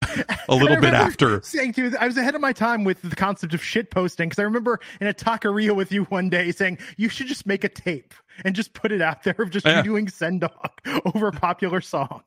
a 0.48 0.54
little 0.54 0.80
bit 0.80 0.94
after. 0.94 1.42
saying 1.42 1.74
to 1.74 1.90
you, 1.90 1.96
I 2.00 2.06
was 2.06 2.16
ahead 2.16 2.34
of 2.34 2.40
my 2.40 2.54
time 2.54 2.82
with 2.84 3.02
the 3.02 3.14
concept 3.14 3.52
of 3.52 3.62
shit 3.62 3.90
posting 3.90 4.30
because 4.30 4.38
I 4.38 4.44
remember 4.44 4.80
in 5.02 5.06
a 5.06 5.12
taqueria 5.12 5.76
with 5.76 5.92
you 5.92 6.04
one 6.04 6.30
day 6.30 6.50
saying 6.50 6.78
you 6.96 7.10
should 7.10 7.26
just 7.26 7.46
make 7.46 7.62
a 7.62 7.68
tape 7.68 8.14
and 8.42 8.54
just 8.54 8.72
put 8.72 8.90
it 8.90 9.02
out 9.02 9.22
there 9.24 9.34
of 9.38 9.50
just 9.50 9.66
Yeah. 9.66 9.82
doing 9.82 10.08
Sen 10.08 10.38
Dog 10.38 10.70
over 11.14 11.30
popular 11.30 11.82
songs. 11.82 12.22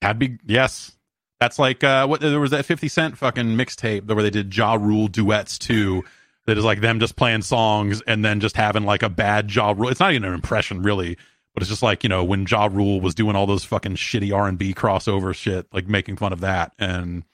That'd 0.00 0.20
be 0.20 0.38
yes. 0.46 0.92
That's 1.40 1.58
like 1.58 1.82
uh 1.82 2.06
what 2.06 2.20
there 2.20 2.38
was 2.38 2.52
that 2.52 2.64
50 2.64 2.86
Cent 2.86 3.18
fucking 3.18 3.56
mixtape 3.56 4.06
where 4.06 4.22
they 4.22 4.30
did 4.30 4.56
Ja 4.56 4.74
Rule 4.74 5.08
duets 5.08 5.58
too. 5.58 6.04
That 6.46 6.56
is 6.58 6.64
like 6.64 6.80
them 6.80 7.00
just 7.00 7.16
playing 7.16 7.42
songs 7.42 8.02
and 8.06 8.24
then 8.24 8.38
just 8.40 8.56
having 8.56 8.84
like 8.84 9.02
a 9.02 9.08
bad 9.08 9.52
Ja 9.52 9.72
Rule. 9.76 9.88
It's 9.88 9.98
not 10.00 10.12
even 10.12 10.24
an 10.24 10.32
impression 10.34 10.80
really, 10.82 11.16
but 11.54 11.62
it's 11.62 11.68
just 11.70 11.82
like 11.82 12.02
you 12.04 12.08
know 12.08 12.22
when 12.22 12.46
Ja 12.46 12.68
Rule 12.70 13.00
was 13.00 13.14
doing 13.16 13.34
all 13.34 13.46
those 13.46 13.64
fucking 13.64 13.96
shitty 13.96 14.32
R 14.36 14.46
and 14.46 14.56
B 14.56 14.72
crossover 14.72 15.34
shit, 15.34 15.66
like 15.72 15.88
making 15.88 16.16
fun 16.16 16.32
of 16.32 16.40
that, 16.40 16.72
and 16.78 17.24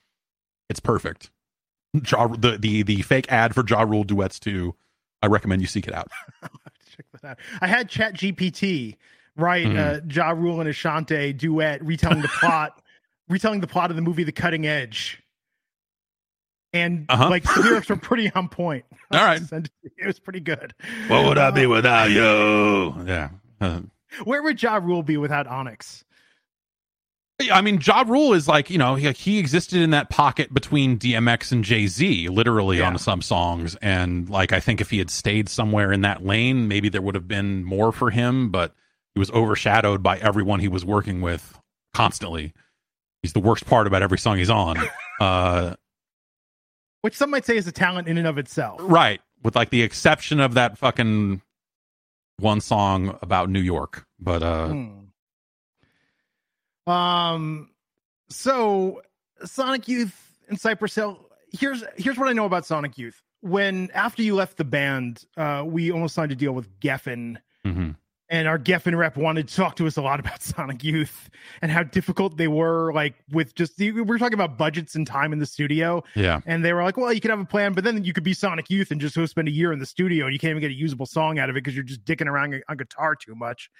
it's 0.70 0.80
perfect. 0.80 1.30
Ja, 2.10 2.26
the 2.28 2.56
the 2.58 2.82
the 2.82 3.02
fake 3.02 3.30
ad 3.30 3.54
for 3.54 3.62
Ja 3.68 3.82
Rule 3.82 4.04
duets 4.04 4.38
too. 4.40 4.74
I 5.22 5.26
recommend 5.26 5.60
you 5.60 5.68
seek 5.68 5.86
it 5.86 5.94
out. 5.94 6.10
Check 6.42 7.06
that 7.20 7.24
out. 7.32 7.38
I 7.60 7.66
had 7.66 7.88
ChatGPT 7.90 8.96
write 9.36 9.66
Mhm. 9.66 9.78
uh, 9.78 10.00
Ja 10.08 10.30
Rule 10.30 10.60
and 10.60 10.68
Ashanti 10.68 11.32
duet 11.34 11.84
retelling 11.84 12.22
the 12.22 12.28
plot, 12.28 12.80
retelling 13.28 13.60
the 13.60 13.66
plot 13.66 13.90
of 13.90 13.96
the 13.96 14.02
movie 14.02 14.24
The 14.24 14.32
Cutting 14.32 14.66
Edge. 14.66 15.21
And 16.72 17.06
Uh-huh. 17.08 17.28
like 17.28 17.42
the 17.44 17.60
lyrics 17.60 17.88
were 17.88 17.96
pretty 17.96 18.30
on 18.32 18.48
point. 18.48 18.84
All 19.12 19.20
right. 19.24 19.42
It. 19.42 19.70
It 19.98 20.06
was 20.06 20.18
pretty 20.18 20.40
good. 20.40 20.74
What 21.08 21.26
would 21.26 21.38
I 21.38 21.50
be 21.50 21.66
without 21.66 22.10
you? 22.10 23.04
Yeah. 23.06 23.28
Uh, 23.60 23.80
Where 24.24 24.42
would 24.42 24.62
Ja 24.62 24.76
Rule 24.76 25.02
be 25.02 25.16
without 25.16 25.46
Onyx? 25.46 26.04
I 27.50 27.60
mean, 27.60 27.80
Ja 27.84 28.04
Rule 28.06 28.34
is 28.34 28.46
like, 28.46 28.70
you 28.70 28.78
know, 28.78 28.94
he, 28.94 29.10
he 29.12 29.38
existed 29.38 29.82
in 29.82 29.90
that 29.90 30.10
pocket 30.10 30.54
between 30.54 30.96
DMX 30.98 31.50
and 31.50 31.64
Jay 31.64 31.88
Z, 31.88 32.28
literally 32.28 32.78
Yeah. 32.78 32.86
on 32.88 32.98
some 32.98 33.20
songs. 33.20 33.74
And 33.82 34.28
like, 34.30 34.52
I 34.52 34.60
think 34.60 34.80
if 34.80 34.90
he 34.90 34.98
had 34.98 35.10
stayed 35.10 35.48
somewhere 35.48 35.92
in 35.92 36.02
that 36.02 36.24
lane, 36.24 36.68
maybe 36.68 36.88
there 36.88 37.02
would 37.02 37.16
have 37.16 37.26
been 37.26 37.64
more 37.64 37.90
for 37.90 38.10
him, 38.10 38.50
but 38.50 38.74
he 39.14 39.18
was 39.18 39.30
overshadowed 39.32 40.02
by 40.02 40.18
everyone 40.18 40.60
he 40.60 40.68
was 40.68 40.84
working 40.84 41.20
with 41.20 41.58
constantly. 41.94 42.52
He's 43.22 43.32
the 43.32 43.40
worst 43.40 43.66
part 43.66 43.86
about 43.86 44.02
every 44.02 44.18
song 44.18 44.38
he's 44.38 44.50
on. 44.50 44.78
Uh, 45.20 45.76
Which 47.02 47.16
some 47.16 47.30
might 47.30 47.44
say 47.44 47.56
is 47.56 47.66
a 47.66 47.72
talent 47.72 48.08
in 48.08 48.16
and 48.18 48.26
of 48.26 48.38
itself. 48.38 48.80
right. 48.82 49.20
With 49.42 49.54
like 49.56 49.70
the 49.70 49.82
exception 49.82 50.38
of 50.40 50.54
that 50.54 50.78
fucking 50.78 51.42
one 52.38 52.60
song 52.60 53.18
about 53.22 53.50
New 53.50 53.60
York. 53.60 54.06
But, 54.20 54.42
uh, 54.42 54.68
Hmm. 54.68 54.98
Um. 56.92 57.70
So, 58.28 59.02
Sonic 59.44 59.88
Youth 59.88 60.38
and 60.48 60.58
Cypress 60.60 60.94
Hill. 60.94 61.28
Here's 61.52 61.84
here's 61.96 62.18
what 62.18 62.28
I 62.28 62.32
know 62.32 62.44
about 62.46 62.64
Sonic 62.66 62.96
Youth. 62.98 63.22
When 63.40 63.90
after 63.92 64.22
you 64.22 64.34
left 64.34 64.56
the 64.56 64.64
band, 64.64 65.24
uh, 65.36 65.64
we 65.66 65.90
almost 65.92 66.14
signed 66.14 66.32
a 66.32 66.36
deal 66.36 66.52
with 66.52 66.68
Geffen, 66.80 67.36
mhm. 67.66 67.96
And 68.32 68.48
our 68.48 68.58
Geffen 68.58 68.96
rep 68.96 69.16
wanted 69.18 69.46
to 69.46 69.54
talk 69.54 69.76
to 69.76 69.86
us 69.86 69.98
a 69.98 70.02
lot 70.02 70.18
about 70.18 70.42
Sonic 70.42 70.82
Youth 70.82 71.28
and 71.60 71.70
how 71.70 71.82
difficult 71.82 72.38
they 72.38 72.48
were. 72.48 72.92
Like 72.94 73.14
with 73.30 73.54
just 73.54 73.76
the, 73.76 73.92
were 73.92 74.18
talking 74.18 74.34
about 74.34 74.56
budgets 74.56 74.94
and 74.94 75.06
time 75.06 75.32
in 75.34 75.38
the 75.38 75.46
studio, 75.46 76.02
yeah. 76.16 76.40
and 76.46 76.64
they 76.64 76.72
were 76.72 76.82
like, 76.82 76.96
"Well, 76.96 77.12
you 77.12 77.20
could 77.20 77.30
have 77.30 77.38
a 77.40 77.44
plan, 77.44 77.74
but 77.74 77.84
then 77.84 78.02
you 78.02 78.12
could 78.12 78.24
be 78.24 78.32
Sonic 78.34 78.70
Youth 78.70 78.90
and 78.90 79.00
just 79.00 79.14
go 79.14 79.26
spend 79.26 79.48
a 79.48 79.52
year 79.52 79.70
in 79.70 79.78
the 79.78 79.86
studio, 79.86 80.24
and 80.24 80.32
you 80.32 80.38
can't 80.40 80.50
even 80.50 80.62
get 80.62 80.70
a 80.70 80.74
usable 80.74 81.06
song 81.06 81.38
out 81.38 81.50
of 81.50 81.56
it 81.56 81.62
because 81.62 81.76
you're 81.76 81.84
just 81.84 82.04
dicking 82.04 82.26
around 82.26 82.60
on 82.68 82.76
guitar 82.78 83.14
too 83.14 83.34
much 83.34 83.70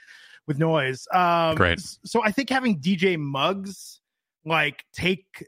with 0.46 0.58
noise." 0.58 1.08
Um, 1.12 1.56
Great. 1.56 1.80
So 2.04 2.22
I 2.22 2.30
think 2.30 2.50
having 2.50 2.78
DJ 2.78 3.18
Muggs 3.18 4.00
like 4.44 4.84
take 4.92 5.46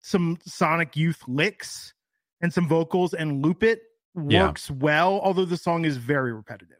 some 0.00 0.38
Sonic 0.46 0.96
Youth 0.96 1.20
licks 1.28 1.92
and 2.40 2.52
some 2.52 2.66
vocals 2.68 3.12
and 3.12 3.44
loop 3.44 3.62
it 3.62 3.80
Yeah. 4.16 4.46
works 4.46 4.70
well, 4.70 5.20
although 5.22 5.44
the 5.44 5.56
song 5.58 5.84
is 5.84 5.96
very 5.98 6.32
repetitive. 6.32 6.78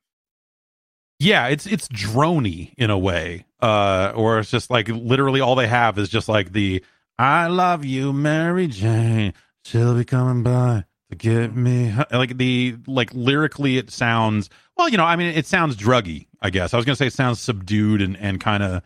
Yeah 1.18 1.46
it's 1.48 1.66
it's 1.66 1.88
drony 1.88 2.72
in 2.76 2.90
a 2.90 2.98
way 2.98 3.44
uh 3.60 4.12
or 4.14 4.38
it's 4.38 4.50
just 4.50 4.70
like 4.70 4.88
literally 4.88 5.40
all 5.40 5.54
they 5.54 5.66
have 5.66 5.98
is 5.98 6.08
just 6.08 6.28
like 6.28 6.52
the 6.52 6.84
i 7.18 7.46
love 7.46 7.84
you 7.84 8.12
mary 8.12 8.66
jane. 8.66 9.32
She'll 9.64 9.96
be 9.96 10.04
coming 10.04 10.42
by 10.42 10.84
to 11.10 11.16
get 11.16 11.54
me 11.56 11.92
like 12.12 12.36
the 12.36 12.76
like 12.86 13.10
lyrically 13.14 13.78
it 13.78 13.90
sounds 13.90 14.50
well 14.76 14.88
you 14.88 14.96
know 14.96 15.04
i 15.04 15.16
mean 15.16 15.34
it 15.34 15.46
sounds 15.46 15.76
druggy 15.76 16.26
i 16.42 16.50
guess. 16.50 16.74
I 16.74 16.76
was 16.76 16.84
gonna 16.86 16.96
say 16.96 17.06
it 17.06 17.12
sounds 17.12 17.40
subdued 17.40 18.02
and 18.02 18.16
and 18.18 18.40
kind 18.40 18.62
of 18.62 18.82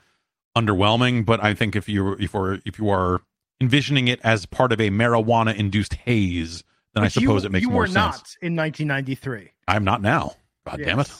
underwhelming 0.56 1.24
but 1.24 1.42
i 1.42 1.54
think 1.54 1.76
if 1.76 1.88
you 1.88 2.12
if 2.14 2.32
you're 2.34 2.58
if 2.64 2.78
you 2.78 2.88
are 2.90 3.20
envisioning 3.60 4.08
it 4.08 4.20
as 4.24 4.46
part 4.46 4.72
of 4.72 4.80
a 4.80 4.90
marijuana 4.90 5.54
induced 5.54 5.94
haze 5.94 6.64
then 6.94 7.02
i 7.02 7.06
Which 7.06 7.16
you- 7.16 7.22
suppose 7.22 7.44
it 7.44 7.52
makes 7.52 7.62
you 7.62 7.70
more 7.70 7.82
were 7.82 7.86
sense. 7.86 7.96
not 7.96 8.36
in 8.42 8.56
1993. 8.56 9.50
i'm 9.68 9.84
not 9.84 10.02
now. 10.02 10.34
God 10.66 10.80
damn 10.82 10.98
it 11.00 11.12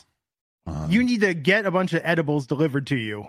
Uh, 0.66 0.86
You 0.90 1.02
need 1.02 1.20
to 1.22 1.34
get 1.34 1.66
a 1.66 1.70
bunch 1.70 1.92
of 1.92 2.02
edibles 2.04 2.46
delivered 2.46 2.86
to 2.88 2.96
you. 2.96 3.26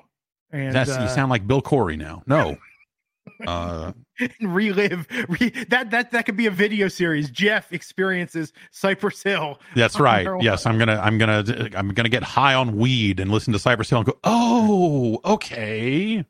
And 0.52 0.74
That's 0.76 0.90
uh, 0.92 1.00
you 1.02 1.08
sound 1.10 1.30
like 1.30 1.48
Bill 1.48 1.62
Corey 1.62 1.98
now. 1.98 2.24
No. 2.28 2.58
Uh, 3.46 3.92
relive 4.42 5.08
re, 5.30 5.50
that 5.70 5.92
that 5.92 6.10
that 6.12 6.26
could 6.26 6.36
be 6.36 6.48
a 6.48 6.52
video 6.52 6.88
series. 6.88 7.30
Jeff 7.30 7.72
experiences 7.72 8.52
Cypress 8.72 9.22
Hill. 9.22 9.60
that's 9.76 10.00
right. 10.00 10.28
Yes, 10.42 10.66
I'm 10.66 10.80
gonna 10.80 11.00
I'm 11.00 11.20
gonna 11.20 11.70
I'm 11.76 11.90
gonna 11.94 12.10
get 12.10 12.24
high 12.24 12.56
on 12.56 12.78
weed 12.78 13.20
and 13.20 13.32
listen 13.32 13.54
to 13.54 13.60
Cypress 13.60 13.92
Hill 13.92 14.00
and 14.00 14.08
go, 14.08 14.18
oh, 14.24 15.20
okay, 15.24 16.26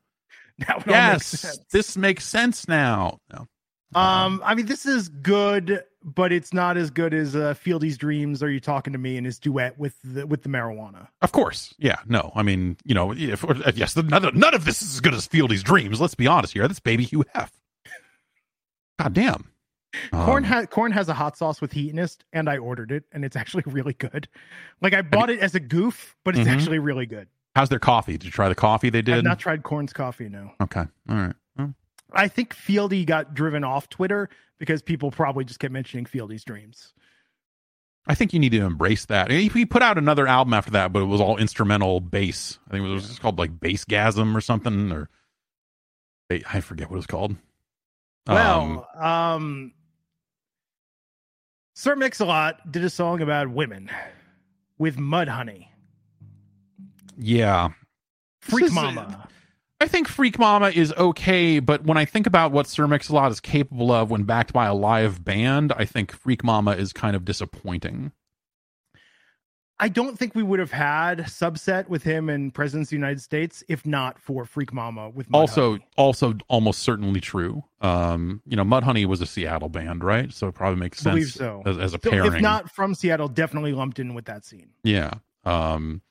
That 0.59 0.77
would 0.79 0.87
all 0.93 0.93
make 0.93 1.13
yes, 1.13 1.25
sense. 1.27 1.59
this 1.71 1.95
makes 1.95 2.25
sense 2.25 2.67
now. 2.67 3.19
No. 3.31 3.47
Um, 3.93 4.41
I 4.45 4.55
mean, 4.55 4.67
this 4.67 4.85
is 4.85 5.09
good, 5.09 5.83
but 6.03 6.31
it's 6.31 6.53
not 6.53 6.77
as 6.77 6.89
good 6.89 7.13
as 7.13 7.35
uh, 7.35 7.53
Fieldy's 7.53 7.97
Dreams. 7.97 8.41
Are 8.41 8.49
you 8.49 8.59
talking 8.61 8.93
to 8.93 8.99
me? 8.99 9.17
And 9.17 9.25
his 9.25 9.37
duet 9.37 9.77
with 9.77 9.95
the 10.03 10.25
with 10.25 10.43
the 10.43 10.49
marijuana. 10.49 11.07
of 11.21 11.31
course, 11.33 11.73
yeah, 11.77 11.97
no. 12.07 12.31
I 12.35 12.41
mean, 12.43 12.77
you 12.85 12.95
know, 12.95 13.11
if, 13.11 13.43
if- 13.43 13.77
yes, 13.77 13.95
none 13.97 14.23
of, 14.25 14.33
none 14.35 14.53
of 14.53 14.63
this 14.65 14.81
is 14.81 14.93
as 14.95 14.99
good 15.01 15.13
as 15.13 15.27
Fieldy's 15.27 15.63
Dreams. 15.63 15.99
Let's 15.99 16.15
be 16.15 16.27
honest 16.27 16.53
here. 16.53 16.67
That's 16.67 16.79
Baby 16.79 17.03
Hugh 17.03 17.25
Hef. 17.33 17.51
God 18.99 19.13
damn. 19.13 19.47
Korn 20.13 20.43
Um, 20.45 20.49
has 20.49 20.67
Korn 20.67 20.91
has 20.93 21.09
a 21.09 21.13
hot 21.13 21.35
sauce 21.37 21.59
with 21.59 21.73
heatonist, 21.73 22.19
and 22.31 22.47
I 22.49 22.57
ordered 22.59 22.91
it, 22.93 23.03
and 23.11 23.25
it's 23.25 23.35
actually 23.35 23.63
really 23.67 23.93
good. 23.93 24.27
Like 24.79 24.93
I 24.93 25.01
bought 25.01 25.29
it 25.29 25.39
as 25.39 25.53
a 25.55 25.59
goof, 25.59 26.15
but 26.23 26.37
it's 26.37 26.47
Mhm. 26.47 26.53
actually 26.53 26.79
really 26.79 27.05
good. 27.05 27.27
how's 27.57 27.67
their 27.67 27.79
coffee? 27.79 28.13
Did 28.13 28.23
you 28.23 28.31
try 28.31 28.47
the 28.47 28.55
coffee 28.55 28.89
they 28.89 28.99
I've 28.99 29.05
did? 29.05 29.23
not 29.25 29.37
tried 29.37 29.63
Korn's 29.63 29.91
coffee. 29.91 30.29
No, 30.29 30.51
okay, 30.61 30.85
all 31.09 31.15
right. 31.17 31.33
I 32.13 32.27
think 32.27 32.55
Fieldy 32.55 33.05
got 33.05 33.33
driven 33.33 33.63
off 33.63 33.89
Twitter 33.89 34.29
because 34.59 34.81
people 34.81 35.11
probably 35.11 35.45
just 35.45 35.59
kept 35.59 35.73
mentioning 35.73 36.05
Fieldy's 36.05 36.43
Dreams. 36.43 36.93
I 38.07 38.15
think 38.15 38.33
you 38.33 38.39
need 38.39 38.51
to 38.53 38.61
embrace 38.61 39.05
that. 39.05 39.29
He, 39.29 39.47
he 39.47 39.65
put 39.65 39.83
out 39.83 39.97
another 39.97 40.27
album 40.27 40.53
after 40.53 40.71
that, 40.71 40.91
but 40.91 41.01
it 41.03 41.05
was 41.05 41.21
all 41.21 41.37
instrumental 41.37 41.99
bass. 41.99 42.57
I 42.67 42.71
think 42.71 42.85
it 42.85 42.89
was 42.89 43.07
just 43.07 43.21
called 43.21 43.37
like 43.37 43.59
Bassgasm 43.59 44.35
or 44.35 44.41
something, 44.41 44.91
or 44.91 45.09
I 46.49 46.61
forget 46.61 46.89
what 46.89 46.95
it 46.95 46.99
was 46.99 47.05
called. 47.07 47.35
Um, 48.27 48.35
Well, 48.35 48.87
um, 48.99 49.73
Sir 51.75 51.95
Mix-a-Lot 51.95 52.71
did 52.71 52.83
a 52.83 52.89
song 52.89 53.21
about 53.21 53.49
women 53.49 53.89
with 54.77 54.97
Mudhoney, 54.97 55.67
yeah, 57.17 57.69
Freak 58.41 58.71
Mama. 58.71 59.27
I 59.81 59.87
think 59.87 60.07
Freak 60.07 60.37
Mama 60.37 60.69
is 60.69 60.93
okay, 60.93 61.57
but 61.57 61.83
when 61.85 61.97
I 61.97 62.05
think 62.05 62.27
about 62.27 62.51
what 62.51 62.67
Sir 62.67 62.87
Mix-a-Lot 62.87 63.31
is 63.31 63.39
capable 63.39 63.91
of 63.91 64.11
when 64.11 64.23
backed 64.23 64.53
by 64.53 64.67
a 64.67 64.75
live 64.75 65.25
band, 65.25 65.73
I 65.75 65.85
think 65.85 66.11
Freak 66.11 66.43
Mama 66.43 66.73
is 66.73 66.93
kind 66.93 67.15
of 67.15 67.25
disappointing. 67.25 68.11
I 69.79 69.89
don't 69.89 70.19
think 70.19 70.35
we 70.35 70.43
would 70.43 70.59
have 70.59 70.69
had 70.69 71.21
subset 71.21 71.89
with 71.89 72.03
him 72.03 72.29
and 72.29 72.53
Presidents 72.53 72.89
of 72.89 72.91
the 72.91 72.97
United 72.97 73.21
States 73.21 73.63
if 73.67 73.83
not 73.83 74.19
for 74.19 74.45
Freak 74.45 74.71
Mama 74.71 75.09
with 75.09 75.27
Mudhoney. 75.29 75.35
also 75.39 75.79
also 75.97 76.35
almost 76.47 76.83
certainly 76.83 77.19
true. 77.19 77.63
Um, 77.81 78.43
you 78.45 78.55
know, 78.55 78.63
Mudhoney 78.63 79.07
was 79.07 79.21
a 79.21 79.25
Seattle 79.25 79.69
band, 79.69 80.03
right? 80.03 80.31
So 80.31 80.47
it 80.47 80.53
probably 80.53 80.79
makes 80.79 80.99
sense 80.99 81.33
so. 81.33 81.63
as, 81.65 81.79
as 81.79 81.95
a 81.95 81.99
So 82.03 82.11
pairing. 82.11 82.35
if 82.35 82.39
not 82.39 82.69
from 82.69 82.93
Seattle, 82.93 83.27
definitely 83.29 83.73
lumped 83.73 83.97
in 83.97 84.13
with 84.13 84.25
that 84.25 84.45
scene. 84.45 84.69
Yeah. 84.83 85.15
Um 85.43 86.03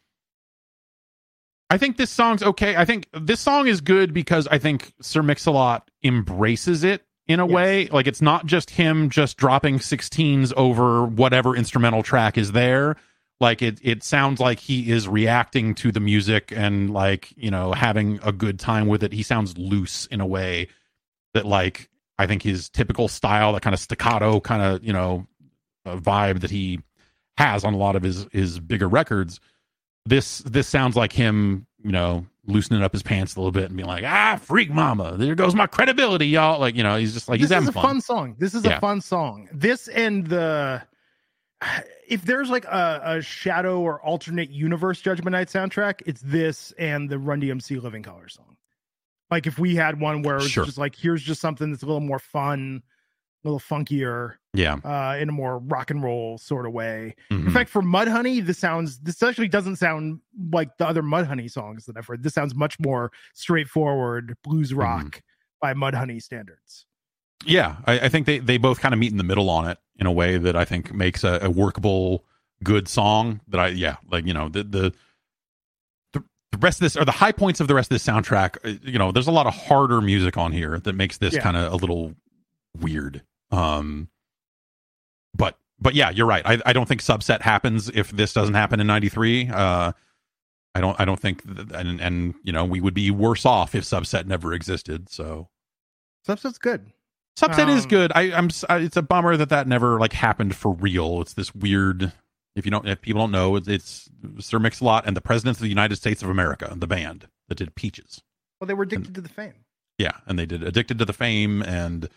I 1.71 1.79
think 1.79 1.97
this 1.97 2.11
song's 2.11 2.43
okay. 2.43 2.77
I 2.77 2.85
think 2.85 3.07
this 3.13 3.41
song 3.41 3.69
is 3.69 3.81
good 3.81 4.13
because 4.13 4.49
I 4.49 4.59
think 4.59 4.93
Sir 5.01 5.23
Mix-a-Lot 5.23 5.89
embraces 6.03 6.83
it 6.85 7.05
in 7.29 7.39
a 7.39 7.47
Yes. 7.47 7.55
way. 7.55 7.87
Like 7.89 8.07
it's 8.09 8.21
not 8.21 8.47
just 8.47 8.71
him 8.71 9.09
just 9.09 9.37
dropping 9.37 9.79
16s 9.79 10.53
over 10.57 11.05
whatever 11.05 11.55
instrumental 11.55 12.03
track 12.03 12.37
is 12.37 12.53
there. 12.53 12.97
Like 13.39 13.63
it 13.63 13.79
it 13.83 14.03
sounds 14.03 14.41
like 14.41 14.59
he 14.59 14.91
is 14.91 15.07
reacting 15.09 15.75
to 15.77 15.93
the 15.93 16.01
music 16.01 16.53
and 16.55 16.91
like, 16.93 17.33
you 17.37 17.51
know, 17.51 17.73
having 17.73 18.19
a 18.23 18.33
good 18.33 18.59
time 18.59 18.87
with 18.89 19.03
it. 19.05 19.13
He 19.13 19.23
sounds 19.23 19.57
loose 19.57 20.07
in 20.07 20.21
a 20.21 20.27
way 20.27 20.69
that 21.35 21.47
like 21.47 21.89
I 22.19 22.27
think 22.27 22.43
his 22.43 22.69
typical 22.69 23.07
style, 23.09 23.53
that 23.55 23.63
kind 23.63 23.73
of 23.75 23.81
staccato 23.81 24.41
kind 24.41 24.61
of, 24.61 24.85
you 24.85 24.93
know, 24.93 25.27
uh, 25.87 25.97
vibe 25.97 26.41
that 26.41 26.51
he 26.51 26.81
has 27.39 27.65
on 27.65 27.73
a 27.75 27.79
lot 27.79 27.97
of 27.97 28.03
his 28.03 28.27
his 28.33 28.59
bigger 28.59 28.89
records. 28.89 29.41
This 30.07 30.39
this 30.39 30.67
sounds 30.69 30.97
like 30.97 31.13
him, 31.13 31.67
you 31.83 31.93
know, 31.93 32.27
loosening 32.47 32.83
up 32.83 32.93
his 32.93 33.03
pants 33.03 33.37
a 33.37 33.39
little 33.41 33.53
bit 33.53 33.65
and 33.65 33.77
being 33.77 33.87
like, 33.87 34.05
ah, 34.05 34.39
freak 34.43 34.71
mama, 34.71 35.17
there 35.17 35.35
goes 35.35 35.55
my 35.55 35.67
credibility, 35.67 36.27
y'all. 36.29 36.59
Like, 36.59 36.75
you 36.75 36.83
know, 36.83 36.97
he's 36.97 37.13
just 37.13 37.29
like 37.29 37.39
he's 37.39 37.49
this 37.51 37.55
having 37.55 37.65
is 37.69 37.71
a 37.71 37.73
fun. 37.73 37.83
fun 37.85 38.01
song. 38.01 38.37
This 38.39 38.55
is 38.55 38.65
Yeah. 38.65 38.79
a 38.79 38.81
fun 38.81 39.01
song. 39.01 39.49
This 39.53 39.89
and 39.89 40.27
the 40.27 40.83
if 42.09 42.23
there's 42.23 42.49
like 42.49 42.65
a, 42.65 43.01
a 43.05 43.23
shadow 43.23 43.81
or 43.81 44.01
alternate 44.01 44.49
universe 44.51 45.01
Judgment 45.01 45.33
Night 45.33 45.49
soundtrack, 45.49 46.03
it's 46.07 46.23
this 46.23 46.73
and 46.79 47.09
the 47.11 47.19
Run 47.19 47.41
DMC 47.41 47.81
Living 47.83 48.03
Colour 48.03 48.29
song. 48.29 48.57
Like 49.31 49.47
if 49.47 49.59
we 49.59 49.77
had 49.77 50.01
one 50.01 50.23
where 50.23 50.37
it's 50.39 50.49
Sure. 50.49 50.65
just 50.65 50.79
like 50.79 50.97
here's 50.97 51.23
just 51.23 51.41
something 51.43 51.71
that's 51.71 51.83
a 51.83 51.87
little 51.87 52.01
more 52.01 52.19
fun, 52.19 52.83
a 53.45 53.49
little 53.49 53.61
funkier, 53.61 54.37
Yeah. 54.53 54.75
uh, 54.85 55.17
in 55.21 55.29
a 55.29 55.33
more 55.33 55.59
rock 55.59 55.91
and 55.91 56.03
roll 56.03 56.37
sort 56.39 56.67
of 56.67 56.73
way. 56.73 57.15
In 57.31 57.45
Mhm. 57.45 57.53
fact, 57.53 57.71
for 57.71 57.83
Mudhoney, 57.83 58.45
this 58.45 58.59
sounds 58.59 58.99
this 58.99 59.23
actually 59.23 59.47
doesn't 59.49 59.77
sound 59.77 60.21
like 60.53 60.77
the 60.79 60.87
other 60.89 61.03
Mudhoney 61.03 61.49
songs 61.51 61.87
that 61.87 61.97
I've 61.97 62.07
heard. 62.07 62.23
This 62.25 62.35
sounds 62.35 62.55
much 62.55 62.79
more 62.81 63.13
straightforward 63.33 64.37
blues 64.43 64.71
Mm-hmm. 64.71 64.81
rock 64.81 65.23
by 65.61 65.75
Mudhoney 65.75 66.21
standards. 66.21 66.87
Yeah, 67.47 67.77
I, 67.87 68.01
I 68.01 68.09
think 68.09 68.27
they, 68.27 68.39
they 68.39 68.59
both 68.59 68.81
kind 68.81 68.93
of 68.93 68.99
meet 68.99 69.13
in 69.13 69.19
the 69.19 69.25
middle 69.25 69.49
on 69.49 69.69
it 69.69 69.79
in 69.99 70.07
a 70.07 70.13
way 70.13 70.37
that 70.37 70.57
I 70.57 70.65
think 70.65 70.93
makes 70.93 71.25
a, 71.25 71.39
a 71.43 71.49
workable, 71.51 72.25
good 72.65 72.89
song. 72.89 73.41
That 73.49 73.61
I 73.61 73.69
yeah, 73.69 73.97
like 74.11 74.27
you 74.27 74.35
know 74.35 74.49
the 74.49 74.63
the 74.65 74.93
the, 76.13 76.25
the 76.53 76.59
rest 76.59 76.81
of 76.81 76.85
this 76.85 76.97
or 76.97 77.05
the 77.05 77.13
high 77.13 77.33
points 77.33 77.61
of 77.61 77.69
the 77.69 77.75
rest 77.75 77.91
of 77.91 77.95
this 77.95 78.05
soundtrack. 78.07 78.57
uh, 78.65 78.79
You 78.83 78.99
know, 78.99 79.13
there's 79.13 79.29
a 79.29 79.33
lot 79.33 79.47
of 79.47 79.55
harder 79.55 80.01
music 80.01 80.37
on 80.37 80.53
here 80.53 80.81
that 80.81 80.95
makes 80.95 81.19
this 81.19 81.35
Yeah. 81.35 81.41
kind 81.41 81.57
of 81.57 81.73
a 81.73 81.77
little 81.77 82.15
weird. 82.79 83.23
Um, 83.53 84.09
but 85.35 85.57
but 85.79 85.95
yeah, 85.95 86.11
you're 86.11 86.27
right. 86.27 86.43
I 86.45 86.61
I 86.67 86.73
don't 86.73 86.87
think 86.87 87.01
subset 87.03 87.41
happens 87.43 87.89
if 87.89 88.11
this 88.11 88.33
doesn't 88.33 88.55
happen 88.55 88.81
in 88.81 88.87
'93. 88.87 89.49
Uh, 89.49 89.93
I 90.75 90.81
don't 90.81 90.99
I 91.01 91.05
don't 91.05 91.19
think 91.19 91.43
th- 91.45 91.69
and 91.75 92.01
and 92.01 92.35
you 92.45 92.53
know 92.53 92.65
we 92.65 92.81
would 92.81 92.95
be 92.95 93.11
worse 93.11 93.45
off 93.47 93.75
if 93.75 93.85
subset 93.85 94.27
never 94.27 94.53
existed. 94.53 95.09
So. 95.09 95.49
Subset's 96.29 96.59
good. 96.59 96.93
Subset 97.39 97.69
is 97.75 97.85
Um, 97.85 97.89
good. 97.89 98.13
I, 98.15 98.33
I'm. 98.33 98.47
s- 98.47 98.65
I- 98.69 98.79
It's 98.81 98.97
a 98.99 99.03
bummer 99.03 99.37
that 99.39 99.49
that 99.49 99.67
never 99.67 99.99
like 99.99 100.13
happened 100.13 100.55
for 100.55 100.75
real. 100.75 101.23
It's 101.23 101.33
this 101.35 101.55
weird. 101.55 102.13
If 102.57 102.65
you 102.67 102.71
don't, 102.71 102.87
if 102.87 103.01
people 103.01 103.23
don't 103.23 103.31
know, 103.31 103.57
it's, 103.57 103.69
it's 103.69 104.11
Sir 104.41 104.59
Mix-a-Lot 104.59 105.07
and 105.07 105.17
the 105.17 105.21
Presidents 105.23 105.59
of 105.61 105.63
the 105.63 105.69
United 105.71 105.97
States 105.97 106.23
of 106.23 106.29
America, 106.29 106.75
the 106.77 106.87
band 106.89 107.29
that 107.49 107.55
did 107.55 107.75
Peaches. 107.75 108.21
Well, 108.61 108.67
they 108.67 108.75
were 108.75 108.83
addicted 108.83 109.15
to 109.15 109.21
the 109.23 109.29
fame. 109.31 109.55
Yeah, 109.99 110.13
and 110.27 110.39
they 110.39 110.45
did 110.47 110.63
Addicted 110.63 110.99
to 110.99 111.05
the 111.05 111.13
Fame 111.15 111.63
and 111.63 112.09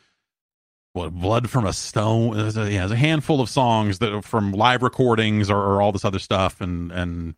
what 0.94 1.11
Blood 1.11 1.49
from 1.49 1.65
a 1.65 1.74
Stone. 1.74 2.38
There's 2.38 2.56
a, 2.57 2.72
yeah, 2.72 2.80
there's 2.80 2.91
a 2.91 2.95
handful 2.95 3.41
of 3.41 3.49
songs 3.49 3.99
that 3.99 4.14
are 4.14 4.22
from 4.22 4.52
live 4.52 4.82
recordings 4.84 5.49
or, 5.49 5.57
or 5.57 5.82
all 5.82 5.91
this 5.91 6.06
other 6.06 6.20
stuff, 6.20 6.61
and 6.61 6.91
and 6.91 7.36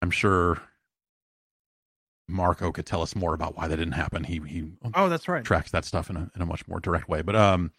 I'm 0.00 0.10
sure 0.10 0.60
Marco 2.28 2.70
could 2.72 2.86
tell 2.86 3.02
us 3.02 3.16
more 3.16 3.34
about 3.34 3.56
why 3.56 3.68
that 3.68 3.76
didn't 3.76 3.92
happen. 3.92 4.24
He 4.24 4.38
he 4.46 4.70
Oh, 4.94 5.08
that's 5.08 5.28
right. 5.28 5.44
tracks 5.44 5.70
that 5.72 5.84
stuff 5.84 6.10
in 6.10 6.16
a 6.16 6.30
in 6.36 6.42
a 6.42 6.46
much 6.46 6.66
more 6.68 6.78
direct 6.80 7.08
way. 7.08 7.22
But 7.22 7.34
um, 7.36 7.72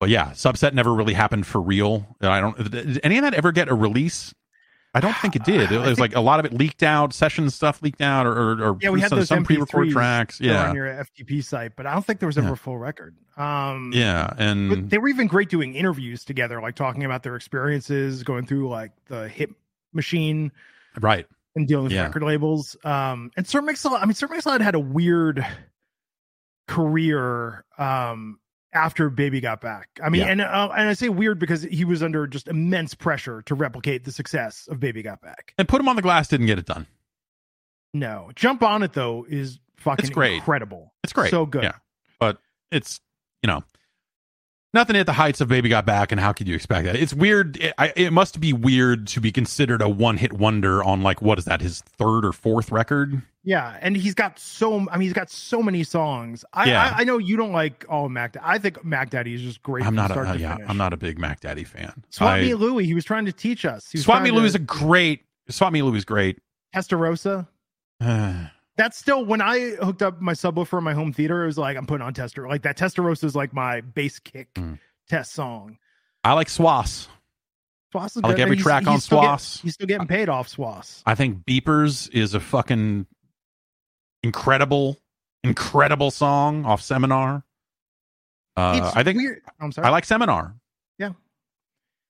but 0.00 0.08
yeah, 0.08 0.30
subset 0.30 0.74
never 0.74 0.94
really 0.94 1.14
happened 1.14 1.46
for 1.46 1.60
real. 1.60 2.16
I 2.20 2.40
don't. 2.40 2.70
Did 2.70 3.00
any 3.04 3.18
of 3.18 3.22
that 3.22 3.34
ever 3.34 3.50
get 3.52 3.68
a 3.68 3.74
release? 3.74 4.32
I 4.94 5.00
don't 5.00 5.16
think 5.16 5.36
it 5.36 5.44
did. 5.44 5.70
It 5.70 5.78
was 5.86 5.98
like 6.00 6.14
a 6.14 6.20
lot 6.20 6.40
of 6.40 6.46
it 6.46 6.52
leaked 6.52 6.82
out, 6.82 7.12
session 7.12 7.50
stuff 7.50 7.82
leaked 7.82 8.00
out, 8.00 8.26
or 8.26 8.32
or, 8.32 8.62
or 8.70 8.78
Yeah, 8.80 8.90
we 8.90 9.00
had 9.00 9.10
some, 9.10 9.18
those 9.18 9.28
some 9.28 9.44
pre-record 9.44 9.90
tracks. 9.90 10.40
Yeah, 10.40 10.68
on 10.68 10.74
your 10.74 10.86
FTP 10.86 11.44
site, 11.44 11.76
but 11.76 11.86
I 11.86 11.92
don't 11.92 12.04
think 12.04 12.20
there 12.20 12.26
was 12.26 12.38
ever 12.38 12.48
Yeah. 12.48 12.52
a 12.54 12.56
full 12.56 12.78
record. 12.78 13.16
Um, 13.36 13.92
yeah, 13.94 14.32
and 14.38 14.90
they 14.90 14.98
were 14.98 15.08
even 15.08 15.26
great 15.26 15.48
doing 15.48 15.74
interviews 15.74 16.24
together, 16.24 16.60
like 16.60 16.74
talking 16.74 17.04
about 17.04 17.22
their 17.22 17.36
experiences, 17.36 18.22
going 18.22 18.46
through 18.46 18.68
like 18.68 18.92
the 19.06 19.28
hit 19.28 19.50
machine 19.92 20.50
right. 21.00 21.26
and 21.54 21.68
dealing 21.68 21.84
with 21.84 21.92
Yeah. 21.92 22.04
record 22.04 22.22
labels. 22.24 22.76
Um, 22.84 23.30
and 23.36 23.46
Sir 23.46 23.62
Mix-a-Lot, 23.62 24.02
I 24.02 24.06
mean, 24.06 24.14
Sir 24.14 24.26
Mix-a-Lot 24.28 24.60
had 24.60 24.74
a 24.74 24.80
weird 24.80 25.46
career 26.66 27.64
um, 27.78 28.38
after 28.72 29.08
Baby 29.10 29.40
got 29.40 29.60
back. 29.60 29.88
I 30.02 30.08
mean, 30.10 30.22
Yeah. 30.22 30.28
and 30.28 30.40
uh, 30.42 30.68
and 30.76 30.88
I 30.88 30.92
say 30.92 31.08
weird 31.08 31.38
because 31.38 31.62
he 31.62 31.84
was 31.84 32.02
under 32.02 32.26
just 32.26 32.48
immense 32.48 32.94
pressure 32.94 33.42
to 33.42 33.54
replicate 33.54 34.04
the 34.04 34.12
success 34.12 34.68
of 34.70 34.78
Baby 34.80 35.02
Got 35.02 35.20
Back. 35.22 35.54
And 35.58 35.66
put 35.68 35.80
him 35.80 35.88
on 35.88 35.96
the 35.96 36.02
glass 36.02 36.28
didn't 36.28 36.46
get 36.46 36.58
it 36.58 36.66
done. 36.66 36.86
No, 37.94 38.30
Jump 38.34 38.62
on 38.62 38.82
It 38.82 38.92
though 38.92 39.26
is 39.28 39.58
fucking 39.78 40.04
It's 40.06 40.14
great. 40.14 40.34
incredible. 40.34 40.92
It's 41.02 41.12
great. 41.12 41.30
so 41.30 41.46
good. 41.46 41.62
Yeah, 41.62 41.76
but 42.20 42.38
it's 42.70 43.00
you 43.42 43.46
know 43.46 43.62
nothing 44.74 44.96
at 44.96 45.06
the 45.06 45.12
heights 45.12 45.40
of 45.40 45.48
Baby 45.48 45.68
Got 45.68 45.86
Back, 45.86 46.12
and 46.12 46.20
how 46.20 46.32
could 46.32 46.48
you 46.48 46.54
expect 46.54 46.84
that? 46.86 46.96
It's 46.96 47.14
weird. 47.14 47.56
It, 47.58 47.74
I, 47.78 47.92
it 47.96 48.12
must 48.12 48.40
be 48.40 48.52
weird 48.52 49.06
to 49.08 49.20
be 49.20 49.32
considered 49.32 49.82
a 49.82 49.88
one-hit 49.88 50.32
wonder 50.32 50.82
on 50.82 51.02
like 51.02 51.22
what 51.22 51.38
is 51.38 51.44
that? 51.46 51.60
His 51.60 51.80
third 51.80 52.24
or 52.24 52.32
fourth 52.32 52.70
record? 52.70 53.22
Yeah, 53.44 53.78
and 53.80 53.96
he's 53.96 54.14
got 54.14 54.38
so 54.38 54.86
I 54.90 54.98
mean 54.98 55.02
he's 55.02 55.12
got 55.12 55.30
so 55.30 55.62
many 55.62 55.82
songs. 55.84 56.44
I 56.52 56.68
Yeah. 56.68 56.92
I, 56.96 57.00
I 57.00 57.04
know 57.04 57.18
you 57.18 57.36
don't 57.36 57.52
like 57.52 57.84
all 57.88 58.08
Mac. 58.08 58.36
I 58.42 58.58
think 58.58 58.84
Mack 58.84 59.10
Daddy 59.10 59.34
is 59.34 59.40
just 59.40 59.62
great. 59.62 59.86
I'm 59.86 59.94
not. 59.94 60.10
start 60.10 60.28
A, 60.28 60.38
yeah, 60.38 60.54
finish. 60.56 60.68
I'm 60.70 60.76
not 60.76 60.92
a 60.92 60.96
big 60.96 61.18
Mack 61.18 61.40
Daddy 61.40 61.64
fan. 61.64 61.92
Swap 62.10 62.30
I- 62.30 62.40
Me 62.40 62.54
Louie. 62.54 62.84
He 62.84 62.94
was 62.94 63.04
trying 63.04 63.24
to 63.26 63.32
teach 63.32 63.64
us. 63.64 63.86
Swap 63.96 64.22
Meet 64.22 64.32
Louie 64.34 64.46
is 64.46 64.54
a 64.54 64.58
great. 64.58 65.22
Swap 65.48 65.72
Meet 65.72 65.82
Louie 65.82 65.98
is 65.98 66.04
great. 66.04 66.38
Testarossa. 66.74 67.48
That's 68.78 68.96
still 68.96 69.24
when 69.24 69.42
I 69.42 69.70
hooked 69.72 70.00
up 70.02 70.20
my 70.20 70.32
subwoofer 70.32 70.78
in 70.78 70.84
my 70.84 70.94
home 70.94 71.12
theater. 71.12 71.42
It 71.42 71.46
was 71.46 71.58
like 71.58 71.76
I'm 71.76 71.84
putting 71.86 72.06
on 72.06 72.14
Tester. 72.14 72.48
Like 72.48 72.62
that 72.62 72.78
Testarossa 72.78 73.24
is 73.24 73.34
like 73.36 73.52
my 73.52 73.80
bass 73.82 74.18
kick 74.20 74.54
Mm. 74.54 74.78
test 75.08 75.32
song. 75.32 75.76
I 76.24 76.32
like 76.32 76.46
Swass. 76.48 77.08
Swass 77.94 78.06
is 78.06 78.12
good. 78.22 78.24
I 78.24 78.28
like 78.28 78.38
every 78.38 78.56
he's- 78.56 78.64
track 78.64 78.82
he's 78.84 78.88
on 78.88 79.00
still 79.00 79.20
get- 79.20 79.28
Swass. 79.30 79.60
he's 79.62 79.74
still 79.74 79.86
getting 79.86 80.06
paid 80.06 80.28
off 80.28 80.48
Swass. 80.48 81.02
I 81.04 81.14
think 81.14 81.44
Beepers 81.44 82.08
is 82.14 82.34
a 82.34 82.40
fucking 82.40 83.06
incredible, 84.22 84.98
incredible 85.44 86.10
song 86.10 86.64
off 86.64 86.80
Seminar. 86.82 87.44
Uh, 88.56 88.92
I 88.94 89.02
think 89.04 89.18
weird. 89.18 89.42
I'm 89.60 89.70
sorry. 89.72 89.86
I 89.86 89.90
like 89.90 90.04
Seminar. 90.04 90.54
Yeah. 90.98 91.10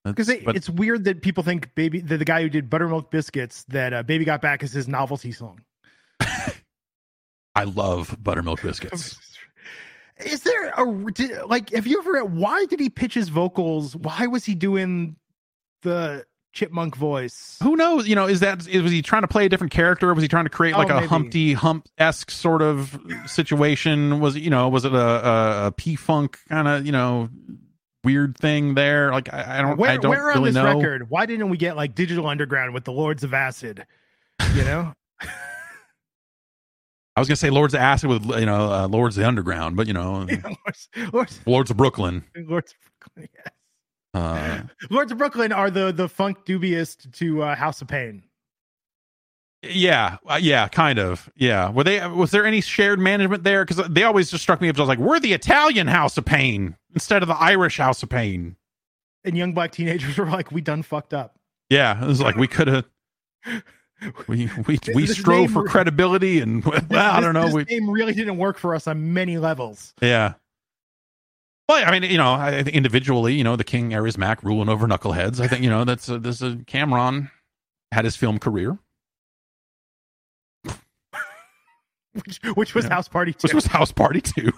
Because 0.05 0.29
it, 0.31 0.43
it's 0.49 0.71
weird 0.71 1.05
that 1.05 1.21
people 1.23 1.43
think 1.43 1.75
baby 1.75 2.01
that 2.01 2.17
the 2.19 2.25
guy 2.25 2.43
who 2.43 2.49
did 2.49 2.71
buttermilk 2.71 3.11
biscuits 3.11 3.65
that 3.69 3.93
uh, 3.93 4.03
baby 4.03 4.25
got 4.25 4.41
back 4.41 4.63
is 4.63 4.73
his 4.73 4.89
novelty 4.89 5.33
song 5.33 5.61
I 7.59 7.65
love 7.65 8.17
buttermilk 8.23 8.63
biscuits. 8.63 9.19
is 10.25 10.43
there 10.43 10.71
a 10.77 11.13
did, 11.13 11.45
like 11.47 11.71
have 11.71 11.87
you 11.87 11.99
ever 11.99 12.25
why 12.25 12.65
did 12.67 12.81
he 12.81 12.91
pitch 12.91 13.15
his 13.15 13.29
vocals 13.29 13.95
why 13.95 14.27
was 14.27 14.45
he 14.45 14.55
doing 14.55 15.15
the 15.83 16.25
chipmunk 16.53 16.97
voice 16.97 17.57
Who 17.63 17.77
knows? 17.77 18.09
You 18.09 18.17
know, 18.17 18.27
is 18.27 18.41
that 18.41 18.67
is, 18.67 18.83
was 18.83 18.91
he 18.91 19.03
trying 19.03 19.23
to 19.23 19.29
play 19.29 19.47
a 19.47 19.49
different 19.49 19.73
character? 19.73 20.13
Was 20.13 20.23
he 20.23 20.29
trying 20.29 20.45
to 20.47 20.51
create 20.51 20.75
oh, 20.75 20.79
like 20.79 20.89
Oh, 20.91 20.93
a 20.93 20.95
maybe. 20.97 21.07
Humpty 21.07 21.53
Hump 21.53 21.89
esque 21.99 22.31
sort 22.31 22.63
of 22.63 22.99
situation? 23.27 24.21
Was 24.21 24.37
you 24.37 24.51
know 24.51 24.69
was 24.69 24.85
it 24.85 24.93
a 24.93 24.99
a, 24.99 25.67
a 25.67 25.73
P 25.73 25.95
Funk 25.95 26.39
kind 26.49 26.67
of 26.67 26.85
you 26.87 26.93
know 26.93 27.29
weird 28.03 28.37
thing 28.37 28.75
there? 28.75 29.13
Like 29.13 29.33
I, 29.33 29.59
I 29.59 29.63
don't 29.63 29.77
where, 29.79 29.91
I 29.91 29.97
don't 29.99 30.11
where 30.11 30.31
on 30.31 30.39
really 30.39 30.51
this 30.51 30.55
know. 30.57 30.65
record 30.65 31.11
why 31.11 31.27
didn't 31.27 31.49
we 31.51 31.57
get 31.59 31.77
like 31.77 31.95
digital 31.95 32.27
underground 32.27 32.75
with 32.75 32.85
the 32.85 32.93
lords 32.93 33.23
of 33.25 33.35
acid 33.35 33.87
you 34.55 34.65
know 34.65 34.95
I 37.19 37.21
was 37.21 37.27
gonna 37.27 37.35
say 37.37 37.51
Lords 37.51 37.75
of 37.75 37.81
Acid 37.81 38.09
with 38.09 38.25
you 38.39 38.47
know 38.47 38.73
uh, 38.73 38.87
Lords 38.87 39.17
of 39.17 39.23
the 39.23 39.27
Underground, 39.29 39.77
but 39.77 39.89
you 39.89 39.93
know 39.93 40.25
lords, 40.65 40.89
lords, 41.13 41.41
Lords 41.47 41.71
of 41.73 41.77
Brooklyn. 41.77 42.23
lords 42.37 42.73
of 42.73 42.79
brooklyn 43.01 43.29
yes. 43.35 43.53
Uh, 44.15 44.63
lords 44.91 45.11
of 45.11 45.19
brooklyn 45.19 45.51
are 45.51 45.69
the 45.69 45.91
the 45.91 46.07
Funkdoobiest 46.09 47.13
to 47.15 47.43
uh, 47.43 47.57
house 47.57 47.83
of 47.83 47.89
pain 47.89 48.23
Yeah, 49.65 50.19
uh, 50.27 50.39
yeah, 50.41 50.69
kind 50.69 51.01
of. 51.01 51.29
Yeah. 51.35 51.71
Were 51.71 51.83
they? 51.83 52.07
Was 52.07 52.31
there 52.31 52.47
any 52.47 52.61
shared 52.61 53.01
management 53.01 53.43
there? 53.43 53.65
Because 53.65 53.89
they 53.89 54.05
always 54.05 54.31
just 54.31 54.45
struck 54.45 54.61
me 54.61 54.69
as 54.69 54.79
like 54.79 55.01
we're 55.01 55.19
the 55.19 55.33
Italian 55.33 55.89
House 55.89 56.17
of 56.17 56.25
Pain 56.25 56.77
instead 56.95 57.23
of 57.23 57.29
the 57.29 57.35
Irish 57.37 57.79
House 57.79 58.05
of 58.05 58.09
Pain. 58.09 58.55
And 59.25 59.37
young 59.37 59.55
black 59.55 59.73
teenagers 59.73 60.17
were 60.19 60.27
like, 60.27 60.53
"We 60.53 60.61
done 60.61 60.85
fucked 60.85 61.13
up." 61.13 61.35
Yeah, 61.69 62.01
it 62.01 62.07
was 62.07 62.21
like 62.21 62.37
we 62.37 62.47
could 62.47 62.69
have. 62.69 62.85
We 64.29 64.49
we 64.67 64.79
we 64.95 65.07
This 65.07 65.19
strove 65.19 65.51
for 65.51 65.65
credibility, 65.65 66.41
and 66.41 66.65
well, 66.89 67.13
I 67.13 67.21
don't 67.21 67.35
know. 67.35 67.47
This 67.47 67.55
We, 67.55 67.65
game 67.65 67.91
really 67.91 68.15
didn't 68.15 68.37
work 68.39 68.59
for 68.59 68.75
us 68.75 68.87
on 68.87 69.13
many 69.13 69.39
levels. 69.39 69.95
yeah. 70.01 70.35
Well, 71.69 71.85
I 71.87 71.91
mean, 71.99 72.11
you 72.11 72.17
know, 72.17 72.33
I 72.33 72.61
individually, 72.61 73.35
you 73.35 73.45
know, 73.45 73.55
the 73.57 73.65
King 73.65 73.93
Aries 73.93 74.17
Mac 74.17 74.43
ruling 74.43 74.71
over 74.71 74.87
knuckleheads. 74.87 75.39
I 75.41 75.49
think 75.49 75.63
you 75.63 75.69
know 75.69 75.85
that's 75.85 76.09
a, 76.09 76.19
this 76.19 76.41
a 76.41 76.57
Cameron 76.67 77.31
had 77.93 78.05
his 78.07 78.17
film 78.17 78.39
career, 78.39 78.79
Which, 82.15 82.41
which 82.55 82.75
was. 82.75 82.87
House 82.87 83.07
Party 83.09 83.33
Two. 83.33 83.41
which 83.43 83.55
was 83.55 83.67
House 83.67 83.93
Party 83.93 84.21
too. 84.23 84.51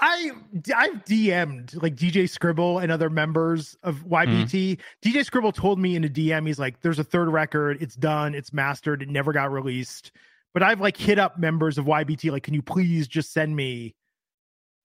I 0.00 0.30
I've 0.74 1.04
DM'd 1.04 1.80
like 1.82 1.94
DJ 1.96 2.28
Scribble 2.28 2.78
and 2.78 2.90
other 2.92 3.10
members 3.10 3.76
of 3.82 4.04
YBT. 4.06 4.46
Mm-hmm. 4.78 5.08
DJ 5.08 5.24
Scribble 5.24 5.52
told 5.52 5.78
me 5.78 5.96
in 5.96 6.04
a 6.04 6.08
DM, 6.08 6.46
he's 6.46 6.58
like, 6.58 6.80
"There's 6.80 6.98
a 6.98 7.04
third 7.04 7.28
record. 7.28 7.78
It's 7.80 7.96
done. 7.96 8.34
It's 8.34 8.52
mastered. 8.52 9.02
It 9.02 9.08
never 9.08 9.32
got 9.32 9.50
released." 9.52 10.12
But 10.54 10.62
I've 10.62 10.80
like 10.80 10.96
hit 10.96 11.18
up 11.18 11.38
members 11.38 11.78
of 11.78 11.86
YBT, 11.86 12.30
like, 12.30 12.42
"Can 12.42 12.54
you 12.54 12.62
please 12.62 13.06
just 13.08 13.32
send 13.32 13.54
me 13.54 13.94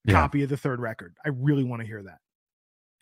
a 0.07 0.11
Yeah. 0.11 0.21
copy 0.21 0.43
of 0.43 0.49
the 0.49 0.57
third 0.57 0.79
record? 0.79 1.15
I 1.25 1.29
really 1.29 1.63
want 1.63 1.81
to 1.81 1.87
hear 1.87 2.03
that." 2.03 2.19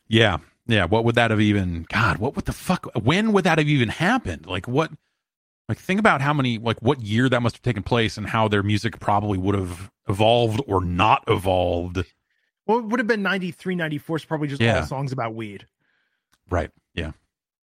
Yeah. 0.07 0.37
Yeah. 0.67 0.85
What 0.85 1.03
would 1.05 1.15
that 1.15 1.31
have 1.31 1.41
even, 1.41 1.85
God, 1.89 2.17
what 2.17 2.35
would 2.35 2.45
the 2.45 2.53
fuck, 2.53 2.87
when 2.95 3.33
would 3.33 3.43
that 3.43 3.57
have 3.57 3.67
even 3.67 3.89
happened? 3.89 4.45
Like, 4.45 4.67
what, 4.67 4.91
like, 5.69 5.77
think 5.77 5.99
about 5.99 6.19
how 6.19 6.33
many, 6.33 6.57
like, 6.57 6.81
what 6.81 6.99
year 7.01 7.29
that 7.29 7.41
must 7.41 7.55
have 7.57 7.61
taken 7.61 7.83
place 7.83 8.17
and 8.17 8.27
how 8.27 8.47
their 8.49 8.63
music 8.63 8.99
probably 8.99 9.37
would 9.37 9.55
have 9.55 9.89
evolved 10.09 10.61
or 10.67 10.83
not 10.83 11.23
evolved. 11.27 11.99
Well, 12.67 12.79
it 12.79 12.85
would 12.85 12.99
have 12.99 13.07
been 13.07 13.21
93, 13.21 13.75
94. 13.75 14.15
It's 14.17 14.25
probably 14.25 14.47
just 14.49 14.61
Yeah. 14.61 14.79
all 14.81 14.85
songs 14.85 15.11
about 15.13 15.33
weed, 15.35 15.65
Right. 16.49 16.71
Yeah. 16.95 17.11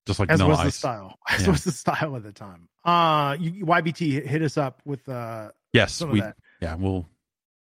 Just 0.06 0.20
like 0.20 0.30
as 0.30 0.38
Vanilla 0.40 0.56
was 0.64 0.64
the 0.66 0.70
style. 0.78 1.18
As 1.28 1.42
Yeah. 1.42 1.50
was 1.50 1.64
the 1.64 1.72
style 1.72 2.14
at 2.14 2.22
the 2.22 2.30
time. 2.32 2.68
Uh, 2.84 3.36
you, 3.40 3.66
YBT 3.66 4.24
hit- 4.24 4.42
us 4.42 4.56
up 4.56 4.80
with 4.84 5.08
uh 5.08 5.50
Yes. 5.72 6.00
We, 6.00 6.22
yeah, 6.62 6.76
we'll, 6.76 7.08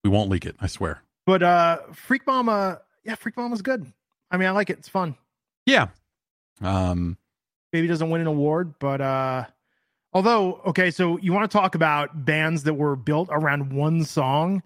we 0.04 0.10
won't 0.10 0.28
leak 0.28 0.44
it. 0.44 0.54
I 0.60 0.66
swear. 0.66 1.00
But 1.24 1.42
uh 1.42 1.78
Freak 1.94 2.26
Mama, 2.26 2.82
yeah, 3.02 3.14
Freak 3.14 3.38
Mama's 3.38 3.62
good. 3.62 3.90
I 4.30 4.36
mean, 4.36 4.46
I 4.46 4.50
like 4.50 4.68
it. 4.68 4.76
It's 4.78 4.88
fun. 4.90 5.16
Yeah. 5.64 5.86
Um, 6.60 7.16
Maybe 7.72 7.86
doesn't 7.86 8.10
win 8.10 8.20
an 8.20 8.26
award, 8.26 8.74
but 8.78 9.00
uh 9.00 9.46
although, 10.14 10.60
okay, 10.66 10.90
so 10.90 11.18
you 11.18 11.32
want 11.32 11.50
to 11.50 11.54
talk 11.56 11.74
about 11.74 12.24
bands 12.24 12.62
that 12.62 12.74
were 12.74 12.96
built 12.96 13.28
around 13.30 13.72
one 13.72 14.04
song 14.04 14.62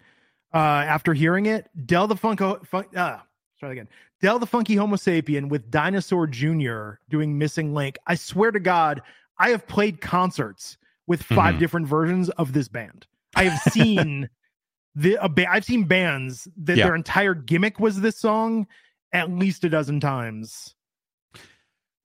uh 0.54 0.56
after 0.58 1.12
hearing 1.14 1.46
it? 1.46 1.68
Del 1.86 2.06
the 2.06 2.14
Funko 2.14 2.64
fun, 2.66 2.84
uh 2.96 3.18
try 3.58 3.72
again. 3.72 3.88
Del 4.20 4.38
the 4.38 4.46
Funky 4.46 4.74
Homo 4.76 4.96
Sapien 4.96 5.48
with 5.48 5.70
Dinosaur 5.70 6.26
Jr. 6.26 6.94
doing 7.08 7.38
Missing 7.38 7.72
Link. 7.74 7.98
I 8.06 8.14
swear 8.16 8.50
to 8.50 8.58
God, 8.60 9.00
I 9.38 9.50
have 9.50 9.66
played 9.68 10.00
concerts 10.00 10.76
with 11.06 11.22
5 11.22 11.54
Mhm. 11.54 11.58
different 11.58 11.86
versions 11.86 12.28
of 12.30 12.52
this 12.52 12.68
band. 12.68 13.06
I 13.36 13.44
have 13.44 13.60
seen 13.72 14.28
the 14.94 15.16
a 15.22 15.28
ba- 15.28 15.50
I've 15.50 15.64
seen 15.64 15.84
bands 15.84 16.48
that 16.56 16.76
Yeah. 16.76 16.86
their 16.86 16.94
entire 16.96 17.34
gimmick 17.34 17.78
was 17.78 18.00
this 18.00 18.18
song 18.18 18.66
at 19.12 19.30
least 19.30 19.64
a 19.64 19.68
dozen 19.68 20.00
times. 20.00 20.74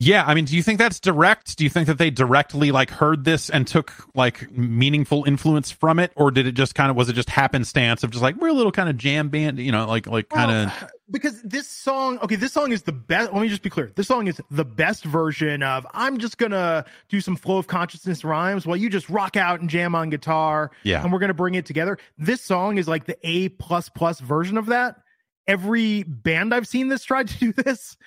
Yeah, 0.04 0.26
I 0.28 0.34
mean, 0.34 0.44
do 0.44 0.56
you 0.58 0.64
think 0.64 0.80
that's 0.80 1.00
direct? 1.00 1.58
Do 1.58 1.64
you 1.64 1.70
think 1.70 1.88
that 1.88 1.98
they 1.98 2.10
directly 2.10 2.72
like 2.72 2.90
heard 2.90 3.24
this 3.24 3.50
and 3.50 3.66
took 3.66 3.94
like 4.14 4.52
meaningful 4.52 5.24
influence 5.24 5.72
from 5.72 5.98
it, 5.98 6.12
or 6.16 6.30
did 6.30 6.46
it 6.46 6.54
just 6.54 6.76
kind 6.76 6.92
of 6.92 6.98
was 6.98 7.08
it 7.08 7.14
just 7.14 7.30
happenstance 7.30 8.04
of 8.04 8.12
just 8.12 8.22
like 8.22 8.36
we're 8.36 8.50
a 8.50 8.54
little 8.54 8.72
kind 8.72 8.90
of 8.90 8.98
jam 8.98 9.30
band, 9.30 9.60
you 9.60 9.72
know, 9.72 9.88
like 9.88 10.06
like 10.06 10.28
kind 10.28 10.52
of 10.52 10.66
Well, 10.68 10.76
uh, 10.84 10.88
because 11.10 11.42
this 11.44 11.68
song, 11.68 12.20
okay, 12.20 12.36
this 12.36 12.52
song 12.52 12.74
is 12.74 12.84
the 12.84 12.92
best. 12.92 13.32
Let 13.32 13.42
me 13.42 13.48
just 13.48 13.62
be 13.62 13.70
clear. 13.70 13.94
This 13.96 14.08
song 14.08 14.28
is 14.28 14.42
the 14.52 14.66
best 14.66 15.06
version 15.06 15.64
of 15.64 15.88
I'm 15.94 16.18
just 16.18 16.38
gonna 16.38 16.84
do 17.08 17.22
some 17.22 17.38
flow 17.38 17.58
of 17.58 17.68
consciousness 17.68 18.26
rhymes 18.26 18.66
while 18.66 18.78
you 18.78 18.90
just 18.90 19.10
rock 19.10 19.38
out 19.38 19.62
and 19.62 19.70
jam 19.70 19.96
on 19.96 20.10
guitar, 20.10 20.72
yeah, 20.84 21.02
and 21.02 21.14
we're 21.14 21.20
gonna 21.20 21.34
bring 21.34 21.56
it 21.56 21.66
together. 21.66 21.98
This 22.18 22.42
song 22.42 22.78
is 22.78 22.90
like 22.90 23.06
the 23.06 23.18
A 23.24 23.50
plus 23.50 23.88
plus 23.88 24.20
version 24.20 24.58
of 24.58 24.66
that. 24.66 24.98
Every 25.46 26.04
band 26.04 26.54
I've 26.54 26.68
seen 26.68 26.88
this 26.88 27.04
tried 27.04 27.28
to 27.28 27.38
do 27.38 27.54
this 27.54 27.98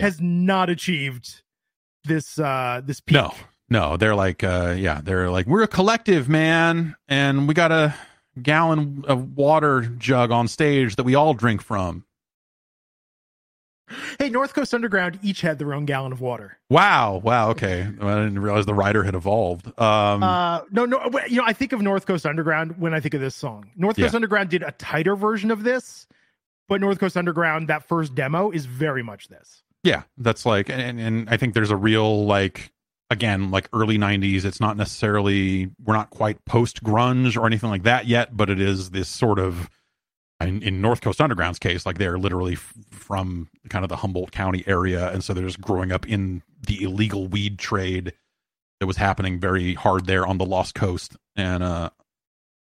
Yeah. 0.00 0.06
has 0.06 0.20
not 0.20 0.68
achieved 0.70 1.42
this 2.04 2.38
uh 2.38 2.80
this 2.84 3.00
peak. 3.00 3.14
no, 3.14 3.32
no, 3.68 3.96
they're 3.96 4.14
like 4.14 4.42
uh 4.42 4.74
yeah, 4.76 5.00
they're 5.02 5.30
like 5.30 5.46
we're 5.46 5.62
a 5.62 5.68
collective, 5.68 6.28
man, 6.28 6.96
and 7.08 7.46
we 7.46 7.54
got 7.54 7.70
a 7.72 7.94
gallon 8.40 9.04
of 9.06 9.36
water 9.36 9.82
jug 9.98 10.30
on 10.30 10.48
stage 10.48 10.96
that 10.96 11.04
we 11.04 11.14
all 11.14 11.34
drink 11.34 11.62
from. 11.62 12.04
Hey, 14.20 14.28
North 14.28 14.54
Coast 14.54 14.72
Underground 14.72 15.18
each 15.20 15.40
had 15.40 15.58
their 15.58 15.74
own 15.74 15.84
gallon 15.84 16.12
of 16.12 16.20
water. 16.20 16.58
Wow, 16.70 17.20
wow, 17.24 17.50
okay, 17.50 17.80
I 17.82 18.14
didn't 18.14 18.38
realize 18.38 18.64
the 18.64 18.72
writer 18.74 19.02
had 19.02 19.16
evolved. 19.16 19.66
Um, 19.80 20.22
Uh, 20.22 20.60
no, 20.70 20.84
no. 20.84 21.10
You 21.28 21.38
know, 21.38 21.44
I 21.44 21.52
think 21.52 21.72
of 21.72 21.82
North 21.82 22.06
Coast 22.06 22.24
Underground 22.24 22.78
when 22.78 22.94
I 22.94 23.00
think 23.00 23.14
of 23.14 23.20
this 23.20 23.34
song. 23.34 23.68
North 23.74 23.96
Coast 23.96 24.12
Yeah. 24.12 24.16
Underground 24.16 24.48
did 24.48 24.62
a 24.62 24.70
tighter 24.72 25.16
version 25.16 25.50
of 25.50 25.64
this, 25.64 26.06
but 26.68 26.80
North 26.80 27.00
Coast 27.00 27.16
Underground, 27.16 27.66
that 27.66 27.82
first 27.88 28.14
demo, 28.14 28.52
is 28.52 28.64
very 28.64 29.02
much 29.02 29.26
this. 29.26 29.64
Yeah 29.82 30.02
that's 30.18 30.44
like 30.44 30.68
and, 30.68 31.00
and 31.00 31.28
i 31.30 31.36
think 31.36 31.54
there's 31.54 31.70
a 31.70 31.76
real 31.76 32.26
like 32.26 32.72
again 33.10 33.50
like 33.50 33.68
early 33.72 33.98
90s 33.98 34.44
it's 34.44 34.60
not 34.60 34.76
necessarily 34.76 35.70
we're 35.84 35.94
not 35.94 36.10
quite 36.10 36.44
post 36.44 36.82
grunge 36.82 37.36
or 37.36 37.46
anything 37.46 37.70
like 37.70 37.82
that 37.82 38.06
yet 38.06 38.36
but 38.36 38.50
it 38.50 38.60
is 38.60 38.90
this 38.90 39.08
sort 39.08 39.38
of 39.38 39.68
in, 40.40 40.62
in 40.62 40.80
north 40.80 41.00
coast 41.00 41.20
underground's 41.20 41.58
case 41.58 41.84
like 41.84 41.98
they're 41.98 42.18
literally 42.18 42.54
f- 42.54 42.74
from 42.90 43.48
kind 43.68 43.84
of 43.84 43.88
the 43.88 43.96
humboldt 43.96 44.32
county 44.32 44.64
area 44.66 45.10
and 45.10 45.24
so 45.24 45.34
they're 45.34 45.44
just 45.44 45.60
growing 45.60 45.92
up 45.92 46.06
in 46.08 46.42
the 46.66 46.82
illegal 46.82 47.26
weed 47.26 47.58
trade 47.58 48.12
that 48.80 48.86
was 48.86 48.96
happening 48.96 49.38
very 49.38 49.74
hard 49.74 50.06
there 50.06 50.26
on 50.26 50.38
the 50.38 50.44
lost 50.46 50.74
coast. 50.74 51.16
And 51.36 51.62
uh 51.62 51.90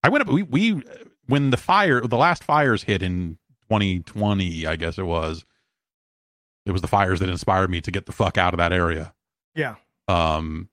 i 0.03 0.09
went 0.09 0.23
up 0.23 0.33
we 0.33 0.43
we 0.43 0.83
when 1.27 1.51
the 1.51 1.57
fire 1.57 2.01
the 2.01 2.17
last 2.17 2.43
fires 2.45 2.85
hit 2.85 3.03
in 3.03 3.39
2020 3.69 4.67
i 4.67 4.77
guess 4.77 4.99
it 4.99 5.05
was 5.05 5.45
it 6.69 6.73
was 6.73 6.83
the 6.83 6.89
fires 6.89 7.19
that 7.21 7.29
inspired 7.29 7.71
me 7.71 7.81
to 7.81 7.91
get 7.91 8.07
the 8.07 8.13
fuck 8.13 8.37
out 8.39 8.55
of 8.55 8.59
that 8.59 8.73
area. 8.73 9.15
Yeah. 9.55 9.77
Um, 10.07 10.69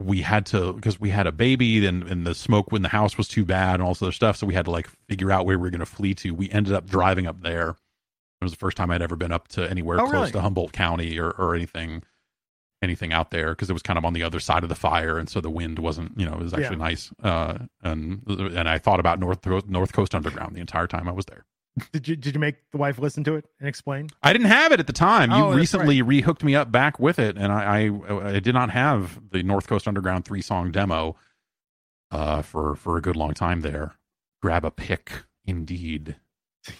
we 0.00 0.22
had 0.22 0.46
to 0.46 0.72
because 0.72 0.98
we 0.98 1.10
had 1.10 1.26
a 1.26 1.32
baby, 1.32 1.86
and 1.86 2.02
and 2.04 2.26
the 2.26 2.34
smoke 2.34 2.72
when 2.72 2.82
the 2.82 2.88
house 2.88 3.16
was 3.18 3.28
too 3.28 3.44
bad, 3.44 3.74
and 3.74 3.82
all 3.82 3.90
this 3.92 4.02
other 4.02 4.12
stuff. 4.12 4.36
So 4.36 4.46
we 4.46 4.54
had 4.54 4.64
to 4.64 4.70
like 4.70 4.88
figure 5.08 5.30
out 5.30 5.46
where 5.46 5.58
we 5.58 5.62
were 5.62 5.70
going 5.70 5.80
to 5.80 5.86
flee 5.86 6.14
to. 6.16 6.32
We 6.32 6.50
ended 6.50 6.72
up 6.72 6.88
driving 6.88 7.26
up 7.26 7.42
there. 7.42 7.70
It 8.40 8.44
was 8.44 8.52
the 8.52 8.58
first 8.58 8.76
time 8.76 8.90
I'd 8.90 9.02
ever 9.02 9.14
been 9.14 9.30
up 9.30 9.46
to 9.48 9.68
anywhere 9.70 9.98
Oh, 10.00 10.04
close 10.04 10.12
really? 10.14 10.30
to 10.32 10.40
Humboldt 10.40 10.72
County 10.72 11.18
or 11.18 11.30
or 11.30 11.54
anything 11.54 12.02
anything 12.82 13.12
out 13.12 13.30
there 13.30 13.50
because 13.50 13.70
it 13.70 13.74
was 13.74 13.82
kind 13.82 13.96
of 13.96 14.04
on 14.04 14.12
the 14.12 14.24
other 14.24 14.40
side 14.40 14.64
of 14.64 14.68
the 14.68 14.74
fire, 14.74 15.18
and 15.18 15.28
so 15.30 15.40
the 15.40 15.50
wind 15.50 15.78
wasn't 15.78 16.18
you 16.18 16.26
know 16.26 16.32
it 16.32 16.40
was 16.42 16.52
actually 16.52 16.76
Yeah. 16.78 16.84
nice. 16.84 17.12
Uh, 17.22 17.58
and 17.84 18.22
and 18.26 18.68
I 18.68 18.78
thought 18.78 18.98
about 18.98 19.20
North 19.20 19.46
North 19.68 19.92
Coast 19.92 20.14
Underground 20.16 20.56
the 20.56 20.60
entire 20.60 20.88
time 20.88 21.08
I 21.08 21.12
was 21.12 21.26
there. 21.26 21.44
Did 21.92 22.06
you 22.06 22.16
did 22.16 22.34
you 22.34 22.40
make 22.40 22.56
the 22.70 22.76
wife 22.76 22.98
listen 22.98 23.24
to 23.24 23.34
it 23.34 23.46
and 23.58 23.66
explain? 23.68 24.08
I 24.22 24.32
didn't 24.34 24.48
have 24.48 24.72
it 24.72 24.80
at 24.80 24.86
the 24.86 24.92
time. 24.92 25.32
Oh, 25.32 25.52
you 25.52 25.56
recently 25.56 26.02
rehooked 26.02 26.42
me 26.42 26.54
up 26.54 26.70
back 26.70 26.98
with 26.98 27.18
it, 27.18 27.38
and 27.38 27.50
I, 27.50 27.86
I 27.86 28.34
I 28.36 28.40
did 28.40 28.54
not 28.54 28.70
have 28.70 29.18
the 29.30 29.42
North 29.42 29.66
Coast 29.68 29.88
Underground 29.88 30.26
three 30.26 30.42
song 30.42 30.70
demo 30.70 31.16
uh, 32.10 32.42
for 32.42 32.74
for 32.76 32.98
a 32.98 33.00
good 33.00 33.16
long 33.16 33.32
time 33.32 33.62
there. 33.62 33.94
Grab 34.42 34.64
a 34.66 34.70
pick, 34.70 35.22
indeed. 35.46 36.16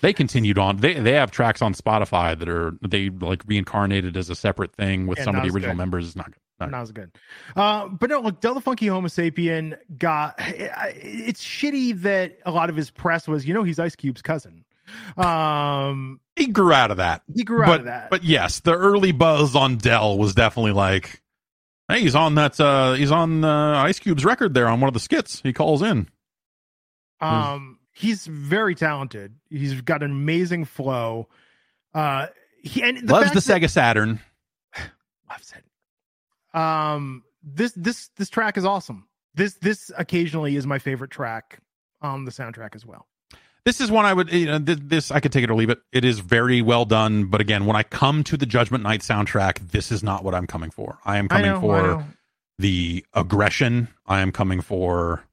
They 0.03 0.13
continued 0.13 0.59
on. 0.59 0.77
They 0.77 0.95
they 0.95 1.13
have 1.13 1.31
tracks 1.31 1.63
on 1.63 1.73
Spotify 1.75 2.39
that 2.39 2.49
are 2.49 2.75
they 2.87 3.09
like 3.09 3.43
reincarnated 3.47 4.17
as 4.17 4.29
a 4.29 4.35
separate 4.35 4.75
thing 4.75 5.07
with 5.07 5.19
Yeah, 5.19 5.25
some 5.25 5.37
of 5.37 5.43
the 5.43 5.49
original 5.49 5.75
good. 5.75 5.79
members. 5.79 6.07
It's 6.07 6.17
not 6.17 6.27
good. 6.27 6.37
Not 6.61 6.71
Not 6.71 6.83
as 6.83 6.93
good. 6.93 7.11
Uh, 7.57 7.89
but 7.89 8.11
no, 8.11 8.21
look, 8.21 8.41
Del 8.41 8.55
the 8.55 8.61
Funky 8.61 8.87
Homo 8.89 9.09
Sapien 9.09 9.77
got. 9.99 10.39
It's 10.95 11.43
shitty 11.43 12.03
that 12.03 12.39
a 12.45 12.51
lot 12.53 12.69
of 12.69 12.77
his 12.77 12.91
press 12.91 13.27
was, 13.27 13.47
you 13.47 13.55
know, 13.55 13.63
he's 13.63 13.79
Ice 13.79 13.97
Cube's 13.97 14.21
cousin. 14.23 14.65
Um, 15.17 16.21
He 16.37 16.47
grew 16.49 16.73
out 16.73 16.91
of 16.91 16.97
that. 16.99 17.23
he 17.35 17.45
grew 17.45 17.63
out 17.63 17.67
but 17.67 17.81
of 17.81 17.87
that. 17.87 18.11
but 18.11 18.25
yes, 18.25 18.61
the 18.61 18.75
early 18.75 19.13
buzz 19.13 19.55
on 19.57 19.77
Del 19.77 20.19
was 20.19 20.35
definitely 20.35 20.73
like, 20.73 21.23
hey, 21.89 22.01
he's 22.01 22.15
on 22.15 22.35
that. 22.37 22.59
Uh, 22.61 22.95
he's 22.95 23.11
on 23.11 23.45
uh, 23.45 23.79
Ice 23.83 23.99
Cube's 23.99 24.25
record 24.25 24.55
there 24.55 24.69
on 24.69 24.81
one 24.81 24.89
of 24.89 24.95
the 24.95 25.01
skits. 25.01 25.41
He 25.43 25.53
calls 25.53 25.83
in. 25.83 26.09
Um, 27.21 27.79
he's 27.93 28.27
very 28.27 28.75
talented. 28.75 29.35
He's 29.49 29.81
got 29.83 30.03
an 30.03 30.11
amazing 30.11 30.65
flow. 30.65 31.29
Uh, 31.95 32.27
he 32.63 32.83
and 32.83 33.07
the 33.07 33.13
Loves 33.13 33.33
the 33.33 33.41
that- 33.41 33.63
Sega 33.63 33.71
Saturn. 33.71 34.21
loves 35.31 35.53
it. 35.57 36.59
Um, 36.59 37.23
this 37.43 37.73
this 37.77 38.09
this 38.17 38.29
track 38.31 38.57
is 38.57 38.65
awesome. 38.65 39.07
This 39.35 39.55
this 39.55 39.91
occasionally 39.97 40.57
is 40.57 40.67
my 40.67 40.79
favorite 40.79 41.11
track 41.11 41.59
on 42.01 42.25
the 42.25 42.31
soundtrack 42.31 42.75
as 42.75 42.85
well. 42.85 43.07
This 43.65 43.81
is 43.81 43.91
one 43.91 44.05
I 44.05 44.13
would, 44.13 44.33
you 44.33 44.47
know, 44.47 44.59
th- 44.59 44.79
this 44.83 45.11
I 45.11 45.21
could 45.21 45.33
take 45.33 45.45
it 45.45 45.51
or 45.51 45.55
leave 45.55 45.71
it. 45.71 45.79
It 45.93 46.05
is 46.05 46.19
very 46.19 46.63
well 46.63 46.85
done, 46.85 47.27
but 47.27 47.41
again, 47.41 47.65
when 47.65 47.77
I 47.77 47.85
come 47.85 48.25
to 48.25 48.37
the 48.37 48.47
Judgment 48.47 48.83
Night 48.83 49.01
soundtrack, 49.01 49.71
this 49.71 49.93
is 49.93 50.03
not 50.03 50.25
what 50.25 50.35
I'm 50.35 50.47
coming 50.47 50.71
for. 50.71 50.99
I 51.05 51.19
am 51.19 51.27
I 51.31 51.37
coming 51.37 51.53
know, 51.53 51.61
for 51.61 52.07
the 52.59 53.05
aggression. 53.15 53.89
I 54.07 54.21
am 54.21 54.33
coming 54.33 54.61
for 54.61 55.25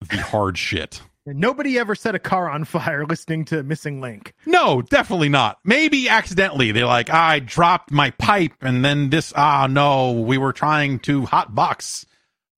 the 0.00 0.18
hard 0.18 0.58
shit. 0.58 1.00
Nobody 1.24 1.76
ever 1.78 1.96
set 1.96 2.14
a 2.14 2.20
car 2.20 2.48
on 2.48 2.64
fire 2.64 3.04
listening 3.04 3.44
to 3.46 3.62
Missing 3.62 4.00
Link. 4.00 4.32
No, 4.44 4.80
definitely 4.82 5.28
not. 5.28 5.58
Maybe 5.64 6.08
accidentally. 6.08 6.70
They're 6.70 6.86
like, 6.86 7.10
I 7.10 7.40
dropped 7.40 7.90
my 7.90 8.10
pipe 8.10 8.52
and 8.60 8.84
then 8.84 9.10
this, 9.10 9.32
ah, 9.34 9.66
no, 9.66 10.12
we 10.12 10.38
were 10.38 10.52
trying 10.52 11.00
to 11.00 11.22
hotbox 11.22 12.04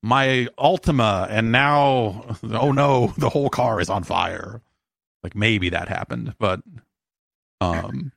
my 0.02 0.48
Altima 0.58 1.26
and 1.30 1.52
now, 1.52 2.36
oh 2.44 2.72
no, 2.72 3.08
the 3.18 3.28
whole 3.28 3.50
car 3.50 3.80
is 3.80 3.90
on 3.90 4.04
fire. 4.04 4.62
Like 5.22 5.34
maybe 5.34 5.70
that 5.70 5.88
happened, 5.88 6.34
but, 6.38 6.60
um, 7.60 8.12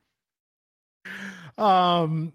um, 1.58 2.32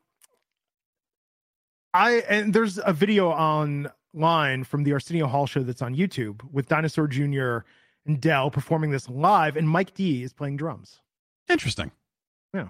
I, 1.94 2.24
and 2.30 2.53
there's 2.53 2.80
a 2.84 2.91
video 2.91 3.30
online 3.30 4.64
from 4.65 4.84
the 4.84 4.91
Arsenio 4.91 5.28
Hall 5.28 5.48
show 5.48 5.64
that's 5.64 5.82
on 5.82 5.95
YouTube 5.95 6.41
with 6.52 6.68
Dinosaur 6.68 7.07
Jr 7.07 7.60
and 8.07 8.22
Del 8.22 8.49
performing 8.49 8.91
this 8.91 9.10
live, 9.10 9.56
and 9.57 9.69
Mike 9.69 9.94
D 9.94 10.24
is 10.24 10.34
playing 10.34 10.57
drums. 10.57 11.02
Interesting. 11.49 11.91
Yeah. 12.53 12.69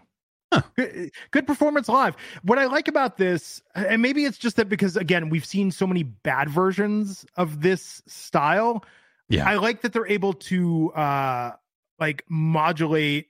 Huh. 0.54 0.62
Good, 0.78 1.12
good, 1.32 1.46
performance 1.46 1.90
live. 1.90 2.16
What 2.44 2.58
I 2.58 2.66
like 2.66 2.88
about 2.88 3.18
this, 3.18 3.62
and 3.76 4.02
maybe 4.02 4.24
it's 4.24 4.38
just 4.38 4.56
that 4.56 4.70
because 4.70 4.96
again, 4.96 5.30
we've 5.30 5.46
seen 5.46 5.72
so 5.72 5.86
many 5.86 6.04
bad 6.04 6.50
versions 6.50 7.26
of 7.36 7.62
this 7.62 8.02
style. 8.08 8.86
Yeah. 9.28 9.48
I 9.48 9.56
like 9.56 9.82
that 9.82 9.92
they're 9.92 10.08
able 10.08 10.34
to 10.34 10.92
uh 10.94 11.52
like 12.00 12.24
modulate 12.30 13.28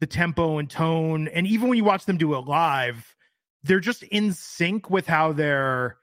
the 0.00 0.06
tempo 0.06 0.58
and 0.58 0.70
tone. 0.70 1.28
And 1.28 1.46
even 1.46 1.68
when 1.68 1.78
you 1.78 1.84
watch 1.84 2.04
them 2.04 2.16
do 2.16 2.34
it 2.34 2.46
live, 2.46 3.16
they're 3.64 3.80
just 3.80 4.02
in 4.04 4.32
sync 4.32 4.90
with 4.90 5.06
how 5.06 5.32
they're 5.32 5.96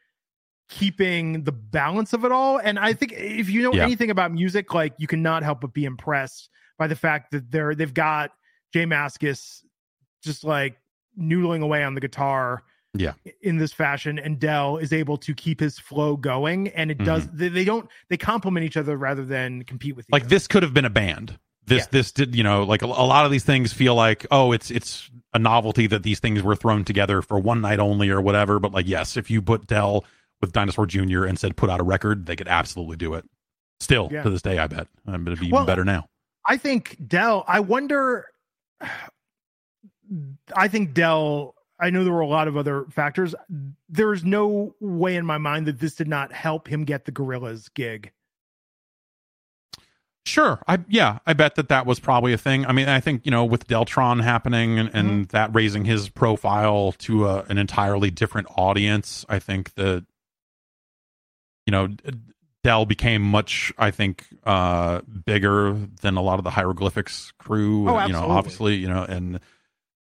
keeping 0.69 1.43
the 1.43 1.51
balance 1.51 2.13
of 2.13 2.23
it 2.25 2.31
all. 2.31 2.59
And 2.59 2.79
I 2.79 2.93
think 2.93 3.13
if 3.13 3.49
you 3.49 3.61
know 3.61 3.73
yeah. 3.73 3.83
anything 3.83 4.09
about 4.11 4.31
music, 4.31 4.73
like 4.73 4.93
you 4.97 5.07
cannot 5.07 5.43
help 5.43 5.61
but 5.61 5.73
be 5.73 5.85
impressed 5.85 6.49
by 6.77 6.87
the 6.87 6.95
fact 6.95 7.31
that 7.31 7.51
they're 7.51 7.75
they've 7.75 7.93
got 7.93 8.31
J 8.73 8.85
Mascis 8.85 9.63
just 10.23 10.43
like 10.43 10.77
noodling 11.19 11.61
away 11.61 11.83
on 11.83 11.95
the 11.95 12.01
guitar 12.01 12.63
yeah 12.93 13.13
in 13.41 13.57
this 13.57 13.71
fashion 13.71 14.17
and 14.17 14.39
Del 14.39 14.77
is 14.77 14.93
able 14.93 15.17
to 15.17 15.33
keep 15.33 15.59
his 15.59 15.77
flow 15.77 16.15
going 16.15 16.69
and 16.69 16.91
it 16.91 16.97
mm-hmm. 16.97 17.05
does 17.05 17.27
they, 17.27 17.49
they, 17.49 17.65
don't 17.65 17.87
they 18.09 18.17
complement 18.17 18.65
each 18.65 18.77
other 18.77 18.97
rather 18.97 19.23
than 19.23 19.63
compete 19.63 19.95
with 19.95 20.05
like 20.11 20.23
other. 20.23 20.29
this 20.29 20.47
could 20.47 20.63
have 20.63 20.73
been 20.73 20.85
a 20.85 20.89
band 20.89 21.37
this 21.67 21.83
yeah. 21.83 21.87
this 21.91 22.11
did 22.11 22.35
you 22.35 22.43
know 22.43 22.63
like 22.63 22.81
a, 22.81 22.85
a, 22.85 22.87
lot 22.87 23.25
of 23.25 23.31
these 23.31 23.43
things 23.43 23.73
feel 23.73 23.93
like 23.93 24.25
oh 24.31 24.51
it's 24.51 24.71
it's 24.71 25.09
a 25.33 25.39
novelty 25.39 25.85
that 25.85 26.01
these 26.01 26.19
things 26.19 26.41
were 26.41 26.55
thrown 26.55 26.83
together 26.83 27.21
for 27.21 27.37
one 27.37 27.61
night 27.61 27.79
only 27.79 28.09
or 28.09 28.21
whatever 28.21 28.59
but 28.59 28.71
like 28.71 28.87
yes 28.87 29.17
if 29.17 29.29
you 29.29 29.41
put 29.41 29.67
Del 29.67 30.03
with 30.41 30.51
Dinosaur 30.51 30.85
Jr. 30.85 31.25
and 31.25 31.37
said 31.37 31.55
put 31.55 31.69
out 31.69 31.79
a 31.79 31.83
record, 31.83 32.25
they 32.25 32.35
could 32.35 32.47
absolutely 32.47 32.97
do 32.97 33.13
it. 33.15 33.25
Still 33.79 34.09
yeah. 34.11 34.23
to 34.23 34.29
this 34.29 34.41
day, 34.41 34.57
I 34.57 34.67
bet. 34.67 34.87
I'm 35.07 35.25
to 35.25 35.35
be 35.35 35.51
well, 35.51 35.61
even 35.61 35.67
better 35.67 35.85
now. 35.85 36.07
I 36.45 36.57
think 36.57 36.97
Del 37.05 37.43
I 37.47 37.59
wonder, 37.61 38.25
I 40.55 40.67
think 40.67 40.93
Del. 40.93 41.55
I 41.81 41.91
know 41.91 42.03
there 42.03 42.11
were 42.11 42.19
a 42.19 42.27
lot 42.27 42.47
of 42.47 42.57
other 42.57 42.85
factors. 42.89 43.33
There's 43.87 44.23
no 44.23 44.75
way 44.81 45.15
in 45.15 45.25
my 45.25 45.37
mind 45.37 45.65
that 45.67 45.79
this 45.79 45.95
did 45.95 46.09
not 46.09 46.33
help 46.33 46.67
him 46.67 46.83
get 46.83 47.05
the 47.05 47.11
Gorillaz 47.11 47.73
gig. 47.73 48.11
Sure. 50.25 50.61
I 50.67 50.79
yeah, 50.89 51.19
I 51.25 51.33
bet 51.33 51.55
that 51.55 51.69
that 51.69 51.85
was 51.85 51.99
probably 51.99 52.33
a 52.33 52.37
thing. 52.37 52.65
I 52.65 52.73
mean, 52.73 52.89
I 52.89 52.99
think 52.99 53.25
you 53.25 53.31
know 53.31 53.45
with 53.45 53.67
Deltron 53.67 54.21
happening 54.21 54.77
and, 54.77 54.89
and 54.93 55.09
mm-hmm. 55.09 55.23
that 55.31 55.55
raising 55.55 55.85
his 55.85 56.09
profile 56.09 56.93
to 56.99 57.27
a, 57.27 57.43
an 57.49 57.57
entirely 57.57 58.11
different 58.11 58.47
audience, 58.57 59.25
I 59.29 59.39
think 59.39 59.73
that 59.75 60.05
you 61.69 61.71
know, 61.71 61.87
Del 62.63 62.87
became 62.87 63.21
much, 63.21 63.71
I 63.77 63.91
think, 63.91 64.25
uh, 64.43 65.01
bigger 65.01 65.73
than 66.01 66.17
a 66.17 66.21
lot 66.21 66.39
of 66.39 66.43
the 66.43 66.49
hieroglyphics 66.49 67.31
crew. 67.37 67.87
Oh, 67.87 67.97
absolutely. 67.97 68.07
you 68.07 68.13
know, 68.13 68.33
obviously, 68.33 68.75
you 68.75 68.87
know, 68.87 69.03
and 69.03 69.39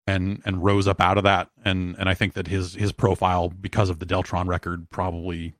and 0.08 0.42
and 0.44 0.64
rose 0.64 0.88
up 0.88 1.00
out 1.00 1.18
of 1.18 1.24
that. 1.24 1.50
And 1.64 1.94
and 1.98 2.08
I 2.08 2.14
think 2.14 2.32
that 2.34 2.46
his 2.46 2.74
his 2.74 2.92
profile 2.92 3.48
because 3.48 3.90
of 3.90 3.98
the 3.98 4.06
Deltron 4.06 4.46
record 4.46 4.88
probably 4.90 5.54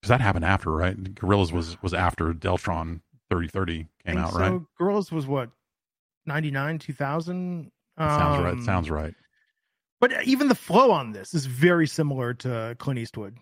because 0.00 0.08
that 0.08 0.20
happened 0.20 0.44
after, 0.44 0.70
right? 0.70 0.96
Gorillaz 0.96 1.52
was 1.52 1.80
was 1.82 1.92
after 1.92 2.32
Deltron 2.32 3.00
thirty 3.28 3.48
thirty 3.48 3.88
came 4.06 4.18
out, 4.18 4.32
so. 4.32 4.38
right? 4.38 4.60
Gorillaz 4.80 5.10
was 5.10 5.26
what 5.26 5.50
ninety 6.24 6.50
nine, 6.50 6.78
two 6.78 6.92
thousand. 6.92 7.70
Sounds 7.98 8.38
um, 8.38 8.44
right. 8.44 8.62
Sounds 8.62 8.90
right. 8.90 9.14
But 10.00 10.24
even 10.24 10.48
the 10.48 10.54
flow 10.54 10.90
on 10.90 11.12
this 11.12 11.34
is 11.34 11.46
very 11.46 11.86
similar 11.86 12.34
to 12.34 12.74
Clint 12.78 12.98
Eastwood. 12.98 13.36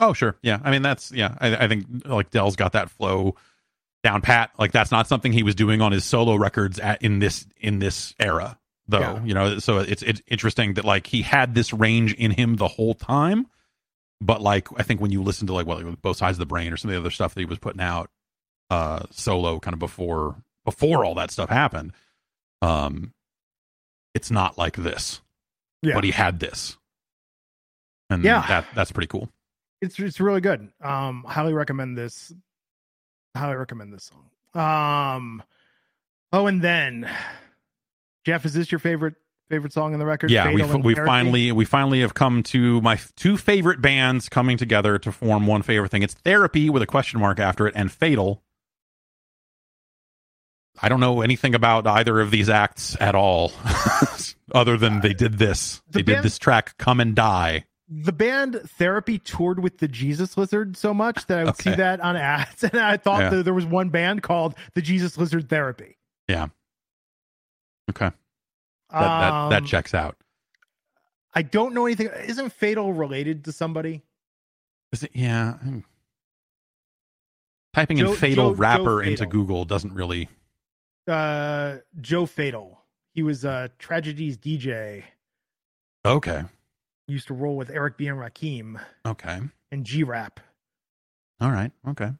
Oh, 0.00 0.12
sure. 0.12 0.36
Yeah. 0.42 0.58
I 0.64 0.72
mean, 0.72 0.82
that's, 0.82 1.12
yeah. 1.12 1.36
I, 1.40 1.56
I 1.56 1.68
think 1.68 1.86
like 2.04 2.30
Del's 2.30 2.56
got 2.56 2.72
that 2.72 2.90
flow 2.90 3.36
down 4.02 4.20
pat. 4.20 4.50
Like 4.58 4.72
that's 4.72 4.90
not 4.90 5.06
something 5.06 5.32
he 5.32 5.44
was 5.44 5.54
doing 5.54 5.80
on 5.80 5.92
his 5.92 6.04
solo 6.04 6.34
records 6.34 6.80
at, 6.80 7.02
in 7.02 7.20
this, 7.20 7.46
in 7.60 7.78
this 7.78 8.16
era 8.18 8.58
though, 8.88 9.00
yeah. 9.00 9.24
you 9.24 9.34
know, 9.34 9.58
so 9.58 9.78
it's, 9.78 10.02
it's 10.02 10.22
interesting 10.26 10.74
that 10.74 10.84
like 10.84 11.06
he 11.06 11.22
had 11.22 11.54
this 11.54 11.72
range 11.72 12.14
in 12.14 12.30
him 12.30 12.56
the 12.56 12.68
whole 12.68 12.94
time. 12.94 13.46
But 14.20 14.40
like, 14.40 14.68
I 14.76 14.82
think 14.82 15.00
when 15.00 15.10
you 15.10 15.22
listen 15.22 15.46
to 15.48 15.52
like, 15.52 15.66
well, 15.66 15.96
both 16.00 16.16
sides 16.16 16.36
of 16.36 16.40
the 16.40 16.46
brain 16.46 16.72
or 16.72 16.76
some 16.76 16.90
of 16.90 16.94
the 16.94 17.00
other 17.00 17.10
stuff 17.10 17.34
that 17.34 17.40
he 17.40 17.46
was 17.46 17.58
putting 17.58 17.80
out, 17.80 18.10
uh, 18.70 19.02
solo 19.10 19.58
kind 19.60 19.74
of 19.74 19.78
before, 19.78 20.36
before 20.64 21.04
all 21.04 21.14
that 21.16 21.30
stuff 21.30 21.50
happened, 21.50 21.92
um, 22.62 23.12
it's 24.14 24.30
not 24.30 24.56
like 24.56 24.76
this, 24.76 25.20
yeah. 25.82 25.94
but 25.94 26.04
he 26.04 26.10
had 26.10 26.40
this. 26.40 26.78
And 28.08 28.22
yeah, 28.22 28.46
that, 28.46 28.66
that's 28.74 28.92
pretty 28.92 29.08
cool 29.08 29.28
it's 29.84 29.98
it's 29.98 30.20
really 30.20 30.40
good. 30.40 30.70
Um, 30.80 31.24
highly 31.28 31.52
recommend 31.52 31.96
this. 31.96 32.32
Highly 33.36 33.56
recommend 33.56 33.92
this 33.92 34.10
song. 34.10 34.30
Um, 34.54 35.42
oh, 36.32 36.46
and 36.46 36.62
then 36.62 37.10
Jeff, 38.24 38.44
is 38.44 38.54
this 38.54 38.72
your 38.72 38.78
favorite 38.78 39.14
favorite 39.48 39.72
song 39.72 39.92
in 39.92 39.98
the 39.98 40.06
record? 40.06 40.30
Yeah, 40.30 40.52
we 40.52 40.62
we 40.62 40.94
finally 40.94 41.52
we 41.52 41.64
finally 41.64 42.00
have 42.00 42.14
come 42.14 42.42
to 42.44 42.80
my 42.80 42.98
two 43.16 43.36
favorite 43.36 43.80
bands 43.80 44.28
coming 44.28 44.56
together 44.56 44.98
to 44.98 45.12
form 45.12 45.46
one 45.46 45.62
favorite 45.62 45.90
thing. 45.90 46.02
It's 46.02 46.14
Therapy 46.14 46.70
with 46.70 46.82
a 46.82 46.86
question 46.86 47.20
mark 47.20 47.38
after 47.38 47.66
it, 47.66 47.74
and 47.76 47.92
Fatal. 47.92 48.42
I 50.82 50.88
don't 50.88 51.00
know 51.00 51.20
anything 51.20 51.54
about 51.54 51.86
either 51.86 52.20
of 52.20 52.32
these 52.32 52.48
acts 52.48 52.96
at 53.00 53.14
all, 53.14 53.52
other 54.52 54.76
than 54.76 55.00
they 55.02 55.14
did 55.14 55.38
this. 55.38 55.80
The 55.86 55.98
they 55.98 56.02
band, 56.02 56.16
did 56.16 56.24
this 56.24 56.38
track, 56.38 56.76
"Come 56.78 56.98
and 57.00 57.14
Die." 57.14 57.64
the 57.88 58.12
band 58.12 58.60
Therapy 58.78 59.18
toured 59.18 59.60
with 59.60 59.78
the 59.78 59.88
Jesus 59.88 60.36
Lizard 60.36 60.76
so 60.76 60.94
much 60.94 61.26
that 61.26 61.38
I 61.38 61.44
would 61.44 61.50
okay. 61.50 61.70
see 61.70 61.76
that 61.76 62.00
on 62.00 62.16
ads, 62.16 62.64
and 62.64 62.78
I 62.78 62.96
thought 62.96 63.22
yeah. 63.22 63.30
that 63.30 63.42
there 63.44 63.54
was 63.54 63.66
one 63.66 63.90
band 63.90 64.22
called 64.22 64.54
the 64.74 64.82
Jesus 64.82 65.18
Lizard 65.18 65.48
Therapy. 65.48 65.98
Yeah. 66.28 66.48
Okay. 67.90 68.10
That, 68.90 68.98
um, 68.98 69.50
that, 69.50 69.60
that 69.60 69.68
checks 69.68 69.94
out. 69.94 70.16
I 71.34 71.42
don't 71.42 71.74
know 71.74 71.86
anything. 71.86 72.08
Isn't 72.26 72.52
Fatal 72.52 72.92
related 72.92 73.44
to 73.44 73.52
somebody? 73.52 74.02
Is 74.92 75.02
it? 75.02 75.10
Yeah. 75.14 75.54
Typing 77.74 77.96
Joe, 77.96 78.10
in 78.12 78.16
Fatal 78.16 78.50
Joe, 78.50 78.56
rapper 78.56 79.02
Joe 79.02 79.10
into 79.10 79.26
Google 79.26 79.64
doesn't 79.64 79.92
really. 79.92 80.28
Uh, 81.08 81.78
Joe 82.00 82.26
Fatal. 82.26 82.80
He 83.14 83.22
was 83.22 83.44
a 83.44 83.70
Tragedies 83.78 84.38
DJ. 84.38 85.04
Okay 86.06 86.44
used 87.06 87.26
to 87.28 87.34
roll 87.34 87.56
with 87.56 87.70
Eric 87.70 87.96
B. 87.96 88.06
and 88.08 88.18
Rakim. 88.18 88.80
Okay. 89.06 89.40
And 89.70 89.84
G 89.84 90.02
Rap. 90.02 90.40
All 91.40 91.50
right. 91.50 91.72
Okay. 91.88 92.10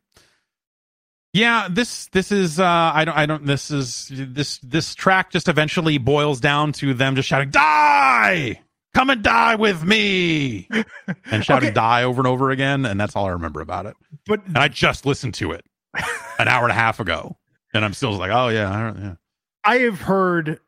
Yeah, 1.34 1.66
this 1.68 2.06
this 2.06 2.30
is 2.30 2.60
uh 2.60 2.64
I 2.64 3.04
don't 3.04 3.16
I 3.16 3.26
don't 3.26 3.44
this 3.44 3.72
is 3.72 4.08
this 4.08 4.58
this 4.58 4.94
track 4.94 5.32
just 5.32 5.48
eventually 5.48 5.98
boils 5.98 6.38
down 6.38 6.72
to 6.74 6.94
them 6.94 7.16
just 7.16 7.28
shouting 7.28 7.50
die 7.50 8.60
come 8.94 9.10
and 9.10 9.20
die 9.20 9.56
with 9.56 9.82
me 9.82 10.68
and 11.30 11.44
shouting 11.44 11.70
okay. 11.70 11.74
die 11.74 12.04
over 12.04 12.20
and 12.20 12.28
over 12.28 12.50
again 12.50 12.86
and 12.86 13.00
that's 13.00 13.16
all 13.16 13.26
I 13.26 13.30
remember 13.30 13.60
about 13.60 13.86
it. 13.86 13.96
But 14.26 14.46
and 14.46 14.56
I 14.56 14.68
just 14.68 15.04
listened 15.06 15.34
to 15.34 15.50
it 15.50 15.64
an 16.38 16.46
hour 16.46 16.62
and 16.62 16.70
a 16.70 16.76
half 16.76 17.00
ago 17.00 17.36
and 17.74 17.84
I'm 17.84 17.94
still 17.94 18.12
like 18.12 18.30
oh 18.30 18.48
yeah, 18.48 18.70
I, 18.70 19.00
yeah. 19.00 19.14
I 19.64 19.78
have 19.78 20.02
heard 20.02 20.60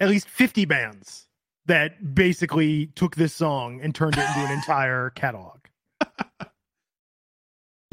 at 0.00 0.08
least 0.08 0.26
50 0.26 0.64
bands 0.64 1.28
that 1.66 2.14
basically 2.14 2.86
took 2.94 3.16
this 3.16 3.34
song 3.34 3.80
and 3.82 3.94
turned 3.94 4.16
it 4.16 4.26
into 4.26 4.40
an 4.40 4.52
entire 4.58 5.10
catalog. 5.10 5.58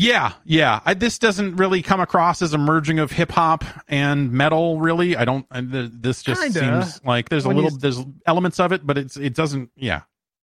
Yeah, 0.01 0.33
yeah. 0.45 0.79
I, 0.83 0.95
this 0.95 1.19
doesn't 1.19 1.57
really 1.57 1.83
come 1.83 1.99
across 1.99 2.41
as 2.41 2.53
a 2.53 2.57
merging 2.57 2.97
of 2.97 3.11
hip 3.11 3.31
hop 3.31 3.63
and 3.87 4.31
metal. 4.31 4.79
Really, 4.79 5.15
I 5.15 5.25
don't. 5.25 5.45
I, 5.51 5.61
this 5.61 6.23
just 6.23 6.41
Kinda. 6.41 6.59
seems 6.59 7.05
like 7.05 7.29
there's 7.29 7.45
when 7.45 7.55
a 7.55 7.61
little 7.61 7.77
there's 7.77 7.99
elements 8.25 8.59
of 8.59 8.71
it, 8.71 8.85
but 8.85 8.97
it's 8.97 9.15
it 9.15 9.35
doesn't. 9.35 9.69
Yeah. 9.75 10.01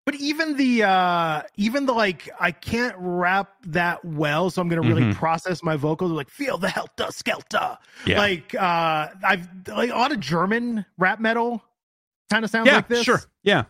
But 0.06 0.14
even 0.14 0.56
the 0.56 0.84
uh 0.84 1.42
even 1.56 1.86
the 1.86 1.92
like 1.92 2.28
I 2.38 2.52
can't 2.52 2.94
rap 2.96 3.50
that 3.66 4.04
well, 4.04 4.50
so 4.50 4.62
I'm 4.62 4.68
gonna 4.68 4.82
really 4.82 5.02
mm-hmm. 5.02 5.18
process 5.18 5.64
my 5.64 5.74
vocals 5.74 6.12
like 6.12 6.30
feel 6.30 6.56
the 6.56 6.68
helter 6.68 7.08
skelter. 7.10 7.76
Yeah. 8.06 8.18
Like 8.18 8.54
uh 8.54 9.08
I've 9.24 9.48
like 9.66 9.90
a 9.90 9.94
lot 9.94 10.12
of 10.12 10.20
German 10.20 10.86
rap 10.96 11.18
metal 11.18 11.62
kind 12.30 12.44
of 12.44 12.50
sounds 12.50 12.68
yeah, 12.68 12.76
like 12.76 12.88
this. 12.88 13.02
Sure. 13.04 13.20
Yeah. 13.42 13.64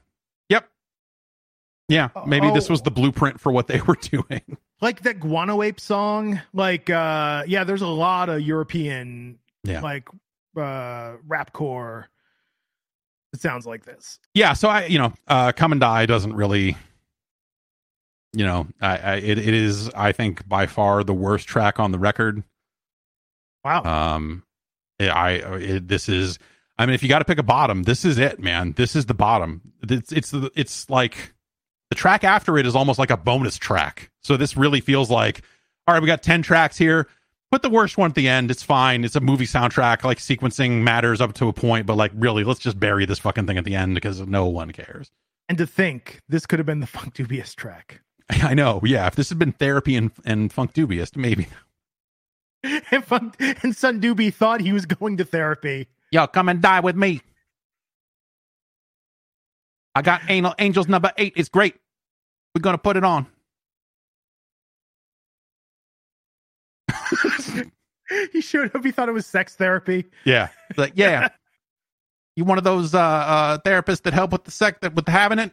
Yeah, 1.90 2.08
maybe 2.26 2.50
this 2.50 2.68
Oh. 2.70 2.72
was 2.72 2.82
the 2.82 2.90
blueprint 2.90 3.40
for 3.40 3.50
what 3.52 3.66
they 3.66 3.80
were 3.80 3.96
doing. 4.00 4.56
like 4.80 5.02
that 5.02 5.20
guano 5.20 5.60
ape 5.62 5.78
song 5.80 6.40
like 6.54 6.88
uh 6.88 7.42
yeah 7.46 7.64
there's 7.64 7.82
a 7.82 7.86
lot 7.86 8.28
of 8.30 8.40
european 8.40 9.38
Yeah. 9.64 9.80
like 9.80 10.08
uh 10.56 11.16
rapcore 11.28 12.04
it 13.34 13.40
sounds 13.40 13.66
like 13.66 13.84
this 13.84 14.18
yeah 14.34 14.54
so 14.54 14.68
i 14.68 14.86
you 14.86 14.98
know 14.98 15.12
uh 15.28 15.52
come 15.52 15.72
and 15.72 15.80
die 15.80 16.06
doesn't 16.06 16.32
really 16.34 16.76
you 18.32 18.44
know 18.44 18.66
i, 18.80 18.96
I 18.96 19.14
it, 19.16 19.38
it 19.38 19.54
is 19.54 19.90
i 19.90 20.12
think 20.12 20.48
by 20.48 20.66
far 20.66 21.04
the 21.04 21.14
worst 21.14 21.46
track 21.46 21.78
on 21.78 21.92
the 21.92 21.98
record 21.98 22.42
wow 23.64 23.82
um 23.84 24.42
i 25.00 25.30
it, 25.60 25.88
this 25.88 26.08
is 26.08 26.38
i 26.78 26.86
mean 26.86 26.94
if 26.94 27.02
you 27.02 27.08
got 27.08 27.18
to 27.20 27.24
pick 27.24 27.38
a 27.38 27.42
bottom 27.44 27.82
this 27.84 28.04
is 28.04 28.18
it 28.18 28.40
man 28.40 28.72
this 28.72 28.96
is 28.96 29.06
the 29.06 29.14
bottom 29.14 29.60
it's 29.82 30.10
it's 30.12 30.32
it's 30.54 30.88
like 30.90 31.34
the 31.90 31.96
track 31.96 32.24
after 32.24 32.56
it 32.56 32.66
is 32.66 32.74
almost 32.74 32.98
like 32.98 33.10
a 33.10 33.16
bonus 33.16 33.58
track. 33.58 34.10
So 34.22 34.36
this 34.36 34.56
really 34.56 34.80
feels 34.80 35.10
like 35.10 35.42
all 35.86 35.94
right 35.94 36.00
we 36.00 36.06
got 36.06 36.22
10 36.22 36.42
tracks 36.42 36.78
here. 36.78 37.06
Put 37.50 37.62
the 37.62 37.70
worst 37.70 37.98
one 37.98 38.10
at 38.10 38.14
the 38.14 38.28
end 38.28 38.50
it's 38.50 38.62
fine. 38.62 39.04
It's 39.04 39.16
a 39.16 39.20
movie 39.20 39.46
soundtrack 39.46 40.04
like 40.04 40.18
sequencing 40.18 40.82
matters 40.82 41.20
up 41.20 41.34
to 41.34 41.48
a 41.48 41.52
point 41.52 41.86
but 41.86 41.96
like 41.96 42.12
really 42.14 42.44
let's 42.44 42.60
just 42.60 42.80
bury 42.80 43.04
this 43.04 43.18
fucking 43.18 43.46
thing 43.46 43.58
at 43.58 43.64
the 43.64 43.74
end 43.74 43.94
because 43.94 44.20
no 44.20 44.46
one 44.46 44.70
cares. 44.70 45.10
And 45.48 45.58
to 45.58 45.66
think 45.66 46.20
this 46.28 46.46
could 46.46 46.58
have 46.60 46.66
been 46.66 46.80
the 46.80 46.86
Funkdoobiest 46.86 47.56
track. 47.56 48.00
I 48.30 48.54
know 48.54 48.80
yeah. 48.84 49.08
If 49.08 49.16
this 49.16 49.28
had 49.28 49.38
been 49.38 49.52
therapy 49.52 49.96
and, 49.96 50.12
and 50.24 50.52
Funkdoobiest 50.52 51.16
maybe. 51.16 51.48
And 52.90 53.02
funk 53.02 53.36
and 53.38 53.74
son 53.74 54.02
doobie 54.02 54.34
thought 54.34 54.60
he 54.60 54.70
was 54.70 54.84
going 54.84 55.16
to 55.16 55.24
therapy. 55.24 55.88
Yo 56.10 56.26
come 56.26 56.46
and 56.50 56.60
die 56.60 56.80
with 56.80 56.94
me 56.94 57.22
i 59.94 60.02
got 60.02 60.20
anal 60.28 60.54
angels 60.58 60.88
number 60.88 61.12
eight 61.18 61.32
it's 61.36 61.48
great 61.48 61.74
we're 62.54 62.60
gonna 62.62 62.78
put 62.78 62.96
it 62.96 63.04
on 63.04 63.26
he 68.32 68.40
showed 68.40 68.74
up 68.74 68.84
he 68.84 68.90
thought 68.90 69.08
it 69.08 69.12
was 69.12 69.26
sex 69.26 69.56
therapy 69.56 70.04
Yeah. 70.24 70.48
Like, 70.76 70.92
yeah. 70.96 71.28
you 72.36 72.44
one 72.44 72.58
of 72.58 72.64
those 72.64 72.94
uh, 72.94 72.98
uh 73.00 73.58
therapists 73.58 74.02
that 74.02 74.14
help 74.14 74.32
with 74.32 74.44
the 74.44 74.50
sex 74.50 74.78
that 74.82 74.94
with 74.94 75.08
having 75.08 75.38
it? 75.38 75.52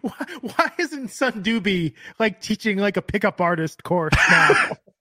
why, 0.00 0.26
why 0.40 0.70
isn't 0.78 1.08
son 1.08 1.42
doobie 1.42 1.94
like 2.18 2.40
teaching 2.40 2.78
like 2.78 2.96
a 2.96 3.02
pickup 3.02 3.40
artist 3.40 3.82
course 3.84 4.12
now 4.30 4.76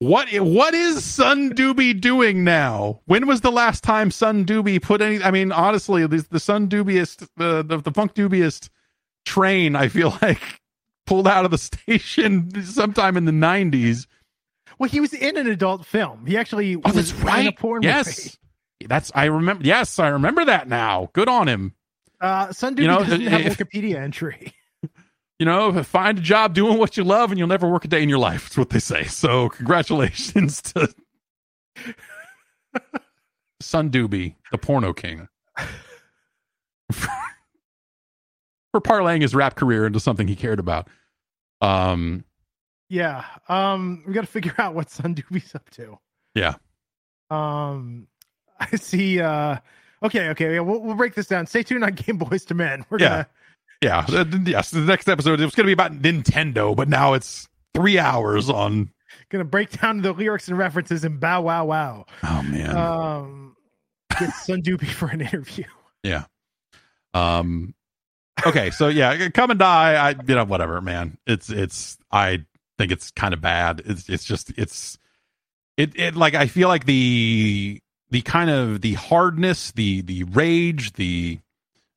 What 0.00 0.28
what 0.40 0.72
is 0.72 1.04
Son 1.04 1.50
Doobie 1.54 2.00
doing 2.00 2.42
now? 2.42 3.00
When 3.04 3.26
was 3.26 3.42
the 3.42 3.52
last 3.52 3.84
time 3.84 4.10
Son 4.10 4.46
Doobie 4.46 4.80
put 4.82 5.02
any 5.02 5.22
I 5.22 5.30
mean, 5.30 5.52
honestly, 5.52 6.06
the, 6.06 6.26
the 6.30 6.40
Sun 6.40 6.68
Doobiest, 6.68 7.28
the, 7.36 7.62
the 7.62 7.76
the 7.76 7.92
Funkdoobiest 7.92 8.70
train, 9.26 9.76
I 9.76 9.88
feel 9.88 10.16
like 10.22 10.40
pulled 11.06 11.28
out 11.28 11.44
of 11.44 11.50
the 11.50 11.58
station 11.58 12.50
sometime 12.64 13.18
in 13.18 13.26
the 13.26 13.32
nineties. 13.32 14.06
Well, 14.78 14.88
he 14.88 15.00
was 15.00 15.12
in 15.12 15.36
an 15.36 15.46
adult 15.46 15.84
film. 15.84 16.24
He 16.26 16.38
actually 16.38 16.76
Oh, 16.76 16.80
was 16.84 16.94
that's 16.94 17.12
in 17.12 17.20
a 17.20 17.24
right. 17.26 17.58
porn 17.58 17.82
Yes. 17.82 18.38
That's 18.86 19.12
I 19.14 19.26
remember 19.26 19.64
yes, 19.66 19.98
I 19.98 20.08
remember 20.08 20.46
that 20.46 20.66
now. 20.66 21.10
Good 21.12 21.28
on 21.28 21.46
him. 21.46 21.74
Uh, 22.22 22.50
Son 22.52 22.74
Doobie 22.74 22.82
You 22.82 22.88
know, 22.88 22.98
doesn't 23.00 23.20
have 23.26 23.42
a 23.42 23.50
Wikipedia 23.50 23.96
entry. 23.96 24.54
you 25.40 25.46
know, 25.46 25.82
find 25.82 26.18
a 26.18 26.20
job 26.20 26.54
doing 26.54 26.78
what 26.78 26.96
you 26.98 27.02
love 27.02 27.30
and 27.32 27.38
you'll 27.38 27.48
never 27.48 27.68
work 27.68 27.84
a 27.84 27.88
day 27.88 28.02
in 28.02 28.08
your 28.10 28.18
life. 28.18 28.44
That's 28.44 28.58
what 28.58 28.70
they 28.70 28.78
say. 28.78 29.04
So 29.04 29.48
congratulations 29.56 30.60
to 30.62 30.94
Son 33.60 33.90
Doobie, 33.90 34.34
the 34.52 34.58
porno 34.58 34.92
king. 34.92 35.28
For 36.92 38.80
parlaying 38.80 39.22
his 39.22 39.34
rap 39.34 39.56
career 39.56 39.86
into 39.86 39.98
something 39.98 40.28
he 40.28 40.36
cared 40.36 40.60
about. 40.60 40.88
Um 41.60 42.24
Yeah. 42.88 43.24
Um, 43.48 44.04
we 44.06 44.12
got 44.12 44.20
to 44.22 44.26
figure 44.26 44.54
out 44.58 44.74
what 44.74 44.90
Son 44.90 45.14
Doobie's 45.14 45.54
up 45.54 45.68
to. 45.70 45.98
Yeah. 46.34 46.54
Um, 47.30 48.06
I 48.60 48.76
see. 48.76 49.20
Uh, 49.20 49.56
okay, 50.02 50.28
okay. 50.30 50.54
yeah, 50.54 50.60
We'll, 50.60 50.80
we'll 50.80 50.94
break 50.96 51.14
this 51.14 51.26
down. 51.26 51.46
Stay 51.46 51.62
tuned 51.62 51.82
on 51.84 51.92
Game 51.94 52.18
Boyz 52.18 52.50
II 52.50 52.56
Men. 52.58 52.84
We're 52.90 52.98
Yeah. 53.00 53.08
gonna. 53.08 53.26
Yeah, 53.82 54.04
yes, 54.44 54.70
the 54.70 54.80
next 54.80 55.08
episode 55.08 55.40
it 55.40 55.44
was 55.44 55.54
gonna 55.54 55.66
be 55.66 55.72
about 55.72 55.92
Nintendo, 55.92 56.76
but 56.76 56.88
now 56.88 57.14
it's 57.14 57.48
three 57.74 57.98
hours 57.98 58.50
on 58.50 58.90
Gonna 59.30 59.44
break 59.44 59.80
down 59.80 60.02
the 60.02 60.12
lyrics 60.12 60.48
and 60.48 60.58
references 60.58 61.04
and 61.04 61.20
bow 61.20 61.42
wow 61.42 61.64
wow. 61.64 62.06
Oh 62.24 62.42
man. 62.42 62.76
Um, 62.76 63.56
get 64.18 64.30
Son 64.34 64.60
Doobie 64.60 64.88
for 64.88 65.08
an 65.08 65.20
interview. 65.20 65.64
Yeah. 66.02 66.24
Um 67.14 67.74
okay, 68.44 68.70
so 68.70 68.88
yeah, 68.88 69.28
come 69.28 69.50
and 69.50 69.58
die. 69.58 69.94
I 69.94 70.10
you 70.10 70.34
know, 70.34 70.44
whatever, 70.44 70.80
man. 70.80 71.16
It's 71.26 71.48
it's 71.48 71.96
I 72.10 72.44
think 72.78 72.90
it's 72.90 73.10
kind 73.12 73.32
of 73.32 73.40
bad. 73.40 73.82
It's 73.84 74.08
it's 74.08 74.24
just 74.24 74.52
it's 74.56 74.98
it 75.76 75.92
it 75.94 76.16
like 76.16 76.34
I 76.34 76.46
feel 76.46 76.68
like 76.68 76.86
the 76.86 77.80
the 78.10 78.22
kind 78.22 78.50
of 78.50 78.80
the 78.80 78.94
hardness, 78.94 79.70
the 79.72 80.02
the 80.02 80.24
rage, 80.24 80.92
the 80.94 81.38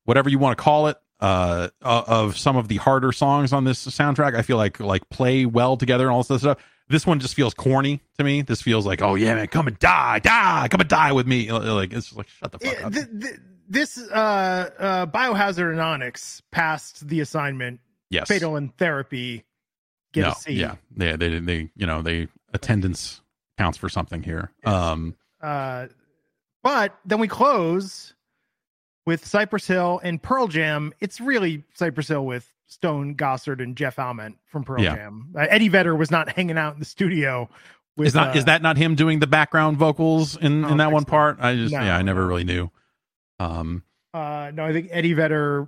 whatever 0.06 0.30
you 0.30 0.38
want 0.38 0.56
to 0.56 0.64
call 0.64 0.88
it, 0.88 0.98
uh 1.24 1.70
uh, 1.82 2.04
of 2.08 2.38
some 2.38 2.58
of 2.58 2.68
the 2.68 2.78
harder 2.78 3.12
songs 3.12 3.54
on 3.54 3.64
this 3.64 3.86
soundtrack, 3.88 4.36
I 4.36 4.42
feel 4.42 4.58
like 4.58 4.80
like 4.80 5.08
play 5.10 5.46
well 5.46 5.78
together 5.78 6.06
and 6.06 6.14
all 6.14 6.24
this 6.24 6.42
stuff. 6.42 6.58
This 6.90 7.08
one 7.08 7.20
just 7.22 7.34
feels 7.34 7.54
corny 7.54 8.02
to 8.18 8.24
me. 8.26 8.42
This 8.42 8.62
feels 8.62 8.86
like, 8.86 9.02
oh 9.02 9.16
yeah, 9.16 9.36
man, 9.36 9.48
come 9.48 9.68
and 9.68 9.80
die, 9.80 10.20
die, 10.20 10.68
come 10.70 10.82
and 10.82 10.90
die 10.90 11.14
with 11.14 11.26
me. 11.26 11.50
Like 11.52 11.94
it's 11.94 12.08
just 12.08 12.18
like 12.18 12.28
shut 12.28 12.52
the 12.52 12.60
fuck 12.60 12.74
Yeah, 12.80 12.88
up. 12.88 12.94
th- 12.94 13.08
th- 13.22 13.40
this 13.70 13.98
uh, 13.98 14.70
uh, 14.78 15.06
Biohazard 15.08 15.72
and 15.72 15.80
Onyx 15.80 16.42
passed 16.52 17.08
the 17.08 17.22
assignment. 17.22 17.80
yes. 18.10 18.28
Fatal 18.28 18.58
in 18.58 18.70
Therapy. 18.70 19.46
Get 20.12 20.22
no, 20.24 20.30
a 20.32 20.36
C. 20.36 20.52
yeah, 20.54 20.76
they, 20.96 21.16
they, 21.16 21.40
they, 21.40 21.70
you 21.76 21.88
know, 21.88 22.02
they 22.04 22.28
attendance 22.54 23.22
counts 23.58 23.78
for 23.80 23.88
something 23.90 24.22
here. 24.22 24.52
Yes. 24.66 24.74
Um, 24.74 25.16
Uh, 25.42 25.88
but 26.62 26.96
then 27.06 27.20
we 27.20 27.28
close 27.30 28.14
with 29.06 29.26
Cypress 29.26 29.68
Hill 29.68 30.00
and 30.04 30.22
Pearl 30.22 30.48
Jam. 30.48 30.94
It's 31.00 31.20
really 31.20 31.64
Cypress 31.74 32.08
Hill 32.08 32.26
with 32.26 32.50
Stone 32.68 33.16
Gossard 33.16 33.62
and 33.62 33.76
Jeff 33.76 33.98
Ament 34.00 34.38
from 34.46 34.64
Pearl 34.64 34.82
Yeah. 34.82 34.96
Jam. 34.96 35.34
Uh, 35.38 35.46
Eddie 35.50 35.68
Vedder 35.70 35.96
was 35.96 36.10
not 36.12 36.30
hanging 36.36 36.58
out 36.58 36.74
in 36.74 36.80
the 36.80 36.86
studio. 36.86 37.50
With, 37.96 38.08
is 38.08 38.16
not 38.16 38.36
uh, 38.36 38.40
is 38.40 38.46
that 38.46 38.62
not 38.64 38.76
him 38.78 38.96
doing 38.96 39.20
the 39.20 39.28
background 39.28 39.78
vocals 39.78 40.36
in 40.36 40.66
in 40.66 40.78
that 40.78 40.92
one 40.92 41.04
so. 41.04 41.10
part? 41.10 41.38
I 41.40 41.56
just 41.56 41.74
No, 41.74 41.82
yeah, 41.82 41.96
I 41.96 42.02
never 42.02 42.26
really 42.26 42.44
knew. 42.44 42.72
Um, 43.40 43.84
Uh, 44.14 44.52
no, 44.54 44.66
I 44.66 44.74
think 44.74 44.88
Eddie 44.92 45.14
Vedder 45.14 45.68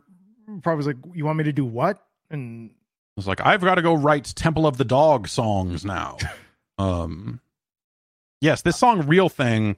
probably 0.63 0.77
was 0.77 0.87
like, 0.87 0.97
"You 1.13 1.23
want 1.25 1.37
me 1.37 1.43
to 1.43 1.53
do 1.53 1.65
what?" 1.65 2.03
And 2.31 2.71
I 2.71 2.73
was 3.17 3.27
like, 3.27 3.41
I've 3.45 3.61
got 3.61 3.75
to 3.75 3.81
go 3.83 3.93
write 3.93 4.25
Temple 4.35 4.65
of 4.65 4.77
the 4.77 4.85
Dog 4.85 5.27
songs 5.27 5.85
now. 5.85 6.17
um, 6.79 7.39
yes, 8.41 8.63
this 8.63 8.77
song 8.77 9.05
"Real 9.07 9.29
Thing" 9.29 9.77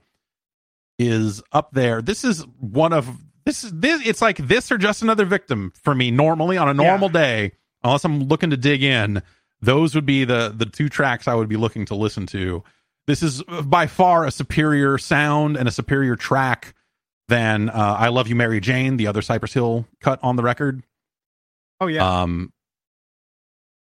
is 0.98 1.42
up 1.52 1.72
there. 1.72 2.00
This 2.00 2.24
is 2.24 2.46
one 2.60 2.92
of 2.94 3.08
this 3.48 3.64
is 3.64 3.72
this. 3.72 4.06
It's 4.06 4.20
like 4.20 4.36
this 4.36 4.70
or 4.70 4.76
just 4.76 5.00
another 5.00 5.24
victim 5.24 5.72
for 5.82 5.94
me. 5.94 6.10
Normally 6.10 6.58
on 6.58 6.68
a 6.68 6.74
normal 6.74 7.08
day, 7.08 7.52
unless 7.82 8.04
I'm 8.04 8.24
looking 8.24 8.50
to 8.50 8.58
dig 8.58 8.82
in, 8.82 9.22
those 9.62 9.94
would 9.94 10.04
be 10.04 10.24
the 10.24 10.52
the 10.54 10.66
two 10.66 10.90
tracks 10.90 11.26
I 11.26 11.34
would 11.34 11.48
be 11.48 11.56
looking 11.56 11.86
to 11.86 11.94
listen 11.94 12.26
to. 12.26 12.62
This 13.06 13.22
is 13.22 13.42
by 13.64 13.86
far 13.86 14.26
a 14.26 14.30
superior 14.30 14.98
sound 14.98 15.56
and 15.56 15.66
a 15.66 15.70
superior 15.70 16.14
track 16.14 16.74
than 17.28 17.70
uh, 17.70 17.96
"I 17.98 18.08
Love 18.08 18.28
You, 18.28 18.36
Mary 18.36 18.60
Jane," 18.60 18.98
the 18.98 19.06
other 19.06 19.22
Cypress 19.22 19.54
Hill 19.54 19.86
cut 20.02 20.20
on 20.22 20.36
the 20.36 20.42
record. 20.42 20.84
oh 21.80 21.86
yeah, 21.86 22.06
Um, 22.06 22.52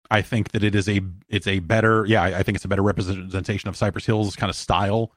I 0.10 0.22
think 0.22 0.52
that 0.52 0.64
it 0.64 0.73
is 0.73 0.88
a 0.88 1.02
it's 1.27 1.48
a 1.48 1.60
better 1.60 2.06
yeah 2.06 2.23
I, 2.23 2.40
I 2.40 2.44
think 2.44 2.56
it's 2.56 2.65
a 2.65 2.69
better 2.69 2.81
representation 2.81 3.68
of 3.68 3.76
Cypress 3.76 4.06
Hill's 4.06 4.38
kind 4.38 4.49
of 4.49 4.56
style 4.56 5.11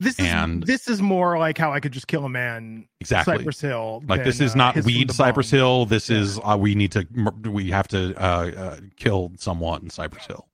this 0.00 0.18
is 0.18 0.26
and- 0.26 0.62
this 0.64 0.88
is 0.88 1.00
more 1.02 1.38
like 1.38 1.56
how 1.58 1.72
I 1.72 1.78
could 1.80 1.92
just 1.92 2.08
kill 2.08 2.24
a 2.24 2.28
man. 2.28 2.88
exactly 3.00 3.36
Cypress 3.36 3.60
Hill. 3.60 4.02
like 4.08 4.24
this 4.24 4.40
is 4.40 4.52
uh, 4.54 4.56
not 4.58 4.74
His 4.74 4.86
weed 4.86 5.12
Cypress 5.12 5.50
Hill 5.50 5.86
this 5.86 6.08
Yeah. 6.10 6.18
is 6.18 6.40
uh, 6.42 6.56
we 6.58 6.74
need 6.74 6.92
to 6.92 7.06
we 7.48 7.70
have 7.70 7.86
to 7.88 8.14
uh, 8.20 8.50
uh, 8.56 8.76
kill 8.96 9.32
someone 9.36 9.82
in 9.82 9.90
Cypress 9.90 10.26
Hill 10.26 10.48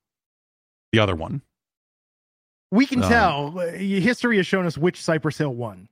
the 0.93 0.98
other 0.98 1.14
one 1.14 1.43
We 2.73 2.86
can 2.86 3.02
Um, 3.02 3.09
tell. 3.09 3.59
uh, 3.60 3.70
History 3.73 4.36
has 4.39 4.47
shown 4.47 4.66
us 4.66 4.77
which 4.77 5.01
Cypress 5.02 5.39
Hill 5.39 5.55
won. 5.55 5.89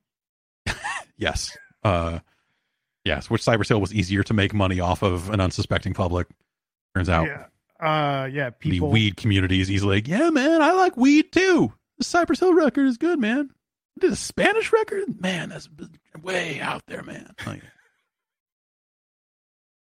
yes 1.17 1.55
uh 1.83 2.19
yes 3.05 3.29
which 3.29 3.41
Cypress 3.43 3.69
Hill 3.69 3.79
was 3.79 3.93
easier 3.93 4.23
to 4.23 4.33
make 4.33 4.53
money 4.53 4.79
off 4.79 5.01
of 5.03 5.29
an 5.29 5.39
unsuspecting 5.39 5.93
public 5.93 6.27
turns 6.95 7.09
out 7.09 7.27
Yeah. 7.27 7.45
Uh, 7.79 8.25
yeah. 8.25 8.49
People. 8.51 8.87
the 8.89 8.93
weed 8.93 9.17
community 9.17 9.59
is 9.61 9.69
easily 9.71 9.97
like 9.97 10.07
yeah 10.07 10.29
man 10.29 10.61
I 10.61 10.71
like 10.73 10.97
weed 10.97 11.31
too 11.31 11.71
the 11.97 12.03
Cypress 12.03 12.39
Hill 12.39 12.53
record 12.53 12.87
is 12.87 12.97
good 12.97 13.19
man 13.19 13.49
I 13.97 13.99
did 14.01 14.11
a 14.11 14.15
Spanish 14.15 14.71
record 14.73 15.21
man 15.21 15.49
that's 15.49 15.69
way 16.21 16.59
out 16.61 16.81
there 16.87 17.03
man 17.03 17.33
like 17.45 17.61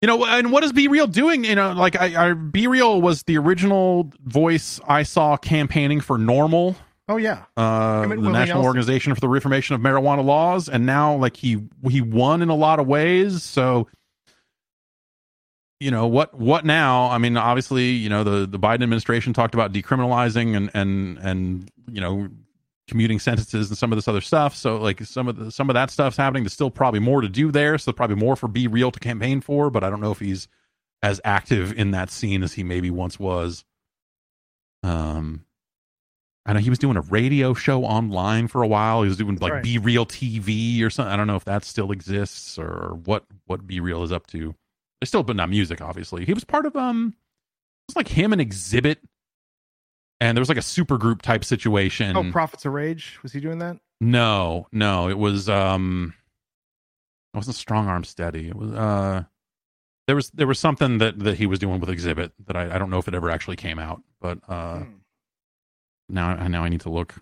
you 0.02 0.08
know 0.08 0.26
and 0.26 0.52
what 0.52 0.64
is 0.64 0.72
B-Real 0.72 1.08
doing 1.08 1.44
you 1.44 1.56
know 1.56 1.74
like 1.74 2.00
i, 2.00 2.30
I 2.30 2.34
B-Real 2.34 3.02
was 3.02 3.24
the 3.24 3.38
original 3.38 4.12
voice 4.24 4.80
i 4.88 5.04
saw 5.04 5.38
campaigning 5.38 6.00
for 6.02 6.18
NORML 6.18 6.76
Oh 7.08 7.18
yeah. 7.18 7.44
uh, 7.58 8.04
Him 8.04 8.14
and 8.14 8.24
the 8.24 8.30
National 8.30 8.62
Nelson. 8.62 8.66
Organization 8.68 9.14
for 9.14 9.20
the 9.20 9.28
Reformation 9.28 9.76
of 9.76 9.82
Marijuana 9.82 10.24
Laws, 10.24 10.70
and 10.70 10.86
now 10.86 11.16
like 11.16 11.36
he 11.36 11.58
he 11.90 12.00
won 12.00 12.42
in 12.42 12.48
a 12.48 12.56
lot 12.56 12.80
of 12.80 12.88
ways. 12.88 13.44
So, 13.44 13.90
you 15.82 15.90
know 15.90 16.06
what 16.06 16.34
what 16.36 16.64
now? 16.64 17.10
I 17.10 17.18
mean, 17.18 17.36
obviously, 17.38 17.90
you 17.90 18.08
know 18.08 18.24
the 18.24 18.46
the 18.46 18.60
Biden 18.60 18.84
administration 18.84 19.34
talked 19.34 19.56
about 19.56 19.74
decriminalizing 19.74 20.56
and 20.56 20.70
and 20.76 21.18
and 21.18 21.72
you 21.92 22.00
know 22.00 22.30
commuting 22.88 23.20
sentences 23.20 23.70
and 23.70 23.78
some 23.78 23.92
of 23.92 23.98
this 23.98 24.08
other 24.08 24.22
stuff. 24.22 24.56
So 24.56 24.78
like 24.78 25.02
some 25.02 25.28
of 25.28 25.38
the 25.38 25.52
some 25.52 25.72
of 25.72 25.74
that 25.74 25.90
stuff's 25.90 26.18
happening. 26.18 26.44
There's 26.44 26.54
still 26.54 26.70
probably 26.70 27.00
more 27.00 27.22
to 27.22 27.30
do 27.30 27.52
there. 27.52 27.80
So 27.80 27.92
probably 27.92 28.16
more 28.16 28.36
for 28.36 28.48
B-Real 28.48 28.92
to 28.92 29.00
campaign 29.00 29.42
for, 29.42 29.72
but 29.72 29.84
I 29.84 29.90
don't 29.90 30.02
know 30.02 30.12
if 30.12 30.20
he's 30.20 30.48
as 31.02 31.20
active 31.26 31.74
in 31.74 31.92
that 31.92 32.12
scene 32.12 32.44
as 32.44 32.54
he 32.54 32.64
maybe 32.64 32.92
once 32.92 33.20
was. 33.20 33.66
Um, 34.84 35.46
I 36.46 36.54
know 36.54 36.60
he 36.60 36.70
was 36.70 36.80
doing 36.80 36.98
a 36.98 37.02
radio 37.02 37.56
show 37.56 37.86
online 37.86 38.48
for 38.50 38.62
a 38.62 38.68
while. 38.68 39.02
He 39.02 39.08
was 39.08 39.18
doing 39.18 39.38
like 39.38 39.54
right. 39.54 39.64
B-Real 39.64 40.06
TV 40.06 40.84
or 40.84 40.92
something. 40.92 41.12
I 41.12 41.16
don't 41.16 41.28
know 41.28 41.38
if 41.38 41.46
that 41.46 41.64
still 41.64 41.92
exists 41.92 42.60
or 42.60 43.00
what 43.06 43.26
what 43.48 43.66
B-Real 43.66 44.04
is 44.04 44.12
up 44.12 44.28
to. 44.28 44.54
It's 45.02 45.10
still, 45.10 45.24
but 45.24 45.36
not 45.36 45.50
music. 45.50 45.82
Obviously, 45.82 46.26
he 46.26 46.34
was 46.34 46.44
part 46.44 46.66
of 46.66 46.76
um, 46.76 47.16
it 47.88 47.92
was 47.92 47.96
like 47.96 48.08
him 48.08 48.34
and 48.34 48.42
Xzibit, 48.42 48.98
and 50.20 50.38
there 50.38 50.42
was 50.42 50.50
like 50.50 50.58
a 50.60 50.62
super 50.62 50.98
group 50.98 51.22
type 51.24 51.44
situation. 51.44 52.16
Oh, 52.16 52.32
Prophets 52.32 52.66
of 52.66 52.74
Rage. 52.74 53.18
Was 53.24 53.34
he 53.34 53.40
doing 53.40 53.60
that? 53.60 53.78
No, 54.00 54.68
no, 54.72 55.10
it 55.10 55.18
was 55.18 55.50
um 55.50 56.14
it 57.34 57.38
wasn't 57.38 57.56
strong 57.56 57.88
arm 57.88 58.04
steady. 58.04 58.48
It 58.50 58.56
was 58.56 58.72
uh 58.72 59.24
there 60.08 60.16
was 60.16 60.30
there 60.32 60.48
was 60.48 60.60
something 60.60 61.00
that 61.00 61.18
that 61.20 61.38
he 61.38 61.46
was 61.48 61.58
doing 61.60 61.80
with 61.80 61.90
Xzibit 61.90 62.32
that 62.46 62.56
I, 62.56 62.76
I 62.76 62.78
don't 62.78 62.90
know 62.92 62.98
if 63.00 63.08
it 63.08 63.14
ever 63.16 63.30
actually 63.32 63.56
came 63.58 63.80
out, 63.80 64.02
but 64.20 64.38
uh 64.48 64.80
Hmm. 64.80 64.94
now 66.10 66.30
I 66.30 66.48
now 66.48 66.64
I 66.64 66.70
need 66.70 66.82
to 66.82 66.90
look. 66.90 67.16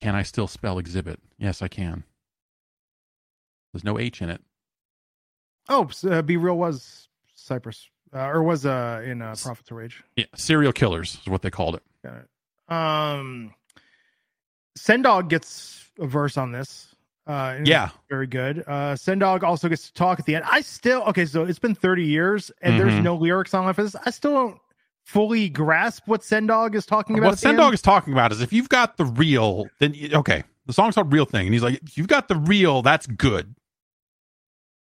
Can 0.00 0.14
I 0.16 0.22
still 0.22 0.48
spell 0.48 0.80
Xzibit? 0.82 1.18
Yes, 1.38 1.62
I 1.62 1.68
can. 1.68 2.02
There's 3.72 3.84
no 3.84 3.98
H 3.98 4.20
in 4.22 4.30
it. 4.30 4.40
Oh, 5.68 5.88
uh, 6.08 6.22
B-Real 6.22 6.56
was 6.56 7.08
Cypress, 7.34 7.88
uh, 8.14 8.26
or 8.26 8.42
was 8.42 8.66
uh 8.66 9.02
in 9.04 9.22
uh, 9.22 9.34
Prophets 9.40 9.70
of 9.70 9.76
Rage. 9.76 10.02
Yeah, 10.16 10.26
serial 10.34 10.72
killers 10.72 11.18
is 11.22 11.28
what 11.28 11.42
they 11.42 11.50
called 11.50 11.76
it. 11.76 11.82
Got 12.04 12.16
it. 12.16 12.74
Um, 12.74 13.54
Sen 14.76 15.02
Dog 15.02 15.28
gets 15.28 15.90
a 15.98 16.06
verse 16.06 16.36
on 16.36 16.52
this. 16.52 16.88
Uh, 17.26 17.58
Yeah. 17.64 17.90
very 18.10 18.26
good. 18.26 18.64
Uh, 18.66 18.96
Sen 18.96 19.18
Dog 19.20 19.44
also 19.44 19.68
gets 19.68 19.86
to 19.86 19.92
talk 19.94 20.18
at 20.18 20.26
the 20.26 20.34
end. 20.34 20.44
I 20.50 20.60
still 20.62 21.02
okay, 21.04 21.24
so 21.26 21.44
it's 21.44 21.58
been 21.60 21.74
30 21.74 22.04
years 22.04 22.50
and 22.60 22.74
Mhm. 22.74 22.78
there's 22.78 23.02
no 23.04 23.14
lyrics 23.14 23.54
on 23.54 23.72
this. 23.76 23.94
I 24.04 24.10
still 24.10 24.32
don't 24.32 24.58
fully 25.04 25.48
grasp 25.48 26.02
what 26.06 26.24
Sen 26.24 26.46
Dog 26.46 26.74
is 26.74 26.84
talking 26.84 27.16
about. 27.18 27.26
What 27.28 27.32
at 27.34 27.40
the 27.40 27.48
end. 27.48 27.56
Sen 27.58 27.64
Dog 27.64 27.74
is 27.74 27.82
talking 27.82 28.12
about 28.12 28.32
is 28.32 28.40
if 28.40 28.52
you've 28.52 28.68
got 28.68 28.96
the 28.96 29.04
real, 29.04 29.66
then 29.78 29.94
you- 29.94 30.16
okay, 30.16 30.42
the 30.66 30.72
song's 30.72 30.96
called 30.96 31.12
"Real 31.12 31.24
Thing," 31.24 31.46
and 31.46 31.54
he's 31.54 31.62
like, 31.62 31.80
if 31.84 31.96
you've 31.96 32.08
got 32.08 32.26
the 32.28 32.36
real, 32.36 32.82
that's 32.82 33.06
good. 33.06 33.54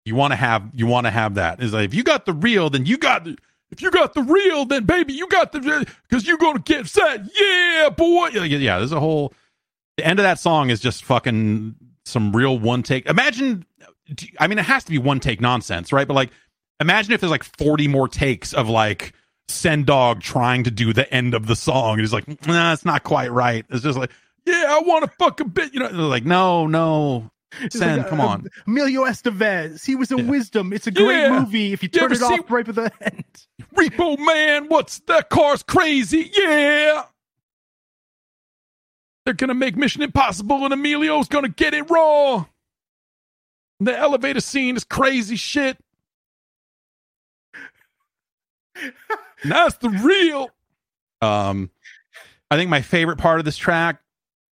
You 0.06 0.15
want 0.15 0.32
to 0.32 0.36
have, 0.36 0.69
you 0.73 0.86
want 0.86 1.07
to 1.07 1.11
have 1.11 1.36
that. 1.36 1.61
Is 1.61 1.73
like 1.73 1.86
if 1.86 1.94
you 1.94 2.03
got 2.03 2.26
the 2.26 2.34
real, 2.34 2.69
then 2.69 2.86
you 2.86 2.98
got. 2.98 3.26
The, 3.26 3.38
if 3.72 3.82
you 3.82 3.90
got 3.91 4.14
the 4.14 4.22
real, 4.22 4.65
then 4.65 4.86
baby, 4.86 5.14
you 5.14 5.27
got 5.27 5.52
the 5.52 5.88
because 6.07 6.27
you're 6.27 6.38
gonna 6.38 6.60
get 6.60 6.88
set. 6.88 7.22
Yeah, 7.40 7.90
boy. 7.90 8.27
Yeah. 8.27 8.77
There's 8.77 8.91
a 8.91 8.99
whole. 8.99 9.34
The 9.98 10.06
end 10.06 10.19
of 10.19 10.23
that 10.23 10.40
song 10.40 10.69
is 10.69 10.80
just 10.80 11.03
fucking 11.03 11.76
some 12.06 12.36
real 12.36 12.57
one 12.60 12.84
take. 12.84 13.07
Imagine. 13.07 13.65
I 14.40 14.48
mean, 14.48 14.60
it 14.60 14.65
has 14.65 14.84
to 14.84 14.91
be 14.91 14.99
one 14.99 15.19
take 15.19 15.41
nonsense, 15.41 15.91
right? 15.91 16.07
But 16.07 16.14
like, 16.14 16.30
imagine 16.80 17.14
if 17.14 17.22
there's 17.22 17.32
like 17.32 17.44
40 17.44 17.88
more 17.88 18.07
takes 18.07 18.53
of 18.53 18.69
like 18.69 19.14
Sen 19.48 19.84
Dog 19.84 20.22
trying 20.22 20.64
to 20.65 20.72
do 20.72 20.94
the 20.94 21.11
end 21.11 21.34
of 21.34 21.48
the 21.48 21.56
song. 21.56 21.94
And 21.94 22.02
he's 22.02 22.14
like, 22.14 22.27
nah, 22.48 22.73
it's 22.73 22.86
not 22.86 23.03
quite 23.03 23.32
right. 23.32 23.65
It's 23.69 23.84
just 23.84 23.98
like, 23.98 24.11
yeah, 24.45 24.65
I 24.69 24.80
want 24.86 25.06
to 25.06 25.11
fuck 25.18 25.40
a 25.40 25.45
bit. 25.45 25.73
You 25.73 25.80
know, 25.80 25.90
like, 25.90 26.26
no, 26.26 26.68
no. 26.68 27.32
Send, 27.69 27.98
like, 28.02 28.10
come 28.10 28.22
uh, 28.22 28.27
on. 28.27 28.48
Emilio 28.68 29.03
Estevez. 29.06 29.86
He 29.86 29.95
was 29.95 30.11
a 30.11 30.18
Yeah. 30.18 30.23
Wisdom. 30.23 30.73
It's 30.73 30.88
a 30.88 30.91
great 30.91 31.22
Yeah. 31.22 31.40
movie 31.40 31.73
if 31.73 31.82
you 31.84 31.90
You 31.91 31.99
turn 31.99 32.06
ever 32.06 32.14
it 32.15 32.19
see- 32.19 32.26
off 32.40 32.49
right 32.52 32.68
at 32.68 32.76
the 32.76 32.91
end. 33.02 33.26
Repo 33.76 34.18
Man, 34.19 34.68
what's 34.68 34.99
that 35.07 35.30
car's 35.30 35.64
crazy? 35.64 36.32
Yeah. 36.34 37.03
They're 39.26 39.34
going 39.34 39.48
to 39.49 39.53
make 39.56 39.76
Mission 39.76 40.02
Impossible 40.03 40.64
and 40.65 40.73
Emilio's 40.73 41.27
going 41.27 41.44
to 41.45 41.49
get 41.49 41.73
it 41.73 41.90
raw. 41.90 42.45
The 43.80 43.98
elevator 43.98 44.40
scene 44.40 44.76
is 44.77 44.84
crazy 44.84 45.36
shit. 45.36 45.77
That's 49.44 49.76
the 49.77 49.90
real. 49.90 50.49
Um, 51.22 51.69
I 52.52 52.56
think 52.57 52.69
my 52.69 52.82
favorite 52.82 53.18
part 53.18 53.40
of 53.40 53.45
this 53.45 53.57
track 53.57 54.02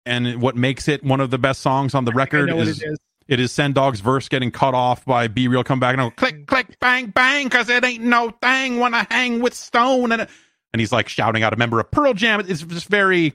and 0.06 0.42
what 0.42 0.56
makes 0.56 0.88
it 0.88 1.04
one 1.04 1.22
of 1.22 1.30
the 1.30 1.38
best 1.38 1.62
songs 1.62 1.96
on 1.96 2.06
the 2.06 2.12
record 2.12 2.50
is 2.50 2.82
it 2.82 2.92
is. 2.92 3.00
it 3.28 3.40
is 3.40 3.52
Sen 3.52 3.74
Dog's 3.74 4.00
verse 4.00 4.28
getting 4.30 4.52
cut 4.52 4.74
off 4.74 5.06
by 5.06 5.28
B-Real 5.28 5.64
come 5.64 5.80
back 5.80 5.98
and 5.98 6.02
go 6.02 6.12
click 6.16 6.46
click 6.48 6.80
bang 6.80 7.08
bang 7.08 7.48
because 7.48 7.70
it 7.70 7.84
ain't 7.84 8.04
no 8.04 8.32
thing 8.42 8.80
when 8.80 8.94
I 8.94 9.08
hang 9.10 9.42
with 9.42 9.54
Stone 9.54 10.12
and 10.12 10.28
and 10.74 10.80
he's 10.80 10.92
like 10.92 11.08
shouting 11.08 11.44
out 11.44 11.54
a 11.54 11.56
member 11.56 11.80
of 11.80 11.90
Pearl 11.92 12.14
Jam. 12.14 12.40
It's 12.40 12.64
just 12.64 12.88
very. 12.88 13.34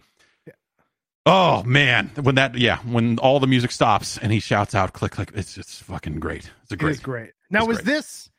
Oh 1.24 1.62
man, 1.64 2.10
when 2.22 2.36
that 2.36 2.56
yeah, 2.56 2.78
when 2.78 3.18
all 3.18 3.38
the 3.38 3.46
music 3.46 3.70
stops 3.70 4.16
and 4.18 4.32
he 4.32 4.40
shouts 4.40 4.74
out 4.74 4.92
click 4.94 5.12
click, 5.12 5.30
it's 5.34 5.54
just 5.54 5.82
fucking 5.82 6.20
great. 6.20 6.50
It's 6.62 6.72
a 6.72 6.76
great. 6.76 6.92
is 6.92 7.00
great. 7.00 7.32
Now, 7.50 7.60
It's 7.60 7.68
was 7.68 7.76
great. 7.78 7.86
this 7.86 8.30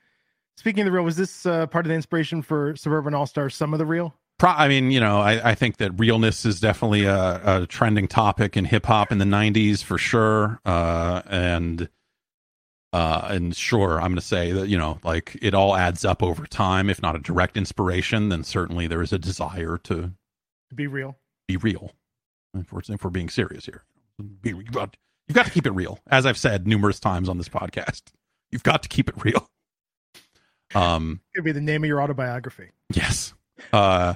speaking 0.57 0.81
of 0.81 0.85
the 0.85 0.91
real? 0.91 1.03
Was 1.03 1.15
this 1.15 1.45
uh, 1.45 1.67
part 1.67 1.85
of 1.85 1.89
the 1.89 1.95
inspiration 1.95 2.41
for 2.41 2.75
Suburban 2.75 3.13
All 3.13 3.27
Stars? 3.27 3.55
Some 3.55 3.73
of 3.73 3.79
the 3.79 3.85
real. 3.85 4.15
Pro- 4.39 4.49
I 4.51 4.67
mean, 4.67 4.89
you 4.89 4.99
know, 4.99 5.19
I, 5.19 5.51
I 5.51 5.55
think 5.55 5.77
that 5.77 5.91
realness 5.99 6.45
is 6.45 6.59
definitely 6.59 7.03
a, 7.05 7.61
a 7.63 7.67
trending 7.67 8.07
topic 8.07 8.57
in 8.57 8.65
hip 8.65 8.85
hop 8.87 9.11
in 9.11 9.19
the 9.19 9.25
'90s 9.25 9.83
for 9.83 9.97
sure. 9.99 10.59
Uh, 10.65 11.21
and 11.27 11.89
uh, 12.93 13.27
and 13.29 13.55
sure, 13.55 13.97
I'm 14.01 14.07
going 14.11 14.15
to 14.15 14.21
say 14.21 14.51
that 14.53 14.67
you 14.67 14.77
know, 14.77 14.99
like 15.03 15.37
it 15.41 15.53
all 15.53 15.75
adds 15.75 16.03
up 16.05 16.23
over 16.23 16.47
time. 16.47 16.89
If 16.89 17.01
not 17.01 17.15
a 17.15 17.19
direct 17.19 17.57
inspiration, 17.57 18.29
then 18.29 18.43
certainly 18.43 18.87
there 18.87 19.01
is 19.03 19.13
a 19.13 19.19
desire 19.19 19.77
to 19.83 20.11
To 20.69 20.75
be 20.75 20.87
real. 20.87 21.17
be 21.47 21.57
real. 21.57 21.91
If 22.55 22.71
we're, 22.71 22.81
if 22.89 23.03
we're 23.03 23.11
being 23.11 23.29
serious 23.29 23.65
here, 23.65 23.83
be, 24.41 24.49
you've, 24.49 24.71
got, 24.71 24.97
you've 25.27 25.35
got 25.35 25.45
to 25.45 25.51
keep 25.51 25.67
it 25.67 25.71
real. 25.71 25.99
As 26.07 26.25
I've 26.25 26.37
said 26.37 26.65
numerous 26.65 26.99
times 26.99 27.29
on 27.29 27.37
this 27.37 27.47
podcast, 27.49 28.01
you've 28.51 28.63
got 28.63 28.81
to 28.83 28.89
keep 28.89 29.07
it 29.07 29.15
real. 29.23 29.47
Um. 30.73 31.21
it 31.33 31.37
could 31.37 31.45
be 31.45 31.51
the 31.51 31.61
name 31.61 31.83
of 31.83 31.87
your 31.87 32.01
autobiography. 32.01 32.69
Yes. 32.93 33.33
Uh 33.73 34.15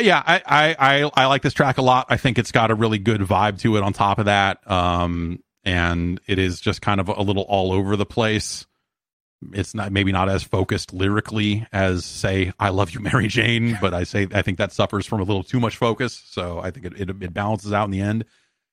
yeah, 0.00 0.22
I, 0.24 0.42
I 0.46 0.76
I 0.78 1.10
I 1.14 1.26
like 1.26 1.42
this 1.42 1.54
track 1.54 1.78
a 1.78 1.82
lot. 1.82 2.06
I 2.08 2.16
think 2.16 2.38
it's 2.38 2.52
got 2.52 2.70
a 2.70 2.74
really 2.74 2.98
good 2.98 3.20
vibe 3.20 3.60
to 3.60 3.76
it 3.76 3.82
on 3.82 3.92
top 3.92 4.18
of 4.18 4.26
that. 4.26 4.68
Um 4.70 5.42
and 5.64 6.20
it 6.26 6.38
is 6.38 6.60
just 6.60 6.82
kind 6.82 7.00
of 7.00 7.08
a 7.08 7.22
little 7.22 7.44
all 7.44 7.72
over 7.72 7.96
the 7.96 8.06
place. 8.06 8.66
It's 9.52 9.74
not 9.74 9.92
maybe 9.92 10.12
not 10.12 10.28
as 10.28 10.42
focused 10.42 10.92
lyrically 10.92 11.66
as 11.72 12.04
say 12.04 12.52
I 12.58 12.70
love 12.70 12.90
you 12.92 13.00
Mary 13.00 13.28
Jane, 13.28 13.78
but 13.80 13.94
I 13.94 14.04
say 14.04 14.26
I 14.32 14.42
think 14.42 14.58
that 14.58 14.72
suffers 14.72 15.06
from 15.06 15.20
a 15.20 15.24
little 15.24 15.42
too 15.42 15.60
much 15.60 15.76
focus, 15.76 16.22
so 16.26 16.60
I 16.60 16.70
think 16.70 16.86
it 16.86 17.00
it, 17.00 17.10
it 17.22 17.34
balances 17.34 17.72
out 17.72 17.84
in 17.84 17.90
the 17.90 18.00
end. 18.00 18.24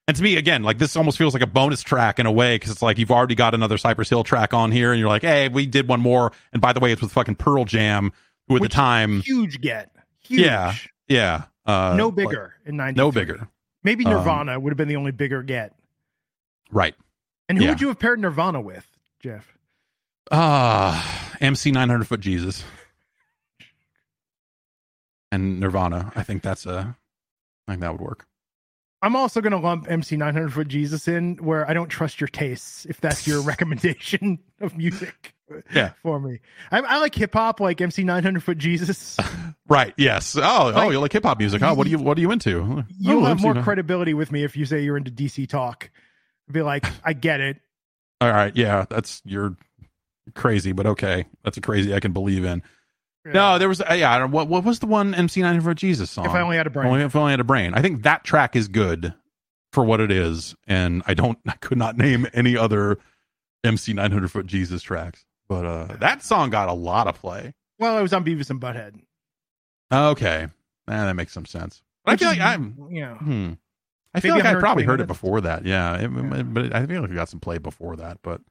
And 0.07 0.17
to 0.17 0.23
me, 0.23 0.35
again, 0.35 0.63
like 0.63 0.77
this 0.77 0.95
almost 0.97 1.17
feels 1.17 1.33
like 1.33 1.43
a 1.43 1.47
bonus 1.47 1.83
track 1.83 2.19
in 2.19 2.25
a 2.25 2.31
way 2.31 2.55
because 2.55 2.71
it's 2.71 2.81
like 2.81 2.97
you've 2.97 3.11
already 3.11 3.35
got 3.35 3.53
another 3.53 3.77
Cypress 3.77 4.09
Hill 4.09 4.23
track 4.23 4.53
on 4.53 4.71
here, 4.71 4.91
and 4.91 4.99
you're 4.99 5.07
like, 5.07 5.21
hey, 5.21 5.47
we 5.47 5.65
did 5.65 5.87
one 5.87 6.01
more. 6.01 6.31
And 6.51 6.61
by 6.61 6.73
the 6.73 6.79
way, 6.79 6.91
it's 6.91 7.01
with 7.01 7.11
fucking 7.11 7.35
Pearl 7.35 7.65
Jam, 7.65 8.11
who 8.47 8.55
at 8.55 8.61
Which 8.61 8.71
the 8.71 8.75
time, 8.75 9.21
Huge 9.21 9.61
get. 9.61 9.91
Huge. 10.21 10.41
Yeah, 10.41 10.73
yeah, 11.11 11.43
uh, 11.65 11.95
no 11.97 12.07
like, 12.07 12.15
bigger 12.15 12.55
in 12.65 12.77
90. 12.77 12.97
no 12.97 13.11
bigger, 13.11 13.47
Maybe 13.83 14.05
Um, 14.05 14.13
Nirvana 14.13 14.59
would 14.59 14.71
have 14.71 14.77
been 14.77 14.87
the 14.87 14.95
only 14.95 15.11
bigger 15.11 15.43
get. 15.43 15.75
right? 16.71 16.95
And 17.49 17.57
who 17.57 17.65
yeah. 17.65 17.71
would 17.71 17.81
you 17.81 17.87
have 17.89 17.99
paired 17.99 18.19
Nirvana 18.19 18.61
with, 18.61 18.87
Jeff? 19.19 19.57
Ah, 20.31 21.35
MC 21.41 21.71
900 21.71 22.07
Foot 22.07 22.19
Jesus 22.21 22.63
and 25.31 25.59
Nirvana. 25.59 26.11
I 26.15 26.23
think 26.23 26.41
that's 26.43 26.65
a, 26.65 26.95
I 27.67 27.71
think 27.71 27.81
that 27.81 27.91
would 27.91 28.01
work. 28.01 28.25
I'm 29.01 29.15
also 29.15 29.41
going 29.41 29.51
to 29.51 29.57
lump 29.57 29.89
MC 29.89 30.15
900 30.17 30.53
Foot 30.53 30.67
Jesus 30.67 31.07
in 31.07 31.37
where 31.37 31.67
I 31.69 31.73
don't 31.73 31.87
trust 31.89 32.21
your 32.21 32.27
tastes 32.27 32.85
if 32.85 33.01
that's 33.01 33.25
your 33.25 33.41
recommendation 33.43 34.39
of 34.59 34.77
music 34.77 35.33
Yeah. 35.73 35.93
for 36.03 36.19
me. 36.19 36.39
I, 36.71 36.79
I 36.81 36.97
like 36.99 37.15
hip 37.15 37.33
hop, 37.33 37.59
like 37.59 37.81
MC 37.81 38.03
900 38.03 38.43
Foot 38.43 38.57
Jesus. 38.57 39.17
Right? 39.67 39.93
Yes. 39.95 40.35
Oh, 40.35 40.41
oh, 40.43 40.71
Like- 40.71 40.91
you 40.91 40.99
like 40.99 41.13
hip 41.13 41.23
hop 41.23 41.39
music? 41.39 41.61
Huh? 41.61 41.73
What 41.73 41.85
do 41.85 41.91
you 41.91 41.97
What 41.99 42.17
are 42.17 42.21
you 42.21 42.31
into? 42.31 42.59
Oh, 42.59 42.83
you'll 42.99 43.19
Oh, 43.19 43.25
have 43.25 43.37
MC 43.37 43.43
more 43.43 43.53
900. 43.53 43.63
credibility 43.63 44.13
with 44.13 44.29
me 44.29 44.43
if 44.43 44.57
you 44.57 44.65
say 44.65 44.81
you're 44.81 44.97
into 44.97 45.11
DC 45.11 45.47
talk. 45.47 45.89
I'd 46.49 46.53
be 46.53 46.61
like, 46.61 46.85
I 47.05 47.13
get 47.13 47.39
it. 47.39 47.61
All 48.19 48.29
right, 48.31 48.53
yeah, 48.53 48.85
that's 48.89 49.21
you're 49.23 49.55
crazy, 50.35 50.73
but 50.73 50.85
okay, 50.87 51.25
that's 51.45 51.55
a 51.55 51.61
crazy 51.61 51.93
I 51.95 52.01
can 52.01 52.11
believe 52.11 52.43
in. 52.43 52.63
No, 53.25 53.57
there 53.59 53.69
was 53.69 53.81
uh, 53.81 53.93
yeah. 53.93 54.11
I 54.13 54.19
don't, 54.19 54.31
what 54.31 54.47
what 54.47 54.63
was 54.63 54.79
the 54.79 54.87
one 54.87 55.13
MC 55.13 55.41
900 55.41 55.63
Foot 55.63 55.77
Jesus 55.77 56.09
song? 56.09 56.25
if 56.25 56.31
I 56.31 56.41
only 56.41 56.57
had 56.57 56.65
a 56.67 56.71
brain. 56.71 56.87
Only 56.87 57.01
if 57.03 57.15
I 57.15 57.19
only 57.19 57.31
had 57.33 57.39
a 57.39 57.43
brain. 57.43 57.73
I 57.73 57.81
think 57.81 58.03
that 58.03 58.23
track 58.23 58.55
is 58.55 58.67
good 58.67 59.13
for 59.73 59.83
what 59.83 59.99
it 60.01 60.11
is, 60.11 60.55
and 60.67 61.03
I 61.05 61.13
don't, 61.13 61.37
I 61.47 61.53
could 61.53 61.77
not 61.77 61.97
name 61.97 62.27
any 62.33 62.57
other 62.57 62.97
MC 63.63 63.93
900 63.93 64.31
Foot 64.31 64.47
Jesus 64.47 64.81
tracks. 64.81 65.23
But 65.47 65.65
uh 65.65 65.95
that 65.99 66.23
song 66.23 66.49
got 66.49 66.67
a 66.69 66.73
lot 66.73 67.07
of 67.07 67.15
play. 67.19 67.53
well, 67.79 67.97
it 67.97 68.01
was 68.01 68.13
on 68.13 68.23
Beavis 68.25 68.49
and 68.49 68.59
Butthead. 68.61 68.99
Okay, 69.93 70.47
Eh, 70.87 71.05
that 71.05 71.15
makes 71.15 71.31
some 71.33 71.45
sense. 71.45 71.81
But 72.05 72.13
I 72.13 72.17
feel 72.17 72.29
is- 72.31 72.37
like 72.37 72.45
I'm. 72.47 72.87
yeah. 72.89 73.17
Hmm. 73.17 73.51
I 74.13 74.19
feel 74.19 74.35
like 74.35 74.43
I 74.45 74.55
probably 74.55 74.83
120 74.83 74.85
heard 74.87 75.01
it 75.01 75.07
before 75.07 75.41
that. 75.41 75.65
Yeah, 75.65 75.95
it- 75.95 76.01
Yeah. 76.11 76.43
but 76.43 76.73
I 76.75 76.85
feel 76.85 77.01
like 77.01 77.09
we 77.11 77.15
got 77.15 77.29
some 77.29 77.39
play 77.39 77.59
before 77.59 77.95
that. 77.97 78.17
But 78.23 78.41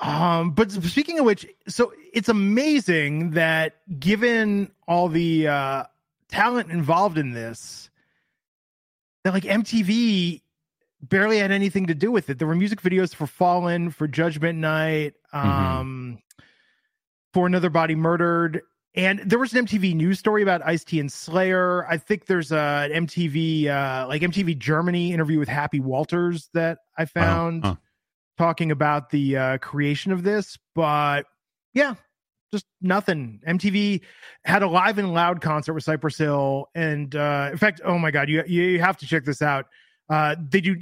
Um, 0.00 0.52
but 0.52 0.70
speaking 0.70 1.18
of 1.18 1.24
which, 1.24 1.46
so 1.66 1.92
it's 2.12 2.28
amazing 2.28 3.32
that 3.32 3.76
given 3.98 4.70
all 4.86 5.08
the 5.08 5.48
uh 5.48 5.84
talent 6.28 6.70
involved 6.70 7.18
in 7.18 7.32
this, 7.32 7.90
that 9.24 9.32
like 9.32 9.44
MTV 9.44 10.42
barely 11.02 11.38
had 11.38 11.50
anything 11.50 11.86
to 11.86 11.94
do 11.94 12.10
with 12.10 12.30
it. 12.30 12.38
There 12.38 12.48
were 12.48 12.54
music 12.54 12.82
videos 12.82 13.14
for 13.14 13.26
Fallen, 13.26 13.90
for 13.90 14.08
Judgment 14.08 14.58
Night, 14.58 15.14
um, 15.32 16.18
for 17.32 17.46
Another 17.46 17.70
Body 17.70 17.94
Murdered. 17.94 18.62
And 18.94 19.20
there 19.20 19.38
was 19.38 19.52
an 19.54 19.66
MTV 19.66 19.94
news 19.94 20.18
story 20.18 20.42
about 20.42 20.60
Ice 20.64 20.82
T 20.82 20.98
and 20.98 21.12
Slayer. 21.12 21.86
I 21.86 21.98
think 21.98 22.26
there's 22.26 22.50
a, 22.50 22.88
an 22.90 23.06
MTV, 23.06 23.66
uh, 23.68 24.08
like 24.08 24.22
MTV 24.22 24.58
Germany 24.58 25.12
interview 25.12 25.38
with 25.38 25.48
Happy 25.48 25.78
Walters 25.78 26.48
that 26.54 26.78
I 26.96 27.04
found 27.04 27.64
huh. 27.64 27.76
Talking 28.38 28.70
about 28.70 29.10
the 29.10 29.36
uh, 29.36 29.58
creation 29.58 30.12
of 30.12 30.22
this. 30.22 30.58
But 30.74 31.26
yeah, 31.74 31.94
just 32.52 32.64
nothing. 32.80 33.40
MTV 33.46 34.00
had 34.44 34.62
a 34.62 34.68
live 34.68 34.98
and 34.98 35.12
loud 35.12 35.40
concert 35.40 35.74
with 35.74 35.84
Cypress 35.84 36.16
Hill, 36.16 36.68
and 36.74 37.14
uh, 37.14 37.50
in 37.52 37.58
fact, 37.58 37.80
oh 37.84 37.98
my 37.98 38.10
god, 38.10 38.28
you 38.28 38.42
you 38.46 38.80
have 38.80 38.96
to 38.98 39.06
check 39.06 39.24
this 39.24 39.42
out. 39.42 39.66
Uh, 40.08 40.36
they 40.50 40.60
do 40.60 40.76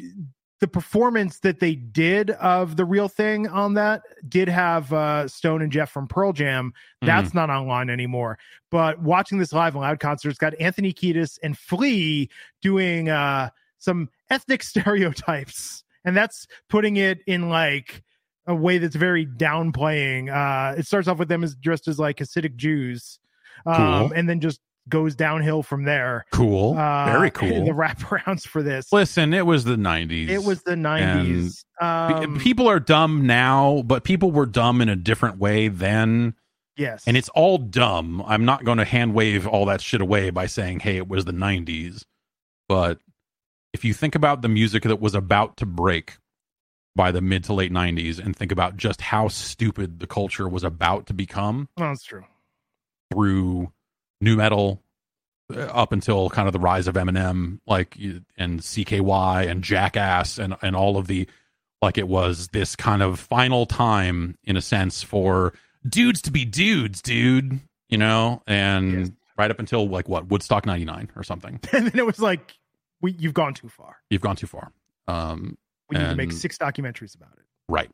the 0.61 0.69
performance 0.69 1.41
that 1.41 1.61
they 1.61 1.75
did 1.75 2.31
of 2.31 2.77
the 2.77 2.85
real 2.85 3.09
thing 3.09 3.47
on 3.49 3.75
that 3.75 4.03
did 4.27 4.49
have 4.49 4.91
uh, 4.93 5.29
Stone 5.29 5.61
and 5.61 5.71
Jeff 5.71 5.91
from 5.91 6.09
Pearl 6.09 6.33
Jam. 6.33 6.73
That's 7.03 7.35
not 7.35 7.51
online 7.51 7.91
anymore. 7.91 8.39
But 8.71 9.03
watching 9.03 9.39
this 9.39 9.53
live 9.53 9.75
and 9.75 9.83
loud 9.83 10.01
concert, 10.01 10.31
it's 10.31 10.39
got 10.39 10.59
Anthony 10.59 10.95
Kiedis 10.95 11.39
and 11.43 11.59
Flea 11.59 12.31
doing 12.63 13.11
uh, 13.11 13.51
some 13.79 14.09
ethnic 14.31 14.63
stereotypes, 14.63 15.85
and 16.07 16.17
that's 16.17 16.47
putting 16.71 16.97
it 16.97 17.19
in 17.27 17.51
like 17.51 18.03
a 18.47 18.55
way 18.55 18.79
that's 18.79 18.97
very 18.97 19.27
downplaying. 19.27 20.31
Uh, 20.33 20.77
it 20.79 20.87
starts 20.87 21.09
off 21.09 21.19
with 21.19 21.29
them 21.29 21.45
as 21.45 21.55
dressed 21.57 21.89
as 21.89 21.99
like 21.99 22.17
Hasidic 22.19 22.57
Jews, 22.57 23.19
um, 23.67 23.75
Cool. 24.09 24.13
and 24.17 24.29
then 24.29 24.41
just 24.41 24.61
goes 24.89 25.17
downhill 25.17 25.65
from 25.65 25.83
there. 25.85 26.25
cool, 26.33 26.79
Uh, 26.79 27.07
very 27.07 27.31
cool. 27.33 27.65
The 27.65 27.73
wraparounds 27.73 28.47
for 28.47 28.63
this. 28.63 28.93
Listen, 28.93 29.35
it 29.35 29.45
was 29.45 29.65
the 29.65 29.75
'90s. 29.77 30.29
It 30.29 30.45
was 30.45 30.63
the 30.63 30.77
nineties. 30.77 31.65
Pe- 31.81 31.87
Um, 31.87 32.39
people 32.39 32.69
are 32.69 32.79
dumb 32.81 33.27
now, 33.27 33.83
but 33.85 34.05
people 34.05 34.31
were 34.31 34.47
dumb 34.47 34.81
in 34.81 34.89
a 34.89 34.95
different 34.97 35.39
way 35.39 35.67
then. 35.69 36.35
yes, 36.77 37.03
And 37.07 37.17
it's 37.17 37.29
all 37.31 37.59
dumb. 37.59 38.23
I'm 38.27 38.45
not 38.45 38.65
going 38.65 38.79
to 38.79 38.85
hand 38.85 39.13
wave 39.13 39.47
all 39.47 39.67
that 39.67 39.81
shit 39.81 40.01
away 40.01 40.31
by 40.31 40.47
saying, 40.47 40.81
hey, 40.81 40.97
it 40.99 41.09
was 41.09 41.25
the 41.25 41.33
90s. 41.33 42.05
But 42.69 42.99
if 43.77 43.85
you 43.85 43.93
think 43.93 44.15
about 44.15 44.41
the 44.41 44.49
music 44.49 44.83
that 44.85 45.01
was 45.01 45.15
about 45.15 45.59
to 45.59 45.67
break 45.67 46.17
by 46.95 47.13
the 47.13 47.21
mid 47.21 47.45
to 47.45 47.53
late 47.53 47.71
90s 47.71 48.19
and 48.19 48.35
think 48.35 48.51
about 48.51 48.79
just 48.79 49.03
how 49.03 49.29
stupid 49.29 50.01
the 50.01 50.07
culture 50.07 50.49
was 50.49 50.65
about 50.65 51.07
to 51.07 51.13
become 51.15 51.69
oh, 51.77 51.83
that's 51.83 52.05
true. 52.05 52.25
through 53.13 53.71
nu 54.23 54.35
metal 54.37 54.83
uh, 55.55 55.61
up 55.61 55.93
until 55.93 56.31
kind 56.31 56.49
of 56.49 56.53
the 56.55 56.59
rise 56.59 56.89
of 56.89 56.95
Eminem, 56.95 57.61
like 57.67 57.97
and 58.39 58.61
CKY 58.61 59.47
and 59.49 59.63
Jackass 59.63 60.39
and 60.39 60.57
and 60.63 60.75
all 60.75 60.97
of 60.97 61.07
the 61.07 61.29
like 61.83 61.99
it 61.99 62.09
was 62.09 62.49
this 62.49 62.75
kind 62.75 63.03
of 63.03 63.21
final 63.21 63.67
time 63.67 64.37
in 64.45 64.57
a 64.57 64.63
sense 64.63 65.03
for 65.03 65.53
dudes 65.87 66.23
to 66.23 66.31
be 66.33 66.45
dudes, 66.47 67.03
dude, 67.03 67.61
you 67.91 67.99
know, 67.99 68.43
and 68.47 68.93
Yes. 68.99 69.11
right 69.37 69.51
up 69.51 69.61
until 69.61 69.87
like 69.87 70.09
what 70.09 70.29
Woodstock 70.29 70.65
99 70.65 71.11
or 71.15 71.23
something. 71.23 71.61
And 71.73 71.87
then 71.89 71.99
it 71.99 72.07
was 72.07 72.19
like, 72.19 72.55
we 73.07 73.17
you've 73.19 73.35
gone 73.35 73.55
too 73.55 73.69
far. 73.69 73.97
You've 74.11 74.23
gone 74.23 74.37
too 74.37 74.49
far. 74.49 74.73
Um 75.07 75.57
We 75.89 75.99
need 75.99 76.05
to 76.05 76.17
make 76.17 76.33
six 76.33 76.59
documentaries 76.59 77.15
about 77.15 77.33
it 77.37 77.47
right. 77.69 77.91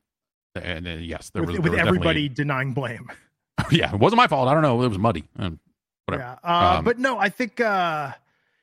And 0.55 0.87
uh, 0.87 0.91
yes, 0.93 1.31
there 1.31 1.43
with, 1.43 1.51
was 1.51 1.61
with 1.61 1.73
was 1.73 1.81
everybody 1.81 2.29
denying 2.29 2.73
blame. 2.73 3.11
yeah, 3.71 3.93
it 3.95 3.99
wasn't 3.99 4.19
my 4.19 4.27
fault. 4.27 4.49
I 4.49 4.55
don't 4.55 4.63
know. 4.63 4.83
It 4.83 4.89
was 4.89 4.99
muddy. 4.99 5.25
And 5.37 5.59
Whatever. 6.07 6.39
Yeah, 6.45 6.51
uh, 6.51 6.79
Um, 6.79 6.85
but 6.85 6.99
no, 6.99 7.19
I 7.19 7.29
think 7.29 7.61
uh, 7.61 8.13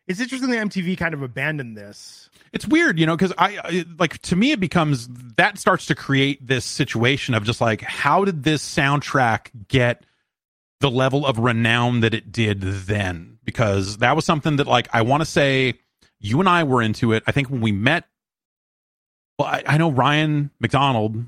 it's 0.08 0.20
interesting 0.20 0.50
that 0.50 0.68
MTV 0.68 0.98
kind 0.98 1.14
of 1.14 1.22
abandoned 1.22 1.78
this. 1.78 2.30
it's 2.52 2.68
weird, 2.68 3.00
you 3.00 3.06
know, 3.06 3.16
because 3.16 3.34
I, 3.38 3.60
I 3.64 3.86
like 3.98 4.20
to 4.24 4.36
me 4.36 4.52
it 4.52 4.60
becomes 4.60 5.08
that 5.38 5.58
starts 5.58 5.86
to 5.88 5.96
create 5.96 6.46
this 6.46 6.66
situation 6.66 7.34
of 7.34 7.44
just 7.44 7.62
like 7.62 7.82
how 7.82 8.26
did 8.26 8.44
this 8.44 8.62
soundtrack 8.64 9.50
get 9.68 10.04
the 10.82 10.92
level 10.92 11.26
of 11.26 11.40
renown 11.40 12.02
that 12.02 12.14
it 12.14 12.32
did 12.32 12.62
then? 12.62 13.40
Because 13.44 13.98
that 13.98 14.16
was 14.16 14.26
something 14.26 14.58
that 14.58 14.68
like 14.68 14.88
I 14.94 15.02
want 15.02 15.22
to 15.22 15.26
say 15.26 15.80
you 16.20 16.40
and 16.40 16.50
I 16.50 16.64
were 16.64 16.82
into 16.82 17.14
it. 17.14 17.24
I 17.28 17.32
think 17.32 17.50
when 17.50 17.62
we 17.62 17.72
met, 17.72 18.06
well, 19.38 19.48
I, 19.48 19.64
I 19.66 19.78
know 19.78 19.92
Ryan 19.92 20.52
McDonald 20.60 21.26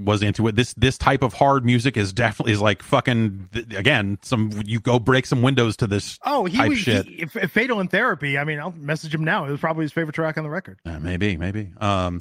was 0.00 0.22
into 0.22 0.48
it. 0.48 0.56
This 0.56 0.74
this 0.74 0.98
type 0.98 1.22
of 1.22 1.32
hard 1.32 1.64
music 1.64 1.96
is 1.96 2.12
definitely 2.12 2.52
is 2.52 2.60
like 2.60 2.82
fucking 2.82 3.48
th- 3.52 3.72
again. 3.74 4.18
Some 4.22 4.50
you 4.64 4.80
go 4.80 4.98
break 4.98 5.26
some 5.26 5.42
windows 5.42 5.76
to 5.78 5.86
this. 5.86 6.18
Oh, 6.24 6.44
he 6.44 6.56
Type 6.56 6.68
was 6.70 6.78
shit. 6.78 7.06
he- 7.06 7.22
if, 7.22 7.36
if 7.36 7.50
Fatal 7.52 7.78
in 7.80 7.88
Therapy. 7.88 8.36
I 8.38 8.44
mean, 8.44 8.58
I'll 8.58 8.72
message 8.72 9.14
him 9.14 9.22
now. 9.24 9.44
It 9.46 9.50
was 9.50 9.60
probably 9.60 9.82
his 9.84 9.92
favorite 9.92 10.14
track 10.14 10.38
on 10.38 10.44
the 10.44 10.50
record. 10.50 10.78
Uh, 10.84 10.98
maybe, 10.98 11.36
maybe. 11.36 11.72
Um, 11.80 12.20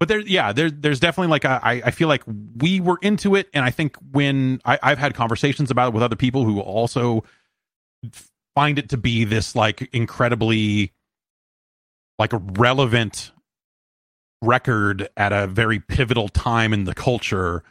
but 0.00 0.08
there, 0.08 0.20
yeah, 0.20 0.52
there, 0.52 0.70
there's 0.70 0.98
definitely 0.98 1.30
like 1.30 1.44
a, 1.44 1.60
I, 1.62 1.72
I 1.84 1.90
feel 1.90 2.08
like 2.08 2.22
we 2.56 2.80
were 2.80 2.98
into 3.02 3.34
it, 3.36 3.48
and 3.52 3.64
I 3.64 3.70
think 3.70 3.96
when 4.12 4.60
I, 4.64 4.78
I've 4.82 4.98
had 4.98 5.14
conversations 5.14 5.70
about 5.70 5.88
it 5.88 5.94
with 5.94 6.02
other 6.02 6.16
people 6.16 6.44
who 6.44 6.58
also 6.58 7.22
find 8.54 8.78
it 8.78 8.88
to 8.88 8.96
be 8.96 9.24
this 9.24 9.54
like 9.54 9.88
incredibly 9.92 10.92
like 12.20 12.34
a 12.34 12.38
relevant 12.38 13.32
record 14.42 15.08
at 15.16 15.32
a 15.32 15.46
very 15.46 15.80
pivotal 15.80 16.28
time 16.28 16.74
in 16.74 16.84
the 16.84 16.94
culture. 16.94 17.64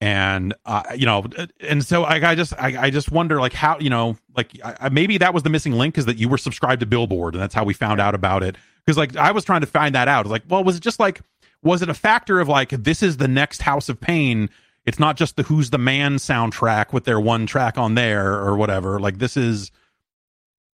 And 0.00 0.54
uh, 0.64 0.82
you 0.96 1.06
know 1.06 1.24
and 1.60 1.84
so 1.84 2.04
I, 2.04 2.30
I 2.30 2.34
just 2.34 2.52
I, 2.54 2.86
I 2.86 2.90
just 2.90 3.12
wonder 3.12 3.38
like 3.38 3.52
how 3.52 3.78
you 3.78 3.90
know 3.90 4.16
like 4.34 4.58
I, 4.64 4.88
maybe 4.88 5.18
that 5.18 5.34
was 5.34 5.42
the 5.42 5.50
missing 5.50 5.72
link 5.72 5.98
is 5.98 6.06
that 6.06 6.16
you 6.16 6.28
were 6.28 6.38
subscribed 6.38 6.80
to 6.80 6.86
billboard 6.86 7.34
and 7.34 7.42
that's 7.42 7.54
how 7.54 7.64
we 7.64 7.74
found 7.74 8.00
out 8.00 8.14
about 8.14 8.42
it. 8.42 8.56
Because 8.84 8.96
like 8.96 9.16
i 9.16 9.30
was 9.30 9.44
trying 9.44 9.60
to 9.60 9.66
find 9.66 9.94
that 9.94 10.08
out. 10.08 10.26
Like 10.26 10.42
well 10.48 10.64
was 10.64 10.76
it 10.76 10.82
just 10.82 10.98
like 10.98 11.20
was 11.62 11.82
it 11.82 11.90
a 11.90 11.94
factor 11.94 12.40
of 12.40 12.48
like 12.48 12.70
this 12.70 13.02
is 13.02 13.18
the 13.18 13.28
next 13.28 13.62
house 13.62 13.88
of 13.88 14.00
pain? 14.00 14.48
It's 14.86 14.98
not 14.98 15.16
just 15.16 15.36
the 15.36 15.42
who's 15.42 15.68
the 15.68 15.78
man 15.78 16.16
soundtrack 16.16 16.92
with 16.94 17.04
their 17.04 17.20
one 17.20 17.46
track 17.46 17.76
on 17.76 17.94
there 17.94 18.34
or 18.34 18.56
whatever. 18.56 18.98
Like 18.98 19.18
this 19.18 19.36
is 19.36 19.70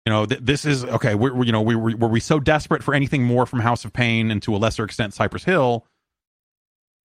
you 0.07 0.12
know 0.12 0.27
th- 0.27 0.41
this 0.43 0.65
is 0.65 0.85
okay 0.85 1.15
we're, 1.15 1.33
we 1.33 1.47
you 1.47 1.53
know 1.53 1.62
we 1.62 1.74
were, 1.77 1.97
were 1.97 2.09
we 2.09 2.20
so 2.20 2.41
desperate 2.41 2.83
for 2.83 2.95
anything 2.95 3.23
more 3.24 3.47
from 3.47 3.61
house 3.61 3.85
of 3.85 3.93
pain 3.93 4.31
and 4.31 4.43
to 4.43 4.55
a 4.55 4.59
lesser 4.59 4.85
extent 4.85 5.15
cypress 5.15 5.45
hill 5.45 5.87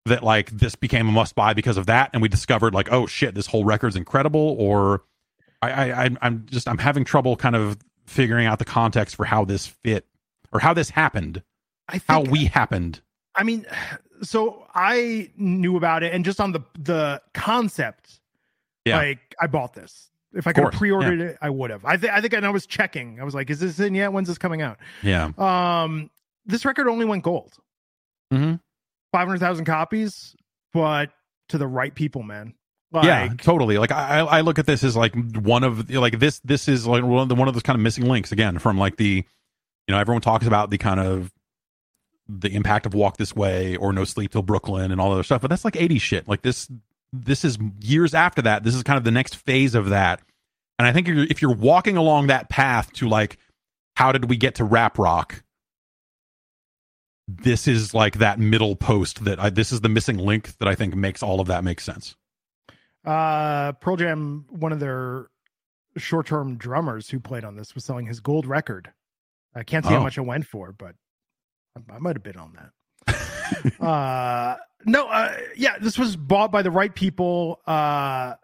that 0.06 0.22
like 0.22 0.50
this 0.50 0.74
became 0.74 1.08
a 1.08 1.12
must 1.12 1.34
buy 1.34 1.52
because 1.54 1.76
of 1.76 1.86
that 1.86 2.10
and 2.12 2.22
we 2.22 2.28
discovered 2.28 2.74
like 2.74 2.90
oh 2.90 3.06
shit 3.06 3.34
this 3.34 3.46
whole 3.46 3.64
record's 3.64 3.96
incredible 3.96 4.56
or 4.58 5.02
I, 5.62 5.70
I 5.70 6.04
I- 6.04 6.16
i'm 6.22 6.46
just 6.50 6.68
i'm 6.68 6.78
having 6.78 7.04
trouble 7.04 7.36
kind 7.36 7.54
of 7.54 7.76
figuring 8.06 8.46
out 8.46 8.58
the 8.58 8.64
context 8.64 9.14
for 9.16 9.24
how 9.24 9.44
this 9.44 9.66
fit 9.66 10.06
or 10.52 10.58
how 10.60 10.74
this 10.74 10.90
happened 10.90 11.42
I 11.88 11.98
think 11.98 12.04
how 12.08 12.20
we 12.22 12.44
happened 12.46 13.00
I 13.36 13.44
mean, 13.44 13.64
so 14.22 14.66
I 14.74 15.30
knew 15.36 15.76
about 15.76 16.02
it, 16.02 16.12
and 16.12 16.24
just 16.24 16.40
on 16.40 16.50
the 16.50 16.60
the 16.76 17.22
concept, 17.32 18.20
Yeah. 18.84 18.96
like 18.96 19.34
I 19.40 19.46
bought 19.46 19.72
this. 19.72 20.09
If 20.32 20.46
I 20.46 20.52
could 20.52 20.64
have 20.64 20.72
pre-ordered 20.74 21.20
it, 21.20 21.38
I 21.42 21.50
would 21.50 21.70
have. 21.70 21.84
I 21.84 21.96
think 21.96 22.12
I 22.12 22.20
think, 22.20 22.32
and 22.34 22.46
I 22.46 22.50
was 22.50 22.66
checking. 22.66 23.20
I 23.20 23.24
was 23.24 23.34
like, 23.34 23.50
"Is 23.50 23.58
this 23.60 23.80
in 23.80 23.94
yet? 23.94 24.12
When's 24.12 24.28
this 24.28 24.38
coming 24.38 24.62
out?" 24.62 24.78
yeah 25.02 25.30
Um, 25.38 26.10
this 26.46 26.64
record 26.64 26.86
only 26.88 27.04
went 27.04 27.22
gold, 27.24 27.52
Mhm. 28.32 28.60
five 29.12 29.26
hundred 29.26 29.40
thousand 29.40 29.64
copies, 29.64 30.36
but 30.72 31.10
to 31.48 31.58
the 31.58 31.66
right 31.66 31.94
people, 31.94 32.22
man. 32.22 32.54
Like, 32.92 33.04
yeah 33.04 33.28
totally 33.40 33.78
like 33.78 33.92
I, 33.92 34.18
I 34.20 34.38
I 34.38 34.40
look 34.40 34.58
at 34.58 34.66
this 34.66 34.82
as 34.82 34.96
like 34.96 35.14
one 35.36 35.62
of 35.62 35.88
like 35.90 36.18
this 36.18 36.40
this 36.40 36.66
is 36.66 36.88
like 36.88 37.04
one 37.04 37.22
of 37.22 37.28
the 37.28 37.36
one 37.36 37.46
of 37.46 37.54
those 37.54 37.62
kind 37.62 37.76
of 37.76 37.80
missing 37.82 38.04
links 38.06 38.32
again 38.32 38.58
from 38.58 38.78
like 38.78 38.96
the 38.96 39.24
you 39.86 39.94
know 39.94 39.98
everyone 39.98 40.22
talks 40.22 40.44
about 40.44 40.70
the 40.70 40.78
kind 40.78 40.98
of 40.98 41.32
the 42.28 42.48
impact 42.52 42.86
of 42.86 42.94
walk 42.94 43.16
this 43.16 43.34
way 43.34 43.76
or 43.76 43.92
no 43.92 44.02
sleep 44.02 44.32
till 44.32 44.42
brooklyn 44.42 44.90
and 44.90 45.00
all 45.00 45.10
that 45.10 45.14
other 45.14 45.22
stuff 45.22 45.40
but 45.40 45.48
that's 45.50 45.64
like 45.64 45.74
80s 45.74 46.00
shit 46.00 46.26
like 46.28 46.42
this 46.42 46.68
this 47.12 47.44
is 47.44 47.58
years 47.80 48.14
after 48.14 48.42
that 48.42 48.62
this 48.64 48.74
is 48.74 48.82
kind 48.82 48.96
of 48.96 49.04
the 49.04 49.10
next 49.10 49.34
phase 49.36 49.74
of 49.74 49.88
that 49.90 50.20
and 50.78 50.86
i 50.86 50.92
think 50.92 51.08
if 51.08 51.14
you're, 51.14 51.24
if 51.24 51.42
you're 51.42 51.54
walking 51.54 51.96
along 51.96 52.26
that 52.28 52.48
path 52.48 52.92
to 52.92 53.08
like 53.08 53.36
how 53.96 54.12
did 54.12 54.28
we 54.30 54.36
get 54.36 54.54
to 54.56 54.64
rap 54.64 54.98
rock 54.98 55.42
this 57.28 57.68
is 57.68 57.94
like 57.94 58.18
that 58.18 58.38
middle 58.38 58.74
post 58.76 59.24
that 59.24 59.38
I, 59.38 59.50
this 59.50 59.70
is 59.72 59.80
the 59.82 59.88
missing 59.88 60.18
link 60.18 60.56
that 60.58 60.68
i 60.68 60.74
think 60.74 60.94
makes 60.94 61.22
all 61.22 61.40
of 61.40 61.46
that 61.48 61.64
make 61.64 61.80
sense 61.80 62.16
uh, 63.02 63.72
Pearl 63.80 63.96
Jam, 63.96 64.44
one 64.50 64.72
of 64.72 64.78
their 64.80 65.28
short-term 65.96 66.58
drummers 66.58 67.08
who 67.08 67.18
played 67.18 67.44
on 67.44 67.56
this, 67.56 67.74
was 67.74 67.82
selling 67.82 68.04
his 68.04 68.20
gold 68.20 68.44
record. 68.46 68.92
I 69.54 69.62
can't 69.62 69.86
see 69.86 69.92
how 69.92 70.00
Oh. 70.00 70.02
much 70.02 70.18
it 70.18 70.20
went 70.20 70.44
for, 70.46 70.70
but 70.72 70.96
I, 71.74 71.94
I 71.94 71.98
might 71.98 72.14
have 72.16 72.22
been 72.22 72.36
on 72.36 72.52
that. 72.56 72.72
uh 73.80 74.56
no 74.84 75.06
uh 75.08 75.36
yeah 75.56 75.78
this 75.78 75.98
was 75.98 76.16
bought 76.16 76.50
by 76.50 76.62
the 76.62 76.70
right 76.70 76.94
people 76.94 77.60
uh 77.66 78.34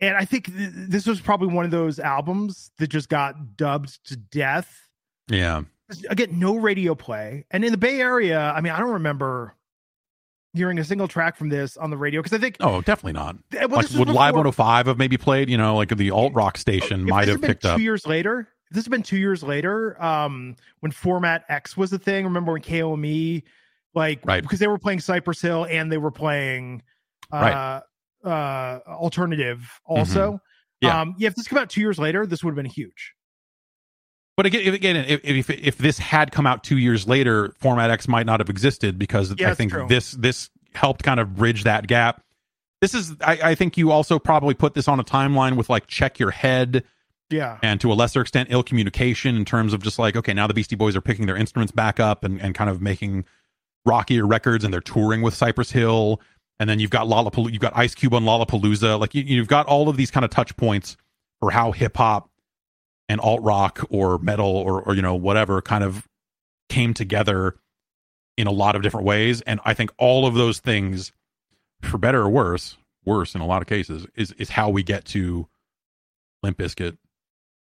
and 0.00 0.16
I 0.16 0.24
think 0.24 0.46
th- 0.46 0.70
this 0.74 1.06
was 1.06 1.20
probably 1.20 1.48
one 1.48 1.64
of 1.64 1.70
those 1.70 1.98
albums 1.98 2.70
that 2.78 2.88
just 2.88 3.08
got 3.08 3.56
dubbed 3.56 4.04
to 4.08 4.16
death. 4.16 4.88
Yeah. 5.28 5.62
Again, 6.10 6.38
no 6.38 6.56
radio 6.56 6.94
play, 6.94 7.46
and 7.50 7.64
in 7.64 7.70
the 7.70 7.78
Bay 7.78 8.00
Area, 8.00 8.40
I 8.40 8.60
mean, 8.60 8.72
I 8.72 8.80
don't 8.80 8.94
remember 8.94 9.54
hearing 10.52 10.78
a 10.78 10.84
single 10.84 11.08
track 11.08 11.36
from 11.36 11.48
this 11.48 11.76
on 11.76 11.90
the 11.90 11.96
radio 11.96 12.20
because 12.22 12.36
I 12.36 12.40
think 12.40 12.56
Oh, 12.60 12.80
definitely 12.82 13.12
not. 13.12 13.36
well, 13.52 13.68
like, 13.68 13.90
would 13.90 14.08
Live 14.08 14.34
105 14.34 14.86
have 14.86 14.98
maybe 14.98 15.16
played? 15.16 15.48
You 15.48 15.56
know, 15.58 15.76
like 15.76 15.96
the 15.96 16.10
alt 16.10 16.34
rock 16.34 16.58
station 16.58 17.04
might 17.04 17.28
have 17.28 17.40
picked 17.40 17.62
two 17.62 17.68
up. 17.68 17.80
years 17.80 18.06
later. 18.06 18.48
This 18.70 18.84
had 18.84 18.90
been 18.90 19.02
two 19.04 19.18
years 19.18 19.42
later, 19.42 20.02
um, 20.02 20.56
when 20.80 20.90
Format 20.90 21.44
X 21.48 21.76
was 21.76 21.92
a 21.92 21.98
thing. 21.98 22.24
Remember 22.24 22.52
when 22.52 22.62
KOME, 22.62 23.42
like, 23.94 24.20
Right. 24.24 24.42
because 24.42 24.58
they 24.58 24.66
were 24.68 24.78
playing 24.78 25.00
Cypress 25.00 25.40
Hill 25.40 25.66
and 25.70 25.90
they 25.90 25.98
were 25.98 26.10
playing, 26.10 26.82
uh, 27.32 27.36
Right. 27.36 27.82
uh, 28.24 28.80
alternative 28.88 29.68
also. 29.86 30.40
Yeah. 30.80 31.00
Um, 31.00 31.14
yeah. 31.18 31.28
If 31.28 31.34
this 31.36 31.46
came 31.48 31.58
out 31.58 31.70
two 31.70 31.80
years 31.80 31.98
later, 31.98 32.26
this 32.26 32.42
would 32.44 32.50
have 32.50 32.56
been 32.56 32.66
huge. 32.66 33.14
But 34.36 34.46
again, 34.46 34.62
if, 34.64 34.74
again, 34.74 34.96
if, 34.96 35.20
if 35.24 35.50
if 35.50 35.78
this 35.78 35.98
had 35.98 36.32
come 36.32 36.46
out 36.46 36.64
two 36.64 36.78
years 36.78 37.06
later, 37.06 37.54
Format 37.60 37.90
X 37.90 38.08
might 38.08 38.26
not 38.26 38.40
have 38.40 38.50
existed 38.50 38.98
because 38.98 39.32
Yeah, 39.38 39.50
I 39.50 39.54
think 39.54 39.70
true. 39.72 39.86
this 39.88 40.10
this 40.12 40.50
helped 40.74 41.04
kind 41.04 41.20
of 41.20 41.36
bridge 41.36 41.62
that 41.64 41.86
gap. 41.86 42.20
This 42.80 42.94
is, 42.94 43.14
I, 43.20 43.38
I 43.50 43.54
think, 43.54 43.76
you 43.78 43.92
also 43.92 44.18
probably 44.18 44.52
put 44.54 44.74
this 44.74 44.88
on 44.88 44.98
a 45.00 45.04
timeline 45.04 45.56
with 45.56 45.70
like 45.70 45.86
check 45.86 46.18
your 46.18 46.32
head 46.32 46.82
Yeah. 47.30 47.58
and 47.62 47.80
to 47.80 47.92
a 47.92 47.94
lesser 47.94 48.20
extent 48.20 48.48
ill 48.50 48.64
communication 48.64 49.36
in 49.36 49.44
terms 49.44 49.72
of 49.72 49.82
just 49.82 49.98
like 50.00 50.16
okay 50.16 50.34
now 50.34 50.46
the 50.48 50.52
beastie 50.54 50.76
boys 50.76 50.96
are 50.96 51.00
picking 51.00 51.26
their 51.26 51.36
instruments 51.36 51.70
back 51.72 52.00
up 52.00 52.24
and, 52.24 52.42
and 52.42 52.54
kind 52.56 52.68
of 52.68 52.82
making 52.82 53.24
rockier 53.86 54.26
records 54.26 54.64
and 54.64 54.72
they're 54.72 54.80
touring 54.80 55.22
with 55.22 55.34
cypress 55.34 55.70
hill 55.70 56.20
and 56.58 56.70
then 56.70 56.78
you've 56.80 56.90
got 56.90 57.06
lollapalooza 57.06 57.52
you've 57.52 57.60
got 57.60 57.76
ice 57.76 57.94
cube 57.94 58.14
on 58.14 58.24
lollapalooza 58.24 58.98
like 58.98 59.14
you, 59.14 59.22
you've 59.22 59.48
got 59.48 59.66
all 59.66 59.88
of 59.88 59.96
these 59.96 60.10
kind 60.10 60.24
of 60.24 60.30
touch 60.30 60.56
points 60.56 60.96
for 61.40 61.50
how 61.50 61.72
hip-hop 61.72 62.30
and 63.08 63.20
alt 63.20 63.42
rock 63.42 63.80
or 63.90 64.18
metal 64.18 64.46
or, 64.46 64.80
or 64.82 64.94
you 64.94 65.02
know 65.02 65.14
whatever 65.14 65.60
kind 65.60 65.84
of 65.84 66.06
came 66.68 66.94
together 66.94 67.56
in 68.36 68.46
a 68.46 68.50
lot 68.52 68.74
of 68.74 68.82
different 68.82 69.06
ways 69.06 69.40
and 69.42 69.60
i 69.64 69.74
think 69.74 69.90
all 69.98 70.26
of 70.26 70.34
those 70.34 70.58
things 70.60 71.12
for 71.82 71.98
better 71.98 72.22
or 72.22 72.30
worse 72.30 72.76
worse 73.04 73.34
in 73.34 73.40
a 73.42 73.46
lot 73.46 73.60
of 73.60 73.68
cases 73.68 74.06
is 74.16 74.32
is 74.32 74.48
how 74.48 74.70
we 74.70 74.82
get 74.82 75.04
to 75.04 75.46
limp 76.42 76.56
Bizkit. 76.58 76.96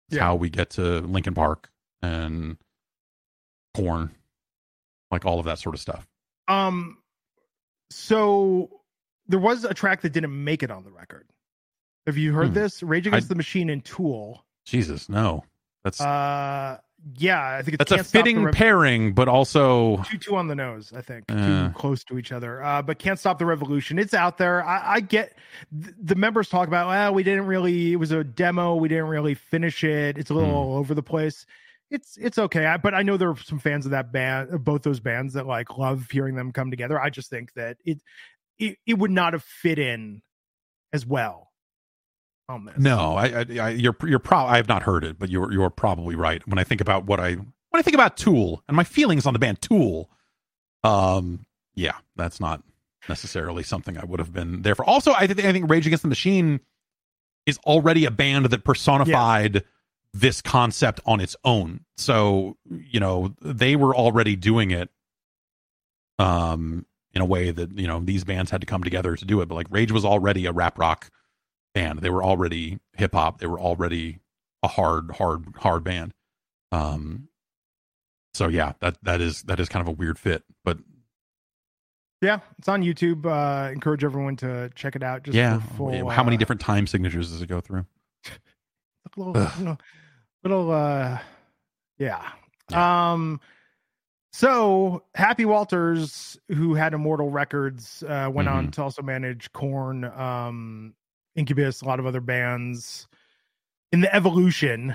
It's 0.08 0.16
Yeah. 0.16 0.24
how 0.24 0.34
we 0.36 0.50
get 0.50 0.70
to 0.70 1.00
Linkin 1.00 1.34
Park 1.34 1.70
and 2.02 2.56
Korn, 3.76 4.10
like 5.10 5.24
all 5.24 5.38
of 5.38 5.46
that 5.46 5.58
sort 5.58 5.74
of 5.74 5.80
stuff. 5.80 6.06
Um, 6.48 6.98
so 7.90 8.70
there 9.26 9.38
was 9.40 9.64
a 9.64 9.74
track 9.74 10.02
that 10.02 10.12
didn't 10.12 10.44
make 10.44 10.62
it 10.62 10.70
on 10.70 10.84
the 10.84 10.90
record. 10.90 11.26
Have 12.06 12.16
you 12.16 12.32
heard 12.32 12.48
Hmm. 12.48 12.54
this? 12.54 12.82
Rage 12.82 13.06
Against 13.06 13.26
I- 13.26 13.28
the 13.28 13.34
Machine 13.34 13.70
and 13.70 13.84
Tool. 13.84 14.44
Jesus, 14.64 15.08
no, 15.08 15.44
that's 15.84 16.00
Uh, 16.00 16.78
yeah, 17.16 17.56
I 17.56 17.62
think 17.62 17.74
it's 17.74 17.78
that's 17.78 17.92
a 17.92 17.94
Can't 17.96 18.06
Stop 18.06 18.12
the 18.12 18.18
fitting 18.30 18.44
Rev- 18.44 18.54
pairing, 18.54 19.12
but 19.14 19.28
also 19.28 20.02
too 20.04 20.18
too 20.18 20.36
on 20.36 20.48
the 20.48 20.54
nose 20.56 20.92
i 20.96 21.00
think 21.00 21.24
Uh. 21.28 21.68
too 21.68 21.74
close 21.74 22.02
to 22.04 22.18
each 22.18 22.32
other 22.32 22.60
uh 22.62 22.82
but 22.82 22.98
can't 22.98 23.20
stop 23.20 23.38
the 23.38 23.46
revolution 23.46 24.00
it's 24.00 24.12
out 24.14 24.36
there 24.36 24.64
i, 24.66 24.94
I 24.96 25.00
get 25.00 25.36
th- 25.80 25.94
the 26.02 26.16
members 26.16 26.48
talk 26.48 26.66
about 26.66 26.88
well 26.88 27.14
we 27.14 27.22
didn't 27.22 27.46
really 27.46 27.92
it 27.92 27.96
was 27.96 28.10
a 28.10 28.24
demo 28.24 28.74
we 28.74 28.88
didn't 28.88 29.06
really 29.06 29.34
finish 29.34 29.84
it 29.84 30.18
it's 30.18 30.30
a 30.30 30.34
little 30.34 30.50
Hmm. 30.50 30.56
all 30.56 30.76
over 30.76 30.92
the 30.92 31.02
place 31.02 31.46
it's 31.90 32.16
it's 32.16 32.38
okay 32.38 32.66
I, 32.66 32.76
but 32.76 32.94
i 32.94 33.02
know 33.02 33.16
there 33.16 33.30
are 33.30 33.36
some 33.36 33.58
fans 33.58 33.84
of 33.86 33.92
that 33.92 34.12
band 34.12 34.50
of 34.50 34.64
both 34.64 34.82
those 34.82 35.00
bands 35.00 35.34
that 35.34 35.46
like 35.46 35.78
love 35.78 36.08
hearing 36.10 36.34
them 36.34 36.52
come 36.52 36.70
together 36.70 37.00
i 37.00 37.10
just 37.10 37.30
think 37.30 37.52
that 37.54 37.78
it 37.84 38.00
it, 38.58 38.76
it 38.86 38.98
would 38.98 39.10
not 39.10 39.32
have 39.32 39.42
fit 39.42 39.78
in 39.78 40.22
as 40.92 41.06
well 41.06 41.48
on 42.48 42.64
this 42.64 42.78
no. 42.78 43.14
I, 43.14 43.26
I, 43.26 43.44
I 43.60 43.68
you're 43.70 43.96
you're 44.04 44.18
pro. 44.18 44.38
I 44.38 44.56
have 44.56 44.68
not 44.68 44.82
heard 44.82 45.04
it, 45.04 45.18
but 45.18 45.28
you're 45.28 45.52
you're 45.52 45.70
probably 45.70 46.14
right. 46.14 46.46
When 46.46 46.58
I 46.58 46.64
think 46.64 46.80
about 46.80 47.04
what 47.04 47.20
I 47.20 47.34
when 47.34 47.46
I 47.74 47.82
think 47.82 47.94
about 47.94 48.16
Tool 48.16 48.62
and 48.68 48.76
my 48.76 48.84
feelings 48.84 49.26
on 49.26 49.32
the 49.32 49.38
band 49.38 49.60
Tool, 49.60 50.10
um, 50.82 51.44
yeah, 51.74 51.96
that's 52.16 52.40
not 52.40 52.62
necessarily 53.08 53.62
something 53.62 53.96
I 53.96 54.04
would 54.04 54.18
have 54.18 54.32
been 54.32 54.62
there 54.62 54.74
for. 54.74 54.84
Also, 54.84 55.12
I, 55.16 55.26
th- 55.26 55.44
I 55.44 55.52
think 55.52 55.70
Rage 55.70 55.86
Against 55.86 56.02
the 56.02 56.08
Machine 56.08 56.60
is 57.46 57.58
already 57.66 58.04
a 58.04 58.10
band 58.10 58.46
that 58.46 58.64
personified 58.64 59.64
this 60.20 60.42
concept 60.42 61.00
on 61.06 61.20
its 61.20 61.36
own. 61.44 61.80
So, 61.96 62.56
you 62.68 63.00
know, 63.00 63.34
they 63.40 63.76
were 63.76 63.94
already 63.94 64.36
doing 64.36 64.70
it 64.70 64.90
um 66.18 66.84
in 67.12 67.22
a 67.22 67.24
way 67.24 67.50
that, 67.50 67.78
you 67.78 67.86
know, 67.86 68.00
these 68.00 68.24
bands 68.24 68.50
had 68.50 68.60
to 68.60 68.66
come 68.66 68.82
together 68.82 69.16
to 69.16 69.24
do 69.24 69.40
it. 69.40 69.48
But 69.48 69.54
like 69.54 69.66
Rage 69.70 69.92
was 69.92 70.04
already 70.04 70.46
a 70.46 70.52
rap 70.52 70.78
rock 70.78 71.10
band. 71.74 72.00
They 72.00 72.10
were 72.10 72.24
already 72.24 72.80
hip 72.96 73.14
hop. 73.14 73.38
They 73.38 73.46
were 73.46 73.60
already 73.60 74.18
a 74.62 74.68
hard, 74.68 75.12
hard, 75.12 75.44
hard 75.56 75.84
band. 75.84 76.12
Um 76.72 77.28
so 78.34 78.48
yeah, 78.48 78.72
that 78.80 78.98
that 79.02 79.20
is 79.20 79.42
that 79.42 79.60
is 79.60 79.68
kind 79.68 79.82
of 79.86 79.88
a 79.88 79.96
weird 79.96 80.18
fit. 80.18 80.42
But 80.64 80.78
yeah 82.20 82.40
it's 82.58 82.66
on 82.66 82.82
youtube 82.82 83.24
uh 83.26 83.70
encourage 83.70 84.02
everyone 84.02 84.34
to 84.34 84.68
check 84.74 84.96
it 84.96 85.04
out 85.04 85.22
just 85.22 85.36
yeah, 85.36 85.60
for 85.60 85.92
full, 85.92 86.08
how 86.08 86.24
many 86.24 86.34
uh, 86.34 86.38
different 86.40 86.60
time 86.60 86.84
signatures 86.84 87.30
does 87.30 87.40
it 87.42 87.48
go 87.48 87.60
through? 87.60 87.86
little. 89.16 89.78
Little, 90.48 90.70
uh 90.72 91.18
yeah. 91.98 92.24
um 92.72 93.38
so 94.32 95.02
happy 95.14 95.44
walters 95.44 96.38
who 96.48 96.72
had 96.72 96.94
immortal 96.94 97.28
records 97.28 98.02
uh 98.08 98.30
went 98.32 98.48
on 98.48 98.68
Mhm. 98.68 98.72
to 98.72 98.82
also 98.82 99.02
manage 99.02 99.52
Korn 99.52 100.04
um 100.06 100.94
incubus 101.36 101.82
a 101.82 101.84
lot 101.84 102.00
of 102.00 102.06
other 102.06 102.22
bands 102.22 103.06
in 103.92 104.00
the 104.00 104.14
evolution 104.14 104.94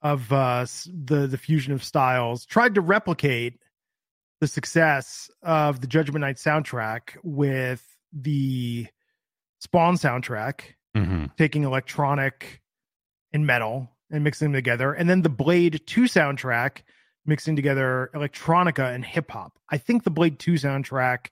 of 0.00 0.32
uh 0.32 0.64
the 0.86 1.26
the 1.26 1.38
fusion 1.38 1.72
of 1.72 1.82
styles 1.82 2.46
tried 2.46 2.76
to 2.76 2.80
replicate 2.80 3.58
the 4.40 4.46
success 4.46 5.28
of 5.42 5.80
the 5.80 5.88
judgment 5.88 6.20
night 6.20 6.36
soundtrack 6.36 7.16
with 7.24 7.84
the 8.12 8.86
spawn 9.58 9.96
soundtrack 9.96 10.60
Mm-hmm. 10.96 11.24
taking 11.36 11.64
electronic 11.64 12.62
and 13.32 13.44
metal 13.44 13.90
and 14.10 14.22
mixing 14.24 14.46
them 14.46 14.52
together, 14.54 14.92
and 14.92 15.08
then 15.08 15.22
the 15.22 15.28
Blade 15.28 15.82
2 15.86 16.02
soundtrack 16.02 16.78
mixing 17.26 17.56
together 17.56 18.10
electronica 18.14 18.94
and 18.94 19.04
hip 19.04 19.30
hop. 19.30 19.58
I 19.70 19.78
think 19.78 20.04
the 20.04 20.10
Blade 20.10 20.38
2 20.38 20.52
soundtrack 20.54 21.28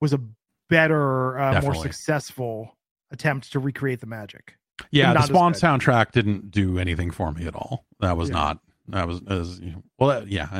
was 0.00 0.12
a 0.12 0.20
better, 0.68 1.38
uh, 1.38 1.60
more 1.62 1.74
successful 1.74 2.76
attempt 3.10 3.52
to 3.52 3.58
recreate 3.58 4.00
the 4.00 4.06
magic. 4.06 4.54
Yeah, 4.90 5.12
the 5.12 5.22
Spawn 5.22 5.52
soundtrack 5.52 6.12
didn't 6.12 6.50
do 6.50 6.78
anything 6.78 7.10
for 7.10 7.32
me 7.32 7.46
at 7.46 7.54
all. 7.54 7.84
That 8.00 8.16
was 8.16 8.28
Yeah. 8.30 8.34
not. 8.36 8.58
That 8.88 9.06
was 9.08 9.20
as 9.28 9.60
well. 9.98 10.26
Yeah, 10.26 10.48
I, 10.50 10.58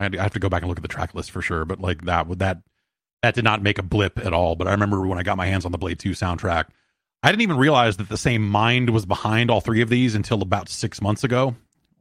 I 0.00 0.02
had 0.04 0.12
to- 0.12 0.18
I 0.18 0.22
have 0.22 0.32
to 0.32 0.40
go 0.40 0.48
back 0.48 0.62
and 0.62 0.68
look 0.68 0.78
at 0.78 0.82
the 0.82 0.88
track 0.88 1.14
list 1.14 1.30
for 1.30 1.42
sure. 1.42 1.64
But 1.64 1.80
like 1.80 2.02
that, 2.06 2.26
would 2.26 2.38
that 2.40 2.62
that 3.22 3.34
did 3.34 3.44
not 3.44 3.62
make 3.62 3.78
a 3.78 3.82
blip 3.82 4.18
at 4.18 4.32
all. 4.32 4.56
But 4.56 4.66
I 4.68 4.72
remember 4.72 5.06
when 5.06 5.18
I 5.18 5.22
got 5.22 5.36
my 5.36 5.46
hands 5.46 5.64
on 5.64 5.72
the 5.72 5.78
Blade 5.78 5.98
Two 5.98 6.10
soundtrack, 6.10 6.66
I 7.22 7.30
didn't 7.30 7.42
even 7.42 7.56
realize 7.56 7.96
that 7.96 8.08
the 8.08 8.16
same 8.18 8.48
mind 8.48 8.90
was 8.90 9.04
behind 9.06 9.50
all 9.50 9.60
three 9.60 9.80
of 9.80 9.88
these 9.88 10.14
until 10.14 10.42
about 10.42 10.68
six 10.68 11.00
months 11.00 11.24
ago. 11.24 11.56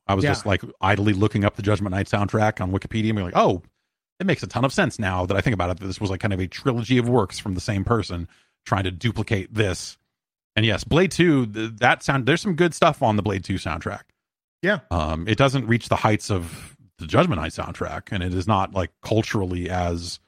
I 0.07 0.13
was 0.13 0.23
Yeah. 0.23 0.31
just 0.31 0.45
like 0.45 0.61
idly 0.81 1.13
looking 1.13 1.43
up 1.45 1.55
the 1.55 1.63
Judgment 1.63 1.95
Night 1.95 2.07
soundtrack 2.07 2.61
on 2.61 2.71
Wikipedia 2.71 3.09
and 3.09 3.15
being 3.15 3.25
like, 3.25 3.35
oh, 3.35 3.63
it 4.19 4.27
makes 4.27 4.43
a 4.43 4.47
ton 4.47 4.63
of 4.63 4.71
sense 4.71 4.99
now 4.99 5.25
that 5.25 5.35
I 5.35 5.41
think 5.41 5.53
about 5.55 5.71
it. 5.71 5.79
That 5.79 5.87
this 5.87 5.99
was 5.99 6.09
like 6.09 6.19
kind 6.19 6.33
of 6.33 6.39
a 6.39 6.47
trilogy 6.47 6.97
of 6.97 7.09
works 7.09 7.39
from 7.39 7.53
the 7.55 7.61
same 7.61 7.83
person 7.83 8.27
trying 8.65 8.83
to 8.83 8.91
duplicate 8.91 9.53
this. 9.53 9.97
And 10.55 10.65
yes, 10.65 10.83
Blade 10.83 11.11
2, 11.11 11.47
th- 11.47 11.71
that 11.77 12.01
sound 12.03 12.25
there's 12.25 12.41
some 12.41 12.55
good 12.55 12.73
stuff 12.73 13.01
on 13.03 13.15
the 13.15 13.21
Blade 13.23 13.43
2 13.43 13.55
soundtrack. 13.55 14.03
Yeah. 14.61 14.79
Um 14.91 15.27
it 15.27 15.37
doesn't 15.37 15.65
reach 15.67 15.89
the 15.89 15.95
heights 15.97 16.29
of 16.31 16.77
the 16.99 17.07
Judgment 17.07 17.41
Night 17.41 17.51
soundtrack 17.51 18.03
and 18.11 18.21
it 18.23 18.33
is 18.33 18.47
not 18.47 18.73
like 18.73 18.91
culturally 19.01 19.69
as 19.69 20.19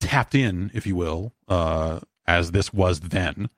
tapped 0.00 0.34
in, 0.34 0.70
if 0.74 0.86
you 0.86 0.96
will, 0.96 1.32
uh 1.48 2.00
as 2.26 2.50
this 2.52 2.72
was 2.72 3.00
then. 3.00 3.48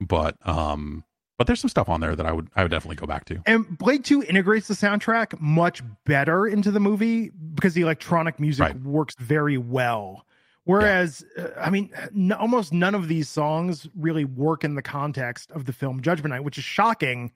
But 0.00 0.36
um 0.46 1.04
but 1.36 1.46
there's 1.48 1.58
some 1.60 1.68
stuff 1.70 1.88
on 1.88 2.00
there 2.00 2.14
that 2.14 2.26
I 2.26 2.32
would 2.32 2.48
I 2.54 2.62
would 2.62 2.70
definitely 2.70 2.96
go 2.96 3.06
back 3.06 3.24
to. 3.26 3.42
And 3.46 3.76
Blade 3.78 4.04
2 4.04 4.22
integrates 4.24 4.68
the 4.68 4.74
soundtrack 4.74 5.40
much 5.40 5.82
better 6.06 6.46
into 6.46 6.70
the 6.70 6.80
movie 6.80 7.30
because 7.54 7.74
the 7.74 7.82
electronic 7.82 8.38
music 8.38 8.62
Right. 8.62 8.80
works 8.82 9.14
very 9.18 9.58
well. 9.58 10.24
Whereas, 10.66 11.22
uh, 11.36 11.48
I 11.60 11.68
mean, 11.68 11.90
n- 12.14 12.32
almost 12.32 12.72
none 12.72 12.94
of 12.94 13.06
these 13.08 13.28
songs 13.28 13.86
really 13.94 14.24
work 14.24 14.64
in 14.64 14.76
the 14.76 14.80
context 14.82 15.50
of 15.50 15.66
the 15.66 15.72
film 15.74 16.00
Judgment 16.00 16.30
Night, 16.32 16.40
which 16.44 16.56
is 16.56 16.64
shocking. 16.64 17.32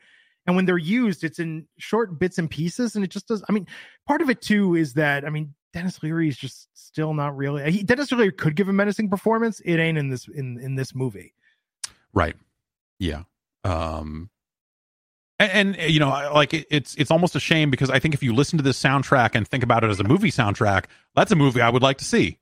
And 0.46 0.56
when 0.56 0.64
they're 0.64 0.78
used, 0.78 1.24
it's 1.24 1.38
in 1.38 1.66
short 1.76 2.18
bits 2.18 2.38
and 2.38 2.48
pieces, 2.50 2.96
and 2.96 3.04
it 3.04 3.10
just 3.10 3.28
does. 3.28 3.44
I 3.46 3.52
mean, 3.52 3.66
part 4.06 4.22
of 4.22 4.30
it 4.30 4.40
too 4.40 4.76
is 4.76 4.94
that 4.94 5.26
I 5.26 5.28
mean, 5.30 5.52
Denis 5.74 6.02
Leary 6.02 6.28
is 6.28 6.38
just 6.38 6.68
still 6.72 7.12
not 7.12 7.36
really. 7.36 7.70
He, 7.70 7.82
Denis 7.82 8.10
Leary 8.12 8.32
could 8.32 8.54
give 8.56 8.68
a 8.70 8.72
menacing 8.72 9.10
performance. 9.10 9.60
It 9.64 9.76
ain't 9.78 9.98
in 9.98 10.08
this 10.08 10.26
in 10.28 10.58
in 10.60 10.76
this 10.76 10.94
movie. 10.94 11.34
Right. 12.14 12.34
Yeah. 12.98 13.22
Um 13.64 14.30
and, 15.40 15.76
and 15.76 15.90
you 15.92 16.00
know, 16.00 16.08
like 16.34 16.52
it, 16.52 16.66
it's 16.70 16.94
it's 16.96 17.10
almost 17.10 17.36
a 17.36 17.40
shame 17.40 17.70
because 17.70 17.90
I 17.90 17.98
think 17.98 18.14
if 18.14 18.22
you 18.22 18.34
listen 18.34 18.56
to 18.56 18.64
this 18.64 18.82
soundtrack 18.82 19.34
and 19.34 19.46
think 19.46 19.62
about 19.62 19.84
it 19.84 19.90
as 19.90 20.00
a 20.00 20.04
movie 20.04 20.30
soundtrack, 20.30 20.86
that's 21.14 21.30
a 21.30 21.36
movie 21.36 21.60
I 21.60 21.70
would 21.70 21.82
like 21.82 21.98
to 21.98 22.04
see. 22.04 22.38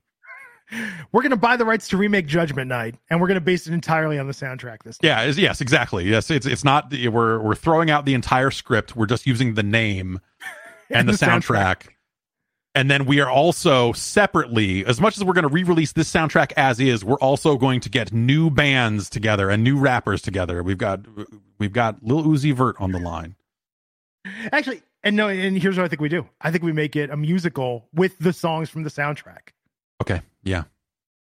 we're 1.11 1.21
going 1.21 1.31
to 1.31 1.37
buy 1.37 1.55
the 1.55 1.65
rights 1.65 1.87
to 1.89 1.97
remake 1.97 2.27
Judgment 2.27 2.67
Night, 2.67 2.95
and 3.09 3.21
we're 3.21 3.27
going 3.27 3.35
to 3.35 3.41
base 3.41 3.67
it 3.67 3.73
entirely 3.73 4.19
on 4.19 4.27
the 4.27 4.33
soundtrack 4.33 4.83
this 4.83 4.97
time. 4.97 5.07
Yeah, 5.07 5.23
yes, 5.25 5.61
exactly. 5.61 6.05
Yes, 6.09 6.29
it's 6.29 6.45
it's 6.45 6.63
not 6.63 6.91
we're 6.91 7.39
we're 7.39 7.55
throwing 7.55 7.89
out 7.89 8.05
the 8.05 8.13
entire 8.13 8.51
script. 8.51 8.95
We're 8.95 9.05
just 9.05 9.25
using 9.25 9.53
the 9.53 9.63
name 9.63 10.19
and, 10.89 10.99
and 10.99 11.07
the, 11.07 11.13
the 11.13 11.17
soundtrack. 11.17 11.83
soundtrack. 11.83 11.87
And 12.77 12.91
then 12.91 13.05
we 13.05 13.19
are 13.21 13.29
also 13.29 13.91
separately, 13.93 14.85
as 14.85 15.01
much 15.01 15.17
as 15.17 15.23
we're 15.23 15.33
going 15.33 15.47
to 15.47 15.49
re-release 15.49 15.93
this 15.93 16.13
soundtrack 16.13 16.51
as 16.57 16.79
is, 16.79 17.03
we're 17.03 17.17
also 17.17 17.57
going 17.57 17.79
to 17.79 17.89
get 17.89 18.13
new 18.13 18.51
bands 18.51 19.09
together 19.09 19.49
and 19.49 19.63
new 19.63 19.79
rappers 19.79 20.21
together. 20.21 20.61
We've 20.61 20.77
got 20.77 20.99
we've 21.57 21.73
got 21.73 22.03
Lil 22.03 22.23
Uzi 22.25 22.53
Vert 22.53 22.75
on 22.79 22.91
the 22.91 22.99
line. 22.99 23.35
Actually, 24.51 24.83
and 25.01 25.15
no, 25.15 25.27
and 25.27 25.57
here's 25.57 25.75
what 25.75 25.85
I 25.85 25.87
think 25.87 26.01
we 26.01 26.09
do. 26.09 26.29
I 26.39 26.51
think 26.51 26.63
we 26.63 26.71
make 26.71 26.95
it 26.95 27.09
a 27.09 27.17
musical 27.17 27.89
with 27.95 28.15
the 28.19 28.31
songs 28.31 28.69
from 28.69 28.83
the 28.83 28.91
soundtrack. 28.91 29.53
Okay. 29.99 30.21
Yeah. 30.43 30.65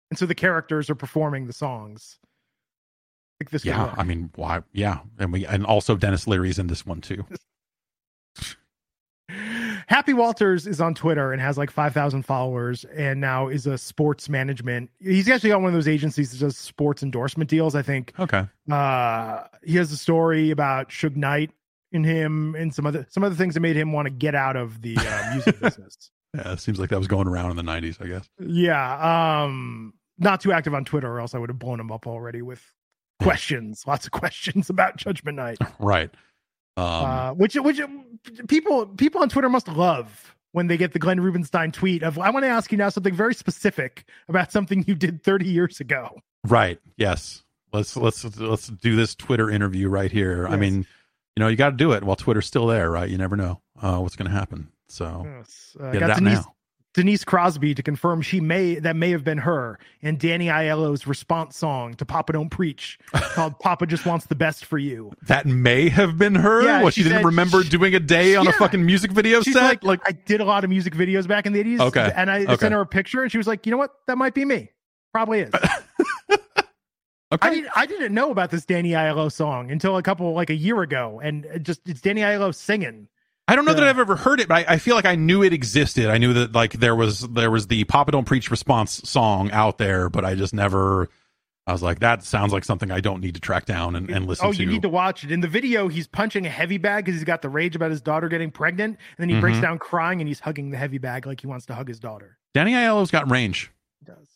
And 0.09 0.17
so 0.17 0.25
the 0.25 0.35
characters 0.35 0.89
are 0.89 0.95
performing 0.95 1.47
the 1.47 1.53
songs. 1.53 2.17
I 2.23 3.43
think 3.43 3.49
this. 3.49 3.65
Yeah. 3.65 3.93
I 3.97 4.03
mean, 4.03 4.31
why? 4.35 4.61
Yeah, 4.71 4.99
and 5.19 5.33
we 5.33 5.45
and 5.45 5.65
also 5.65 5.97
Denis 5.97 6.27
Leary's 6.27 6.59
in 6.59 6.67
this 6.67 6.85
one 6.85 7.01
too. 7.01 7.25
Happy 9.91 10.13
Walters 10.13 10.67
is 10.67 10.79
on 10.79 10.95
Twitter 10.95 11.33
and 11.33 11.41
has 11.41 11.57
like 11.57 11.69
5,000 11.69 12.23
followers 12.23 12.85
and 12.95 13.19
now 13.19 13.49
is 13.49 13.67
a 13.67 13.77
sports 13.77 14.29
management. 14.29 14.89
He's 15.01 15.27
actually 15.27 15.49
got 15.49 15.59
one 15.59 15.67
of 15.67 15.73
those 15.73 15.89
agencies 15.89 16.31
that 16.31 16.39
does 16.39 16.55
sports 16.55 17.03
endorsement 17.03 17.49
deals, 17.49 17.75
I 17.75 17.81
think. 17.81 18.13
Okay. 18.17 18.47
Uh, 18.71 19.43
he 19.65 19.75
has 19.75 19.91
a 19.91 19.97
story 19.97 20.49
about 20.49 20.91
Suge 20.91 21.17
Knight 21.17 21.51
in 21.91 22.05
him 22.05 22.55
and 22.55 22.73
some 22.73 22.85
other 22.85 23.05
some 23.09 23.21
other 23.25 23.35
things 23.35 23.53
that 23.55 23.59
made 23.59 23.75
him 23.75 23.91
want 23.91 24.05
to 24.05 24.11
get 24.11 24.33
out 24.33 24.55
of 24.55 24.81
the 24.81 24.95
uh, 24.97 25.33
music 25.33 25.59
business. 25.61 26.09
Yeah, 26.33 26.53
it 26.53 26.61
seems 26.61 26.79
like 26.79 26.89
that 26.91 26.97
was 26.97 27.09
going 27.09 27.27
around 27.27 27.51
in 27.51 27.57
the 27.57 27.69
90s, 27.69 28.01
I 28.01 28.07
guess. 28.07 28.29
Yeah. 28.39 29.43
Um, 29.43 29.93
not 30.17 30.39
too 30.39 30.53
active 30.53 30.73
on 30.73 30.85
Twitter, 30.85 31.11
or 31.11 31.19
else 31.19 31.35
I 31.35 31.37
would 31.37 31.49
have 31.49 31.59
blown 31.59 31.81
him 31.81 31.91
up 31.91 32.07
already 32.07 32.41
with 32.41 32.63
questions, 33.21 33.83
lots 33.85 34.05
of 34.05 34.11
questions 34.13 34.69
about 34.69 34.95
Judgment 34.95 35.35
Night. 35.35 35.57
Right. 35.79 36.11
Um, 36.77 36.85
uh, 36.85 37.33
which 37.33 37.55
which 37.55 37.81
people 38.47 38.87
people 38.87 39.21
on 39.21 39.29
Twitter 39.29 39.49
must 39.49 39.67
love 39.67 40.35
when 40.53 40.67
they 40.67 40.77
get 40.77 40.93
the 40.93 40.99
Glenn 40.99 41.19
Rubenstein 41.19 41.71
tweet 41.71 42.03
of 42.03 42.17
I 42.17 42.29
want 42.29 42.43
to 42.43 42.49
ask 42.49 42.71
you 42.71 42.77
now 42.77 42.89
something 42.89 43.13
very 43.13 43.33
specific 43.33 44.05
about 44.27 44.51
something 44.51 44.83
you 44.87 44.95
did 44.95 45.23
30 45.23 45.49
years 45.49 45.79
ago. 45.79 46.21
Right. 46.45 46.79
Yes. 46.97 47.43
Let's 47.73 47.95
let's 47.95 48.37
let's 48.37 48.67
do 48.67 48.95
this 48.95 49.15
Twitter 49.15 49.49
interview 49.49 49.87
right 49.87 50.11
here. 50.11 50.43
Yes. 50.43 50.51
I 50.51 50.57
mean, 50.57 50.85
you 51.35 51.39
know, 51.39 51.47
you 51.47 51.55
got 51.55 51.69
to 51.69 51.77
do 51.77 51.93
it 51.93 52.03
while 52.03 52.17
Twitter's 52.17 52.45
still 52.45 52.67
there, 52.67 52.91
right? 52.91 53.09
You 53.09 53.17
never 53.17 53.37
know 53.37 53.61
uh, 53.81 53.99
what's 53.99 54.15
going 54.15 54.29
to 54.29 54.37
happen. 54.37 54.71
So 54.89 55.23
yes. 55.25 55.77
uh, 55.79 55.91
get 55.91 55.99
got 55.99 56.17
Denise, 56.17 56.39
now. 56.39 56.55
Denise 56.93 57.23
Crosby 57.23 57.73
to 57.73 57.81
confirm 57.81 58.21
she 58.21 58.41
may 58.41 58.75
that 58.75 58.95
may 58.95 59.11
have 59.11 59.23
been 59.23 59.37
her 59.39 59.79
and 60.01 60.19
Danny 60.19 60.47
Aiello's 60.47 61.07
response 61.07 61.55
song 61.55 61.93
to 61.95 62.05
Papa 62.05 62.33
Don't 62.33 62.49
Preach 62.49 62.99
called 63.13 63.57
Papa 63.59 63.85
Just 63.85 64.05
Wants 64.05 64.25
the 64.25 64.35
Best 64.35 64.65
for 64.65 64.77
You. 64.77 65.13
That 65.27 65.45
may 65.45 65.87
have 65.89 66.17
been 66.17 66.35
her. 66.35 66.63
Yeah, 66.63 66.83
what 66.83 66.93
she, 66.93 67.03
she 67.03 67.09
didn't 67.09 67.25
remember 67.25 67.63
she, 67.63 67.69
doing 67.69 67.95
a 67.95 67.99
day 67.99 68.35
on 68.35 68.43
yeah. 68.43 68.51
a 68.51 68.53
fucking 68.53 68.85
music 68.85 69.11
video 69.11 69.41
She's 69.41 69.53
set. 69.53 69.63
Like, 69.63 69.83
like, 69.83 70.01
I 70.05 70.11
did 70.11 70.41
a 70.41 70.45
lot 70.45 70.63
of 70.63 70.69
music 70.69 70.93
videos 70.93 71.27
back 71.27 71.45
in 71.45 71.53
the 71.53 71.59
eighties. 71.59 71.79
Okay, 71.79 72.11
and 72.15 72.29
I 72.29 72.43
okay. 72.43 72.57
sent 72.57 72.73
her 72.73 72.81
a 72.81 72.85
picture, 72.85 73.23
and 73.23 73.31
she 73.31 73.37
was 73.37 73.47
like, 73.47 73.65
"You 73.65 73.71
know 73.71 73.77
what? 73.77 73.91
That 74.07 74.17
might 74.17 74.33
be 74.33 74.43
me. 74.43 74.69
Probably 75.13 75.41
is." 75.41 75.51
Okay. 77.33 77.47
I 77.47 77.53
didn't 77.53 77.69
I 77.75 77.85
didn't 77.85 78.13
know 78.13 78.31
about 78.31 78.51
this 78.51 78.65
Danny 78.65 78.89
Aiello 78.89 79.31
song 79.31 79.71
until 79.71 79.95
a 79.95 80.03
couple 80.03 80.33
like 80.33 80.49
a 80.49 80.55
year 80.55 80.81
ago, 80.81 81.21
and 81.23 81.47
just 81.61 81.79
it's 81.87 82.01
Danny 82.01 82.21
Aiello 82.21 82.53
singing. 82.53 83.07
I 83.51 83.55
don't 83.55 83.65
know 83.65 83.73
that 83.73 83.83
I've 83.83 83.99
ever 83.99 84.15
heard 84.15 84.39
it, 84.39 84.47
but 84.47 84.65
I, 84.69 84.75
I, 84.75 84.77
feel 84.77 84.95
like 84.95 85.03
I 85.03 85.15
knew 85.15 85.43
it 85.43 85.51
existed. 85.51 86.05
I 86.09 86.17
knew 86.19 86.31
that 86.31 86.53
like 86.53 86.71
there 86.71 86.95
was 86.95 87.19
there 87.19 87.51
was 87.51 87.67
the 87.67 87.83
Papa 87.83 88.13
Don't 88.13 88.23
Preach 88.23 88.49
response 88.49 89.01
song 89.03 89.51
out 89.51 89.77
there, 89.77 90.09
but 90.09 90.23
I 90.23 90.35
just 90.35 90.53
never. 90.53 91.09
I 91.67 91.73
was 91.73 91.83
like, 91.83 91.99
that 91.99 92.23
sounds 92.23 92.53
like 92.53 92.63
something 92.63 92.91
I 92.91 93.01
don't 93.01 93.19
need 93.19 93.35
to 93.35 93.41
track 93.41 93.65
down 93.65 93.97
and, 93.97 94.09
and 94.09 94.25
listen 94.25 94.47
oh, 94.47 94.53
to. 94.53 94.57
you 94.57 94.65
need 94.65 94.83
to 94.83 94.89
watch 94.89 95.25
it. 95.25 95.33
In 95.33 95.41
the 95.41 95.49
video, 95.49 95.89
he's 95.89 96.07
punching 96.07 96.45
a 96.47 96.49
heavy 96.49 96.77
bag 96.77 97.03
because 97.03 97.19
he's 97.19 97.25
got 97.25 97.41
the 97.41 97.49
rage 97.49 97.75
about 97.75 97.91
his 97.91 97.99
daughter 97.99 98.29
getting 98.29 98.51
pregnant, 98.51 98.97
and 98.97 98.97
then 99.17 99.27
he 99.27 99.35
mm-hmm. 99.35 99.41
breaks 99.41 99.59
down 99.59 99.77
crying 99.79 100.21
and 100.21 100.29
he's 100.29 100.39
hugging 100.39 100.71
the 100.71 100.77
heavy 100.77 100.97
bag 100.97 101.27
like 101.27 101.41
he 101.41 101.47
wants 101.47 101.65
to 101.65 101.75
hug 101.75 101.89
his 101.89 101.99
daughter. 101.99 102.37
Danny 102.53 102.71
Aiello's 102.71 103.11
got 103.11 103.29
range. 103.29 103.69
He 103.99 104.05
does. 104.05 104.29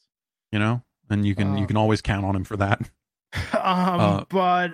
You 0.52 0.60
know, 0.60 0.84
and 1.10 1.26
you 1.26 1.36
can 1.36 1.54
uh, 1.54 1.56
you 1.56 1.68
can 1.68 1.78
always 1.78 2.02
count 2.02 2.26
on 2.26 2.36
him 2.36 2.44
for 2.44 2.58
that. 2.58 2.82
Um, 3.54 4.00
uh, 4.00 4.24
but 4.30 4.72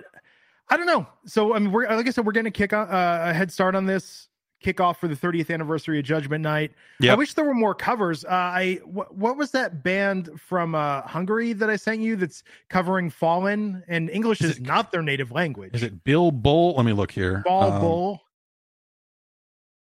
I 0.68 0.76
don't 0.76 0.86
know. 0.86 1.06
So 1.26 1.54
I 1.54 1.58
mean, 1.58 1.72
we're 1.72 1.88
like 1.88 2.06
I 2.06 2.10
said, 2.10 2.24
we're 2.26 2.32
going 2.32 2.44
to 2.44 2.50
kick 2.50 2.72
uh, 2.72 2.86
a 2.88 3.32
head 3.32 3.50
start 3.50 3.74
on 3.74 3.86
this 3.86 4.28
kickoff 4.62 4.96
for 4.96 5.08
the 5.08 5.16
30th 5.16 5.52
anniversary 5.52 5.98
of 5.98 6.04
Judgment 6.04 6.42
Night. 6.42 6.72
Yep. 7.00 7.12
I 7.12 7.14
wish 7.16 7.34
there 7.34 7.44
were 7.44 7.54
more 7.54 7.74
covers. 7.74 8.24
Uh, 8.24 8.28
I 8.30 8.80
what 8.84 9.36
was 9.36 9.50
that 9.52 9.82
band 9.82 10.30
from 10.40 10.74
uh, 10.74 11.02
Hungary 11.02 11.52
that 11.52 11.70
I 11.70 11.76
sent 11.76 12.00
you 12.00 12.16
that's 12.16 12.42
covering 12.68 13.10
Fallen? 13.10 13.82
And 13.88 14.10
English 14.10 14.40
is, 14.40 14.52
is 14.52 14.56
it, 14.58 14.62
not 14.62 14.92
their 14.92 15.02
native 15.02 15.32
language. 15.32 15.74
Is 15.74 15.82
it 15.82 16.04
Bill 16.04 16.30
Bull? 16.30 16.74
Let 16.76 16.86
me 16.86 16.92
look 16.92 17.10
here. 17.10 17.42
Ball 17.44 17.72
um, 17.72 17.80
Bull. 17.80 18.22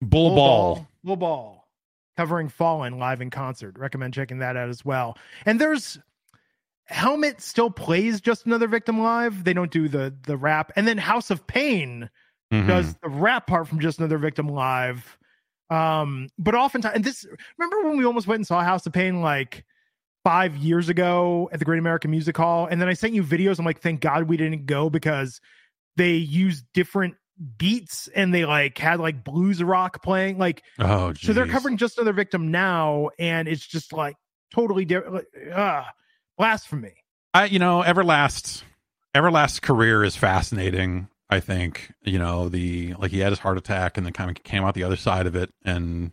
Bull, 0.01 0.28
Bull 0.31 0.36
Ball. 0.36 0.74
Ball. 0.74 0.89
Bull 1.05 1.16
Ball. 1.16 1.69
Covering 2.16 2.49
Fallen 2.49 2.99
live 2.99 3.20
in 3.20 3.31
concert. 3.31 3.78
Recommend 3.78 4.12
checking 4.12 4.39
that 4.40 4.57
out 4.57 4.69
as 4.69 4.85
well. 4.85 5.16
And 5.47 5.61
there's 5.61 5.99
Helmet 6.86 7.40
still 7.40 7.70
plays 7.70 8.20
just 8.20 8.44
another 8.44 8.69
victim 8.69 9.01
live. 9.01 9.44
They 9.44 9.53
don't 9.53 9.70
do 9.70 9.89
the 9.89 10.15
the 10.24 10.36
rap. 10.36 10.73
And 10.77 10.86
then 10.86 10.99
House 10.99 11.31
of 11.31 11.47
Pain 11.47 12.11
mm-hmm. 12.52 12.68
does 12.68 12.94
the 13.02 13.08
rap 13.08 13.46
part 13.46 13.66
from 13.66 13.80
Just 13.80 13.98
Another 13.98 14.18
Victim 14.18 14.48
live. 14.48 15.18
Um, 15.70 16.28
but 16.38 16.54
oftentimes, 16.54 16.94
and 16.94 17.04
this 17.04 17.26
remember 17.58 17.88
when 17.88 17.96
we 17.96 18.04
almost 18.04 18.26
went 18.26 18.40
and 18.40 18.46
saw 18.46 18.62
House 18.62 18.86
of 18.86 18.92
Pain 18.92 19.22
like 19.22 19.64
five 20.22 20.56
years 20.56 20.88
ago 20.88 21.48
at 21.52 21.58
the 21.58 21.64
Great 21.64 21.78
American 21.78 22.10
Music 22.10 22.36
Hall, 22.36 22.66
and 22.66 22.80
then 22.80 22.88
I 22.88 22.92
sent 22.92 23.14
you 23.14 23.22
videos. 23.22 23.58
I'm 23.58 23.64
like, 23.64 23.80
thank 23.80 24.00
God 24.00 24.28
we 24.28 24.36
didn't 24.36 24.66
go 24.66 24.90
because 24.90 25.40
they 25.96 26.12
used 26.12 26.64
different 26.74 27.14
beats 27.56 28.08
and 28.14 28.32
they 28.32 28.44
like 28.44 28.76
had 28.78 29.00
like 29.00 29.24
blues 29.24 29.62
rock 29.62 30.02
playing. 30.02 30.38
Like, 30.38 30.62
oh, 30.78 31.12
geez. 31.12 31.26
so 31.26 31.32
they're 31.32 31.46
covering 31.46 31.78
Just 31.78 31.96
Another 31.96 32.12
Victim 32.12 32.50
now, 32.50 33.08
and 33.18 33.48
it's 33.48 33.66
just 33.66 33.94
like 33.94 34.16
totally 34.52 34.84
different. 34.84 35.26
Uh, 35.52 35.84
blasphemy. 36.36 36.94
I, 37.32 37.46
you 37.46 37.58
know, 37.58 37.82
Everlast, 37.82 38.62
Everlast's 39.14 39.60
career 39.60 40.04
is 40.04 40.16
fascinating. 40.16 41.08
I 41.32 41.40
think 41.40 41.92
you 42.02 42.18
know 42.18 42.48
the 42.48 42.94
like 42.98 43.10
he 43.10 43.20
had 43.20 43.30
his 43.30 43.38
heart 43.38 43.56
attack 43.56 43.96
and 43.96 44.04
then 44.04 44.12
kind 44.12 44.30
of 44.30 44.42
came 44.44 44.64
out 44.64 44.74
the 44.74 44.84
other 44.84 44.96
side 44.96 45.26
of 45.26 45.34
it 45.34 45.50
and 45.64 46.12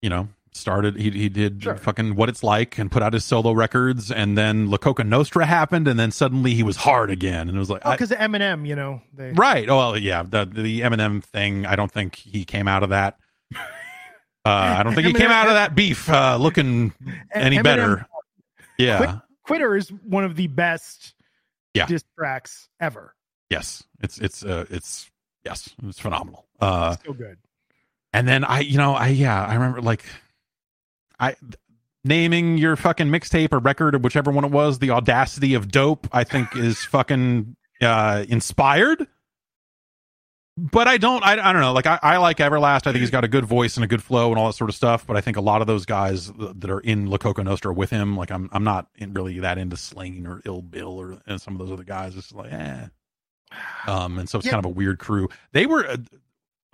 you 0.00 0.10
know 0.10 0.28
started 0.54 0.96
he 0.96 1.10
he 1.10 1.28
did 1.28 1.62
sure. 1.62 1.76
fucking 1.76 2.16
what 2.16 2.28
it's 2.28 2.42
like 2.42 2.78
and 2.78 2.90
put 2.90 3.02
out 3.02 3.12
his 3.12 3.24
solo 3.24 3.52
records 3.52 4.10
and 4.10 4.36
then 4.36 4.68
La 4.70 4.76
Coka 4.76 5.06
Nostra 5.06 5.46
happened 5.46 5.86
and 5.86 5.98
then 5.98 6.10
suddenly 6.10 6.52
he 6.52 6.64
was 6.64 6.76
hard 6.76 7.10
again. 7.10 7.48
And 7.48 7.56
it 7.56 7.58
was 7.60 7.70
like 7.70 7.82
oh, 7.84 7.92
because 7.92 8.10
of 8.10 8.18
Eminem 8.18 8.66
you 8.66 8.74
know 8.74 9.00
they... 9.14 9.32
right. 9.32 9.68
Oh 9.68 9.76
well, 9.76 9.96
yeah. 9.96 10.24
The 10.24 10.46
the 10.46 10.80
Eminem 10.80 11.22
thing 11.22 11.64
I 11.64 11.76
don't 11.76 11.90
think 11.90 12.16
he 12.16 12.44
came 12.44 12.68
out 12.68 12.82
of 12.82 12.90
that. 12.90 13.18
Uh, 14.44 14.74
I 14.78 14.82
don't 14.82 14.96
think 14.96 15.06
Eminem, 15.06 15.10
he 15.12 15.18
came 15.20 15.30
out 15.30 15.46
of 15.46 15.52
that 15.52 15.76
beef 15.76 16.10
uh, 16.10 16.36
looking 16.36 16.92
any 17.32 17.58
Eminem, 17.58 17.62
better. 17.62 18.06
yeah. 18.76 19.20
Quitter 19.44 19.76
is 19.76 19.88
one 19.88 20.24
of 20.24 20.34
the 20.34 20.48
best 20.48 21.14
yeah. 21.74 21.86
diss 21.86 22.02
tracks 22.18 22.68
ever 22.80 23.14
Yes, 23.52 23.84
it's 24.00 24.16
it's 24.18 24.42
uh, 24.42 24.64
it's 24.70 25.10
yes, 25.44 25.68
it's 25.82 25.98
phenomenal. 25.98 26.46
Uh, 26.58 26.96
so 27.04 27.12
good. 27.12 27.36
And 28.14 28.26
then 28.26 28.44
I, 28.44 28.60
you 28.60 28.78
know, 28.78 28.94
I 28.94 29.08
yeah, 29.08 29.44
I 29.44 29.52
remember 29.52 29.82
like 29.82 30.06
I 31.20 31.36
naming 32.02 32.56
your 32.56 32.76
fucking 32.76 33.08
mixtape 33.08 33.52
or 33.52 33.58
record 33.58 33.94
or 33.94 33.98
whichever 33.98 34.30
one 34.30 34.46
it 34.46 34.50
was, 34.50 34.78
the 34.78 34.88
audacity 34.88 35.52
of 35.52 35.70
dope. 35.70 36.08
I 36.12 36.24
think 36.24 36.56
is 36.56 36.82
fucking 36.86 37.54
uh, 37.82 38.24
inspired. 38.26 39.06
But 40.56 40.88
I 40.88 40.96
don't. 40.96 41.22
I, 41.22 41.32
I 41.32 41.52
don't 41.52 41.60
know. 41.60 41.74
Like 41.74 41.86
I, 41.86 41.98
I 42.02 42.16
like 42.16 42.38
Everlast. 42.38 42.86
I 42.86 42.92
think 42.92 43.00
he's 43.00 43.10
got 43.10 43.24
a 43.24 43.28
good 43.28 43.44
voice 43.44 43.76
and 43.76 43.84
a 43.84 43.86
good 43.86 44.02
flow 44.02 44.30
and 44.30 44.38
all 44.38 44.46
that 44.46 44.54
sort 44.54 44.70
of 44.70 44.76
stuff. 44.76 45.06
But 45.06 45.18
I 45.18 45.20
think 45.20 45.36
a 45.36 45.42
lot 45.42 45.60
of 45.60 45.66
those 45.66 45.84
guys 45.84 46.32
that 46.32 46.70
are 46.70 46.80
in 46.80 47.06
La 47.06 47.18
Coka 47.18 47.44
Nostra 47.44 47.74
with 47.74 47.90
him, 47.90 48.16
like 48.16 48.30
I'm, 48.30 48.48
I'm 48.50 48.64
not 48.64 48.88
in 48.96 49.12
really 49.12 49.40
that 49.40 49.58
into 49.58 49.76
Slaine 49.76 50.26
or 50.26 50.40
Ill 50.46 50.62
Bill 50.62 50.98
or 50.98 51.18
and 51.26 51.38
some 51.38 51.52
of 51.52 51.58
those 51.58 51.70
other 51.70 51.84
guys. 51.84 52.16
It's 52.16 52.32
like, 52.32 52.50
eh, 52.50 52.86
um, 53.86 54.18
and 54.18 54.28
so 54.28 54.38
it's 54.38 54.46
yeah. 54.46 54.52
kind 54.52 54.64
of 54.64 54.70
a 54.70 54.74
weird 54.74 54.98
crew. 54.98 55.28
They 55.52 55.66
were 55.66 55.86
uh, 55.86 55.96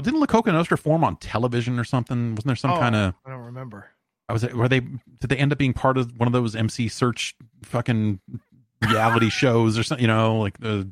didn't 0.02 0.20
La 0.20 0.26
Coka 0.26 0.52
Nostra 0.52 0.78
form 0.78 1.04
on 1.04 1.16
television 1.16 1.78
or 1.78 1.84
something? 1.84 2.30
Wasn't 2.30 2.46
there 2.46 2.56
some 2.56 2.72
oh, 2.72 2.78
kind 2.78 2.94
of? 2.94 3.14
I 3.26 3.30
don't 3.30 3.40
remember. 3.40 3.90
I 4.28 4.32
was 4.32 4.44
were 4.52 4.68
they 4.68 4.80
did 4.80 5.28
they 5.28 5.36
end 5.36 5.52
up 5.52 5.58
being 5.58 5.72
part 5.72 5.96
of 5.96 6.12
one 6.18 6.26
of 6.26 6.32
those 6.32 6.54
MC 6.54 6.86
Serch 6.86 7.34
fucking 7.64 8.20
reality 8.86 9.28
shows 9.30 9.78
or 9.78 9.82
something? 9.82 10.02
You 10.02 10.08
know, 10.08 10.38
like 10.38 10.58
the 10.58 10.90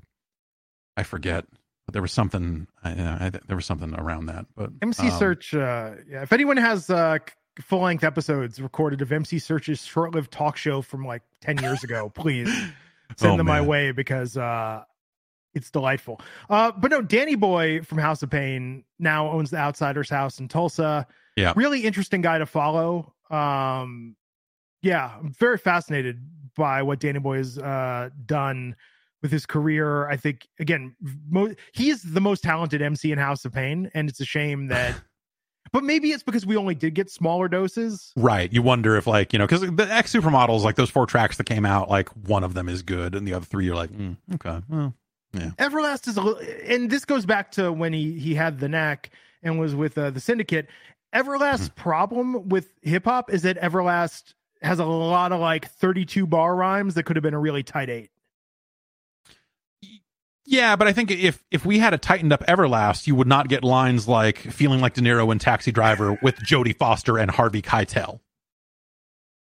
I 0.96 1.02
forget. 1.02 1.44
But 1.84 1.92
there 1.92 2.02
was 2.02 2.12
something. 2.12 2.66
I, 2.82 2.90
I, 2.90 3.30
there 3.46 3.54
was 3.54 3.64
something 3.64 3.94
around 3.94 4.26
that. 4.26 4.46
But 4.56 4.70
MC 4.82 5.08
um, 5.08 5.20
Serch. 5.20 5.54
Uh, 5.54 6.02
yeah, 6.08 6.22
if 6.22 6.32
anyone 6.32 6.56
has 6.56 6.90
uh, 6.90 7.18
full 7.60 7.82
length 7.82 8.02
episodes 8.02 8.60
recorded 8.60 9.02
of 9.02 9.12
MC 9.12 9.36
Serch's 9.36 9.84
short 9.84 10.12
lived 10.12 10.32
talk 10.32 10.56
show 10.56 10.82
from 10.82 11.06
like 11.06 11.22
ten 11.40 11.58
years 11.58 11.84
ago, 11.84 12.10
please 12.12 12.52
send 13.16 13.34
oh, 13.34 13.36
them 13.36 13.46
man. 13.46 13.56
my 13.56 13.60
way 13.60 13.92
because 13.92 14.36
uh, 14.36 14.82
it's 15.56 15.70
delightful. 15.70 16.20
Uh, 16.48 16.70
but 16.70 16.90
no, 16.92 17.02
Danny 17.02 17.34
Boy 17.34 17.80
from 17.82 17.98
House 17.98 18.22
of 18.22 18.30
Pain 18.30 18.84
now 19.00 19.28
owns 19.30 19.50
the 19.50 19.56
Outsiders 19.56 20.08
House 20.08 20.38
in 20.38 20.46
Tulsa. 20.46 21.06
Yeah, 21.36 21.52
really 21.56 21.80
interesting 21.84 22.20
guy 22.20 22.38
to 22.38 22.46
follow. 22.46 23.12
Um, 23.30 24.14
yeah, 24.82 25.10
I'm 25.18 25.32
very 25.32 25.58
fascinated 25.58 26.20
by 26.56 26.82
what 26.82 27.00
Danny 27.00 27.18
Boy 27.18 27.38
has 27.38 27.58
uh, 27.58 28.10
done 28.24 28.76
with 29.22 29.32
his 29.32 29.44
career. 29.46 30.08
I 30.08 30.16
think 30.16 30.46
again, 30.60 30.94
mo- 31.28 31.54
he's 31.72 32.02
the 32.02 32.20
most 32.20 32.42
talented 32.42 32.80
MC 32.82 33.10
in 33.12 33.18
House 33.18 33.44
of 33.44 33.52
Pain, 33.52 33.90
and 33.94 34.08
it's 34.08 34.20
a 34.20 34.24
shame 34.24 34.66
that. 34.68 34.94
but 35.72 35.82
maybe 35.84 36.12
it's 36.12 36.22
because 36.22 36.46
we 36.46 36.56
only 36.56 36.74
did 36.74 36.94
get 36.94 37.10
smaller 37.10 37.48
doses. 37.48 38.12
Right. 38.16 38.50
You 38.52 38.62
wonder 38.62 38.96
if 38.96 39.06
like 39.06 39.32
you 39.32 39.38
know 39.38 39.46
because 39.46 39.62
the 39.62 39.88
X 39.92 40.14
Supermodels 40.14 40.60
like 40.62 40.76
those 40.76 40.90
four 40.90 41.06
tracks 41.06 41.36
that 41.38 41.44
came 41.44 41.66
out 41.66 41.90
like 41.90 42.08
one 42.10 42.44
of 42.44 42.54
them 42.54 42.68
is 42.68 42.82
good 42.82 43.14
and 43.14 43.26
the 43.26 43.34
other 43.34 43.44
three 43.44 43.64
you're 43.66 43.74
like 43.74 43.90
mm, 43.90 44.16
okay 44.34 44.62
well 44.68 44.94
yeah. 45.36 45.50
Everlast 45.58 46.08
is 46.08 46.16
a 46.16 46.22
little, 46.22 46.42
and 46.66 46.90
this 46.90 47.04
goes 47.04 47.26
back 47.26 47.52
to 47.52 47.72
when 47.72 47.92
he 47.92 48.18
he 48.18 48.34
had 48.34 48.58
the 48.58 48.68
neck 48.68 49.10
and 49.42 49.58
was 49.58 49.74
with 49.74 49.96
uh, 49.96 50.10
the 50.10 50.20
Syndicate. 50.20 50.68
Everlast's 51.14 51.68
mm-hmm. 51.68 51.80
problem 51.80 52.48
with 52.48 52.68
hip 52.82 53.04
hop 53.04 53.32
is 53.32 53.42
that 53.42 53.60
Everlast 53.60 54.34
has 54.62 54.78
a 54.78 54.84
lot 54.84 55.32
of 55.32 55.40
like 55.40 55.68
32 55.68 56.26
bar 56.26 56.54
rhymes 56.54 56.94
that 56.94 57.04
could 57.04 57.16
have 57.16 57.22
been 57.22 57.34
a 57.34 57.38
really 57.38 57.62
tight 57.62 57.88
eight. 57.88 58.10
Yeah, 60.44 60.76
but 60.76 60.86
I 60.86 60.92
think 60.92 61.10
if 61.10 61.42
if 61.50 61.66
we 61.66 61.78
had 61.78 61.92
a 61.92 61.98
tightened 61.98 62.32
up 62.32 62.44
Everlast, 62.46 63.06
you 63.06 63.16
would 63.16 63.26
not 63.26 63.48
get 63.48 63.64
lines 63.64 64.06
like 64.06 64.38
"feeling 64.38 64.80
like 64.80 64.94
De 64.94 65.00
Niro 65.00 65.30
in 65.32 65.38
Taxi 65.38 65.72
Driver" 65.72 66.18
with 66.22 66.36
Jodie 66.36 66.76
Foster 66.76 67.18
and 67.18 67.30
Harvey 67.30 67.62
Keitel 67.62 68.20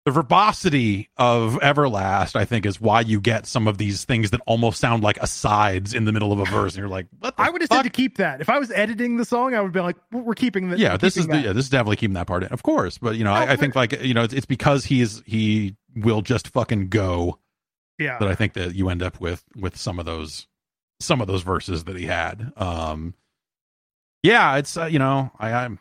the 0.05 0.13
verbosity 0.13 1.11
of 1.17 1.55
Everlast, 1.55 2.37
I 2.37 2.45
think, 2.45 2.65
is 2.65 2.81
why 2.81 3.03
you 3.03 3.21
get 3.21 3.47
some 3.47 3.69
of 3.69 3.79
these 3.79 4.05
things 4.05 4.31
that 4.31 4.41
almost 4.47 4.81
sound 4.81 5.03
like 5.03 5.19
asides 5.19 5.93
in 5.93 6.05
the 6.05 6.13
middle 6.13 6.33
of 6.33 6.39
a 6.39 6.45
verse, 6.47 6.75
and 6.75 6.81
you're 6.81 6.89
like, 6.89 7.07
"What?" 7.19 7.35
I 7.37 7.51
would 7.51 7.61
have 7.61 7.69
said 7.71 7.83
to 7.83 7.91
keep 7.91 8.17
that. 8.17 8.41
If 8.41 8.49
I 8.49 8.59
was 8.59 8.71
editing 8.71 9.17
the 9.17 9.25
song, 9.25 9.55
I 9.55 9.61
would 9.61 9.73
be 9.73 9.81
like, 9.81 9.97
"We're 10.11 10.35
keeping 10.35 10.71
the." 10.71 10.79
Yeah, 10.79 10.97
this 10.97 11.17
is 11.17 11.27
the, 11.27 11.39
yeah, 11.39 11.53
this 11.53 11.65
is 11.65 11.71
definitely 11.71 11.97
keeping 11.97 12.15
that 12.15 12.27
part 12.27 12.43
in, 12.43 12.49
of 12.53 12.63
course. 12.63 12.97
But 12.99 13.17
you 13.17 13.25
know, 13.25 13.33
I, 13.33 13.53
I, 13.53 13.57
think 13.57 13.75
like 13.75 14.01
you 14.03 14.15
know, 14.15 14.23
it's, 14.23 14.33
it's 14.33 14.47
because 14.47 14.85
he's 14.85 15.23
he 15.27 15.77
will 15.95 16.23
just 16.23 16.49
fucking 16.49 16.89
go. 16.89 17.39
Yeah, 17.99 18.19
that 18.19 18.29
I 18.29 18.35
think 18.35 18.55
that 18.55 18.75
you 18.75 18.89
end 18.89 19.03
up 19.03 19.21
with 19.21 19.45
with 19.57 19.77
some 19.77 19.99
of 19.99 20.07
those 20.07 20.47
some 21.01 21.21
of 21.21 21.27
those 21.27 21.43
verses 21.43 21.85
that 21.85 21.97
he 21.97 22.07
had. 22.07 22.53
Um, 22.57 23.15
yeah, 24.23 24.57
it's 24.57 24.77
uh, 24.77 24.87
you 24.87 24.99
know, 24.99 25.31
I, 25.39 25.53
I'm 25.53 25.79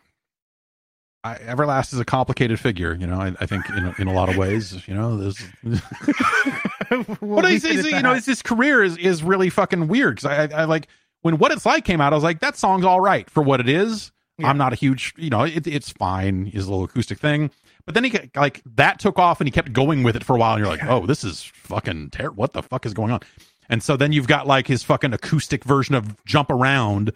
I, 1.28 1.38
Everlast 1.38 1.92
is 1.92 2.00
a 2.00 2.04
complicated 2.04 2.58
figure, 2.58 2.94
you 2.94 3.06
know. 3.06 3.20
I, 3.20 3.34
I 3.40 3.46
think 3.46 3.68
in 3.70 3.94
in 3.98 4.08
a 4.08 4.12
lot 4.12 4.28
of 4.28 4.36
ways, 4.36 4.86
you 4.88 4.94
know, 4.94 5.16
there's. 5.16 5.42
well, 7.20 7.46
he's, 7.46 7.62
he's 7.64 7.84
you 7.84 8.02
know, 8.02 8.14
his, 8.14 8.26
his 8.26 8.42
career 8.42 8.82
is 8.82 8.96
is 8.96 9.22
really 9.22 9.50
fucking 9.50 9.88
weird 9.88 10.16
because 10.16 10.30
I, 10.30 10.44
I, 10.44 10.62
I 10.62 10.64
like 10.64 10.88
when 11.22 11.38
what 11.38 11.52
it's 11.52 11.66
like 11.66 11.84
came 11.84 12.00
out. 12.00 12.12
I 12.12 12.16
was 12.16 12.24
like, 12.24 12.40
that 12.40 12.56
song's 12.56 12.84
all 12.84 13.00
right 13.00 13.28
for 13.28 13.42
what 13.42 13.60
it 13.60 13.68
is. 13.68 14.12
Yeah. 14.38 14.48
I'm 14.48 14.58
not 14.58 14.72
a 14.72 14.76
huge, 14.76 15.14
you 15.16 15.30
know, 15.30 15.42
it, 15.42 15.66
it's 15.66 15.90
fine. 15.90 16.46
His 16.46 16.68
little 16.68 16.84
acoustic 16.84 17.18
thing, 17.18 17.50
but 17.84 17.94
then 17.94 18.04
he 18.04 18.30
like 18.36 18.62
that 18.76 18.98
took 19.00 19.18
off 19.18 19.40
and 19.40 19.48
he 19.48 19.50
kept 19.50 19.72
going 19.72 20.02
with 20.02 20.14
it 20.14 20.24
for 20.24 20.36
a 20.36 20.38
while. 20.38 20.54
And 20.54 20.64
you're 20.64 20.72
like, 20.72 20.84
oh, 20.84 21.06
this 21.06 21.24
is 21.24 21.42
fucking 21.42 22.10
terrible. 22.10 22.36
What 22.36 22.52
the 22.52 22.62
fuck 22.62 22.86
is 22.86 22.94
going 22.94 23.10
on? 23.10 23.20
And 23.68 23.82
so 23.82 23.96
then 23.96 24.12
you've 24.12 24.28
got 24.28 24.46
like 24.46 24.66
his 24.66 24.82
fucking 24.82 25.12
acoustic 25.12 25.64
version 25.64 25.94
of 25.94 26.24
Jump 26.24 26.50
Around 26.50 27.12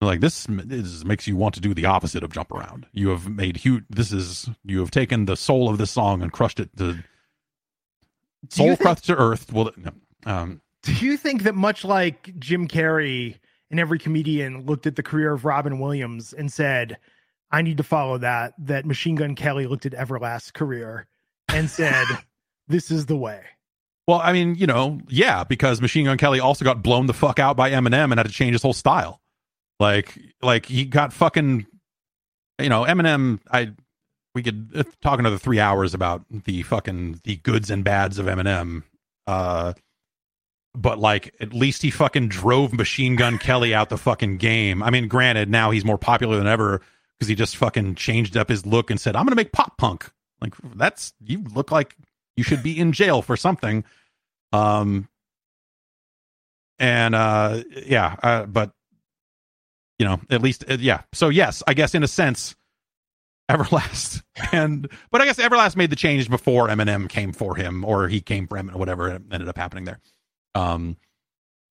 like 0.00 0.20
this 0.20 0.46
is, 0.48 1.04
makes 1.04 1.26
you 1.26 1.36
want 1.36 1.54
to 1.54 1.60
do 1.60 1.72
the 1.72 1.86
opposite 1.86 2.22
of 2.22 2.32
jump 2.32 2.52
around. 2.52 2.86
You 2.92 3.08
have 3.08 3.28
made 3.28 3.56
huge. 3.56 3.84
This 3.88 4.12
is 4.12 4.48
you 4.64 4.80
have 4.80 4.90
taken 4.90 5.24
the 5.24 5.36
soul 5.36 5.68
of 5.68 5.78
this 5.78 5.90
song 5.90 6.22
and 6.22 6.32
crushed 6.32 6.60
it 6.60 6.76
to 6.76 7.02
soul 8.50 8.76
crushed 8.76 9.06
to 9.06 9.16
earth. 9.16 9.52
Well, 9.52 9.70
um, 10.26 10.60
do 10.82 10.92
you 10.92 11.16
think 11.16 11.44
that 11.44 11.54
much 11.54 11.84
like 11.84 12.38
Jim 12.38 12.68
Carrey 12.68 13.36
and 13.70 13.80
every 13.80 13.98
comedian 13.98 14.66
looked 14.66 14.86
at 14.86 14.96
the 14.96 15.02
career 15.02 15.32
of 15.32 15.44
Robin 15.44 15.78
Williams 15.78 16.34
and 16.34 16.52
said, 16.52 16.98
"I 17.50 17.62
need 17.62 17.78
to 17.78 17.82
follow 17.82 18.18
that." 18.18 18.52
That 18.58 18.84
Machine 18.84 19.14
Gun 19.14 19.34
Kelly 19.34 19.66
looked 19.66 19.86
at 19.86 19.92
Everlast's 19.92 20.50
career 20.50 21.06
and 21.48 21.70
said, 21.70 22.04
"This 22.68 22.90
is 22.90 23.06
the 23.06 23.16
way." 23.16 23.42
Well, 24.06 24.20
I 24.22 24.32
mean, 24.32 24.54
you 24.54 24.66
know, 24.66 25.00
yeah, 25.08 25.42
because 25.42 25.80
Machine 25.80 26.04
Gun 26.04 26.18
Kelly 26.18 26.38
also 26.38 26.64
got 26.64 26.82
blown 26.82 27.06
the 27.06 27.14
fuck 27.14 27.38
out 27.38 27.56
by 27.56 27.70
Eminem 27.70 28.12
and 28.12 28.18
had 28.18 28.26
to 28.26 28.32
change 28.32 28.52
his 28.52 28.62
whole 28.62 28.74
style. 28.74 29.20
Like, 29.78 30.18
like 30.42 30.66
he 30.66 30.84
got 30.84 31.12
fucking, 31.12 31.66
you 32.60 32.68
know, 32.68 32.84
Eminem. 32.84 33.40
I 33.50 33.72
we 34.34 34.42
could 34.42 34.70
uh, 34.74 34.84
talk 35.00 35.18
another 35.18 35.38
three 35.38 35.60
hours 35.60 35.94
about 35.94 36.24
the 36.30 36.62
fucking 36.62 37.20
the 37.24 37.36
goods 37.36 37.70
and 37.70 37.82
bads 37.84 38.18
of 38.18 38.26
Eminem. 38.26 38.82
Uh, 39.26 39.72
but 40.74 40.98
like 40.98 41.34
at 41.40 41.54
least 41.54 41.82
he 41.82 41.90
fucking 41.90 42.28
drove 42.28 42.72
Machine 42.72 43.16
Gun 43.16 43.38
Kelly 43.38 43.74
out 43.74 43.88
the 43.88 43.96
fucking 43.96 44.36
game. 44.36 44.82
I 44.82 44.90
mean, 44.90 45.08
granted, 45.08 45.48
now 45.48 45.70
he's 45.70 45.84
more 45.84 45.98
popular 45.98 46.36
than 46.36 46.46
ever 46.46 46.82
because 47.18 47.28
he 47.28 47.34
just 47.34 47.56
fucking 47.56 47.94
changed 47.94 48.36
up 48.36 48.48
his 48.48 48.66
look 48.66 48.90
and 48.90 49.00
said, 49.00 49.16
"I'm 49.16 49.24
gonna 49.24 49.36
make 49.36 49.52
pop 49.52 49.78
punk." 49.78 50.10
Like 50.40 50.54
that's 50.74 51.14
you 51.20 51.42
look 51.54 51.70
like 51.70 51.96
you 52.36 52.44
should 52.44 52.62
be 52.62 52.78
in 52.78 52.92
jail 52.92 53.22
for 53.22 53.36
something. 53.36 53.84
Um, 54.52 55.08
and 56.78 57.14
uh, 57.14 57.62
yeah, 57.86 58.16
uh, 58.22 58.44
but 58.44 58.72
you 59.98 60.06
know, 60.06 60.20
at 60.30 60.42
least 60.42 60.64
uh, 60.68 60.76
yeah. 60.78 61.02
So 61.12 61.28
yes, 61.28 61.62
I 61.66 61.74
guess 61.74 61.94
in 61.94 62.02
a 62.02 62.08
sense, 62.08 62.54
Everlast 63.50 64.22
and 64.52 64.90
but 65.10 65.20
I 65.20 65.24
guess 65.24 65.38
Everlast 65.38 65.76
made 65.76 65.90
the 65.90 65.96
change 65.96 66.28
before 66.28 66.68
Eminem 66.68 67.08
came 67.08 67.32
for 67.32 67.54
him 67.56 67.84
or 67.84 68.08
he 68.08 68.20
came 68.20 68.46
for 68.46 68.56
him 68.56 68.70
or 68.70 68.78
whatever 68.78 69.10
ended 69.10 69.48
up 69.48 69.56
happening 69.56 69.84
there. 69.84 70.00
Um, 70.54 70.96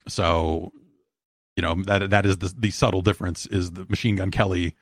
so 0.07 0.71
you 1.55 1.61
know 1.61 1.75
that 1.83 2.09
that 2.09 2.25
is 2.25 2.37
the 2.37 2.53
the 2.57 2.71
subtle 2.71 3.01
difference 3.01 3.45
is 3.45 3.71
the 3.71 3.85
Machine 3.89 4.15
Gun 4.15 4.31
Kelly 4.31 4.75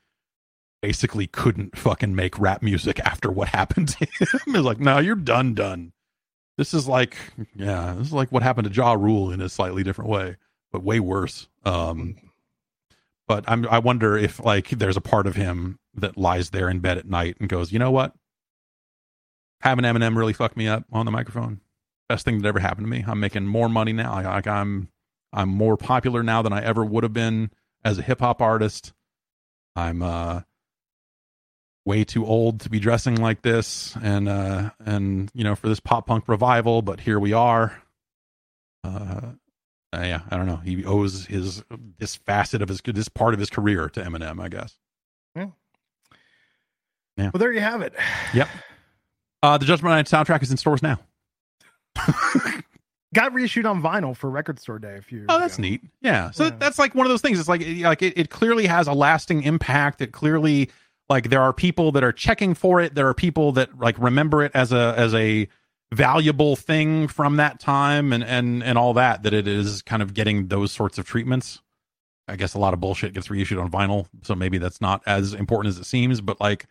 basically 0.84 1.26
couldn't 1.26 1.78
fucking 1.78 2.14
make 2.14 2.38
rap 2.38 2.62
music 2.62 3.00
after 3.00 3.30
what 3.30 3.48
happened 3.48 3.88
to 3.88 4.04
him. 4.04 4.28
It's 4.54 4.64
like, 4.66 4.80
no, 4.80 4.98
you're 4.98 5.14
done, 5.14 5.54
done. 5.54 5.94
This 6.58 6.74
is 6.74 6.86
like, 6.86 7.16
yeah, 7.56 7.94
this 7.96 8.08
is 8.08 8.12
like 8.12 8.30
what 8.30 8.42
happened 8.42 8.68
to 8.68 8.74
Ja 8.74 8.92
Rule 8.92 9.30
in 9.30 9.40
a 9.40 9.48
slightly 9.48 9.82
different 9.82 10.10
way, 10.10 10.36
but 10.72 10.82
way 10.82 11.00
worse. 11.00 11.48
Um, 11.64 12.16
but 13.26 13.44
I'm 13.48 13.66
I 13.68 13.78
wonder 13.78 14.16
if 14.16 14.44
like 14.44 14.70
there's 14.70 14.96
a 14.96 15.02
part 15.02 15.26
of 15.26 15.36
him 15.36 15.78
that 15.94 16.16
lies 16.16 16.50
there 16.50 16.68
in 16.68 16.80
bed 16.80 16.98
at 16.98 17.08
night 17.08 17.36
and 17.40 17.48
goes, 17.48 17.72
you 17.72 17.78
know 17.78 17.90
what? 17.90 18.14
Having 19.60 19.84
Eminem 19.84 20.16
really 20.16 20.32
fucked 20.32 20.56
me 20.56 20.68
up 20.68 20.84
on 20.92 21.06
the 21.06 21.12
microphone. 21.12 21.60
Best 22.08 22.24
thing 22.24 22.40
that 22.42 22.48
ever 22.48 22.58
happened 22.58 22.86
to 22.86 22.90
me. 22.90 23.04
I'm 23.06 23.20
making 23.20 23.46
more 23.46 23.68
money 23.68 23.92
now. 23.92 24.14
Like, 24.14 24.46
I'm 24.46 24.88
I'm 25.32 25.48
more 25.48 25.76
popular 25.76 26.22
now 26.22 26.42
than 26.42 26.52
I 26.52 26.62
ever 26.62 26.84
would 26.84 27.02
have 27.02 27.14
been 27.14 27.50
as 27.84 27.98
a 27.98 28.02
hip 28.02 28.20
hop 28.20 28.42
artist. 28.42 28.92
I'm 29.74 30.02
uh 30.02 30.42
way 31.86 32.04
too 32.04 32.24
old 32.24 32.60
to 32.60 32.70
be 32.70 32.78
dressing 32.78 33.16
like 33.16 33.42
this 33.42 33.96
and 34.02 34.28
uh 34.28 34.70
and 34.84 35.30
you 35.34 35.44
know 35.44 35.54
for 35.54 35.68
this 35.68 35.80
pop 35.80 36.06
punk 36.06 36.28
revival, 36.28 36.82
but 36.82 37.00
here 37.00 37.18
we 37.18 37.32
are. 37.32 37.82
Uh 38.82 39.32
uh, 39.94 40.02
yeah, 40.02 40.20
I 40.30 40.36
don't 40.36 40.46
know. 40.46 40.56
He 40.56 40.84
owes 40.84 41.26
his 41.26 41.62
this 41.98 42.16
facet 42.16 42.62
of 42.62 42.68
his 42.68 42.80
this 42.84 43.08
part 43.08 43.34
of 43.34 43.40
his 43.40 43.50
career 43.50 43.88
to 43.90 44.00
Eminem, 44.02 44.40
I 44.40 44.48
guess. 44.48 44.76
Yeah. 45.36 45.48
Yeah. 47.16 47.30
Well, 47.32 47.38
there 47.38 47.52
you 47.52 47.60
have 47.60 47.82
it. 47.82 47.94
Yep. 48.32 48.48
Uh, 49.42 49.58
the 49.58 49.64
Judgment 49.64 49.92
Night 49.92 50.06
soundtrack 50.06 50.42
is 50.42 50.50
in 50.50 50.56
stores 50.56 50.82
now. 50.82 50.98
Got 53.14 53.32
reissued 53.32 53.66
on 53.66 53.80
vinyl 53.80 54.16
for 54.16 54.28
Record 54.28 54.58
Store 54.58 54.80
Day 54.80 54.96
a 54.96 55.02
few. 55.02 55.26
Oh, 55.28 55.38
that's 55.38 55.58
ago. 55.58 55.68
neat. 55.68 55.82
Yeah. 56.00 56.32
So 56.32 56.44
yeah. 56.44 56.56
that's 56.58 56.78
like 56.78 56.94
one 56.94 57.06
of 57.06 57.10
those 57.10 57.20
things. 57.20 57.38
It's 57.38 57.48
like 57.48 57.64
like 57.80 58.02
it, 58.02 58.18
it 58.18 58.30
clearly 58.30 58.66
has 58.66 58.88
a 58.88 58.92
lasting 58.92 59.44
impact. 59.44 60.00
It 60.00 60.12
clearly 60.12 60.70
like 61.08 61.30
there 61.30 61.40
are 61.40 61.52
people 61.52 61.92
that 61.92 62.02
are 62.02 62.12
checking 62.12 62.54
for 62.54 62.80
it. 62.80 62.96
There 62.96 63.06
are 63.06 63.14
people 63.14 63.52
that 63.52 63.78
like 63.78 63.96
remember 63.98 64.42
it 64.42 64.50
as 64.54 64.72
a 64.72 64.94
as 64.96 65.14
a 65.14 65.48
valuable 65.92 66.56
thing 66.56 67.08
from 67.08 67.36
that 67.36 67.60
time 67.60 68.12
and 68.12 68.24
and 68.24 68.62
and 68.62 68.78
all 68.78 68.94
that 68.94 69.22
that 69.22 69.32
it 69.32 69.46
is 69.46 69.82
kind 69.82 70.02
of 70.02 70.14
getting 70.14 70.48
those 70.48 70.72
sorts 70.72 70.98
of 70.98 71.06
treatments. 71.06 71.60
I 72.26 72.36
guess 72.36 72.54
a 72.54 72.58
lot 72.58 72.72
of 72.72 72.80
bullshit 72.80 73.12
gets 73.12 73.30
reissued 73.30 73.58
on 73.58 73.70
vinyl 73.70 74.06
so 74.22 74.34
maybe 74.34 74.58
that's 74.58 74.80
not 74.80 75.02
as 75.06 75.34
important 75.34 75.74
as 75.74 75.78
it 75.78 75.84
seems 75.84 76.20
but 76.20 76.40
like 76.40 76.66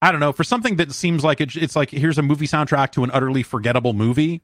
i 0.00 0.10
don't 0.10 0.20
know. 0.20 0.32
For 0.32 0.44
something 0.44 0.76
that 0.76 0.92
seems 0.92 1.24
like 1.24 1.40
it, 1.40 1.56
it's 1.56 1.76
like 1.76 1.90
here's 1.90 2.18
a 2.18 2.22
movie 2.22 2.46
soundtrack 2.46 2.92
to 2.92 3.04
an 3.04 3.10
utterly 3.12 3.42
forgettable 3.42 3.92
movie. 3.92 4.42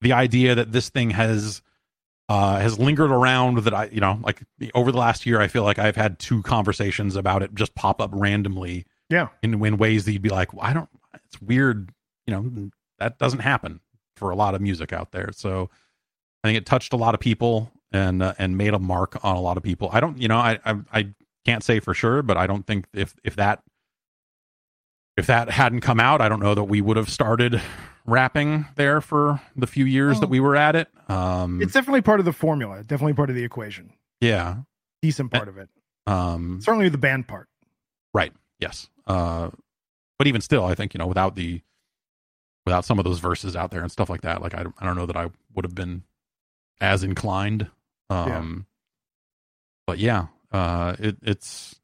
The 0.00 0.12
idea 0.12 0.54
that 0.54 0.72
this 0.72 0.88
thing 0.90 1.10
has 1.10 1.62
uh 2.28 2.60
has 2.60 2.78
lingered 2.78 3.10
around 3.10 3.58
that 3.58 3.74
i 3.74 3.86
you 3.86 4.00
know 4.00 4.18
like 4.22 4.42
over 4.74 4.92
the 4.92 4.98
last 4.98 5.26
year 5.26 5.40
i 5.40 5.48
feel 5.48 5.64
like 5.64 5.78
i've 5.78 5.96
had 5.96 6.18
two 6.18 6.40
conversations 6.42 7.16
about 7.16 7.42
it 7.42 7.52
just 7.54 7.74
pop 7.74 8.00
up 8.00 8.10
randomly 8.12 8.86
yeah. 9.10 9.28
in, 9.42 9.62
in 9.64 9.76
ways 9.76 10.04
that 10.04 10.12
you'd 10.12 10.22
be 10.22 10.28
like 10.28 10.52
well, 10.54 10.64
i 10.64 10.72
don't 10.72 10.88
it's 11.24 11.42
weird 11.42 11.90
you 12.26 12.32
know 12.32 12.70
that 13.02 13.18
doesn't 13.18 13.40
happen 13.40 13.80
for 14.16 14.30
a 14.30 14.36
lot 14.36 14.54
of 14.54 14.60
music 14.60 14.92
out 14.92 15.12
there. 15.12 15.30
So 15.32 15.70
I 16.42 16.48
think 16.48 16.58
it 16.58 16.66
touched 16.66 16.92
a 16.92 16.96
lot 16.96 17.14
of 17.14 17.20
people 17.20 17.72
and 17.92 18.22
uh, 18.22 18.34
and 18.38 18.56
made 18.56 18.74
a 18.74 18.78
mark 18.78 19.18
on 19.24 19.36
a 19.36 19.40
lot 19.40 19.56
of 19.56 19.62
people. 19.62 19.90
I 19.92 20.00
don't, 20.00 20.20
you 20.20 20.28
know, 20.28 20.38
I, 20.38 20.58
I 20.64 20.76
I 20.92 21.08
can't 21.44 21.64
say 21.64 21.80
for 21.80 21.94
sure, 21.94 22.22
but 22.22 22.36
I 22.36 22.46
don't 22.46 22.66
think 22.66 22.86
if 22.94 23.14
if 23.24 23.36
that 23.36 23.62
if 25.16 25.26
that 25.26 25.50
hadn't 25.50 25.80
come 25.80 26.00
out, 26.00 26.20
I 26.20 26.28
don't 26.28 26.40
know 26.40 26.54
that 26.54 26.64
we 26.64 26.80
would 26.80 26.96
have 26.96 27.10
started 27.10 27.60
rapping 28.06 28.66
there 28.76 29.00
for 29.00 29.40
the 29.56 29.66
few 29.66 29.84
years 29.84 30.16
oh. 30.16 30.20
that 30.20 30.30
we 30.30 30.40
were 30.40 30.56
at 30.56 30.76
it. 30.76 30.88
Um, 31.08 31.60
it's 31.60 31.72
definitely 31.72 32.02
part 32.02 32.20
of 32.20 32.24
the 32.24 32.32
formula, 32.32 32.82
definitely 32.82 33.14
part 33.14 33.30
of 33.30 33.36
the 33.36 33.44
equation. 33.44 33.92
Yeah, 34.20 34.58
decent 35.02 35.32
part 35.32 35.48
of 35.48 35.58
it. 35.58 35.68
Um, 36.06 36.60
certainly 36.62 36.88
the 36.88 36.98
band 36.98 37.28
part. 37.28 37.48
Right. 38.14 38.32
Yes. 38.58 38.88
Uh, 39.06 39.50
but 40.18 40.26
even 40.26 40.40
still, 40.40 40.64
I 40.64 40.74
think 40.74 40.94
you 40.94 40.98
know 40.98 41.06
without 41.06 41.34
the 41.34 41.62
without 42.64 42.84
some 42.84 42.98
of 42.98 43.04
those 43.04 43.18
verses 43.18 43.56
out 43.56 43.70
there 43.70 43.82
and 43.82 43.90
stuff 43.90 44.10
like 44.10 44.22
that. 44.22 44.42
Like 44.42 44.54
I, 44.54 44.64
I 44.78 44.86
don't 44.86 44.96
know 44.96 45.06
that 45.06 45.16
I 45.16 45.30
would 45.54 45.64
have 45.64 45.74
been 45.74 46.02
as 46.80 47.02
inclined. 47.02 47.68
Um, 48.10 48.66
but 49.86 49.98
yeah, 49.98 50.26
uh, 50.52 50.96
it, 50.98 51.16
it's 51.22 51.80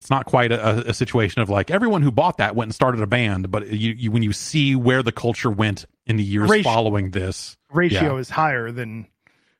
it's 0.00 0.10
not 0.10 0.26
quite 0.26 0.52
a, 0.52 0.90
a, 0.90 0.92
situation 0.92 1.40
of 1.40 1.48
like 1.48 1.70
everyone 1.70 2.02
who 2.02 2.10
bought 2.10 2.36
that 2.36 2.54
went 2.54 2.68
and 2.68 2.74
started 2.74 3.00
a 3.00 3.06
band, 3.06 3.50
but 3.50 3.68
you, 3.68 3.92
you 3.92 4.10
when 4.10 4.22
you 4.22 4.32
see 4.32 4.76
where 4.76 5.02
the 5.02 5.12
culture 5.12 5.50
went 5.50 5.86
in 6.06 6.16
the 6.16 6.22
years 6.22 6.50
ratio, 6.50 6.70
following 6.70 7.10
this, 7.10 7.56
ratio 7.72 8.14
yeah. 8.14 8.20
is 8.20 8.28
higher 8.28 8.70
than 8.70 9.06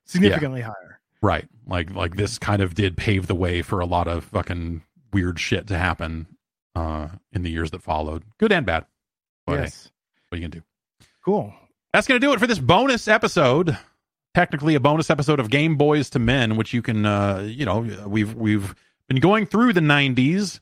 significantly 0.04 0.60
yeah. 0.60 0.66
higher. 0.66 1.00
Right, 1.22 1.48
like 1.66 1.90
like 1.94 2.16
this 2.16 2.38
kind 2.38 2.60
of 2.60 2.74
did 2.74 2.96
pave 2.96 3.26
the 3.26 3.34
way 3.34 3.62
for 3.62 3.80
a 3.80 3.86
lot 3.86 4.06
of 4.06 4.24
fucking 4.24 4.82
weird 5.12 5.38
shit 5.40 5.66
to 5.68 5.78
happen 5.78 6.26
uh, 6.74 7.08
in 7.32 7.42
the 7.42 7.50
years 7.50 7.70
that 7.70 7.82
followed, 7.82 8.24
good 8.38 8.52
and 8.52 8.66
bad. 8.66 8.84
But 9.46 9.60
yes, 9.60 9.84
hey, 9.84 9.90
what 10.28 10.36
are 10.36 10.40
you 10.40 10.48
gonna 10.48 10.60
do? 10.60 11.06
Cool. 11.24 11.54
That's 11.92 12.06
gonna 12.06 12.20
do 12.20 12.32
it 12.32 12.40
for 12.40 12.46
this 12.46 12.58
bonus 12.58 13.08
episode 13.08 13.76
technically 14.34 14.74
a 14.74 14.80
bonus 14.80 15.10
episode 15.10 15.40
of 15.40 15.48
Game 15.48 15.78
Boyz 15.78 16.14
II 16.14 16.22
Men, 16.22 16.56
which 16.56 16.74
you 16.74 16.82
can, 16.82 17.06
uh, 17.06 17.46
you 17.46 17.64
know, 17.64 17.80
we've 18.06 18.34
we've 18.34 18.74
been 19.08 19.20
going 19.20 19.46
through 19.46 19.72
the 19.72 19.80
'90s, 19.80 20.60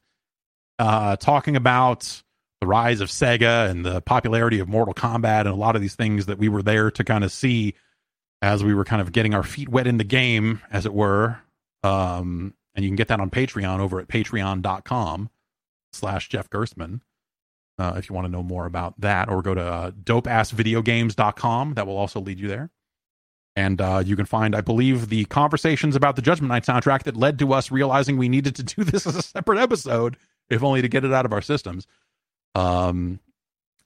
uh, 0.78 1.16
talking 1.16 1.56
about 1.56 2.22
the 2.60 2.66
rise 2.66 3.00
of 3.00 3.08
Sega 3.08 3.68
and 3.68 3.84
the 3.84 4.00
popularity 4.02 4.60
of 4.60 4.68
Mortal 4.68 4.94
Kombat 4.94 5.40
and 5.40 5.48
a 5.48 5.54
lot 5.54 5.74
of 5.74 5.82
these 5.82 5.96
things 5.96 6.26
that 6.26 6.38
we 6.38 6.48
were 6.48 6.62
there 6.62 6.90
to 6.92 7.02
kind 7.02 7.24
of 7.24 7.32
see 7.32 7.74
as 8.40 8.62
we 8.62 8.74
were 8.74 8.84
kind 8.84 9.02
of 9.02 9.10
getting 9.10 9.34
our 9.34 9.42
feet 9.42 9.68
wet 9.68 9.86
in 9.86 9.96
the 9.96 10.04
game, 10.04 10.60
as 10.70 10.86
it 10.86 10.92
were. 10.92 11.38
Um, 11.82 12.54
and 12.74 12.84
you 12.84 12.88
can 12.88 12.96
get 12.96 13.08
that 13.08 13.20
on 13.20 13.30
Patreon 13.30 13.80
over 13.80 14.00
at 14.00 14.08
patreon.com 14.08 15.30
slash 15.92 16.28
Jeff 16.28 16.48
Gerstmann. 16.50 17.00
Uh, 17.78 17.94
if 17.96 18.08
you 18.08 18.14
want 18.14 18.26
to 18.26 18.30
know 18.30 18.42
more 18.42 18.66
about 18.66 19.00
that, 19.00 19.28
or 19.28 19.42
go 19.42 19.54
to 19.54 19.62
uh, 19.62 19.90
dopeassvideogames.com. 19.92 21.74
That 21.74 21.86
will 21.86 21.96
also 21.96 22.20
lead 22.20 22.38
you 22.38 22.48
there. 22.48 22.70
And 23.54 23.80
uh, 23.80 24.02
you 24.04 24.16
can 24.16 24.24
find, 24.24 24.54
I 24.54 24.62
believe, 24.62 25.08
the 25.08 25.24
conversations 25.26 25.94
about 25.94 26.16
the 26.16 26.22
Judgment 26.22 26.48
Night 26.48 26.64
soundtrack 26.64 27.02
that 27.04 27.16
led 27.16 27.38
to 27.40 27.52
us 27.52 27.70
realizing 27.70 28.16
we 28.16 28.28
needed 28.28 28.56
to 28.56 28.62
do 28.62 28.84
this 28.84 29.06
as 29.06 29.16
a 29.16 29.22
separate 29.22 29.58
episode, 29.58 30.16
if 30.48 30.62
only 30.62 30.82
to 30.82 30.88
get 30.88 31.04
it 31.04 31.12
out 31.12 31.26
of 31.26 31.32
our 31.32 31.42
systems. 31.42 31.86
Um, 32.54 33.20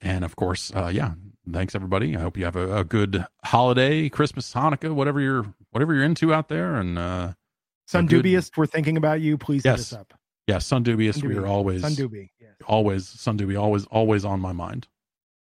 and 0.01 0.25
of 0.25 0.37
course, 0.37 0.73
uh, 0.75 0.91
yeah, 0.93 1.13
thanks 1.51 1.75
everybody. 1.75 2.17
I 2.17 2.21
hope 2.21 2.37
you 2.37 2.45
have 2.45 2.57
a, 2.57 2.79
a, 2.79 2.85
good 2.85 3.25
holiday, 3.45 4.09
Christmas, 4.09 4.53
Hanukkah, 4.53 4.93
whatever 4.93 5.21
you're 5.21 5.47
whatever 5.71 5.95
you're 5.95 6.05
into 6.05 6.35
out 6.35 6.49
there. 6.49 6.75
And 6.75 6.99
uh, 6.99 7.33
Sun 7.87 8.07
Dubious, 8.07 8.51
we're 8.57 8.67
thinking 8.67 8.97
about 8.97 9.21
you. 9.21 9.39
Please 9.39 9.65
yes. 9.65 9.75
hit 9.75 9.81
us 9.81 9.93
up. 9.93 10.16
Yeah, 10.47 10.59
Sun 10.59 10.85
Dubious, 10.85 11.23
we 11.23 11.37
are 11.37 11.47
always 11.47 11.83
Sun 11.83 11.97
yes. 12.41 12.51
always 12.67 13.09
Son 13.09 13.37
Doobie, 13.37 13.61
always 13.61 13.85
always 13.87 14.25
on 14.25 14.41
my 14.41 14.53
mind. 14.53 14.87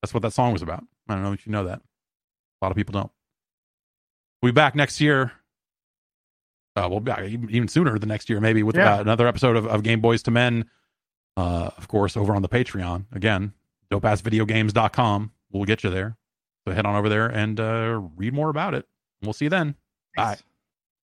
That's 0.02 0.14
what 0.14 0.24
that 0.24 0.32
song 0.32 0.54
was 0.54 0.62
about. 0.62 0.84
I 1.10 1.16
don't 1.16 1.24
know 1.24 1.34
if 1.34 1.46
you 1.46 1.52
know 1.52 1.66
that. 1.66 1.80
A 1.80 2.66
lot 2.66 2.72
of 2.72 2.78
people 2.78 2.94
don't. 2.94 3.12
We'll 4.42 4.52
be 4.52 4.56
back 4.56 4.76
next 4.76 5.02
year. 5.02 5.34
Uh, 6.76 6.88
we'll 6.90 7.02
be 7.02 7.12
back 7.12 7.24
even 7.26 7.68
sooner 7.68 8.00
the 8.00 8.06
next 8.06 8.30
year, 8.30 8.40
maybe 8.40 8.64
with 8.64 8.78
yeah. 8.78 8.96
uh, 8.96 9.02
another 9.02 9.28
episode 9.28 9.58
of, 9.58 9.68
of 9.68 9.84
Game 9.84 10.02
Boyz 10.02 10.28
II 10.28 10.34
Men. 10.34 10.70
Uh, 11.36 11.70
of 11.78 11.88
course, 11.88 12.16
over 12.16 12.36
on 12.36 12.42
the 12.42 12.50
Patreon. 12.50 13.06
Again, 13.12 13.54
dopeassvideogames.com. 13.92 15.32
We'll 15.52 15.66
get 15.66 15.84
you 15.84 15.90
there. 15.90 16.18
So 16.66 16.74
head 16.74 16.86
on 16.86 16.96
over 16.96 17.10
there 17.10 17.28
and 17.28 17.60
uh, 17.60 18.02
read 18.16 18.34
more 18.34 18.50
about 18.50 18.74
it. 18.74 18.88
We'll 19.22 19.34
see 19.34 19.46
you 19.46 19.50
then. 19.50 19.76
Thanks. 20.16 20.42
Bye. 20.42 20.46